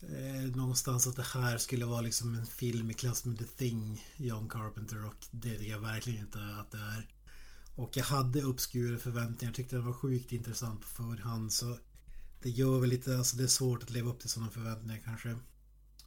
eh, 0.00 0.56
någonstans 0.56 1.06
att 1.06 1.16
det 1.16 1.26
här 1.34 1.58
skulle 1.58 1.84
vara 1.84 2.00
liksom 2.00 2.34
en 2.34 2.46
film 2.46 2.90
i 2.90 2.94
klass 2.94 3.24
med 3.24 3.38
The 3.38 3.44
Thing, 3.44 4.06
John 4.16 4.48
Carpenter 4.48 5.06
och 5.06 5.26
det 5.30 5.58
tycker 5.58 5.72
jag 5.72 5.80
verkligen 5.80 6.20
inte 6.20 6.38
att 6.38 6.70
det 6.70 6.78
är. 6.78 7.08
Och 7.74 7.96
jag 7.96 8.04
hade 8.04 8.42
uppskurade 8.42 8.98
förväntningar, 8.98 9.54
tyckte 9.54 9.76
den 9.76 9.86
var 9.86 9.92
sjukt 9.92 10.32
intressant 10.32 10.80
på 10.80 10.86
förhand 10.86 11.52
så 11.52 11.78
det 12.42 12.50
gör 12.50 12.80
väl 12.80 12.90
lite, 12.90 13.18
alltså 13.18 13.36
det 13.36 13.42
är 13.42 13.48
svårt 13.48 13.82
att 13.82 13.90
leva 13.90 14.10
upp 14.10 14.20
till 14.20 14.28
sådana 14.28 14.50
förväntningar 14.50 15.02
kanske. 15.04 15.36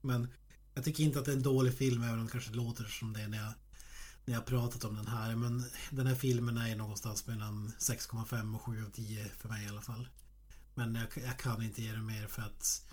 Men 0.02 0.28
jag 0.74 0.84
tycker 0.84 1.04
inte 1.04 1.20
att 1.20 1.26
det 1.26 1.32
är 1.32 1.36
en 1.36 1.44
dålig 1.44 1.74
film 1.74 2.04
även 2.04 2.20
om 2.20 2.26
det 2.26 2.32
kanske 2.32 2.52
låter 2.52 2.84
som 2.84 3.14
det 3.14 3.28
när 3.28 3.38
jag, 3.38 3.54
när 4.26 4.34
jag 4.34 4.46
pratat 4.46 4.84
om 4.84 4.96
den 4.96 5.08
här. 5.08 5.36
Men 5.36 5.64
den 5.90 6.08
här 6.08 6.16
filmen 6.16 6.58
är 6.58 6.76
någonstans 6.76 7.28
mellan 7.28 7.74
6,5 7.80 8.56
och 8.56 8.62
7 8.62 8.86
av 8.86 8.90
10 8.90 9.32
för 9.38 9.50
mig 9.50 9.66
i 9.66 9.70
alla 9.70 9.82
fall. 9.82 10.08
Men 10.76 10.96
jag, 10.96 11.08
jag 11.26 11.40
kan 11.40 11.64
inte 11.64 11.82
ge 11.82 11.92
det 11.92 12.02
mer 12.02 12.28
för 12.28 12.42
att 12.42 12.91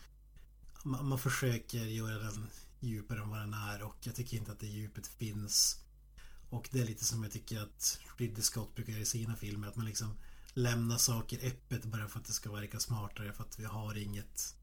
man, 0.82 1.06
man, 1.08 1.18
försöker 1.18 1.78
göra 1.78 2.18
den 2.18 2.50
djupare 2.80 3.20
än 3.20 3.30
vad 3.30 3.40
den 3.40 3.54
är 3.54 3.82
och 3.82 3.96
jag 4.00 4.14
tycker 4.14 4.36
inte 4.36 4.52
att 4.52 4.60
det 4.60 4.66
djupet 4.66 5.06
finns. 5.06 5.80
Och 6.50 6.68
det 6.72 6.80
är 6.80 6.84
lite 6.84 7.04
som 7.04 7.22
jag 7.22 7.32
tycker 7.32 7.60
att 7.60 8.00
Ridley 8.16 8.42
Scott 8.42 8.74
brukar 8.74 8.92
göra 8.92 9.02
i 9.02 9.06
sina 9.06 9.36
filmer. 9.36 9.68
Att 9.68 9.76
man 9.76 9.86
liksom 9.86 10.18
lämnar 10.54 10.96
saker 10.96 11.46
öppet 11.46 11.84
bara 11.84 12.08
för 12.08 12.18
att 12.18 12.24
det 12.24 12.32
ska 12.32 12.52
verka 12.52 12.80
smartare. 12.80 13.32
För 13.32 13.44
att 13.44 13.58
vi 13.58 13.64
har 13.64 13.98
inget 13.98 14.54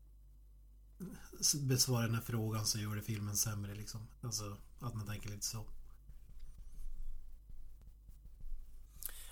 besvara 1.55 2.05
den 2.05 2.15
här 2.15 2.21
frågan 2.21 2.65
så 2.65 2.79
gör 2.79 2.95
det 2.95 3.01
filmen 3.01 3.37
sämre 3.37 3.75
liksom. 3.75 4.07
Alltså 4.21 4.57
att 4.79 4.95
man 4.95 5.07
tänker 5.07 5.29
lite 5.29 5.45
så. 5.45 5.65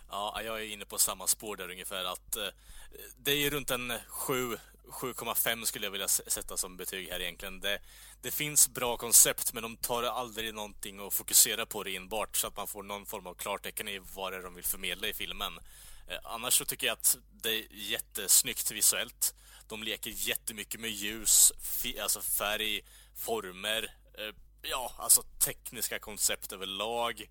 Ja, 0.10 0.42
jag 0.46 0.62
är 0.62 0.66
inne 0.66 0.86
på 0.86 0.98
samma 0.98 1.28
spår 1.28 1.58
där 1.58 1.70
ungefär 1.70 2.06
att 2.06 2.36
eh, 2.36 2.48
det 3.18 3.32
är 3.32 3.52
runt 3.52 3.72
en 3.72 3.94
sju 4.08 4.58
7,5 4.88 5.66
skulle 5.66 5.86
jag 5.86 5.92
vilja 5.92 6.08
sätta 6.08 6.58
som 6.58 6.78
betyg 6.78 7.10
här 7.10 7.20
egentligen. 7.20 7.60
Det, 7.60 7.80
det 8.22 8.32
finns 8.32 8.70
bra 8.70 8.98
koncept 8.98 9.54
men 9.54 9.64
de 9.64 9.78
tar 9.78 10.04
aldrig 10.04 10.54
någonting 10.54 11.00
och 11.00 11.14
fokuserar 11.14 11.66
på 11.66 11.84
det 11.84 11.96
enbart 11.96 12.38
så 12.38 12.48
att 12.48 12.58
man 12.58 12.68
får 12.68 12.84
någon 12.84 13.06
form 13.06 13.28
av 13.28 13.34
klartecken 13.34 13.88
i 13.88 14.02
vad 14.16 14.32
det 14.32 14.38
är 14.38 14.44
de 14.44 14.56
vill 14.56 14.64
förmedla 14.64 15.08
i 15.08 15.14
filmen. 15.14 15.60
Eh, 16.08 16.18
annars 16.24 16.58
så 16.58 16.66
tycker 16.66 16.88
jag 16.88 16.94
att 16.94 17.18
det 17.32 17.50
är 17.50 17.66
jättesnyggt 17.72 18.72
visuellt. 18.72 19.36
De 19.68 19.84
leker 19.84 20.12
jättemycket 20.16 20.80
med 20.80 20.90
ljus, 20.90 21.52
alltså 22.02 22.22
färg, 22.22 22.82
former, 23.16 23.96
eh, 24.18 24.36
ja, 24.62 24.94
alltså 24.98 25.24
tekniska 25.24 26.00
koncept 26.00 26.52
överlag. 26.52 27.22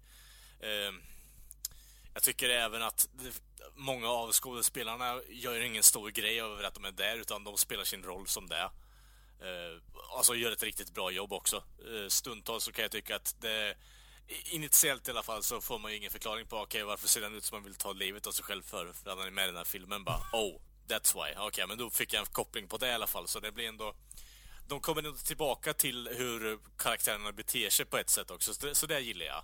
Eh, 0.60 1.11
jag 2.14 2.22
tycker 2.22 2.48
även 2.48 2.82
att 2.82 3.08
många 3.74 4.08
av 4.08 4.32
skådespelarna 4.32 5.20
gör 5.28 5.60
ingen 5.60 5.82
stor 5.82 6.10
grej 6.10 6.40
över 6.40 6.64
att 6.64 6.74
de 6.74 6.84
är 6.84 6.92
där, 6.92 7.16
utan 7.16 7.44
de 7.44 7.58
spelar 7.58 7.84
sin 7.84 8.02
roll 8.02 8.26
som 8.26 8.48
det. 8.48 8.70
Eh, 9.40 9.82
alltså 10.16 10.34
gör 10.34 10.52
ett 10.52 10.62
riktigt 10.62 10.94
bra 10.94 11.10
jobb 11.10 11.32
också. 11.32 11.56
Eh, 11.56 12.08
stundtals 12.08 12.64
så 12.64 12.72
kan 12.72 12.82
jag 12.82 12.90
tycka 12.90 13.16
att 13.16 13.36
det 13.40 13.76
Initiellt 14.44 15.08
i 15.08 15.10
alla 15.10 15.22
fall 15.22 15.42
så 15.42 15.60
får 15.60 15.78
man 15.78 15.90
ju 15.90 15.96
ingen 15.96 16.10
förklaring 16.10 16.46
på 16.46 16.56
okej 16.56 16.64
okay, 16.64 16.82
varför 16.82 17.08
ser 17.08 17.20
den 17.20 17.34
ut 17.34 17.44
som 17.44 17.56
man 17.56 17.64
vill 17.64 17.74
ta 17.74 17.92
livet 17.92 18.26
av 18.26 18.32
sig 18.32 18.44
själv 18.44 18.62
för, 18.62 18.92
för 18.92 19.10
att 19.10 19.18
han 19.18 19.26
är 19.26 19.30
med 19.30 19.44
i 19.44 19.46
den 19.46 19.56
här 19.56 19.64
filmen. 19.64 20.04
Bara 20.04 20.20
oh, 20.32 20.60
That's 20.88 21.14
why. 21.14 21.32
Okej, 21.32 21.46
okay, 21.46 21.66
men 21.66 21.78
då 21.78 21.90
fick 21.90 22.12
jag 22.12 22.20
en 22.20 22.26
koppling 22.26 22.68
på 22.68 22.76
det 22.76 22.88
i 22.88 22.92
alla 22.92 23.06
fall. 23.06 23.28
Så 23.28 23.40
det 23.40 23.52
blir 23.52 23.68
ändå... 23.68 23.94
De 24.68 24.80
kommer 24.80 25.02
ändå 25.02 25.16
tillbaka 25.16 25.72
till 25.72 26.08
hur 26.12 26.58
karaktärerna 26.78 27.32
beter 27.32 27.70
sig 27.70 27.86
på 27.86 27.98
ett 27.98 28.10
sätt 28.10 28.30
också. 28.30 28.54
Så 28.54 28.66
det, 28.66 28.74
så 28.74 28.86
det 28.86 29.00
gillar 29.00 29.26
jag. 29.26 29.42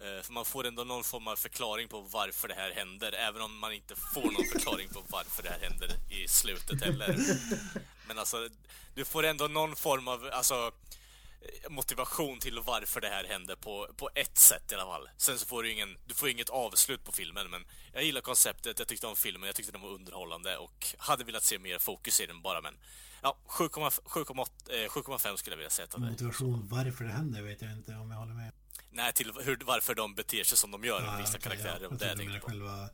Eh, 0.00 0.22
för 0.22 0.32
man 0.32 0.44
får 0.44 0.66
ändå 0.66 0.84
någon 0.84 1.04
form 1.04 1.28
av 1.28 1.36
förklaring 1.36 1.88
på 1.88 2.00
varför 2.00 2.48
det 2.48 2.54
här 2.54 2.70
händer. 2.70 3.12
Även 3.12 3.42
om 3.42 3.58
man 3.58 3.72
inte 3.72 3.94
får 3.96 4.32
någon 4.32 4.46
förklaring 4.52 4.88
på 4.88 5.02
varför 5.08 5.42
det 5.42 5.48
här 5.48 5.60
händer 5.60 5.90
i 6.10 6.28
slutet 6.28 6.84
heller. 6.84 7.16
Men 8.08 8.18
alltså, 8.18 8.48
du 8.94 9.04
får 9.04 9.22
ändå 9.22 9.48
någon 9.48 9.76
form 9.76 10.08
av... 10.08 10.30
Alltså, 10.32 10.72
eh, 11.40 11.70
motivation 11.70 12.38
till 12.40 12.58
varför 12.60 13.00
det 13.00 13.08
här 13.08 13.24
händer 13.24 13.56
på, 13.56 13.88
på 13.96 14.10
ett 14.14 14.38
sätt 14.38 14.72
i 14.72 14.74
alla 14.74 14.84
fall. 14.84 15.08
Sen 15.16 15.38
så 15.38 15.46
får 15.46 15.62
du 15.62 15.72
ingen, 15.72 15.98
du 16.06 16.14
får 16.14 16.28
inget 16.28 16.48
avslut 16.48 17.04
på 17.04 17.12
filmen, 17.12 17.50
men 17.50 17.64
jag 17.92 18.04
gillar 18.04 18.20
konceptet, 18.20 18.78
jag 18.78 18.88
tyckte 18.88 19.06
om 19.06 19.16
filmen, 19.16 19.46
jag 19.46 19.56
tyckte 19.56 19.72
den 19.72 19.80
var 19.80 19.88
underhållande 19.88 20.56
och 20.56 20.86
hade 20.98 21.24
velat 21.24 21.42
se 21.42 21.58
mer 21.58 21.78
fokus 21.78 22.20
i 22.20 22.26
den 22.26 22.42
bara, 22.42 22.60
men 22.60 22.74
ja, 23.22 23.36
7,5 23.48 25.28
eh, 25.28 25.36
skulle 25.36 25.52
jag 25.52 25.56
vilja 25.56 25.70
sätta 25.70 25.98
det. 25.98 26.10
Motivation 26.10 26.68
varför 26.68 27.04
det 27.04 27.10
händer 27.10 27.42
vet 27.42 27.62
jag 27.62 27.72
inte 27.72 27.94
om 27.94 28.10
jag 28.10 28.18
håller 28.18 28.34
med. 28.34 28.52
Nej, 28.92 29.12
till 29.12 29.32
hur, 29.44 29.58
varför 29.66 29.94
de 29.94 30.14
beter 30.14 30.44
sig 30.44 30.58
som 30.58 30.70
de 30.70 30.84
gör, 30.84 31.02
ja, 31.02 31.16
vissa 31.20 31.38
okay, 31.38 31.50
karaktärer. 31.50 31.82
Ja. 31.82 31.96
Jag 32.00 32.18
det 32.18 32.24
jag 32.24 32.42
på. 32.42 32.48
själva 32.48 32.88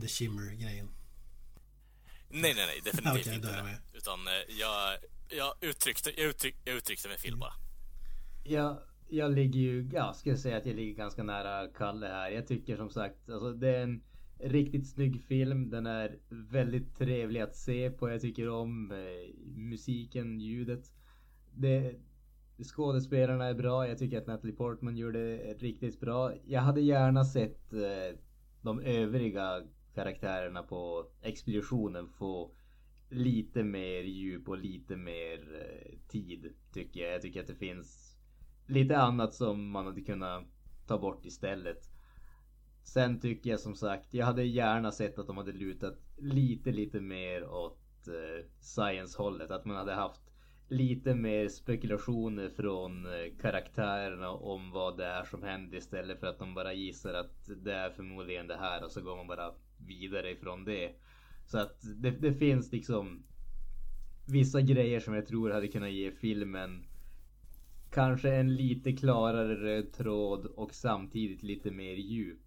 The 0.00 0.08
Shimmer-grejen. 0.08 0.88
Nej, 2.28 2.54
nej, 2.54 2.66
nej, 2.66 2.80
definitivt 2.84 3.26
okay, 3.26 3.34
inte 3.34 3.48
det. 3.48 3.98
Utan 3.98 4.26
eh, 4.26 4.32
jag 4.58 4.98
jag 5.28 5.54
uttryckte, 5.60 6.10
jag 6.20 6.30
uttryck, 6.30 6.56
jag 6.64 6.76
uttryckte 6.76 7.08
mig 7.08 7.18
fel 7.18 7.36
bara. 7.36 7.52
Ja, 8.44 8.82
jag 9.08 9.32
ligger 9.32 9.60
ju, 9.60 9.90
ja, 9.92 10.12
ska 10.12 10.30
jag 10.30 10.38
säga 10.38 10.56
att 10.56 10.66
jag 10.66 10.76
ligger 10.76 10.94
ganska 10.94 11.22
nära 11.22 11.68
Kalle 11.68 12.06
här. 12.06 12.30
Jag 12.30 12.46
tycker 12.46 12.76
som 12.76 12.90
sagt, 12.90 13.30
alltså 13.30 13.52
det 13.52 13.76
är 13.76 13.82
en 13.82 14.02
riktigt 14.38 14.88
snygg 14.88 15.22
film. 15.22 15.70
Den 15.70 15.86
är 15.86 16.18
väldigt 16.28 16.98
trevlig 16.98 17.40
att 17.40 17.56
se 17.56 17.90
på. 17.90 18.10
Jag 18.10 18.20
tycker 18.20 18.48
om 18.48 18.90
eh, 18.90 19.34
musiken, 19.56 20.40
ljudet. 20.40 20.92
Det, 21.52 21.94
skådespelarna 22.62 23.44
är 23.44 23.54
bra. 23.54 23.88
Jag 23.88 23.98
tycker 23.98 24.18
att 24.18 24.26
Natalie 24.26 24.56
Portman 24.56 24.96
gjorde 24.96 25.36
riktigt 25.58 26.00
bra. 26.00 26.32
Jag 26.44 26.60
hade 26.60 26.80
gärna 26.80 27.24
sett 27.24 27.72
eh, 27.72 28.18
de 28.62 28.80
övriga 28.80 29.62
karaktärerna 29.94 30.62
på 30.62 31.06
expeditionen 31.22 32.08
få 32.08 32.50
lite 33.10 33.62
mer 33.62 34.02
djup 34.02 34.48
och 34.48 34.58
lite 34.58 34.96
mer 34.96 35.38
eh, 35.60 35.98
tid 36.08 36.54
tycker 36.72 37.00
jag. 37.00 37.14
Jag 37.14 37.22
tycker 37.22 37.40
att 37.40 37.46
det 37.46 37.54
finns 37.54 38.16
lite 38.66 38.98
annat 38.98 39.34
som 39.34 39.70
man 39.70 39.86
hade 39.86 40.00
kunnat 40.00 40.44
ta 40.86 40.98
bort 40.98 41.24
istället. 41.26 41.90
Sen 42.82 43.20
tycker 43.20 43.50
jag 43.50 43.60
som 43.60 43.74
sagt, 43.74 44.14
jag 44.14 44.26
hade 44.26 44.44
gärna 44.44 44.92
sett 44.92 45.18
att 45.18 45.26
de 45.26 45.36
hade 45.36 45.52
lutat 45.52 45.98
lite, 46.18 46.72
lite 46.72 47.00
mer 47.00 47.48
åt 47.48 48.08
eh, 48.08 48.46
science-hållet. 48.60 49.50
Att 49.50 49.64
man 49.64 49.76
hade 49.76 49.94
haft 49.94 50.23
lite 50.68 51.14
mer 51.14 51.48
spekulationer 51.48 52.48
från 52.48 53.06
eh, 53.06 53.40
karaktärerna 53.40 54.30
om 54.30 54.70
vad 54.70 54.96
det 54.96 55.06
är 55.06 55.24
som 55.24 55.42
händer 55.42 55.78
istället 55.78 56.20
för 56.20 56.26
att 56.26 56.38
de 56.38 56.54
bara 56.54 56.72
gissar 56.72 57.14
att 57.14 57.50
det 57.64 57.74
är 57.74 57.90
förmodligen 57.90 58.46
det 58.46 58.56
här 58.56 58.84
och 58.84 58.90
så 58.90 59.00
går 59.00 59.16
man 59.16 59.26
bara 59.26 59.52
vidare 59.86 60.30
ifrån 60.30 60.64
det. 60.64 60.94
Så 61.46 61.58
att 61.58 61.80
det, 61.96 62.10
det 62.10 62.34
finns 62.34 62.72
liksom 62.72 63.22
vissa 64.26 64.60
grejer 64.60 65.00
som 65.00 65.14
jag 65.14 65.26
tror 65.26 65.50
hade 65.50 65.68
kunnat 65.68 65.92
ge 65.92 66.10
filmen 66.10 66.84
kanske 67.90 68.34
en 68.34 68.54
lite 68.54 68.92
klarare 68.92 69.54
röd 69.54 69.92
tråd 69.92 70.46
och 70.46 70.74
samtidigt 70.74 71.42
lite 71.42 71.70
mer 71.70 71.94
djup. 71.94 72.40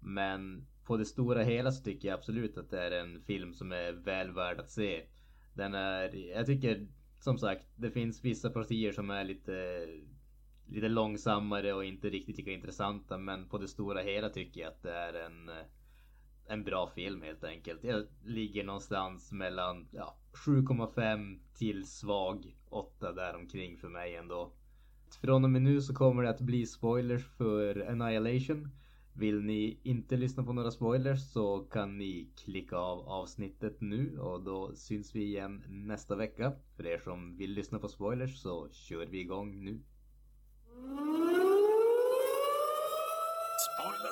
Men 0.00 0.66
på 0.84 0.96
det 0.96 1.04
stora 1.04 1.42
hela 1.42 1.72
så 1.72 1.84
tycker 1.84 2.08
jag 2.08 2.14
absolut 2.18 2.58
att 2.58 2.70
det 2.70 2.82
är 2.82 2.90
en 2.90 3.20
film 3.20 3.54
som 3.54 3.72
är 3.72 3.92
väl 3.92 4.30
värd 4.30 4.60
att 4.60 4.70
se. 4.70 5.02
Den 5.54 5.74
är, 5.74 6.14
jag 6.36 6.46
tycker 6.46 6.86
som 7.20 7.38
sagt, 7.38 7.66
det 7.76 7.90
finns 7.90 8.24
vissa 8.24 8.50
partier 8.50 8.92
som 8.92 9.10
är 9.10 9.24
lite 9.24 9.86
lite 10.66 10.88
långsammare 10.88 11.72
och 11.72 11.84
inte 11.84 12.10
riktigt 12.10 12.36
lika 12.36 12.50
intressanta 12.50 13.18
men 13.18 13.48
på 13.48 13.58
det 13.58 13.68
stora 13.68 14.02
hela 14.02 14.28
tycker 14.28 14.60
jag 14.60 14.68
att 14.68 14.82
det 14.82 14.92
är 14.92 15.14
en 15.14 15.50
en 16.50 16.64
bra 16.64 16.86
film 16.86 17.22
helt 17.22 17.44
enkelt. 17.44 17.84
Jag 17.84 18.06
ligger 18.24 18.64
någonstans 18.64 19.32
mellan 19.32 19.88
ja, 19.90 20.16
7,5 20.32 21.38
till 21.54 21.86
svag 21.86 22.56
8 22.68 23.12
däromkring 23.12 23.76
för 23.76 23.88
mig 23.88 24.16
ändå. 24.16 24.52
Från 25.20 25.44
och 25.44 25.50
med 25.50 25.62
nu 25.62 25.80
så 25.80 25.94
kommer 25.94 26.22
det 26.22 26.30
att 26.30 26.40
bli 26.40 26.66
spoilers 26.66 27.26
för 27.36 27.86
Annihilation. 27.90 28.68
Vill 29.12 29.40
ni 29.40 29.80
inte 29.82 30.16
lyssna 30.16 30.44
på 30.44 30.52
några 30.52 30.70
spoilers 30.70 31.32
så 31.32 31.60
kan 31.60 31.98
ni 31.98 32.28
klicka 32.36 32.76
av 32.76 33.08
avsnittet 33.08 33.80
nu 33.80 34.18
och 34.18 34.42
då 34.42 34.74
syns 34.74 35.14
vi 35.14 35.24
igen 35.24 35.64
nästa 35.68 36.16
vecka. 36.16 36.52
För 36.76 36.86
er 36.86 36.98
som 36.98 37.36
vill 37.36 37.52
lyssna 37.52 37.78
på 37.78 37.88
spoilers 37.88 38.42
så 38.42 38.68
kör 38.72 39.06
vi 39.06 39.20
igång 39.20 39.64
nu. 39.64 39.82
Spoiler 43.68 44.10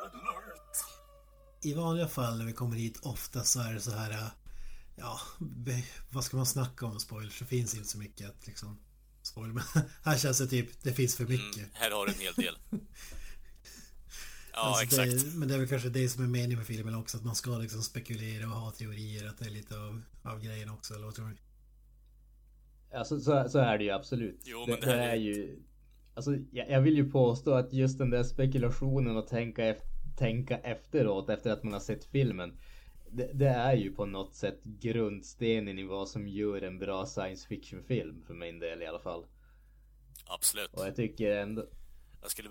alert! 0.00 0.52
I 1.64 1.74
vanliga 1.74 2.08
fall 2.08 2.38
när 2.38 2.46
vi 2.46 2.52
kommer 2.52 2.76
hit 2.76 3.00
ofta 3.02 3.40
så 3.40 3.60
är 3.60 3.74
det 3.74 3.80
så 3.80 3.90
här 3.90 4.30
Ja, 4.96 5.20
vad 6.10 6.24
ska 6.24 6.36
man 6.36 6.46
snacka 6.46 6.86
om 6.86 7.00
spoilers? 7.00 7.38
Det 7.38 7.44
finns 7.44 7.74
inte 7.74 7.88
så 7.88 7.98
mycket 7.98 8.28
att 8.28 8.46
liksom 8.46 8.78
Spoiler, 9.22 9.54
men 9.54 9.64
här 10.04 10.18
känns 10.18 10.38
det 10.38 10.46
typ 10.46 10.82
Det 10.82 10.92
finns 10.92 11.16
för 11.16 11.24
mycket 11.24 11.56
mm, 11.56 11.70
Här 11.72 11.90
har 11.90 12.06
du 12.06 12.12
en 12.12 12.18
hel 12.18 12.34
del 12.34 12.58
Ja, 14.54 14.58
alltså 14.58 14.84
exakt 14.84 15.24
det, 15.24 15.38
Men 15.38 15.48
det 15.48 15.54
är 15.54 15.58
väl 15.58 15.68
kanske 15.68 15.88
det 15.88 16.08
som 16.08 16.24
är 16.24 16.28
meningen 16.28 16.58
med 16.58 16.66
filmen 16.66 16.94
också 16.94 17.16
Att 17.16 17.24
man 17.24 17.34
ska 17.34 17.50
liksom 17.50 17.82
spekulera 17.82 18.46
och 18.46 18.52
ha 18.52 18.70
teorier 18.70 19.28
Att 19.28 19.38
det 19.38 19.44
är 19.44 19.50
lite 19.50 19.74
av, 19.74 20.02
av 20.22 20.40
grejen 20.40 20.70
också, 20.70 20.94
eller 20.94 21.04
vad 21.04 21.14
tror 21.14 21.28
du? 21.28 21.36
Alltså 22.98 23.20
så, 23.20 23.48
så 23.48 23.58
är 23.58 23.78
det 23.78 23.84
ju 23.84 23.90
absolut 23.90 24.40
Jo, 24.44 24.64
men 24.68 24.80
det, 24.80 24.86
det, 24.86 24.96
det 24.96 25.02
är 25.02 25.14
ju 25.14 25.62
Alltså, 26.14 26.36
jag, 26.50 26.70
jag 26.70 26.80
vill 26.80 26.96
ju 26.96 27.10
påstå 27.10 27.54
att 27.54 27.72
just 27.72 27.98
den 27.98 28.10
där 28.10 28.22
spekulationen 28.22 29.16
och 29.16 29.26
tänka, 29.26 29.64
ef 29.64 29.78
tänka 30.16 30.58
efteråt 30.58 31.30
efter 31.30 31.50
att 31.52 31.62
man 31.62 31.72
har 31.72 31.80
sett 31.80 32.04
filmen. 32.04 32.58
Det, 33.12 33.30
det, 33.32 33.48
är 33.48 33.74
ju 33.74 33.92
på 33.94 34.06
något 34.06 34.34
sätt 34.34 34.64
grundstenen 34.64 35.78
i 35.78 35.82
vad 35.82 36.08
som 36.08 36.28
gör 36.28 36.62
en 36.62 36.78
bra 36.78 37.06
science 37.06 37.48
fiction 37.48 37.84
film 37.84 38.24
för 38.26 38.34
min 38.34 38.58
del 38.58 38.82
i 38.82 38.86
alla 38.86 39.00
fall. 39.00 39.26
Absolut. 40.26 40.74
Och 40.74 40.86
jag 40.86 40.96
tycker 40.96 41.36
ändå... 41.36 41.66
Jag 42.22 42.30
skulle, 42.30 42.48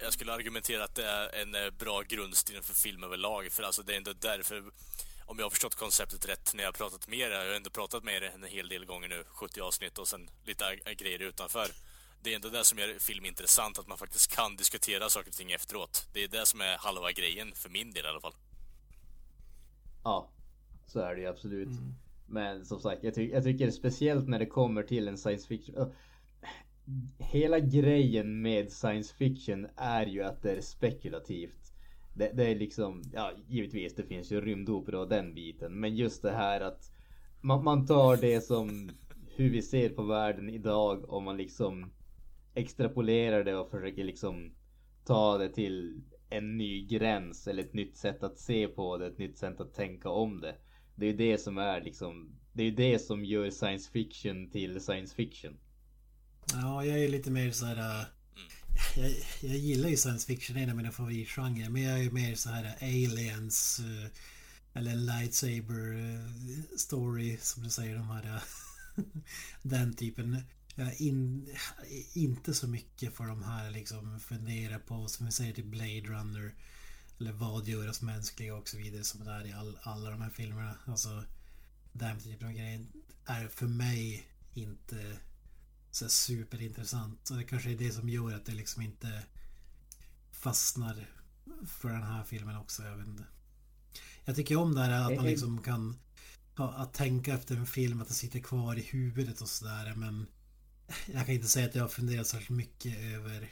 jag 0.00 0.12
skulle 0.12 0.32
argumentera 0.32 0.84
att 0.84 0.94
det 0.94 1.04
är 1.04 1.42
en 1.42 1.54
eh, 1.54 1.70
bra 1.78 2.02
grundsten 2.08 2.62
för 2.62 2.74
film 2.74 3.04
överlag, 3.04 3.52
för 3.52 3.62
alltså 3.62 3.82
det 3.82 3.92
är 3.92 3.96
ändå 3.96 4.12
därför 4.12 4.64
om 5.26 5.38
jag 5.38 5.44
har 5.44 5.50
förstått 5.50 5.74
konceptet 5.74 6.28
rätt 6.28 6.54
när 6.54 6.62
jag 6.62 6.68
har 6.68 6.72
pratat 6.72 7.08
med 7.08 7.18
er, 7.18 7.30
jag 7.30 7.46
har 7.46 7.54
ändå 7.54 7.70
pratat 7.70 8.04
med 8.04 8.14
er 8.14 8.32
en 8.34 8.44
hel 8.44 8.68
del 8.68 8.84
gånger 8.84 9.08
nu, 9.08 9.24
70 9.28 9.60
avsnitt 9.60 9.98
och 9.98 10.08
sen 10.08 10.30
lite 10.44 10.94
grejer 10.94 11.22
utanför. 11.22 11.66
Det 12.22 12.30
är 12.32 12.36
ändå 12.36 12.48
det 12.48 12.64
som 12.64 12.78
gör 12.78 12.98
film 12.98 13.24
intressant, 13.24 13.78
att 13.78 13.86
man 13.86 13.98
faktiskt 13.98 14.34
kan 14.36 14.56
diskutera 14.56 15.08
saker 15.08 15.30
och 15.30 15.36
ting 15.36 15.52
efteråt. 15.52 16.08
Det 16.12 16.24
är 16.24 16.28
det 16.28 16.46
som 16.46 16.60
är 16.60 16.78
halva 16.78 17.12
grejen, 17.12 17.52
för 17.54 17.68
min 17.68 17.92
del 17.92 18.04
i 18.04 18.08
alla 18.08 18.20
fall. 18.20 18.34
Ja, 20.04 20.30
så 20.86 21.00
är 21.00 21.14
det 21.14 21.20
ju 21.20 21.26
absolut. 21.26 21.68
Mm. 21.68 21.94
Men 22.26 22.64
som 22.64 22.80
sagt, 22.80 23.04
jag, 23.04 23.14
ty 23.14 23.30
jag 23.30 23.44
tycker 23.44 23.70
speciellt 23.70 24.28
när 24.28 24.38
det 24.38 24.46
kommer 24.46 24.82
till 24.82 25.08
en 25.08 25.18
science 25.18 25.48
fiction. 25.48 25.92
Hela 27.18 27.58
grejen 27.58 28.42
med 28.42 28.72
science 28.72 29.14
fiction 29.14 29.66
är 29.76 30.06
ju 30.06 30.22
att 30.22 30.42
det 30.42 30.52
är 30.52 30.60
spekulativt. 30.60 31.72
Det, 32.14 32.30
det 32.34 32.44
är 32.44 32.56
liksom, 32.56 33.02
ja 33.14 33.32
givetvis 33.48 33.94
det 33.94 34.02
finns 34.02 34.32
ju 34.32 34.40
rymdopera 34.40 35.00
och 35.00 35.08
den 35.08 35.34
biten. 35.34 35.80
Men 35.80 35.96
just 35.96 36.22
det 36.22 36.32
här 36.32 36.60
att 36.60 36.92
man, 37.40 37.64
man 37.64 37.86
tar 37.86 38.16
det 38.16 38.40
som 38.40 38.90
hur 39.36 39.50
vi 39.50 39.62
ser 39.62 39.88
på 39.88 40.02
världen 40.02 40.50
idag 40.50 41.10
och 41.10 41.22
man 41.22 41.36
liksom 41.36 41.90
extrapolerar 42.54 43.44
det 43.44 43.56
och 43.56 43.70
försöker 43.70 44.04
liksom 44.04 44.52
ta 45.04 45.38
det 45.38 45.48
till 45.48 46.02
en 46.30 46.56
ny 46.56 46.86
gräns 46.86 47.46
eller 47.46 47.62
ett 47.62 47.74
nytt 47.74 47.96
sätt 47.96 48.22
att 48.22 48.38
se 48.38 48.68
på 48.68 48.98
det, 48.98 49.06
ett 49.06 49.18
nytt 49.18 49.38
sätt 49.38 49.60
att 49.60 49.74
tänka 49.74 50.08
om 50.08 50.40
det. 50.40 50.56
Det 50.94 51.06
är 51.06 51.10
ju 51.10 51.16
det 51.16 51.38
som 51.38 51.58
är 51.58 51.80
liksom, 51.80 52.36
det 52.52 52.62
är 52.62 52.66
ju 52.66 52.74
det 52.74 52.98
som 52.98 53.24
gör 53.24 53.50
science 53.50 53.90
fiction 53.90 54.50
till 54.50 54.80
science 54.80 55.14
fiction. 55.14 55.56
Ja, 56.52 56.84
jag 56.84 56.98
är 56.98 57.08
lite 57.08 57.30
mer 57.30 57.50
så 57.50 57.66
här. 57.66 58.00
Eh, 58.00 58.06
jag, 58.96 59.10
jag 59.42 59.58
gillar 59.58 59.88
ju 59.88 59.96
science 59.96 60.26
fiction, 60.26 60.56
en 60.56 60.70
av 60.70 60.76
mina 60.76 60.90
favoritgenrer. 60.90 61.68
Men 61.68 61.82
jag 61.82 61.98
är 61.98 62.02
ju 62.02 62.10
mer 62.10 62.34
så 62.34 62.50
här 62.50 62.64
eh, 62.64 62.88
aliens. 62.88 63.80
Eh, 63.80 64.10
eller 64.74 64.94
lightsaber 64.94 66.20
story 66.76 67.36
som 67.40 67.62
du 67.62 67.70
säger. 67.70 67.94
De 67.94 68.08
här, 68.08 68.42
den 69.62 69.94
typen. 69.94 70.36
In, 70.98 71.50
inte 72.12 72.54
så 72.54 72.68
mycket 72.68 73.14
för 73.14 73.24
de 73.24 73.42
här 73.42 73.70
liksom 73.70 74.20
fundera 74.20 74.78
på 74.78 75.08
som 75.08 75.26
vi 75.26 75.32
säger 75.32 75.52
till 75.52 75.64
Blade 75.64 76.00
Runner. 76.00 76.54
Eller 77.20 77.32
vad 77.32 77.68
göras 77.68 78.02
mänskliga 78.02 78.54
och 78.54 78.68
så 78.68 78.76
vidare 78.76 79.04
som 79.04 79.24
det 79.24 79.30
är 79.30 79.46
i 79.46 79.52
all, 79.52 79.78
alla 79.82 80.10
de 80.10 80.20
här 80.20 80.30
filmerna. 80.30 80.74
Alltså 80.86 81.24
den 81.92 82.20
typen 82.20 82.48
av 82.48 82.54
grejer 82.54 82.86
är 83.24 83.48
för 83.48 83.66
mig 83.66 84.26
inte 84.54 85.16
så 85.90 86.08
superintressant. 86.08 87.30
Och 87.30 87.36
det 87.36 87.44
kanske 87.44 87.70
är 87.70 87.76
det 87.76 87.92
som 87.92 88.08
gör 88.08 88.34
att 88.34 88.46
det 88.46 88.52
liksom 88.52 88.82
inte 88.82 89.22
fastnar 90.32 91.08
för 91.66 91.88
den 91.88 92.02
här 92.02 92.24
filmen 92.24 92.56
också. 92.56 92.82
Jag 92.82 92.96
vet 92.96 93.06
inte. 93.06 93.24
Jag 94.24 94.36
tycker 94.36 94.56
om 94.56 94.74
det 94.74 94.80
här 94.80 95.10
att 95.10 95.16
man 95.16 95.26
liksom 95.26 95.62
kan 95.62 95.96
att 96.56 96.94
tänka 96.94 97.34
efter 97.34 97.56
en 97.56 97.66
film, 97.66 98.00
att 98.00 98.08
det 98.08 98.14
sitter 98.14 98.40
kvar 98.40 98.76
i 98.76 98.82
huvudet 98.82 99.40
och 99.40 99.48
sådär. 99.48 99.94
Men 99.96 100.26
jag 101.12 101.26
kan 101.26 101.34
inte 101.34 101.48
säga 101.48 101.66
att 101.66 101.74
jag 101.74 101.82
har 101.82 101.88
funderat 101.88 102.26
särskilt 102.26 102.50
mycket 102.58 102.98
över 102.98 103.50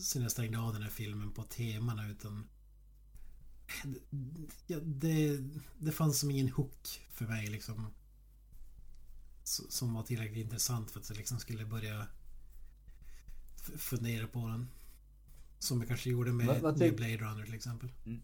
sen 0.00 0.22
jag 0.22 0.30
stängde 0.30 0.58
av 0.58 0.72
den 0.72 0.82
här 0.82 0.90
filmen 0.90 1.32
på 1.32 1.42
temana 1.42 2.10
utan 2.10 2.48
ja, 4.66 4.78
det, 4.82 5.40
det 5.78 5.92
fanns 5.92 6.20
som 6.20 6.30
ingen 6.30 6.48
hook 6.48 7.00
för 7.12 7.24
mig 7.24 7.46
liksom 7.46 7.86
som 9.44 9.94
var 9.94 10.02
tillräckligt 10.02 10.44
intressant 10.44 10.90
för 10.90 11.00
att 11.00 11.08
jag 11.08 11.18
liksom 11.18 11.38
skulle 11.38 11.64
börja 11.64 12.06
fundera 13.62 14.26
på 14.26 14.48
den. 14.48 14.68
Som 15.58 15.78
jag 15.78 15.88
kanske 15.88 16.10
gjorde 16.10 16.32
med, 16.32 16.46
vad, 16.46 16.60
vad 16.60 16.78
med 16.78 16.96
Blade 16.96 17.16
Runner 17.16 17.44
till 17.44 17.54
exempel. 17.54 17.92
Mm. 18.06 18.22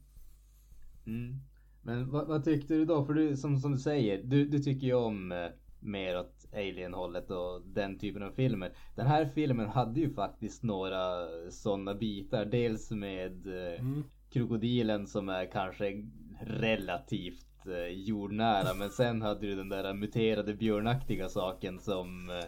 Mm. 1.06 1.40
Men 1.82 2.10
vad, 2.10 2.26
vad, 2.26 2.44
tyckte 2.44 2.74
du 2.74 2.84
då? 2.84 3.04
För 3.04 3.14
du, 3.14 3.36
som, 3.36 3.60
som 3.60 3.72
du 3.72 3.78
säger, 3.78 4.22
du, 4.22 4.48
du 4.48 4.58
tycker 4.58 4.86
ju 4.86 4.94
om 4.94 5.32
eh, 5.32 5.46
mer 5.80 6.18
åt 6.18 6.46
Alien-hållet 6.52 7.30
och 7.30 7.62
den 7.66 7.98
typen 7.98 8.22
av 8.22 8.30
filmer. 8.30 8.72
Den 8.96 9.06
här 9.06 9.30
filmen 9.34 9.68
hade 9.68 10.00
ju 10.00 10.14
faktiskt 10.14 10.62
några 10.62 11.26
sådana 11.50 11.94
bitar. 11.94 12.44
Dels 12.44 12.90
med 12.90 13.46
eh, 13.46 13.80
mm. 13.80 14.04
krokodilen 14.32 15.06
som 15.06 15.28
är 15.28 15.50
kanske 15.52 16.04
relativt 16.40 17.66
eh, 17.66 17.86
jordnära. 17.86 18.74
Men 18.74 18.90
sen 18.90 19.22
hade 19.22 19.40
du 19.40 19.56
den 19.56 19.68
där 19.68 19.94
muterade 19.94 20.54
björnaktiga 20.54 21.28
saken 21.28 21.78
som 21.78 22.30
eh, 22.30 22.44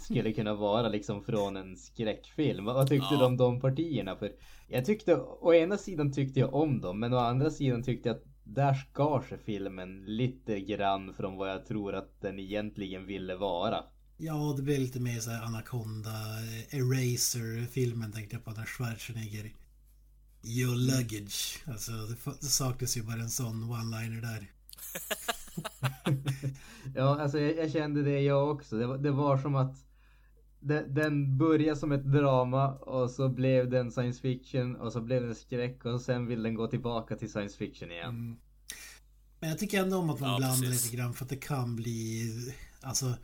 skulle 0.00 0.32
kunna 0.32 0.54
vara 0.54 0.88
liksom 0.88 1.22
från 1.24 1.56
en 1.56 1.76
skräckfilm. 1.76 2.64
Vad, 2.64 2.74
vad 2.74 2.88
tyckte 2.88 3.08
ja. 3.14 3.18
du 3.18 3.26
om 3.26 3.36
de 3.36 3.60
partierna? 3.60 4.16
För 4.16 4.32
jag 4.68 4.84
tyckte, 4.84 5.16
å 5.16 5.54
ena 5.54 5.76
sidan 5.76 6.12
tyckte 6.12 6.40
jag 6.40 6.54
om 6.54 6.80
dem, 6.80 7.00
men 7.00 7.12
å 7.12 7.18
andra 7.18 7.50
sidan 7.50 7.82
tyckte 7.82 8.08
jag 8.08 8.16
att 8.16 8.24
där 8.54 8.74
skar 8.74 9.22
sig 9.28 9.38
filmen 9.38 10.04
lite 10.06 10.60
grann 10.60 11.14
från 11.14 11.36
vad 11.36 11.50
jag 11.50 11.66
tror 11.66 11.94
att 11.94 12.20
den 12.20 12.38
egentligen 12.38 13.06
ville 13.06 13.36
vara. 13.36 13.84
Ja, 14.16 14.54
det 14.56 14.62
blev 14.62 14.78
lite 14.78 15.00
mer 15.00 15.20
såhär 15.20 15.42
Anaconda, 15.42 16.10
Eraser-filmen 16.70 18.12
tänkte 18.12 18.36
jag 18.36 18.44
på 18.44 18.50
när 18.50 18.64
Schwarzenegger 18.64 19.52
Your 20.42 20.76
luggage. 20.76 21.62
Alltså 21.66 21.92
det, 21.92 22.16
det 22.40 22.46
saknas 22.46 22.96
ju 22.96 23.02
bara 23.02 23.20
en 23.20 23.30
sån 23.30 23.64
one-liner 23.64 24.20
där. 24.20 24.50
ja, 26.94 27.20
alltså 27.20 27.38
jag, 27.38 27.56
jag, 27.56 27.70
kände 27.70 28.02
det 28.02 28.20
jag 28.20 28.50
också. 28.50 28.78
Det 28.78 28.86
var, 28.86 28.98
det 28.98 29.10
var 29.10 29.38
som 29.38 29.54
att 29.54 29.87
den 30.88 31.38
började 31.38 31.76
som 31.80 31.92
ett 31.92 32.04
drama 32.04 32.68
och 32.72 33.10
så 33.10 33.28
blev 33.28 33.70
den 33.70 33.90
science 33.90 34.20
fiction 34.20 34.76
och 34.76 34.92
så 34.92 35.00
blev 35.00 35.22
den 35.22 35.34
skräck 35.34 35.84
och 35.84 36.00
sen 36.00 36.26
vill 36.26 36.42
den 36.42 36.54
gå 36.54 36.66
tillbaka 36.66 37.16
till 37.16 37.30
science 37.30 37.56
fiction 37.58 37.90
igen. 37.90 38.08
Mm. 38.08 38.36
Men 39.40 39.50
jag 39.50 39.58
tycker 39.58 39.82
ändå 39.82 39.96
om 39.96 40.10
att 40.10 40.20
man 40.20 40.30
ja, 40.30 40.38
blandar 40.38 40.66
precis. 40.66 40.84
lite 40.84 40.96
grann 40.96 41.14
för 41.14 41.24
att 41.24 41.30
det 41.30 41.36
kan 41.36 41.76
bli 41.76 42.32
Alltså 42.80 43.14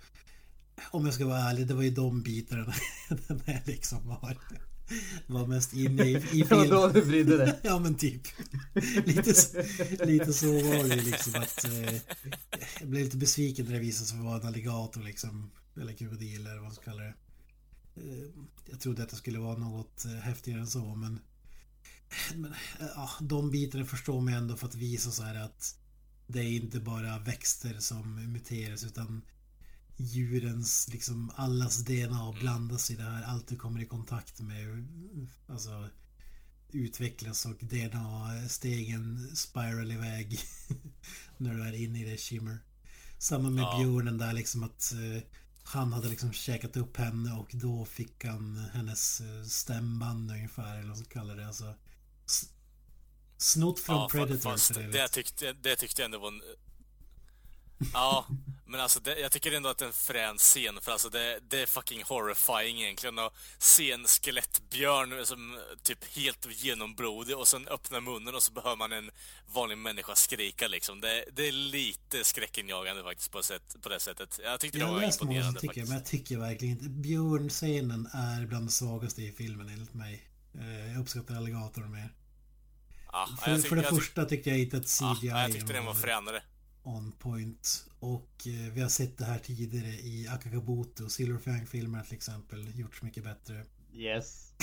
Om 0.90 1.04
jag 1.04 1.14
ska 1.14 1.26
vara 1.26 1.38
ärlig, 1.38 1.66
det 1.66 1.74
var 1.74 1.82
ju 1.82 1.90
de 1.90 2.22
bitarna 2.22 2.74
den 3.28 3.40
här 3.46 3.62
liksom 3.66 4.08
var 4.08 4.36
var 5.26 5.46
mest 5.46 5.72
inne 5.72 6.02
i, 6.02 6.16
i 6.16 6.20
film. 6.20 6.46
Det 6.48 6.54
var 6.54 6.66
då 6.66 6.88
du 6.88 7.04
brydde 7.04 7.36
dig? 7.36 7.58
ja 7.62 7.78
men 7.78 7.94
typ. 7.94 8.22
Lite, 9.04 9.34
lite 10.04 10.32
så 10.32 10.46
var 10.46 10.88
det 10.88 10.96
liksom 10.96 11.34
att 11.34 11.64
eh, 11.64 11.94
Jag 12.80 12.88
blev 12.88 13.04
lite 13.04 13.16
besviken 13.16 13.66
när 13.66 13.72
det 13.72 13.78
visade 13.78 14.06
sig 14.06 14.18
vara 14.18 14.40
en 14.40 14.46
alligator 14.46 15.02
liksom. 15.02 15.50
Eller 15.80 15.92
krokodil 15.92 16.40
eller 16.40 16.54
vad 16.54 16.62
man 16.62 16.72
ska 16.72 16.84
kalla 16.84 17.02
det. 17.02 17.14
Eh, 17.96 18.30
jag 18.70 18.80
trodde 18.80 19.02
att 19.02 19.08
det 19.08 19.16
skulle 19.16 19.38
vara 19.38 19.58
något 19.58 20.04
eh, 20.04 20.12
häftigare 20.12 20.60
än 20.60 20.66
så 20.66 20.94
men 20.94 21.20
men 22.34 22.52
eh, 22.52 22.86
ja, 22.94 23.10
de 23.20 23.50
bitarna 23.50 23.84
förstår 23.84 24.20
mig 24.20 24.34
ändå 24.34 24.56
för 24.56 24.66
att 24.66 24.74
visa 24.74 25.10
så 25.10 25.22
här 25.22 25.34
att 25.34 25.78
det 26.26 26.40
är 26.40 26.52
inte 26.52 26.80
bara 26.80 27.18
växter 27.18 27.78
som 27.78 28.32
muteras 28.32 28.84
utan 28.84 29.22
djurens, 29.96 30.88
liksom 30.92 31.30
allas 31.34 31.84
DNA 31.84 32.32
blandas 32.40 32.90
i 32.90 32.96
det 32.96 33.02
här. 33.02 33.22
Allt 33.22 33.48
du 33.48 33.56
kommer 33.56 33.80
i 33.80 33.86
kontakt 33.86 34.40
med 34.40 34.88
alltså 35.46 35.88
utvecklas 36.72 37.46
och 37.46 37.56
DNA-stegen 37.60 39.36
spiral 39.36 39.92
iväg 39.92 40.38
när 41.38 41.54
du 41.54 41.62
är 41.62 41.72
inne 41.72 42.00
i 42.00 42.10
det 42.10 42.16
shimmer. 42.16 42.58
Samma 43.18 43.50
med 43.50 43.62
ja. 43.62 43.78
björnen 43.78 44.18
där 44.18 44.32
liksom 44.32 44.62
att 44.62 44.92
han 45.64 45.92
hade 45.92 46.08
liksom 46.08 46.32
käkat 46.32 46.76
upp 46.76 46.96
henne 46.96 47.32
och 47.32 47.50
då 47.52 47.84
fick 47.84 48.24
han 48.24 48.56
hennes 48.72 49.20
uh, 49.20 49.44
stämband 49.44 50.30
ungefär 50.30 50.78
eller 50.78 50.88
vad 50.88 50.96
man 50.96 51.04
kallar 51.04 51.36
det. 51.36 51.46
Alltså, 51.46 51.74
snott 53.36 53.80
från 53.80 53.96
ja, 53.96 54.08
Predator. 54.08 54.50
Fast 54.50 54.74
det, 54.74 54.86
det, 54.86 55.08
tyckte, 55.08 55.52
det 55.52 55.76
tyckte 55.76 56.02
jag 56.02 56.04
ändå 56.04 56.18
var 56.18 56.28
en 56.28 56.42
Ja, 57.92 58.26
men 58.66 58.80
alltså 58.80 59.00
det, 59.00 59.18
jag 59.20 59.32
tycker 59.32 59.52
ändå 59.52 59.68
att 59.68 59.78
det 59.78 59.84
är 59.84 59.86
en 59.86 59.92
frän 59.92 60.38
scen 60.38 60.80
för 60.80 60.92
alltså 60.92 61.08
det, 61.08 61.40
det 61.48 61.62
är 61.62 61.66
fucking 61.66 62.02
horrifying 62.02 62.82
egentligen 62.82 63.18
att 63.18 63.32
se 63.58 63.92
en 63.92 64.04
skelettbjörn 64.04 65.26
som 65.26 65.58
typ 65.82 66.16
helt 66.16 66.46
genomblodig 66.50 67.36
och 67.36 67.48
sen 67.48 67.68
öppnar 67.68 68.00
munnen 68.00 68.34
och 68.34 68.42
så 68.42 68.52
behöver 68.52 68.76
man 68.76 68.92
en 68.92 69.10
vanlig 69.52 69.78
människa 69.78 70.14
skrika 70.14 70.68
liksom. 70.68 71.00
Det, 71.00 71.24
det 71.32 71.48
är 71.48 71.52
lite 71.52 72.24
skräckinjagande 72.24 73.02
faktiskt 73.02 73.30
på, 73.30 73.42
sätt, 73.42 73.76
på 73.82 73.88
det 73.88 74.00
sättet. 74.00 74.40
Jag 74.44 74.60
tyckte 74.60 74.78
det 74.78 74.84
var 74.84 75.02
imponerande 75.02 75.60
tycker, 75.60 75.68
faktiskt. 75.68 75.88
Men 75.88 75.98
jag 75.98 76.06
tycker 76.06 76.38
verkligen 76.38 76.78
inte... 76.78 76.88
Björnscenen 76.88 78.06
är 78.06 78.46
bland 78.46 78.66
det 78.66 78.72
svagaste 78.72 79.22
i 79.22 79.32
filmen 79.32 79.68
enligt 79.68 79.94
mig. 79.94 80.28
Eh, 80.54 80.92
jag 80.92 81.00
uppskattar 81.00 81.36
alligatorn 81.36 81.90
mer. 81.92 82.14
Ja, 83.12 83.28
för, 83.44 83.56
tyck, 83.56 83.68
för 83.68 83.76
det 83.76 83.82
första 83.82 84.24
tyckte 84.24 84.50
jag 84.50 84.58
inte 84.58 84.76
att 84.76 84.86
CGI 84.86 85.28
ja, 85.28 85.42
jag 85.42 85.52
tyckte 85.52 85.72
den 85.72 85.84
var 85.84 85.94
fränare 85.94 86.42
on 86.84 87.12
point. 87.18 87.84
Och 88.00 88.46
eh, 88.46 88.72
vi 88.72 88.80
har 88.80 88.88
sett 88.88 89.18
det 89.18 89.24
här 89.24 89.38
tidigare 89.38 89.88
i 89.88 90.28
Akakabuto, 90.30 91.08
Silverfang-filmerna 91.08 92.04
till 92.04 92.14
exempel, 92.14 92.78
gjorts 92.78 93.02
mycket 93.02 93.24
bättre. 93.24 93.64
Yes. 93.94 94.52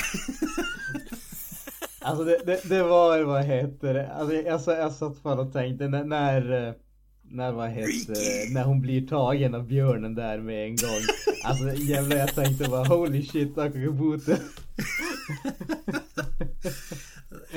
Alltså 2.04 2.24
det, 2.24 2.42
det, 2.46 2.70
det 2.70 2.84
var, 2.84 3.22
vad 3.22 3.46
heter 3.46 3.94
det, 3.94 4.12
alltså 4.12 4.36
jag, 4.36 4.46
jag, 4.46 4.62
jag 4.80 4.92
satt 4.92 5.18
fan 5.18 5.40
och 5.40 5.54
tänkte 5.54 5.88
när, 5.88 6.04
när, 6.04 6.68
eh, 6.68 6.74
när 7.22 7.52
vad 7.52 7.70
heter 7.70 8.54
när 8.54 8.64
hon 8.64 8.82
blir 8.82 9.08
tagen 9.08 9.56
av 9.56 9.68
björnen 9.68 10.16
där 10.16 10.40
med 10.40 10.66
en 10.66 10.76
gång. 10.76 11.02
Alltså 11.44 11.74
jävlar 11.74 12.18
jag 12.18 12.36
tänkte 12.36 12.70
bara 12.70 12.84
holy 12.88 13.26
shit 13.26 13.58
Akabuto. 13.58 14.36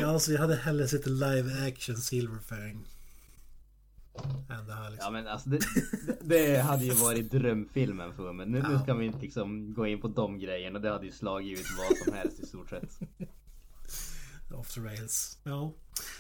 Ja, 0.01 0.07
alltså 0.07 0.33
jag 0.33 0.41
hade 0.41 0.57
hellre 0.57 0.89
sett 0.89 1.07
live 1.07 1.69
action 1.69 1.97
Silverfang. 1.97 2.85
Än 4.49 4.67
det 4.67 4.75
här 4.75 4.91
liksom. 4.91 5.07
Ja 5.07 5.11
men 5.11 5.27
alltså 5.27 5.49
det, 5.49 5.59
det, 6.21 6.59
hade 6.59 6.85
ju 6.85 6.93
varit 6.93 7.31
drömfilmen 7.31 8.15
för 8.15 8.33
mig. 8.33 8.47
Nu, 8.47 8.63
nu 8.69 8.79
ska 8.79 8.95
vi 8.95 9.07
inte 9.07 9.19
liksom 9.19 9.75
gå 9.75 9.87
in 9.87 10.01
på 10.01 10.09
de 10.09 10.39
grejerna. 10.39 10.79
Det 10.79 10.91
hade 10.91 11.07
ju 11.07 11.13
slagit 11.13 11.61
ut 11.61 11.67
vad 11.79 11.99
som 11.99 12.13
helst 12.13 12.41
i 12.41 12.47
stort 12.47 12.71
sett. 12.71 12.99
Off 14.55 14.75
the 14.75 14.81
rails. 14.81 15.39
Ja. 15.43 15.73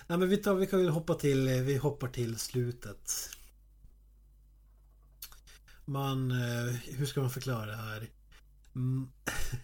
Nej 0.06 0.18
men 0.18 0.28
vi, 0.28 0.36
tar, 0.36 0.54
vi 0.54 0.66
kan 0.66 0.80
ju 0.80 0.88
hoppa 0.88 1.14
till, 1.14 1.48
vi 1.48 1.76
hoppar 1.76 2.08
till 2.08 2.38
slutet. 2.38 3.12
Man, 5.84 6.30
eh, 6.30 6.74
hur 6.84 7.06
ska 7.06 7.20
man 7.20 7.30
förklara 7.30 7.66
det 7.66 7.76
här? 7.76 8.08
Mm. 8.74 9.08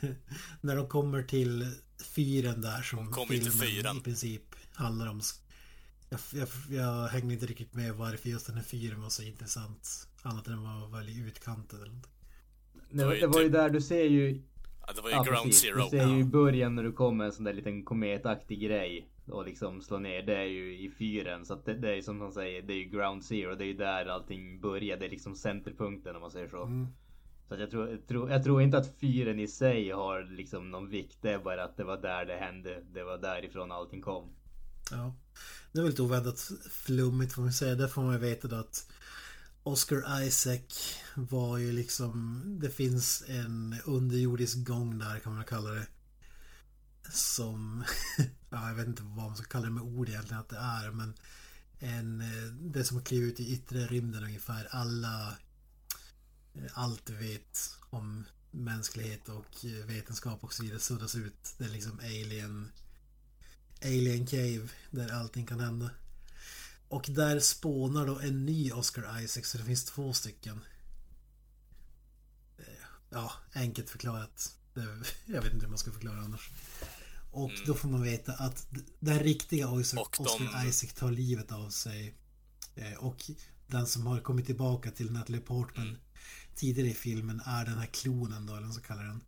När 0.60 0.76
de 0.76 0.88
kommer 0.88 1.22
till 1.22 1.74
fyren 2.04 2.60
där 2.60 2.82
som 2.82 2.98
De 2.98 3.12
kommer 3.12 3.26
till 3.26 3.50
filmen 3.50 3.68
fyren. 3.68 3.96
i 3.96 4.00
princip 4.00 4.54
handlar 4.74 5.06
om. 5.06 5.20
Jag, 6.10 6.20
jag, 6.32 6.48
jag 6.70 7.08
hängde 7.08 7.34
inte 7.34 7.46
riktigt 7.46 7.74
med 7.74 7.94
varför 7.94 8.28
just 8.28 8.46
den 8.46 8.56
här 8.56 8.62
fyren 8.62 9.02
var 9.02 9.08
så 9.08 9.22
intressant. 9.22 10.08
Annat 10.22 10.46
än 10.46 10.54
att 10.54 10.60
den 10.60 10.80
var 10.80 10.98
väldigt 10.98 11.26
utkantad 11.26 11.78
eller 11.80 11.86
någonting. 11.86 12.12
Det, 12.90 13.04
var 13.04 13.14
ju 13.14 13.20
det 13.20 13.26
var 13.26 13.40
ju 13.40 13.46
typ- 13.46 13.52
där 13.52 13.70
du 13.70 13.80
ser 13.80 14.04
ju 14.04 14.42
Ja, 14.86 14.92
det 14.96 15.02
var 15.02 15.10
ju 15.10 15.16
Ja, 15.16 15.22
Ground 15.22 15.44
precis. 15.44 15.62
Zero. 15.62 15.82
Du 15.82 15.88
ser 15.88 16.08
ju 16.08 16.18
i 16.18 16.24
början 16.24 16.74
när 16.74 16.82
du 16.82 16.92
kommer 16.92 17.24
en 17.24 17.32
sån 17.32 17.44
där 17.44 17.52
liten 17.52 17.84
kometaktig 17.84 18.60
grej 18.60 19.08
och 19.26 19.44
liksom 19.44 19.82
slår 19.82 19.98
ner. 19.98 20.22
Det 20.22 20.36
är 20.36 20.44
ju 20.44 20.78
i 20.78 20.90
fyren. 20.90 21.44
Så 21.46 21.54
att 21.54 21.64
det, 21.64 21.74
det 21.74 21.96
är 21.96 22.02
som 22.02 22.18
man 22.18 22.32
säger, 22.32 22.62
det 22.62 22.72
är 22.72 22.76
ju 22.76 22.84
Ground 22.84 23.24
Zero. 23.24 23.54
Det 23.54 23.64
är 23.64 23.66
ju 23.66 23.76
där 23.76 24.06
allting 24.06 24.60
börjar. 24.60 24.96
Det 24.96 25.06
är 25.06 25.10
liksom 25.10 25.34
centerpunkten 25.34 26.14
om 26.16 26.20
man 26.20 26.30
säger 26.30 26.48
så. 26.48 26.62
Mm. 26.62 26.86
Så 27.48 27.54
att 27.54 27.60
jag, 27.60 27.70
tror, 27.70 27.88
jag, 27.90 28.06
tror, 28.06 28.30
jag 28.30 28.44
tror 28.44 28.62
inte 28.62 28.78
att 28.78 28.98
fyren 29.00 29.38
i 29.40 29.48
sig 29.48 29.90
har 29.90 30.22
liksom 30.22 30.70
någon 30.70 30.88
vikt. 30.88 31.18
Det 31.22 31.32
är 31.32 31.38
bara 31.38 31.64
att 31.64 31.76
det 31.76 31.84
var 31.84 31.96
där 31.96 32.24
det 32.24 32.36
hände. 32.36 32.82
Det 32.92 33.02
var 33.02 33.18
därifrån 33.18 33.72
allting 33.72 34.02
kom. 34.02 34.28
Ja. 34.90 35.14
Det 35.72 35.80
är 35.80 35.84
lite 35.84 36.02
oväntat 36.02 36.50
flummigt 36.70 37.32
får 37.32 37.42
man 37.42 37.52
säga. 37.52 37.74
Där 37.74 37.88
får 37.88 38.02
man 38.02 38.12
ju 38.12 38.18
veta 38.18 38.48
då 38.48 38.56
att 38.56 38.86
Oscar 39.62 40.22
Isaac 40.22 40.96
var 41.14 41.58
ju 41.58 41.72
liksom... 41.72 42.42
Det 42.60 42.70
finns 42.70 43.24
en 43.26 43.76
underjordisk 43.84 44.58
gång 44.58 44.98
där 44.98 45.18
kan 45.18 45.34
man 45.34 45.44
kalla 45.44 45.70
det. 45.70 45.86
Som... 47.12 47.84
Ja, 48.52 48.68
jag 48.68 48.74
vet 48.74 48.86
inte 48.86 49.02
vad 49.02 49.26
man 49.26 49.36
ska 49.36 49.46
kalla 49.46 49.64
det 49.64 49.70
med 49.70 49.82
ord 49.82 50.08
egentligen 50.08 50.40
att 50.40 50.48
det 50.48 50.56
är 50.56 50.90
men... 50.90 51.14
En, 51.82 52.20
eh, 52.20 52.52
det 52.52 52.84
som 52.84 52.96
har 52.96 53.04
klivit 53.04 53.40
ut 53.40 53.46
i 53.46 53.52
yttre 53.52 53.86
rymden 53.86 54.24
ungefär. 54.24 54.68
Alla... 54.70 55.36
Eh, 56.54 56.70
allt 56.74 57.06
du 57.06 57.14
vet 57.14 57.70
om 57.90 58.24
mänsklighet 58.50 59.28
och 59.28 59.64
eh, 59.64 59.86
vetenskap 59.86 60.44
och 60.44 60.52
så 60.52 60.62
vidare 60.62 60.80
suddas 60.80 61.14
ut. 61.14 61.54
Det 61.58 61.64
är 61.64 61.68
liksom 61.68 61.98
alien... 61.98 62.72
Alien 63.82 64.26
Cave 64.26 64.68
där 64.90 65.12
allting 65.12 65.46
kan 65.46 65.60
hända. 65.60 65.90
Och 66.88 67.06
där 67.08 67.40
spånar 67.40 68.06
då 68.06 68.18
en 68.18 68.46
ny 68.46 68.72
Oscar 68.72 69.20
Isaac 69.22 69.42
så 69.44 69.58
det 69.58 69.64
finns 69.64 69.84
två 69.84 70.12
stycken. 70.12 70.60
Eh, 72.58 72.64
Ja, 73.10 73.32
enkelt 73.52 73.90
förklarat. 73.90 74.56
Jag 75.26 75.42
vet 75.42 75.52
inte 75.52 75.64
hur 75.66 75.70
man 75.70 75.78
ska 75.78 75.92
förklara 75.92 76.20
annars. 76.20 76.50
Och 77.32 77.50
då 77.66 77.74
får 77.74 77.88
man 77.88 78.02
veta 78.02 78.32
att 78.32 78.66
den 79.00 79.18
riktiga 79.18 79.68
Oscar, 79.68 79.96
de- 79.96 80.02
Oscar 80.24 80.68
Isaac 80.68 80.88
tar 80.94 81.10
livet 81.10 81.52
av 81.52 81.70
sig. 81.70 82.14
Eh, 82.74 82.92
Och 82.94 83.30
den 83.66 83.86
som 83.86 84.06
har 84.06 84.20
kommit 84.20 84.46
tillbaka 84.46 84.90
till 84.90 85.12
Natalie 85.12 85.40
Portman 85.40 85.98
tidigare 86.54 86.88
i 86.88 86.94
filmen 86.94 87.40
är 87.46 87.64
den 87.64 87.78
här 87.78 87.86
klonen 87.86 88.46
då, 88.46 88.52
eller 88.52 88.60
vad 88.60 88.68
man 88.68 88.72
ska 88.74 88.82
kalla 88.82 89.02
den. 89.02 89.20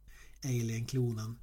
Alien-klonen. 0.45 1.39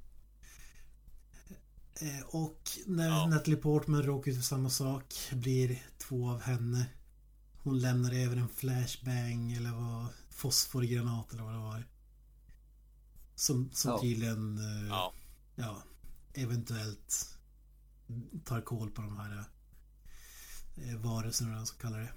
Eh, 2.00 2.20
Och 2.26 2.70
när 2.86 3.08
Ja. 3.08 3.26
Natalie 3.26 3.56
Portman 3.56 4.02
råkar 4.02 4.30
ut 4.30 4.36
för 4.36 4.44
samma 4.44 4.70
sak 4.70 5.14
blir 5.32 5.82
två 5.98 6.30
av 6.30 6.40
henne. 6.40 6.86
Hon 7.62 7.78
lämnar 7.80 8.12
över 8.14 8.36
en 8.36 8.48
flashbang 8.48 9.52
eller 9.52 9.70
vad 9.72 10.06
fosforgranat 10.30 11.32
eller 11.32 11.42
vad 11.42 11.52
det 11.54 11.58
var. 11.58 11.84
Som, 13.34 13.70
som 13.72 13.90
Ja. 13.90 14.00
tydligen 14.00 14.58
eh, 14.58 14.88
Ja. 14.88 15.12
ja, 15.54 15.82
eventuellt 16.34 17.36
tar 18.44 18.60
koll 18.60 18.90
på 18.90 19.02
de 19.02 19.16
här 19.16 19.44
eh, 20.76 20.96
varelserna, 20.96 21.48
eller 21.48 21.54
vad 21.56 21.60
man 21.60 21.66
ska 21.66 21.78
kalla 21.78 21.96
det. 21.96 22.12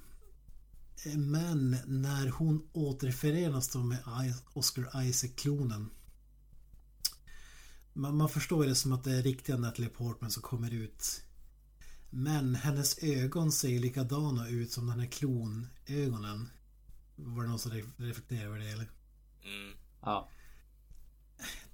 Men 1.18 1.78
när 1.86 2.30
hon 2.30 2.70
återförenas 2.74 3.68
då 3.70 3.80
med 3.84 4.00
Oscar 4.54 5.04
Isaac-klonen 5.04 5.90
man, 7.94 8.18
man 8.18 8.30
förstår 8.30 8.66
det 8.66 8.76
som 8.76 8.94
att 8.94 9.04
det 9.04 9.12
är 9.12 9.24
riktiga 9.24 9.58
Natalie 9.58 9.90
Portman 9.90 10.32
som 10.32 10.44
kommer 10.44 10.74
ut. 10.74 11.24
Men 12.10 12.56
hennes 12.56 12.98
ögon 12.98 13.52
ser 13.52 13.80
likadana 13.80 14.48
ut 14.50 14.72
som 14.72 14.88
den 14.88 15.00
här 15.00 15.08
klonögonen. 15.08 16.50
Var 17.16 17.44
det 17.44 17.50
någon 17.50 17.60
som 17.60 17.72
re- 17.72 17.92
reflekterade 17.98 18.46
över 18.46 18.60
det 18.60 18.70
eller? 18.70 18.90
Mm. 19.44 19.78
Ja. 20.02 20.30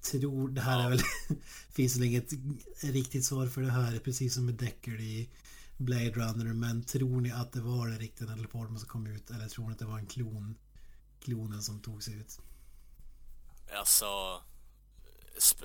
tror 0.01 0.49
det 0.49 0.61
här 0.61 0.85
är 0.85 0.89
väl 0.89 0.99
finns 1.69 1.95
väl 1.97 2.03
inget 2.03 2.31
riktigt 2.83 3.25
svar 3.25 3.47
för 3.47 3.61
det 3.61 3.71
här 3.71 3.99
precis 3.99 4.33
som 4.33 4.45
med 4.45 4.55
Deckard 4.55 4.99
i 4.99 5.29
Blade 5.77 6.11
Runner 6.11 6.53
men 6.53 6.83
tror 6.83 7.21
ni 7.21 7.31
att 7.31 7.51
det 7.51 7.61
var 7.61 7.87
den 7.87 7.99
riktiga 7.99 8.27
Natalie 8.27 8.47
Portman 8.47 8.79
som 8.79 8.89
kom 8.89 9.07
ut 9.07 9.29
eller 9.31 9.47
tror 9.49 9.65
ni 9.65 9.71
att 9.71 9.79
det 9.79 9.85
var 9.85 9.99
en 9.99 10.05
klon 10.07 10.55
klonen 11.19 11.61
som 11.61 11.79
tog 11.79 12.03
sig 12.03 12.13
ut? 12.13 12.39
Alltså, 13.79 14.05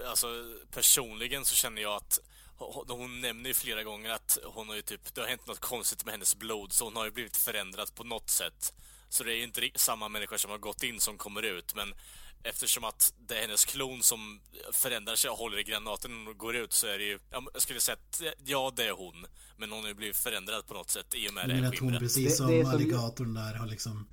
alltså 0.08 0.26
personligen 0.70 1.44
så 1.44 1.54
känner 1.54 1.82
jag 1.82 1.92
att 1.96 2.18
hon, 2.56 2.84
hon 2.88 3.20
nämner 3.20 3.48
ju 3.50 3.54
flera 3.54 3.82
gånger 3.82 4.10
att 4.10 4.38
hon 4.44 4.68
har 4.68 4.74
ju 4.76 4.82
typ, 4.82 5.14
det 5.14 5.20
har 5.20 5.28
hänt 5.28 5.46
något 5.46 5.60
konstigt 5.60 6.04
med 6.04 6.12
hennes 6.14 6.36
blod 6.36 6.72
så 6.72 6.84
hon 6.84 6.96
har 6.96 7.04
ju 7.04 7.10
blivit 7.10 7.36
förändrad 7.36 7.94
på 7.94 8.04
något 8.04 8.30
sätt. 8.30 8.72
Så 9.08 9.24
det 9.24 9.32
är 9.32 9.36
ju 9.36 9.42
inte 9.44 9.70
samma 9.74 10.08
människa 10.08 10.38
som 10.38 10.50
har 10.50 10.58
gått 10.58 10.82
in 10.82 11.00
som 11.00 11.18
kommer 11.18 11.42
ut 11.42 11.74
men 11.74 11.94
eftersom 12.42 12.84
att 12.84 13.14
det 13.28 13.36
är 13.36 13.40
hennes 13.42 13.64
klon 13.64 14.02
som 14.02 14.40
förändrar 14.72 15.16
sig 15.16 15.30
och 15.30 15.36
håller 15.38 15.58
i 15.58 15.62
granaten 15.62 16.28
och 16.28 16.36
går 16.38 16.56
ut 16.56 16.72
så 16.72 16.86
är 16.86 16.98
det 16.98 17.04
ju, 17.04 17.18
ja, 17.30 17.42
jag 17.52 17.62
skulle 17.62 17.80
säga 17.80 17.96
att 17.96 18.22
ja 18.44 18.72
det 18.76 18.84
är 18.84 18.92
hon. 18.92 19.26
Men 19.56 19.72
hon 19.72 19.80
har 19.80 19.88
ju 19.88 19.94
blivit 19.94 20.16
förändrad 20.16 20.66
på 20.66 20.74
något 20.74 20.90
sätt 20.90 21.14
i 21.14 21.28
och 21.28 21.34
med 21.34 21.48
det 21.48 21.54
här 21.54 21.68
att 21.68 21.78
hon 21.78 21.98
precis 21.98 22.24
Det- 22.30 22.36
som 22.36 22.46
det 22.46 22.58
är 22.58 22.62
som- 22.62 22.70
alligatorn 22.72 23.34
där 23.34 23.54
har 23.54 23.66
liksom 23.66 24.08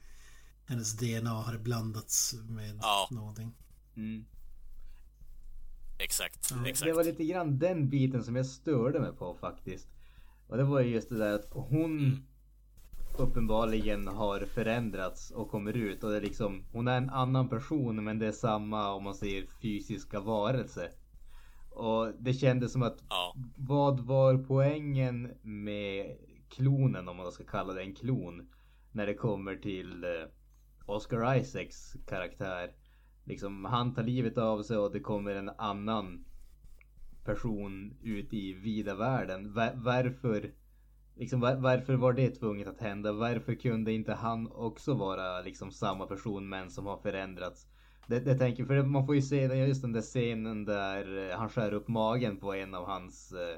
hennes 0.66 0.94
DNA 0.98 1.30
har 1.30 1.58
blandats 1.58 2.34
med 2.34 2.80
Ja. 2.82 3.08
någonting. 3.12 3.54
Mm. 3.98 4.26
Exakt, 6.04 6.48
Ja. 6.52 6.68
exakt. 6.68 6.86
Det 6.90 6.94
var 6.94 7.04
lite 7.04 7.24
grann 7.26 7.60
den 7.60 7.90
biten 7.90 8.24
som 8.24 8.36
jag 8.36 8.46
störde 8.46 9.00
mig 9.00 9.14
på 9.14 9.34
faktiskt. 9.36 9.88
Och 10.48 10.58
det 10.58 10.64
var 10.64 10.80
ju 10.82 10.90
just 10.94 11.10
det 11.10 11.18
där 11.18 11.34
att 11.34 11.48
hon 11.52 12.24
uppenbarligen 13.18 14.08
har 14.08 14.40
förändrats 14.40 15.32
och 15.32 15.50
kommer 15.52 15.78
ut 15.78 16.04
och 16.04 16.10
det 16.12 16.18
är 16.18 16.22
liksom 16.22 16.64
Hon 16.72 16.88
är 16.88 16.98
en 16.98 17.10
annan 17.10 17.50
person 17.50 18.04
men 18.04 18.20
det 18.20 18.28
är 18.28 18.32
samma 18.32 18.94
om 18.94 19.04
man 19.04 19.16
säger 19.16 19.46
fysiska 19.62 20.20
varelse. 20.20 20.92
Och 21.72 22.14
det 22.20 22.34
kändes 22.34 22.72
som 22.72 22.84
att 22.84 22.98
Ja. 23.10 23.34
vad 23.58 24.00
var 24.00 24.38
poängen 24.38 25.32
med 25.42 26.18
klonen 26.50 27.08
om 27.10 27.18
man 27.18 27.32
ska 27.32 27.44
kalla 27.44 27.74
det 27.74 27.82
en 27.82 27.96
klon? 27.96 28.50
När 28.92 29.06
det 29.06 29.14
kommer 29.14 29.56
till 29.56 30.04
eh, 30.04 30.10
Oscar 30.86 31.36
Isaacs 31.38 31.96
karaktär. 32.08 32.72
Liksom 33.24 33.66
han 33.66 33.94
tar 33.94 34.04
livet 34.04 34.38
av 34.38 34.64
sig 34.64 34.78
och 34.78 34.92
det 34.92 35.00
kommer 35.00 35.36
en 35.36 35.50
annan 35.50 36.26
person 37.26 37.94
ut 38.04 38.34
i 38.34 38.54
vida 38.54 38.96
världen. 38.96 39.54
Va- 39.54 39.74
varför 39.76 40.52
Liksom, 41.16 41.40
var, 41.40 41.56
varför 41.56 41.94
var 41.96 42.14
det 42.14 42.30
tvunget 42.30 42.68
att 42.68 42.80
hända? 42.80 43.12
Varför 43.14 43.56
kunde 43.56 43.94
inte 43.94 44.14
han 44.14 44.48
också 44.52 44.94
vara 44.94 45.42
liksom 45.42 45.72
samma 45.72 46.08
person 46.08 46.50
men 46.50 46.72
som 46.72 46.86
har 46.86 46.98
förändrats? 46.98 47.68
Det, 48.08 48.20
det 48.20 48.36
tänker, 48.38 48.66
för 48.66 48.84
man 48.84 49.06
får 49.06 49.16
ju 49.16 49.22
se 49.22 49.36
just 49.46 49.82
den 49.82 49.92
där 49.92 50.02
scenen 50.02 50.66
där 50.66 51.30
eh, 51.30 51.38
han 51.38 51.50
skär 51.50 51.74
upp 51.74 51.88
magen 51.88 52.38
på 52.38 52.54
en 52.54 52.76
av 52.76 52.86
hans 52.86 53.32
eh, 53.32 53.58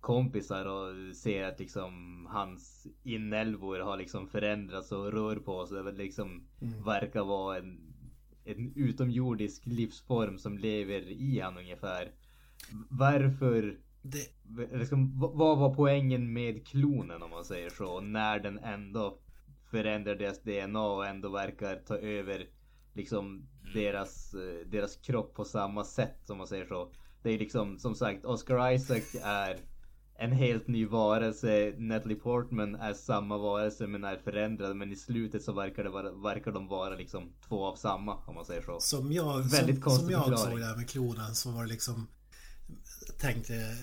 kompisar 0.00 0.64
och 0.66 1.16
ser 1.16 1.44
att 1.44 1.58
liksom 1.58 2.26
hans 2.30 2.86
inälvor 3.02 3.78
har 3.80 3.96
liksom 3.96 4.26
förändrats 4.26 4.92
och 4.92 5.12
rör 5.12 5.36
på 5.36 5.66
sig. 5.66 5.82
Det 5.84 5.92
liksom 5.92 6.46
verkar 6.84 7.24
vara 7.24 7.58
en, 7.58 7.85
en 8.46 8.72
utomjordisk 8.76 9.66
livsform 9.66 10.38
som 10.38 10.58
lever 10.58 11.10
i 11.10 11.40
han 11.40 11.58
ungefär. 11.58 12.10
Varför 12.88 13.78
Det, 14.02 14.28
liksom, 14.72 15.18
vad 15.18 15.58
var 15.58 15.74
poängen 15.74 16.32
med 16.32 16.66
klonen 16.66 17.22
om 17.22 17.30
man 17.30 17.44
säger 17.44 17.70
så? 17.70 18.00
När 18.00 18.40
den 18.40 18.58
ändå 18.58 19.18
förändrar 19.70 20.14
deras 20.14 20.42
DNA 20.42 20.86
och 20.86 21.06
ändå 21.06 21.28
verkar 21.28 21.76
ta 21.76 21.96
över 21.96 22.46
liksom 22.92 23.48
deras, 23.74 24.34
eh, 24.34 24.66
deras 24.66 24.96
kropp 24.96 25.34
på 25.34 25.44
samma 25.44 25.84
sätt 25.84 26.30
om 26.30 26.38
man 26.38 26.46
säger 26.46 26.66
så. 26.66 26.92
Det 27.22 27.30
är 27.30 27.38
liksom 27.38 27.78
som 27.78 27.94
sagt 27.94 28.24
Oscar 28.24 28.72
Isaac 28.72 29.20
är 29.22 29.56
en 30.18 30.32
helt 30.32 30.68
ny 30.68 30.86
varelse. 30.86 31.74
Natalie 31.78 32.16
Portman 32.16 32.74
är 32.74 32.94
samma 32.94 33.38
varelse 33.38 33.86
men 33.86 34.04
är 34.04 34.16
förändrad. 34.16 34.76
Men 34.76 34.92
i 34.92 34.96
slutet 34.96 35.42
så 35.42 35.52
verkar, 35.52 35.84
det 35.84 35.90
vara, 35.90 36.12
verkar 36.12 36.52
de 36.52 36.68
vara 36.68 36.94
liksom 36.94 37.32
två 37.48 37.66
av 37.66 37.76
samma 37.76 38.14
om 38.14 38.34
man 38.34 38.44
säger 38.44 38.62
så. 38.62 38.80
Som 38.80 39.12
jag, 39.12 39.42
Väldigt 39.42 39.82
som, 39.82 39.98
som 39.98 40.10
jag 40.10 40.38
såg 40.38 40.58
det 40.58 40.66
här 40.66 40.76
med 40.76 40.90
klonen 40.90 41.34
så 41.34 41.50
var 41.50 41.62
det 41.62 41.68
liksom 41.68 42.06
tänkte 43.18 43.76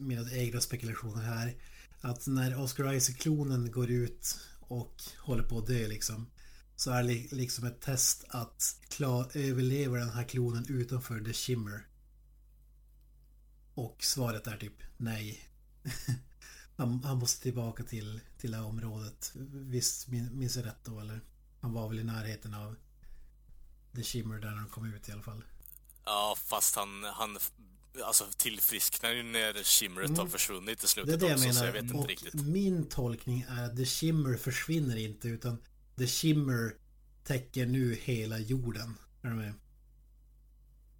mina 0.00 0.32
egna 0.32 0.60
spekulationer 0.60 1.22
här 1.22 1.54
att 2.00 2.26
när 2.26 2.62
Oscar 2.62 2.92
Isaac-klonen 2.92 3.70
går 3.70 3.90
ut 3.90 4.38
och 4.60 5.02
håller 5.18 5.42
på 5.42 5.58
att 5.58 5.66
dö 5.66 5.88
liksom 5.88 6.26
så 6.76 6.90
är 6.90 7.02
det 7.02 7.32
liksom 7.32 7.66
ett 7.66 7.80
test 7.80 8.24
att 8.28 8.76
klar, 8.88 9.30
överlever 9.34 9.98
den 9.98 10.10
här 10.10 10.24
klonen 10.24 10.66
utanför 10.68 11.20
The 11.20 11.32
Shimmer. 11.32 11.86
Och 13.74 14.04
svaret 14.04 14.46
är 14.46 14.56
typ 14.56 14.82
nej. 14.96 15.53
Han, 16.76 17.04
han 17.04 17.18
måste 17.18 17.42
tillbaka 17.42 17.82
till, 17.82 18.20
till 18.38 18.50
det 18.50 18.56
här 18.56 18.64
området. 18.64 19.32
Visst 19.52 20.08
min- 20.08 20.38
minns 20.38 20.56
jag 20.56 20.66
rätt 20.66 20.84
då 20.84 21.00
eller? 21.00 21.20
Han 21.60 21.72
var 21.72 21.88
väl 21.88 21.98
i 21.98 22.04
närheten 22.04 22.54
av 22.54 22.76
The 23.94 24.02
Shimmer 24.02 24.38
där 24.38 24.50
de 24.50 24.68
kom 24.68 24.94
ut 24.94 25.08
i 25.08 25.12
alla 25.12 25.22
fall. 25.22 25.44
Ja, 26.04 26.36
fast 26.46 26.76
han, 26.76 27.04
han 27.04 27.38
alltså 28.04 28.24
tillfrisknar 28.36 29.10
ju 29.10 29.22
när 29.22 29.64
shimmeret 29.64 30.18
har 30.18 30.26
försvunnit 30.26 30.84
i 30.84 31.00
Mm. 31.00 31.06
Det 31.06 31.12
är 31.14 31.18
slutet 31.18 31.20
det 31.20 31.26
jag 31.26 31.34
också, 31.36 31.48
så 31.52 31.54
menar. 31.54 31.66
jag 31.66 31.72
vet 31.72 31.82
inte 31.82 31.96
och 31.96 32.08
riktigt. 32.08 32.34
min 32.34 32.88
tolkning 32.88 33.46
är 33.48 33.64
att 33.64 33.76
The 33.76 33.84
Shimmer 33.86 34.36
försvinner 34.36 34.96
inte 34.96 35.28
utan 35.28 35.58
The 35.98 36.06
Shimmer 36.06 36.76
täcker 37.24 37.66
nu 37.66 37.94
hela 37.94 38.38
jorden. 38.38 38.94
Är 39.22 39.28
du 39.28 39.34
med? 39.34 39.54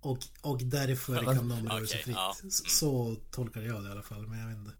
Och, 0.04 0.18
och 0.42 0.60
därför 0.62 1.16
kan 1.16 1.48
de 1.48 1.68
röra 1.68 1.86
sig 1.86 1.98
fritt. 1.98 2.16
ja. 2.16 2.34
Så, 2.34 2.64
så 2.68 3.14
tolkar 3.30 3.60
jag 3.60 3.82
det 3.82 3.88
i 3.88 3.92
alla 3.92 4.02
fall, 4.02 4.26
men 4.26 4.38
jag 4.38 4.48
vet 4.48 4.58
inte. 4.58 4.72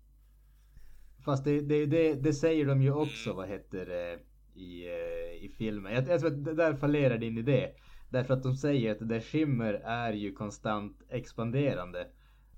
Fast 1.24 1.44
det, 1.44 1.60
det, 1.60 1.86
det, 1.86 2.14
det 2.14 2.32
säger 2.32 2.66
de 2.66 2.82
ju 2.82 2.92
också, 2.92 3.32
vad 3.32 3.48
heter 3.48 3.86
det, 3.86 4.18
i, 4.60 4.86
eh, 4.86 5.44
i 5.44 5.54
filmen. 5.58 5.92
Jag, 5.94 6.08
jag 6.08 6.20
tror 6.20 6.32
att 6.32 6.44
det 6.44 6.54
där 6.54 6.74
fallerar 6.74 7.18
din 7.18 7.38
idé. 7.38 7.70
Därför 8.10 8.34
att 8.34 8.42
de 8.42 8.56
säger 8.56 8.92
att 8.92 9.08
The 9.08 9.20
Shimmer 9.20 9.74
är 9.74 10.12
ju 10.12 10.32
konstant 10.32 11.02
expanderande. 11.08 12.06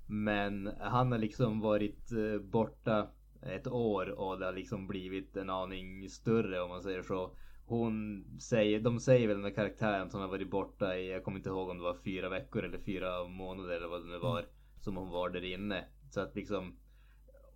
Men 0.06 0.70
han 0.80 1.12
har 1.12 1.18
liksom 1.18 1.60
varit 1.60 2.12
eh, 2.12 2.40
borta 2.40 3.08
ett 3.42 3.66
år 3.66 4.10
och 4.10 4.38
det 4.38 4.44
har 4.46 4.52
liksom 4.52 4.86
blivit 4.86 5.36
en 5.36 5.50
aning 5.50 6.08
större 6.08 6.60
om 6.60 6.68
man 6.68 6.82
säger 6.82 7.02
så. 7.02 7.36
Hon 7.68 8.24
säger, 8.40 8.80
de 8.80 9.00
säger 9.00 9.26
väl 9.28 9.36
den 9.36 9.44
där 9.44 9.54
karaktären 9.54 10.10
som 10.10 10.20
har 10.20 10.28
varit 10.28 10.50
borta 10.50 10.96
i, 10.96 11.10
jag 11.10 11.24
kommer 11.24 11.38
inte 11.38 11.48
ihåg 11.48 11.68
om 11.68 11.76
det 11.76 11.82
var 11.82 11.96
fyra 12.04 12.28
veckor 12.28 12.64
eller 12.64 12.78
fyra 12.78 13.28
månader 13.28 13.76
eller 13.76 13.88
vad 13.88 14.02
det 14.02 14.08
nu 14.08 14.18
var. 14.18 14.44
Som 14.80 14.96
hon 14.96 15.10
var 15.10 15.30
där 15.30 15.44
inne. 15.44 15.84
Så 16.10 16.20
att 16.20 16.36
liksom 16.36 16.76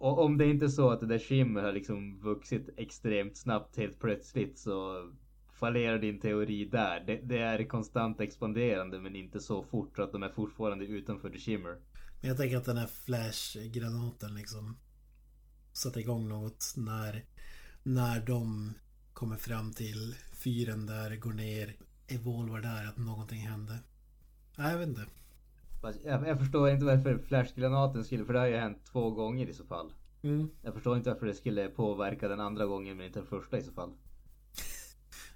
och 0.01 0.19
om 0.19 0.39
det 0.39 0.47
inte 0.47 0.65
är 0.65 0.69
så 0.69 0.91
att 0.91 1.01
det 1.01 1.07
där 1.07 1.19
Shimmer 1.19 1.63
har 1.63 1.73
liksom 1.73 2.21
vuxit 2.21 2.69
extremt 2.77 3.37
snabbt 3.37 3.77
helt 3.77 4.01
plötsligt 4.01 4.59
så 4.59 5.09
fallerar 5.53 5.99
din 5.99 6.21
teori 6.21 6.65
där. 6.65 7.01
Det, 7.07 7.17
det 7.17 7.39
är 7.39 7.65
konstant 7.65 8.21
expanderande 8.21 9.01
men 9.01 9.17
inte 9.17 9.41
så 9.41 9.63
fort 9.63 9.97
så 9.97 10.03
att 10.03 10.13
de 10.13 10.23
är 10.23 10.29
fortfarande 10.29 10.85
utanför 10.85 11.31
The 11.31 11.39
Shimmer. 11.39 11.79
Men 12.21 12.29
jag 12.29 12.37
tänker 12.37 12.57
att 12.57 12.65
den 12.65 12.77
här 12.77 12.87
flashgranaten 12.87 14.35
liksom 14.35 14.77
satte 15.73 16.01
igång 16.01 16.29
något 16.29 16.75
när, 16.77 17.25
när 17.83 18.27
de 18.27 18.75
kommer 19.21 19.37
fram 19.37 19.73
till 19.73 20.15
fyren 20.33 20.87
där, 20.87 21.17
går 21.17 21.33
ner, 21.33 21.77
evolvar 22.09 22.61
där, 22.61 22.87
att 22.89 22.97
någonting 22.99 23.41
hände. 23.41 23.79
Nej, 24.57 24.71
jag 24.73 24.79
vet 24.79 24.89
inte. 24.89 25.07
Jag, 26.05 26.29
jag 26.29 26.39
förstår 26.39 26.71
inte 26.71 26.85
varför 26.85 27.19
flashgranaten 27.29 28.05
skulle, 28.05 28.25
för 28.25 28.33
det 28.33 28.39
har 28.39 28.47
ju 28.47 28.57
hänt 28.57 28.79
två 28.93 29.11
gånger 29.11 29.47
i 29.47 29.55
så 29.55 29.65
fall. 29.65 29.93
Mm. 30.23 30.51
Jag 30.63 30.75
förstår 30.75 30.97
inte 30.97 31.11
varför 31.11 31.27
det 31.27 31.35
skulle 31.35 31.69
påverka 31.69 32.29
den 32.29 32.41
andra 32.41 32.67
gången 32.67 32.97
men 32.97 33.07
inte 33.07 33.19
den 33.19 33.29
första 33.29 33.59
i 33.59 33.63
så 33.63 33.73
fall. 33.73 33.91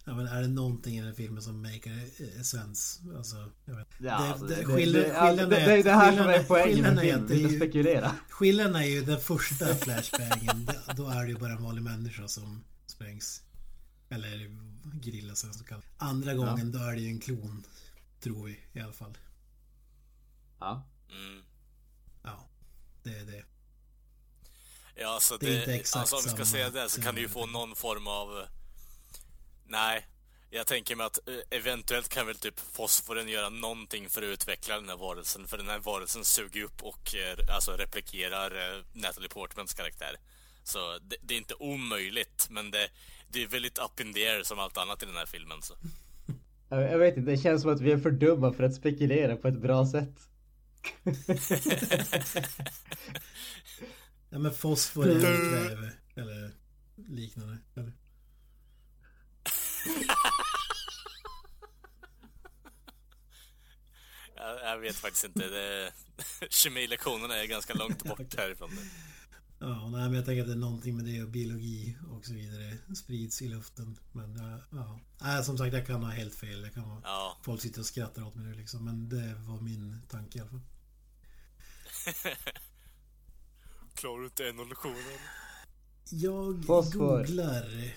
Ja, 0.04 0.14
men 0.16 0.26
är 0.26 0.42
det 0.42 0.48
någonting 0.48 0.98
i 0.98 1.02
den 1.02 1.14
filmen 1.14 1.42
som 1.42 1.62
maker 1.62 1.90
eh, 2.36 2.42
sense? 2.42 3.00
Alltså, 3.16 3.36
jag 3.64 3.76
vet. 3.76 3.88
Ja, 3.98 4.04
Det- 4.04 4.10
alltså, 4.28 4.46
det- 4.46 4.54
det, 4.54 4.64
skillnad- 4.64 5.02
det, 5.02 5.14
skillnaden 5.14 5.50
det, 5.50 5.56
det 5.56 5.72
är 5.78 5.84
det 5.84 5.90
här 5.90 6.06
som 6.12 6.16
skillnaden- 6.18 6.40
är 6.40 6.44
poängen 6.44 6.80
med 6.82 6.98
skillnaden 6.98 7.28
film, 7.28 7.46
är 7.46 7.50
ju- 7.50 7.56
spekulera. 7.56 8.10
Skillnaden 8.28 8.74
är 8.76 8.84
ju 8.86 9.00
den 9.04 9.20
första 9.20 9.66
flashbangen. 9.66 10.68
Då 10.96 11.08
är 11.08 11.22
det 11.22 11.28
ju 11.28 11.36
bara 11.38 11.52
en 11.52 11.62
vanlig 11.62 11.82
människa 11.82 12.28
som 12.28 12.64
sprängs. 12.86 13.42
Eller 14.14 14.50
grillas 15.00 15.44
eller 15.44 15.52
så 15.52 15.64
kallat. 15.64 15.84
Andra 15.98 16.34
gången 16.34 16.72
då 16.72 16.78
är 16.78 16.92
det 16.94 17.00
ju 17.00 17.08
en 17.08 17.20
klon. 17.20 17.66
Tror 18.20 18.46
vi 18.46 18.60
i 18.72 18.80
alla 18.80 18.92
fall. 18.92 19.18
Ja. 20.60 20.82
Mm. 21.10 21.42
Ja, 22.22 22.48
det 23.02 23.10
är 23.18 23.24
det. 23.24 23.44
Ja, 24.96 25.08
alltså 25.14 25.38
Det 25.38 25.46
det, 25.46 25.56
är 25.56 25.60
inte 25.60 25.74
exakt 25.74 25.96
alltså 25.96 26.16
om 26.16 26.22
vi 26.24 26.30
ska 26.30 26.44
säga 26.44 26.70
det 26.70 26.88
så 26.88 27.02
kan 27.02 27.14
du 27.14 27.20
ju 27.20 27.28
få 27.28 27.46
någon 27.46 27.76
form 27.76 28.06
av... 28.06 28.38
eh, 28.40 28.46
Nej, 29.66 30.06
jag 30.50 30.66
tänker 30.66 30.96
mig 30.96 31.06
att 31.06 31.28
eh, 31.28 31.34
eventuellt 31.58 32.08
kan 32.08 32.26
väl 32.26 32.36
typ 32.38 32.60
fosforen 32.60 33.28
göra 33.28 33.48
någonting 33.48 34.08
för 34.08 34.22
att 34.22 34.26
utveckla 34.26 34.74
den 34.74 34.88
här 34.88 34.96
varelsen. 34.96 35.48
För 35.48 35.58
den 35.58 35.68
här 35.68 35.78
varelsen 35.78 36.24
suger 36.24 36.62
upp 36.62 36.82
och 36.82 37.14
eh, 37.14 37.54
alltså 37.54 37.72
replikerar 37.72 38.84
Natalie 38.92 39.28
Portmans 39.28 39.74
karaktär. 39.74 40.16
Så 40.64 40.98
det, 40.98 41.16
det 41.22 41.34
är 41.34 41.38
inte 41.38 41.54
omöjligt, 41.54 42.46
men 42.50 42.70
det, 42.70 42.88
det 43.28 43.42
är 43.42 43.48
väldigt 43.48 43.78
up 43.78 44.00
in 44.00 44.14
the 44.14 44.26
air 44.28 44.42
som 44.42 44.58
allt 44.58 44.76
annat 44.76 45.02
i 45.02 45.06
den 45.06 45.16
här 45.16 45.26
filmen. 45.26 45.62
Så. 45.62 45.74
Jag, 46.68 46.98
vet 46.98 47.16
inte, 47.16 47.30
det 47.30 47.36
känns 47.36 47.62
som 47.62 47.72
att 47.72 47.80
vi 47.80 47.92
är 47.92 47.98
för 47.98 48.10
dumma 48.10 48.52
för 48.52 48.64
att 48.64 48.74
spekulera 48.74 49.36
på 49.36 49.48
ett 49.48 49.60
bra 49.60 49.86
sätt. 49.86 50.28
Ja 54.34 54.38
men 54.38 54.54
fosfor 54.54 55.08
är 55.08 55.20
kväve. 55.20 55.92
Eller 56.14 56.50
liknande. 56.96 57.58
Eller? 57.76 57.92
Jag, 64.36 64.62
jag 64.62 64.78
vet 64.78 64.96
faktiskt 64.96 65.24
inte. 65.24 65.48
Det, 65.48 65.92
kemilektionerna 66.50 67.36
är 67.36 67.46
ganska 67.46 67.74
långt 67.74 68.02
bort 68.02 68.36
härifrån. 68.36 68.70
Ja, 69.58 69.88
nej, 69.90 70.00
men 70.00 70.14
jag 70.14 70.24
tänker 70.24 70.42
att 70.42 70.48
det 70.48 70.54
är 70.54 70.56
någonting 70.56 70.96
med 70.96 71.04
det 71.04 71.22
och 71.22 71.28
biologi 71.28 71.96
och 72.10 72.24
så 72.24 72.34
vidare 72.34 72.78
sprids 72.96 73.42
i 73.42 73.48
luften. 73.48 73.98
Men 74.12 74.36
ja, 74.36 74.58
ja. 74.70 75.00
Nej, 75.22 75.44
som 75.44 75.58
sagt, 75.58 75.74
jag 75.74 75.86
kan 75.86 76.02
ha 76.02 76.10
helt 76.10 76.34
fel. 76.34 76.62
Jag 76.62 76.74
kan 76.74 76.82
ha... 76.82 77.00
Ja, 77.04 77.38
Folk 77.42 77.60
sitter 77.60 77.80
och 77.80 77.86
skrattar 77.86 78.26
åt 78.26 78.34
mig 78.34 78.44
nu 78.44 78.54
liksom. 78.54 78.84
Men 78.84 79.08
det 79.08 79.34
var 79.38 79.60
min 79.60 80.02
tanke 80.08 80.38
i 80.38 80.40
alla 80.40 80.50
fall. 80.50 80.60
klarar 83.94 84.18
du 84.18 84.24
inte 84.24 84.48
en-lektionen? 84.48 85.18
Jag 86.10 86.64
Fosfor. 86.64 87.18
googlar. 87.18 87.94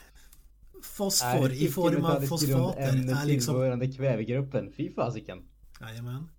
Fosfor 0.84 1.45
Är 1.45 1.53
i 1.53 1.67
form 1.67 2.05
av 2.05 2.21
fosfater 2.21 2.81
är 2.81 3.25
liksom... 3.25 3.53
tillhörande 3.53 3.91
kvävegruppen. 3.91 4.73
Fy 4.77 4.93
fasiken. 4.93 5.49
Jajamän. 5.81 6.29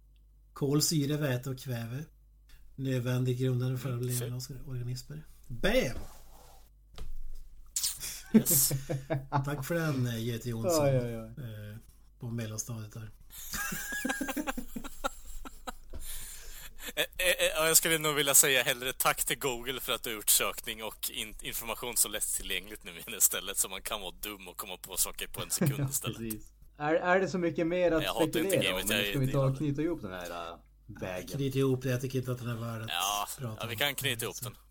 Kolsyre, 0.53 1.17
väte 1.17 1.51
och 1.51 1.59
kväve. 1.59 2.05
Nödvändig 2.79 3.39
grundande 3.39 3.79
för 3.79 3.97
levande 3.97 4.41
organismer. 4.67 5.23
BAM! 5.47 5.99
Yes. 8.33 8.73
Tack 9.45 9.67
för 9.67 9.75
den 9.75 10.07
eh, 10.07 10.25
Göte 10.25 10.49
Jonsson. 10.49 10.85
Oj, 10.85 10.99
oj, 10.99 11.19
oj. 11.19 11.45
Eh, 11.45 11.77
På 12.21 12.31
mellanstadiet 12.31 12.93
där. 12.93 13.11
Eh, 16.95 17.05
eh, 17.27 17.63
eh, 17.63 17.67
Jag 17.69 17.77
skulle 17.77 17.99
nog 17.99 18.15
vilja 18.15 18.35
säga 18.35 18.63
hellre 18.63 18.93
tack 18.93 19.25
till 19.25 19.39
Google 19.39 19.81
för 19.81 19.93
att 19.93 20.03
du 20.03 20.11
har 20.11 20.15
gjort 20.15 20.31
sökning 20.31 20.85
och 20.85 21.11
in 21.11 21.35
information 21.43 21.97
så 21.97 22.09
lättillgängligt 22.09 22.85
nu 22.85 23.17
istället 23.17 23.59
så 23.59 23.69
man 23.69 23.83
kan 23.83 24.01
vara 24.01 24.15
dum 24.21 24.49
och 24.49 24.57
komma 24.57 24.77
på 24.77 24.97
saker 24.97 25.27
på 25.27 25.43
en 25.43 25.51
sekund 25.51 25.91
istället. 25.91 26.35
Är, 26.77 26.95
är 26.95 27.21
det 27.21 27.29
så 27.29 27.39
mycket 27.39 27.67
mer 27.67 27.93
att 27.93 28.17
spekulera 28.29 28.75
om? 28.75 28.83
Ska 28.83 29.19
vi 29.19 29.33
ta 29.33 29.45
och 29.47 29.57
knyta 29.57 29.83
ihop 29.83 30.03
den 30.03 30.13
här 30.13 30.59
vägen? 30.89 31.29
Knyt 31.39 31.55
ihop 31.57 31.83
det. 31.83 31.91
Jag 31.91 32.01
tycker 32.01 32.19
inte 32.19 32.33
att 32.33 32.39
den 32.39 32.49
är 32.49 32.55
värd 32.55 32.83
att 32.83 32.89
Ja, 32.89 33.29
prata 33.39 33.57
ja, 33.61 33.69
vi 33.69 33.77
kan 33.77 33.95
knyta 33.95 34.25
ihop 34.25 34.43
den. 34.43 34.55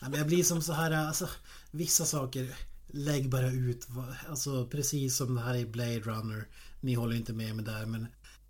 Ja, 0.00 0.10
men 0.10 0.18
jag 0.18 0.26
blir 0.26 0.44
som 0.44 0.62
så 0.62 0.72
här, 0.72 0.90
alltså 0.90 1.28
vissa 1.70 2.04
saker 2.04 2.56
Lägg 2.88 3.30
bara 3.30 3.50
ut, 3.50 3.88
alltså 4.28 4.66
precis 4.66 5.16
som 5.16 5.34
det 5.34 5.40
här 5.40 5.54
i 5.54 5.66
Blade 5.66 6.00
Runner 6.00 6.48
Ni 6.80 6.94
håller 6.94 7.16
inte 7.16 7.32
med 7.32 7.56
mig 7.56 7.64
där 7.64 7.86
men 7.86 8.06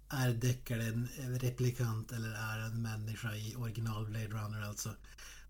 Är 0.09 0.31
Deckard 0.31 0.81
en 0.81 1.09
replikant 1.41 2.13
eller 2.13 2.29
är 2.29 2.59
en 2.59 2.83
människa 2.83 3.35
i 3.35 3.55
original 3.57 4.07
Blade 4.07 4.27
Runner 4.29 4.63
alltså 4.69 4.91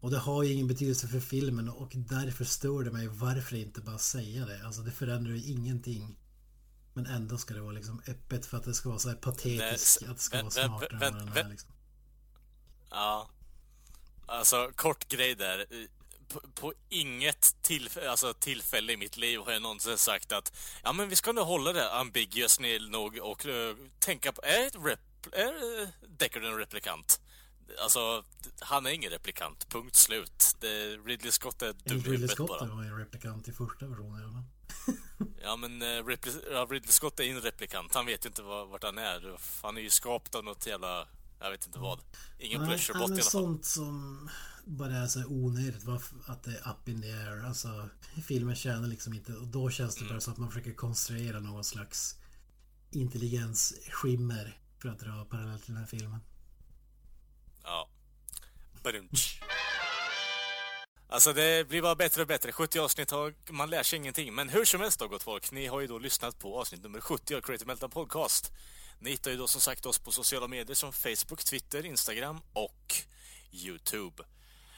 Och 0.00 0.10
det 0.10 0.18
har 0.18 0.42
ju 0.42 0.52
ingen 0.52 0.66
betydelse 0.68 1.08
för 1.08 1.20
filmen 1.20 1.68
och 1.68 1.92
därför 1.94 2.44
stör 2.44 2.84
det 2.84 2.90
mig 2.90 3.08
varför 3.08 3.56
inte 3.56 3.80
bara 3.80 3.98
säga 3.98 4.46
det 4.46 4.66
Alltså 4.66 4.82
det 4.82 4.90
förändrar 4.90 5.32
ju 5.32 5.42
ingenting 5.42 6.16
Men 6.96 7.06
ändå 7.06 7.38
ska 7.38 7.54
det 7.54 7.60
vara 7.60 7.72
liksom 7.72 8.02
öppet 8.08 8.46
för 8.46 8.56
att 8.56 8.64
det 8.64 8.74
ska 8.74 8.88
vara 8.88 8.98
så 8.98 9.08
här 9.08 9.16
patetiskt 9.16 10.02
att 10.02 10.16
det 10.16 10.22
ska 10.22 10.42
vara 10.42 10.50
smartare 10.50 11.06
än 11.06 11.14
den 11.14 11.28
vä- 11.28 11.44
är 11.44 11.48
liksom. 11.48 11.70
Ja. 12.90 13.30
Alltså, 14.26 14.70
kort 14.74 15.08
grej 15.08 15.34
där. 15.34 15.66
På, 16.28 16.40
på 16.54 16.74
inget 16.88 17.56
tillf- 17.62 18.08
alltså, 18.08 18.34
tillfälle 18.34 18.92
i 18.92 18.96
mitt 18.96 19.16
liv 19.16 19.40
har 19.40 19.52
jag 19.52 19.62
någonsin 19.62 19.98
sagt 19.98 20.32
att 20.32 20.56
ja 20.82 20.92
men 20.92 21.08
vi 21.08 21.16
ska 21.16 21.32
nog 21.32 21.46
hålla 21.46 21.72
det 21.72 21.92
ambiguous 21.94 22.60
nog 22.90 23.18
och 23.18 23.46
uh, 23.46 23.74
tänka 23.98 24.32
på, 24.32 24.42
är, 24.44 24.66
ett 24.66 24.74
rep- 24.74 25.32
är 25.32 25.82
uh, 25.82 25.88
Deckard 26.08 26.44
en 26.44 26.56
replikant? 26.58 27.20
Alltså, 27.82 28.24
han 28.60 28.86
är 28.86 28.90
ingen 28.90 29.10
replikant. 29.10 29.68
Punkt 29.68 29.96
slut. 29.96 30.56
Det, 30.60 30.96
Ridley 30.96 31.32
Scott 31.32 31.62
är 31.62 31.72
dum 31.72 31.98
i 31.98 32.00
Ridley 32.00 32.28
Scott 32.28 32.48
bara. 32.48 32.64
var 32.64 32.82
en 32.82 32.98
replikant 32.98 33.48
i 33.48 33.52
första 33.52 33.86
versionen. 33.86 34.22
Eller? 34.22 34.42
Ja, 35.42 35.56
men 35.56 35.82
Ripley, 36.06 36.34
ja, 36.52 36.66
Ridley 36.70 36.92
Scott 36.92 37.20
är 37.20 37.24
en 37.24 37.40
replikant. 37.40 37.94
Han 37.94 38.06
vet 38.06 38.24
ju 38.24 38.28
inte 38.28 38.42
var, 38.42 38.66
vart 38.66 38.84
han 38.84 38.98
är. 38.98 39.38
Han 39.62 39.76
är 39.76 39.80
ju 39.80 39.90
skapad 39.90 40.36
av 40.36 40.44
något 40.44 40.66
jävla... 40.66 41.08
Jag 41.40 41.50
vet 41.50 41.66
inte 41.66 41.78
vad. 41.78 42.00
Ingen 42.38 42.60
Nej, 42.60 42.68
pleasure 42.68 42.98
bot 42.98 43.10
i 43.10 43.12
alla 43.12 43.22
fall. 43.22 43.30
sånt 43.30 43.64
som 43.64 44.28
bara 44.64 44.92
är 44.96 45.06
så 45.06 45.24
onödigt. 45.26 45.88
Att 46.26 46.42
det 46.42 46.50
är 46.50 46.70
up 46.70 46.88
in 46.88 47.02
the 47.02 47.12
air. 47.12 47.44
Alltså, 47.46 47.88
filmen 48.26 48.56
tjänar 48.56 48.88
liksom 48.88 49.14
inte. 49.14 49.32
Och 49.32 49.46
då 49.46 49.70
känns 49.70 49.94
det 49.94 50.00
Mm. 50.00 50.12
bara 50.14 50.20
så 50.20 50.30
att 50.30 50.36
man 50.38 50.48
försöker 50.50 50.72
konstruera 50.74 51.40
någon 51.40 51.64
slags 51.64 52.14
intelligensskimmer 52.90 54.58
för 54.78 54.88
att 54.88 54.98
dra 55.00 55.24
parallell 55.24 55.60
till 55.60 55.74
den 55.74 55.76
här 55.82 55.86
filmen. 55.86 56.20
Ja. 57.62 57.88
Badumtsch. 58.82 59.40
Alltså 61.08 61.32
det 61.32 61.68
blir 61.68 61.82
bara 61.82 61.94
bättre 61.94 62.22
och 62.22 62.28
bättre. 62.28 62.52
70 62.52 62.78
avsnitt 62.78 63.10
har 63.10 63.34
man 63.50 63.70
lär 63.70 63.82
sig 63.82 63.96
ingenting. 63.96 64.34
Men 64.34 64.48
hur 64.48 64.64
som 64.64 64.80
helst 64.80 64.98
då 64.98 65.08
gott 65.08 65.22
folk. 65.22 65.52
Ni 65.52 65.66
har 65.66 65.80
ju 65.80 65.86
då 65.86 65.98
lyssnat 65.98 66.38
på 66.38 66.60
avsnitt 66.60 66.82
nummer 66.82 67.00
70 67.00 67.34
av 67.34 67.40
Creative 67.40 67.66
Meltdown 67.66 67.90
Podcast. 67.90 68.52
Ni 68.98 69.10
hittar 69.10 69.30
ju 69.30 69.36
då 69.36 69.46
som 69.46 69.60
sagt 69.60 69.86
oss 69.86 69.98
på 69.98 70.12
sociala 70.12 70.48
medier 70.48 70.74
som 70.74 70.92
Facebook, 70.92 71.44
Twitter, 71.44 71.86
Instagram 71.86 72.40
och 72.52 72.94
Youtube. 73.52 74.22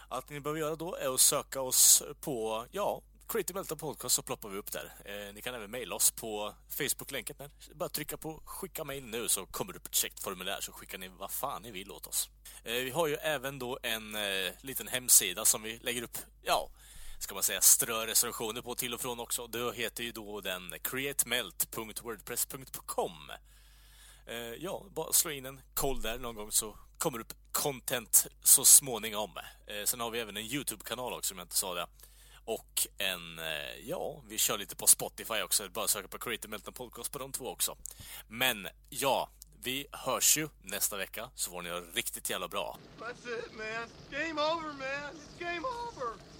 Allt 0.08 0.30
ni 0.30 0.40
behöver 0.40 0.60
göra 0.60 0.76
då 0.76 0.94
är 0.94 1.14
att 1.14 1.20
söka 1.20 1.60
oss 1.60 2.02
på, 2.20 2.66
ja, 2.70 3.02
Creative 3.28 3.58
Melta 3.58 3.76
Podcast 3.76 4.14
så 4.14 4.22
ploppar 4.22 4.48
vi 4.48 4.58
upp 4.58 4.72
där. 4.72 4.92
Eh, 5.04 5.34
ni 5.34 5.42
kan 5.42 5.54
även 5.54 5.70
mejla 5.70 5.94
oss 5.94 6.10
på 6.10 6.54
Facebook-länken 6.68 7.36
där. 7.38 7.50
Bara 7.74 7.88
trycka 7.88 8.16
på 8.16 8.42
skicka 8.44 8.84
mejl 8.84 9.04
nu 9.04 9.28
så 9.28 9.46
kommer 9.46 9.72
det 9.72 9.78
upp 9.78 9.86
ett 9.86 9.94
checkt 9.94 10.22
formulär 10.22 10.58
så 10.60 10.72
skickar 10.72 10.98
ni 10.98 11.08
vad 11.08 11.30
fan 11.30 11.62
ni 11.62 11.70
vill 11.70 11.90
åt 11.90 12.06
oss. 12.06 12.30
Eh, 12.64 12.72
vi 12.72 12.90
har 12.90 13.06
ju 13.06 13.14
även 13.14 13.58
då 13.58 13.78
en 13.82 14.14
eh, 14.14 14.52
liten 14.60 14.88
hemsida 14.88 15.44
som 15.44 15.62
vi 15.62 15.78
lägger 15.78 16.02
upp, 16.02 16.18
ja, 16.42 16.70
ska 17.18 17.34
man 17.34 17.42
säga 17.42 17.60
strö 17.60 18.06
recensioner 18.06 18.62
på 18.62 18.74
till 18.74 18.94
och 18.94 19.00
från 19.00 19.20
också. 19.20 19.46
Det 19.46 19.76
heter 19.76 20.04
ju 20.04 20.12
då 20.12 20.40
den 20.40 20.74
createmelt.wordpress.com 20.82 23.32
Eh, 24.28 24.36
ja, 24.36 24.86
bara 24.94 25.12
slå 25.12 25.30
in 25.30 25.46
en 25.46 25.60
koll 25.74 26.02
där 26.02 26.18
någon 26.18 26.34
gång 26.34 26.52
så 26.52 26.78
kommer 26.98 27.18
det 27.18 27.24
upp 27.24 27.34
content 27.52 28.26
så 28.42 28.64
småningom. 28.64 29.30
Eh, 29.66 29.84
sen 29.84 30.00
har 30.00 30.10
vi 30.10 30.20
även 30.20 30.36
en 30.36 30.42
YouTube-kanal 30.42 31.12
också 31.12 31.34
om 31.34 31.38
jag 31.38 31.44
inte 31.44 31.56
sa 31.56 31.74
det. 31.74 31.86
Och 32.48 32.86
en, 32.98 33.38
eh, 33.38 33.88
ja, 33.88 34.22
vi 34.28 34.38
kör 34.38 34.58
lite 34.58 34.76
på 34.76 34.86
Spotify 34.86 35.40
också. 35.42 35.68
Bara 35.68 35.88
söka 35.88 36.08
på 36.08 36.18
Creative 36.18 36.50
Meltdown 36.50 36.74
Podcast 36.74 37.12
på 37.12 37.18
de 37.18 37.32
två 37.32 37.48
också. 37.48 37.76
Men 38.28 38.68
ja, 38.90 39.30
vi 39.62 39.86
hörs 39.92 40.36
ju 40.36 40.48
nästa 40.62 40.96
vecka 40.96 41.30
så 41.34 41.50
får 41.50 41.62
ni 41.62 41.70
ha 41.70 41.80
riktigt 41.94 42.30
jävla 42.30 42.48
bra. 42.48 42.78
That's 42.98 43.38
it, 43.38 43.52
man. 43.56 43.88
Game 44.10 44.40
over, 44.42 44.68
man. 44.68 45.14
It's 45.14 45.38
game 45.38 45.66
over. 45.66 46.37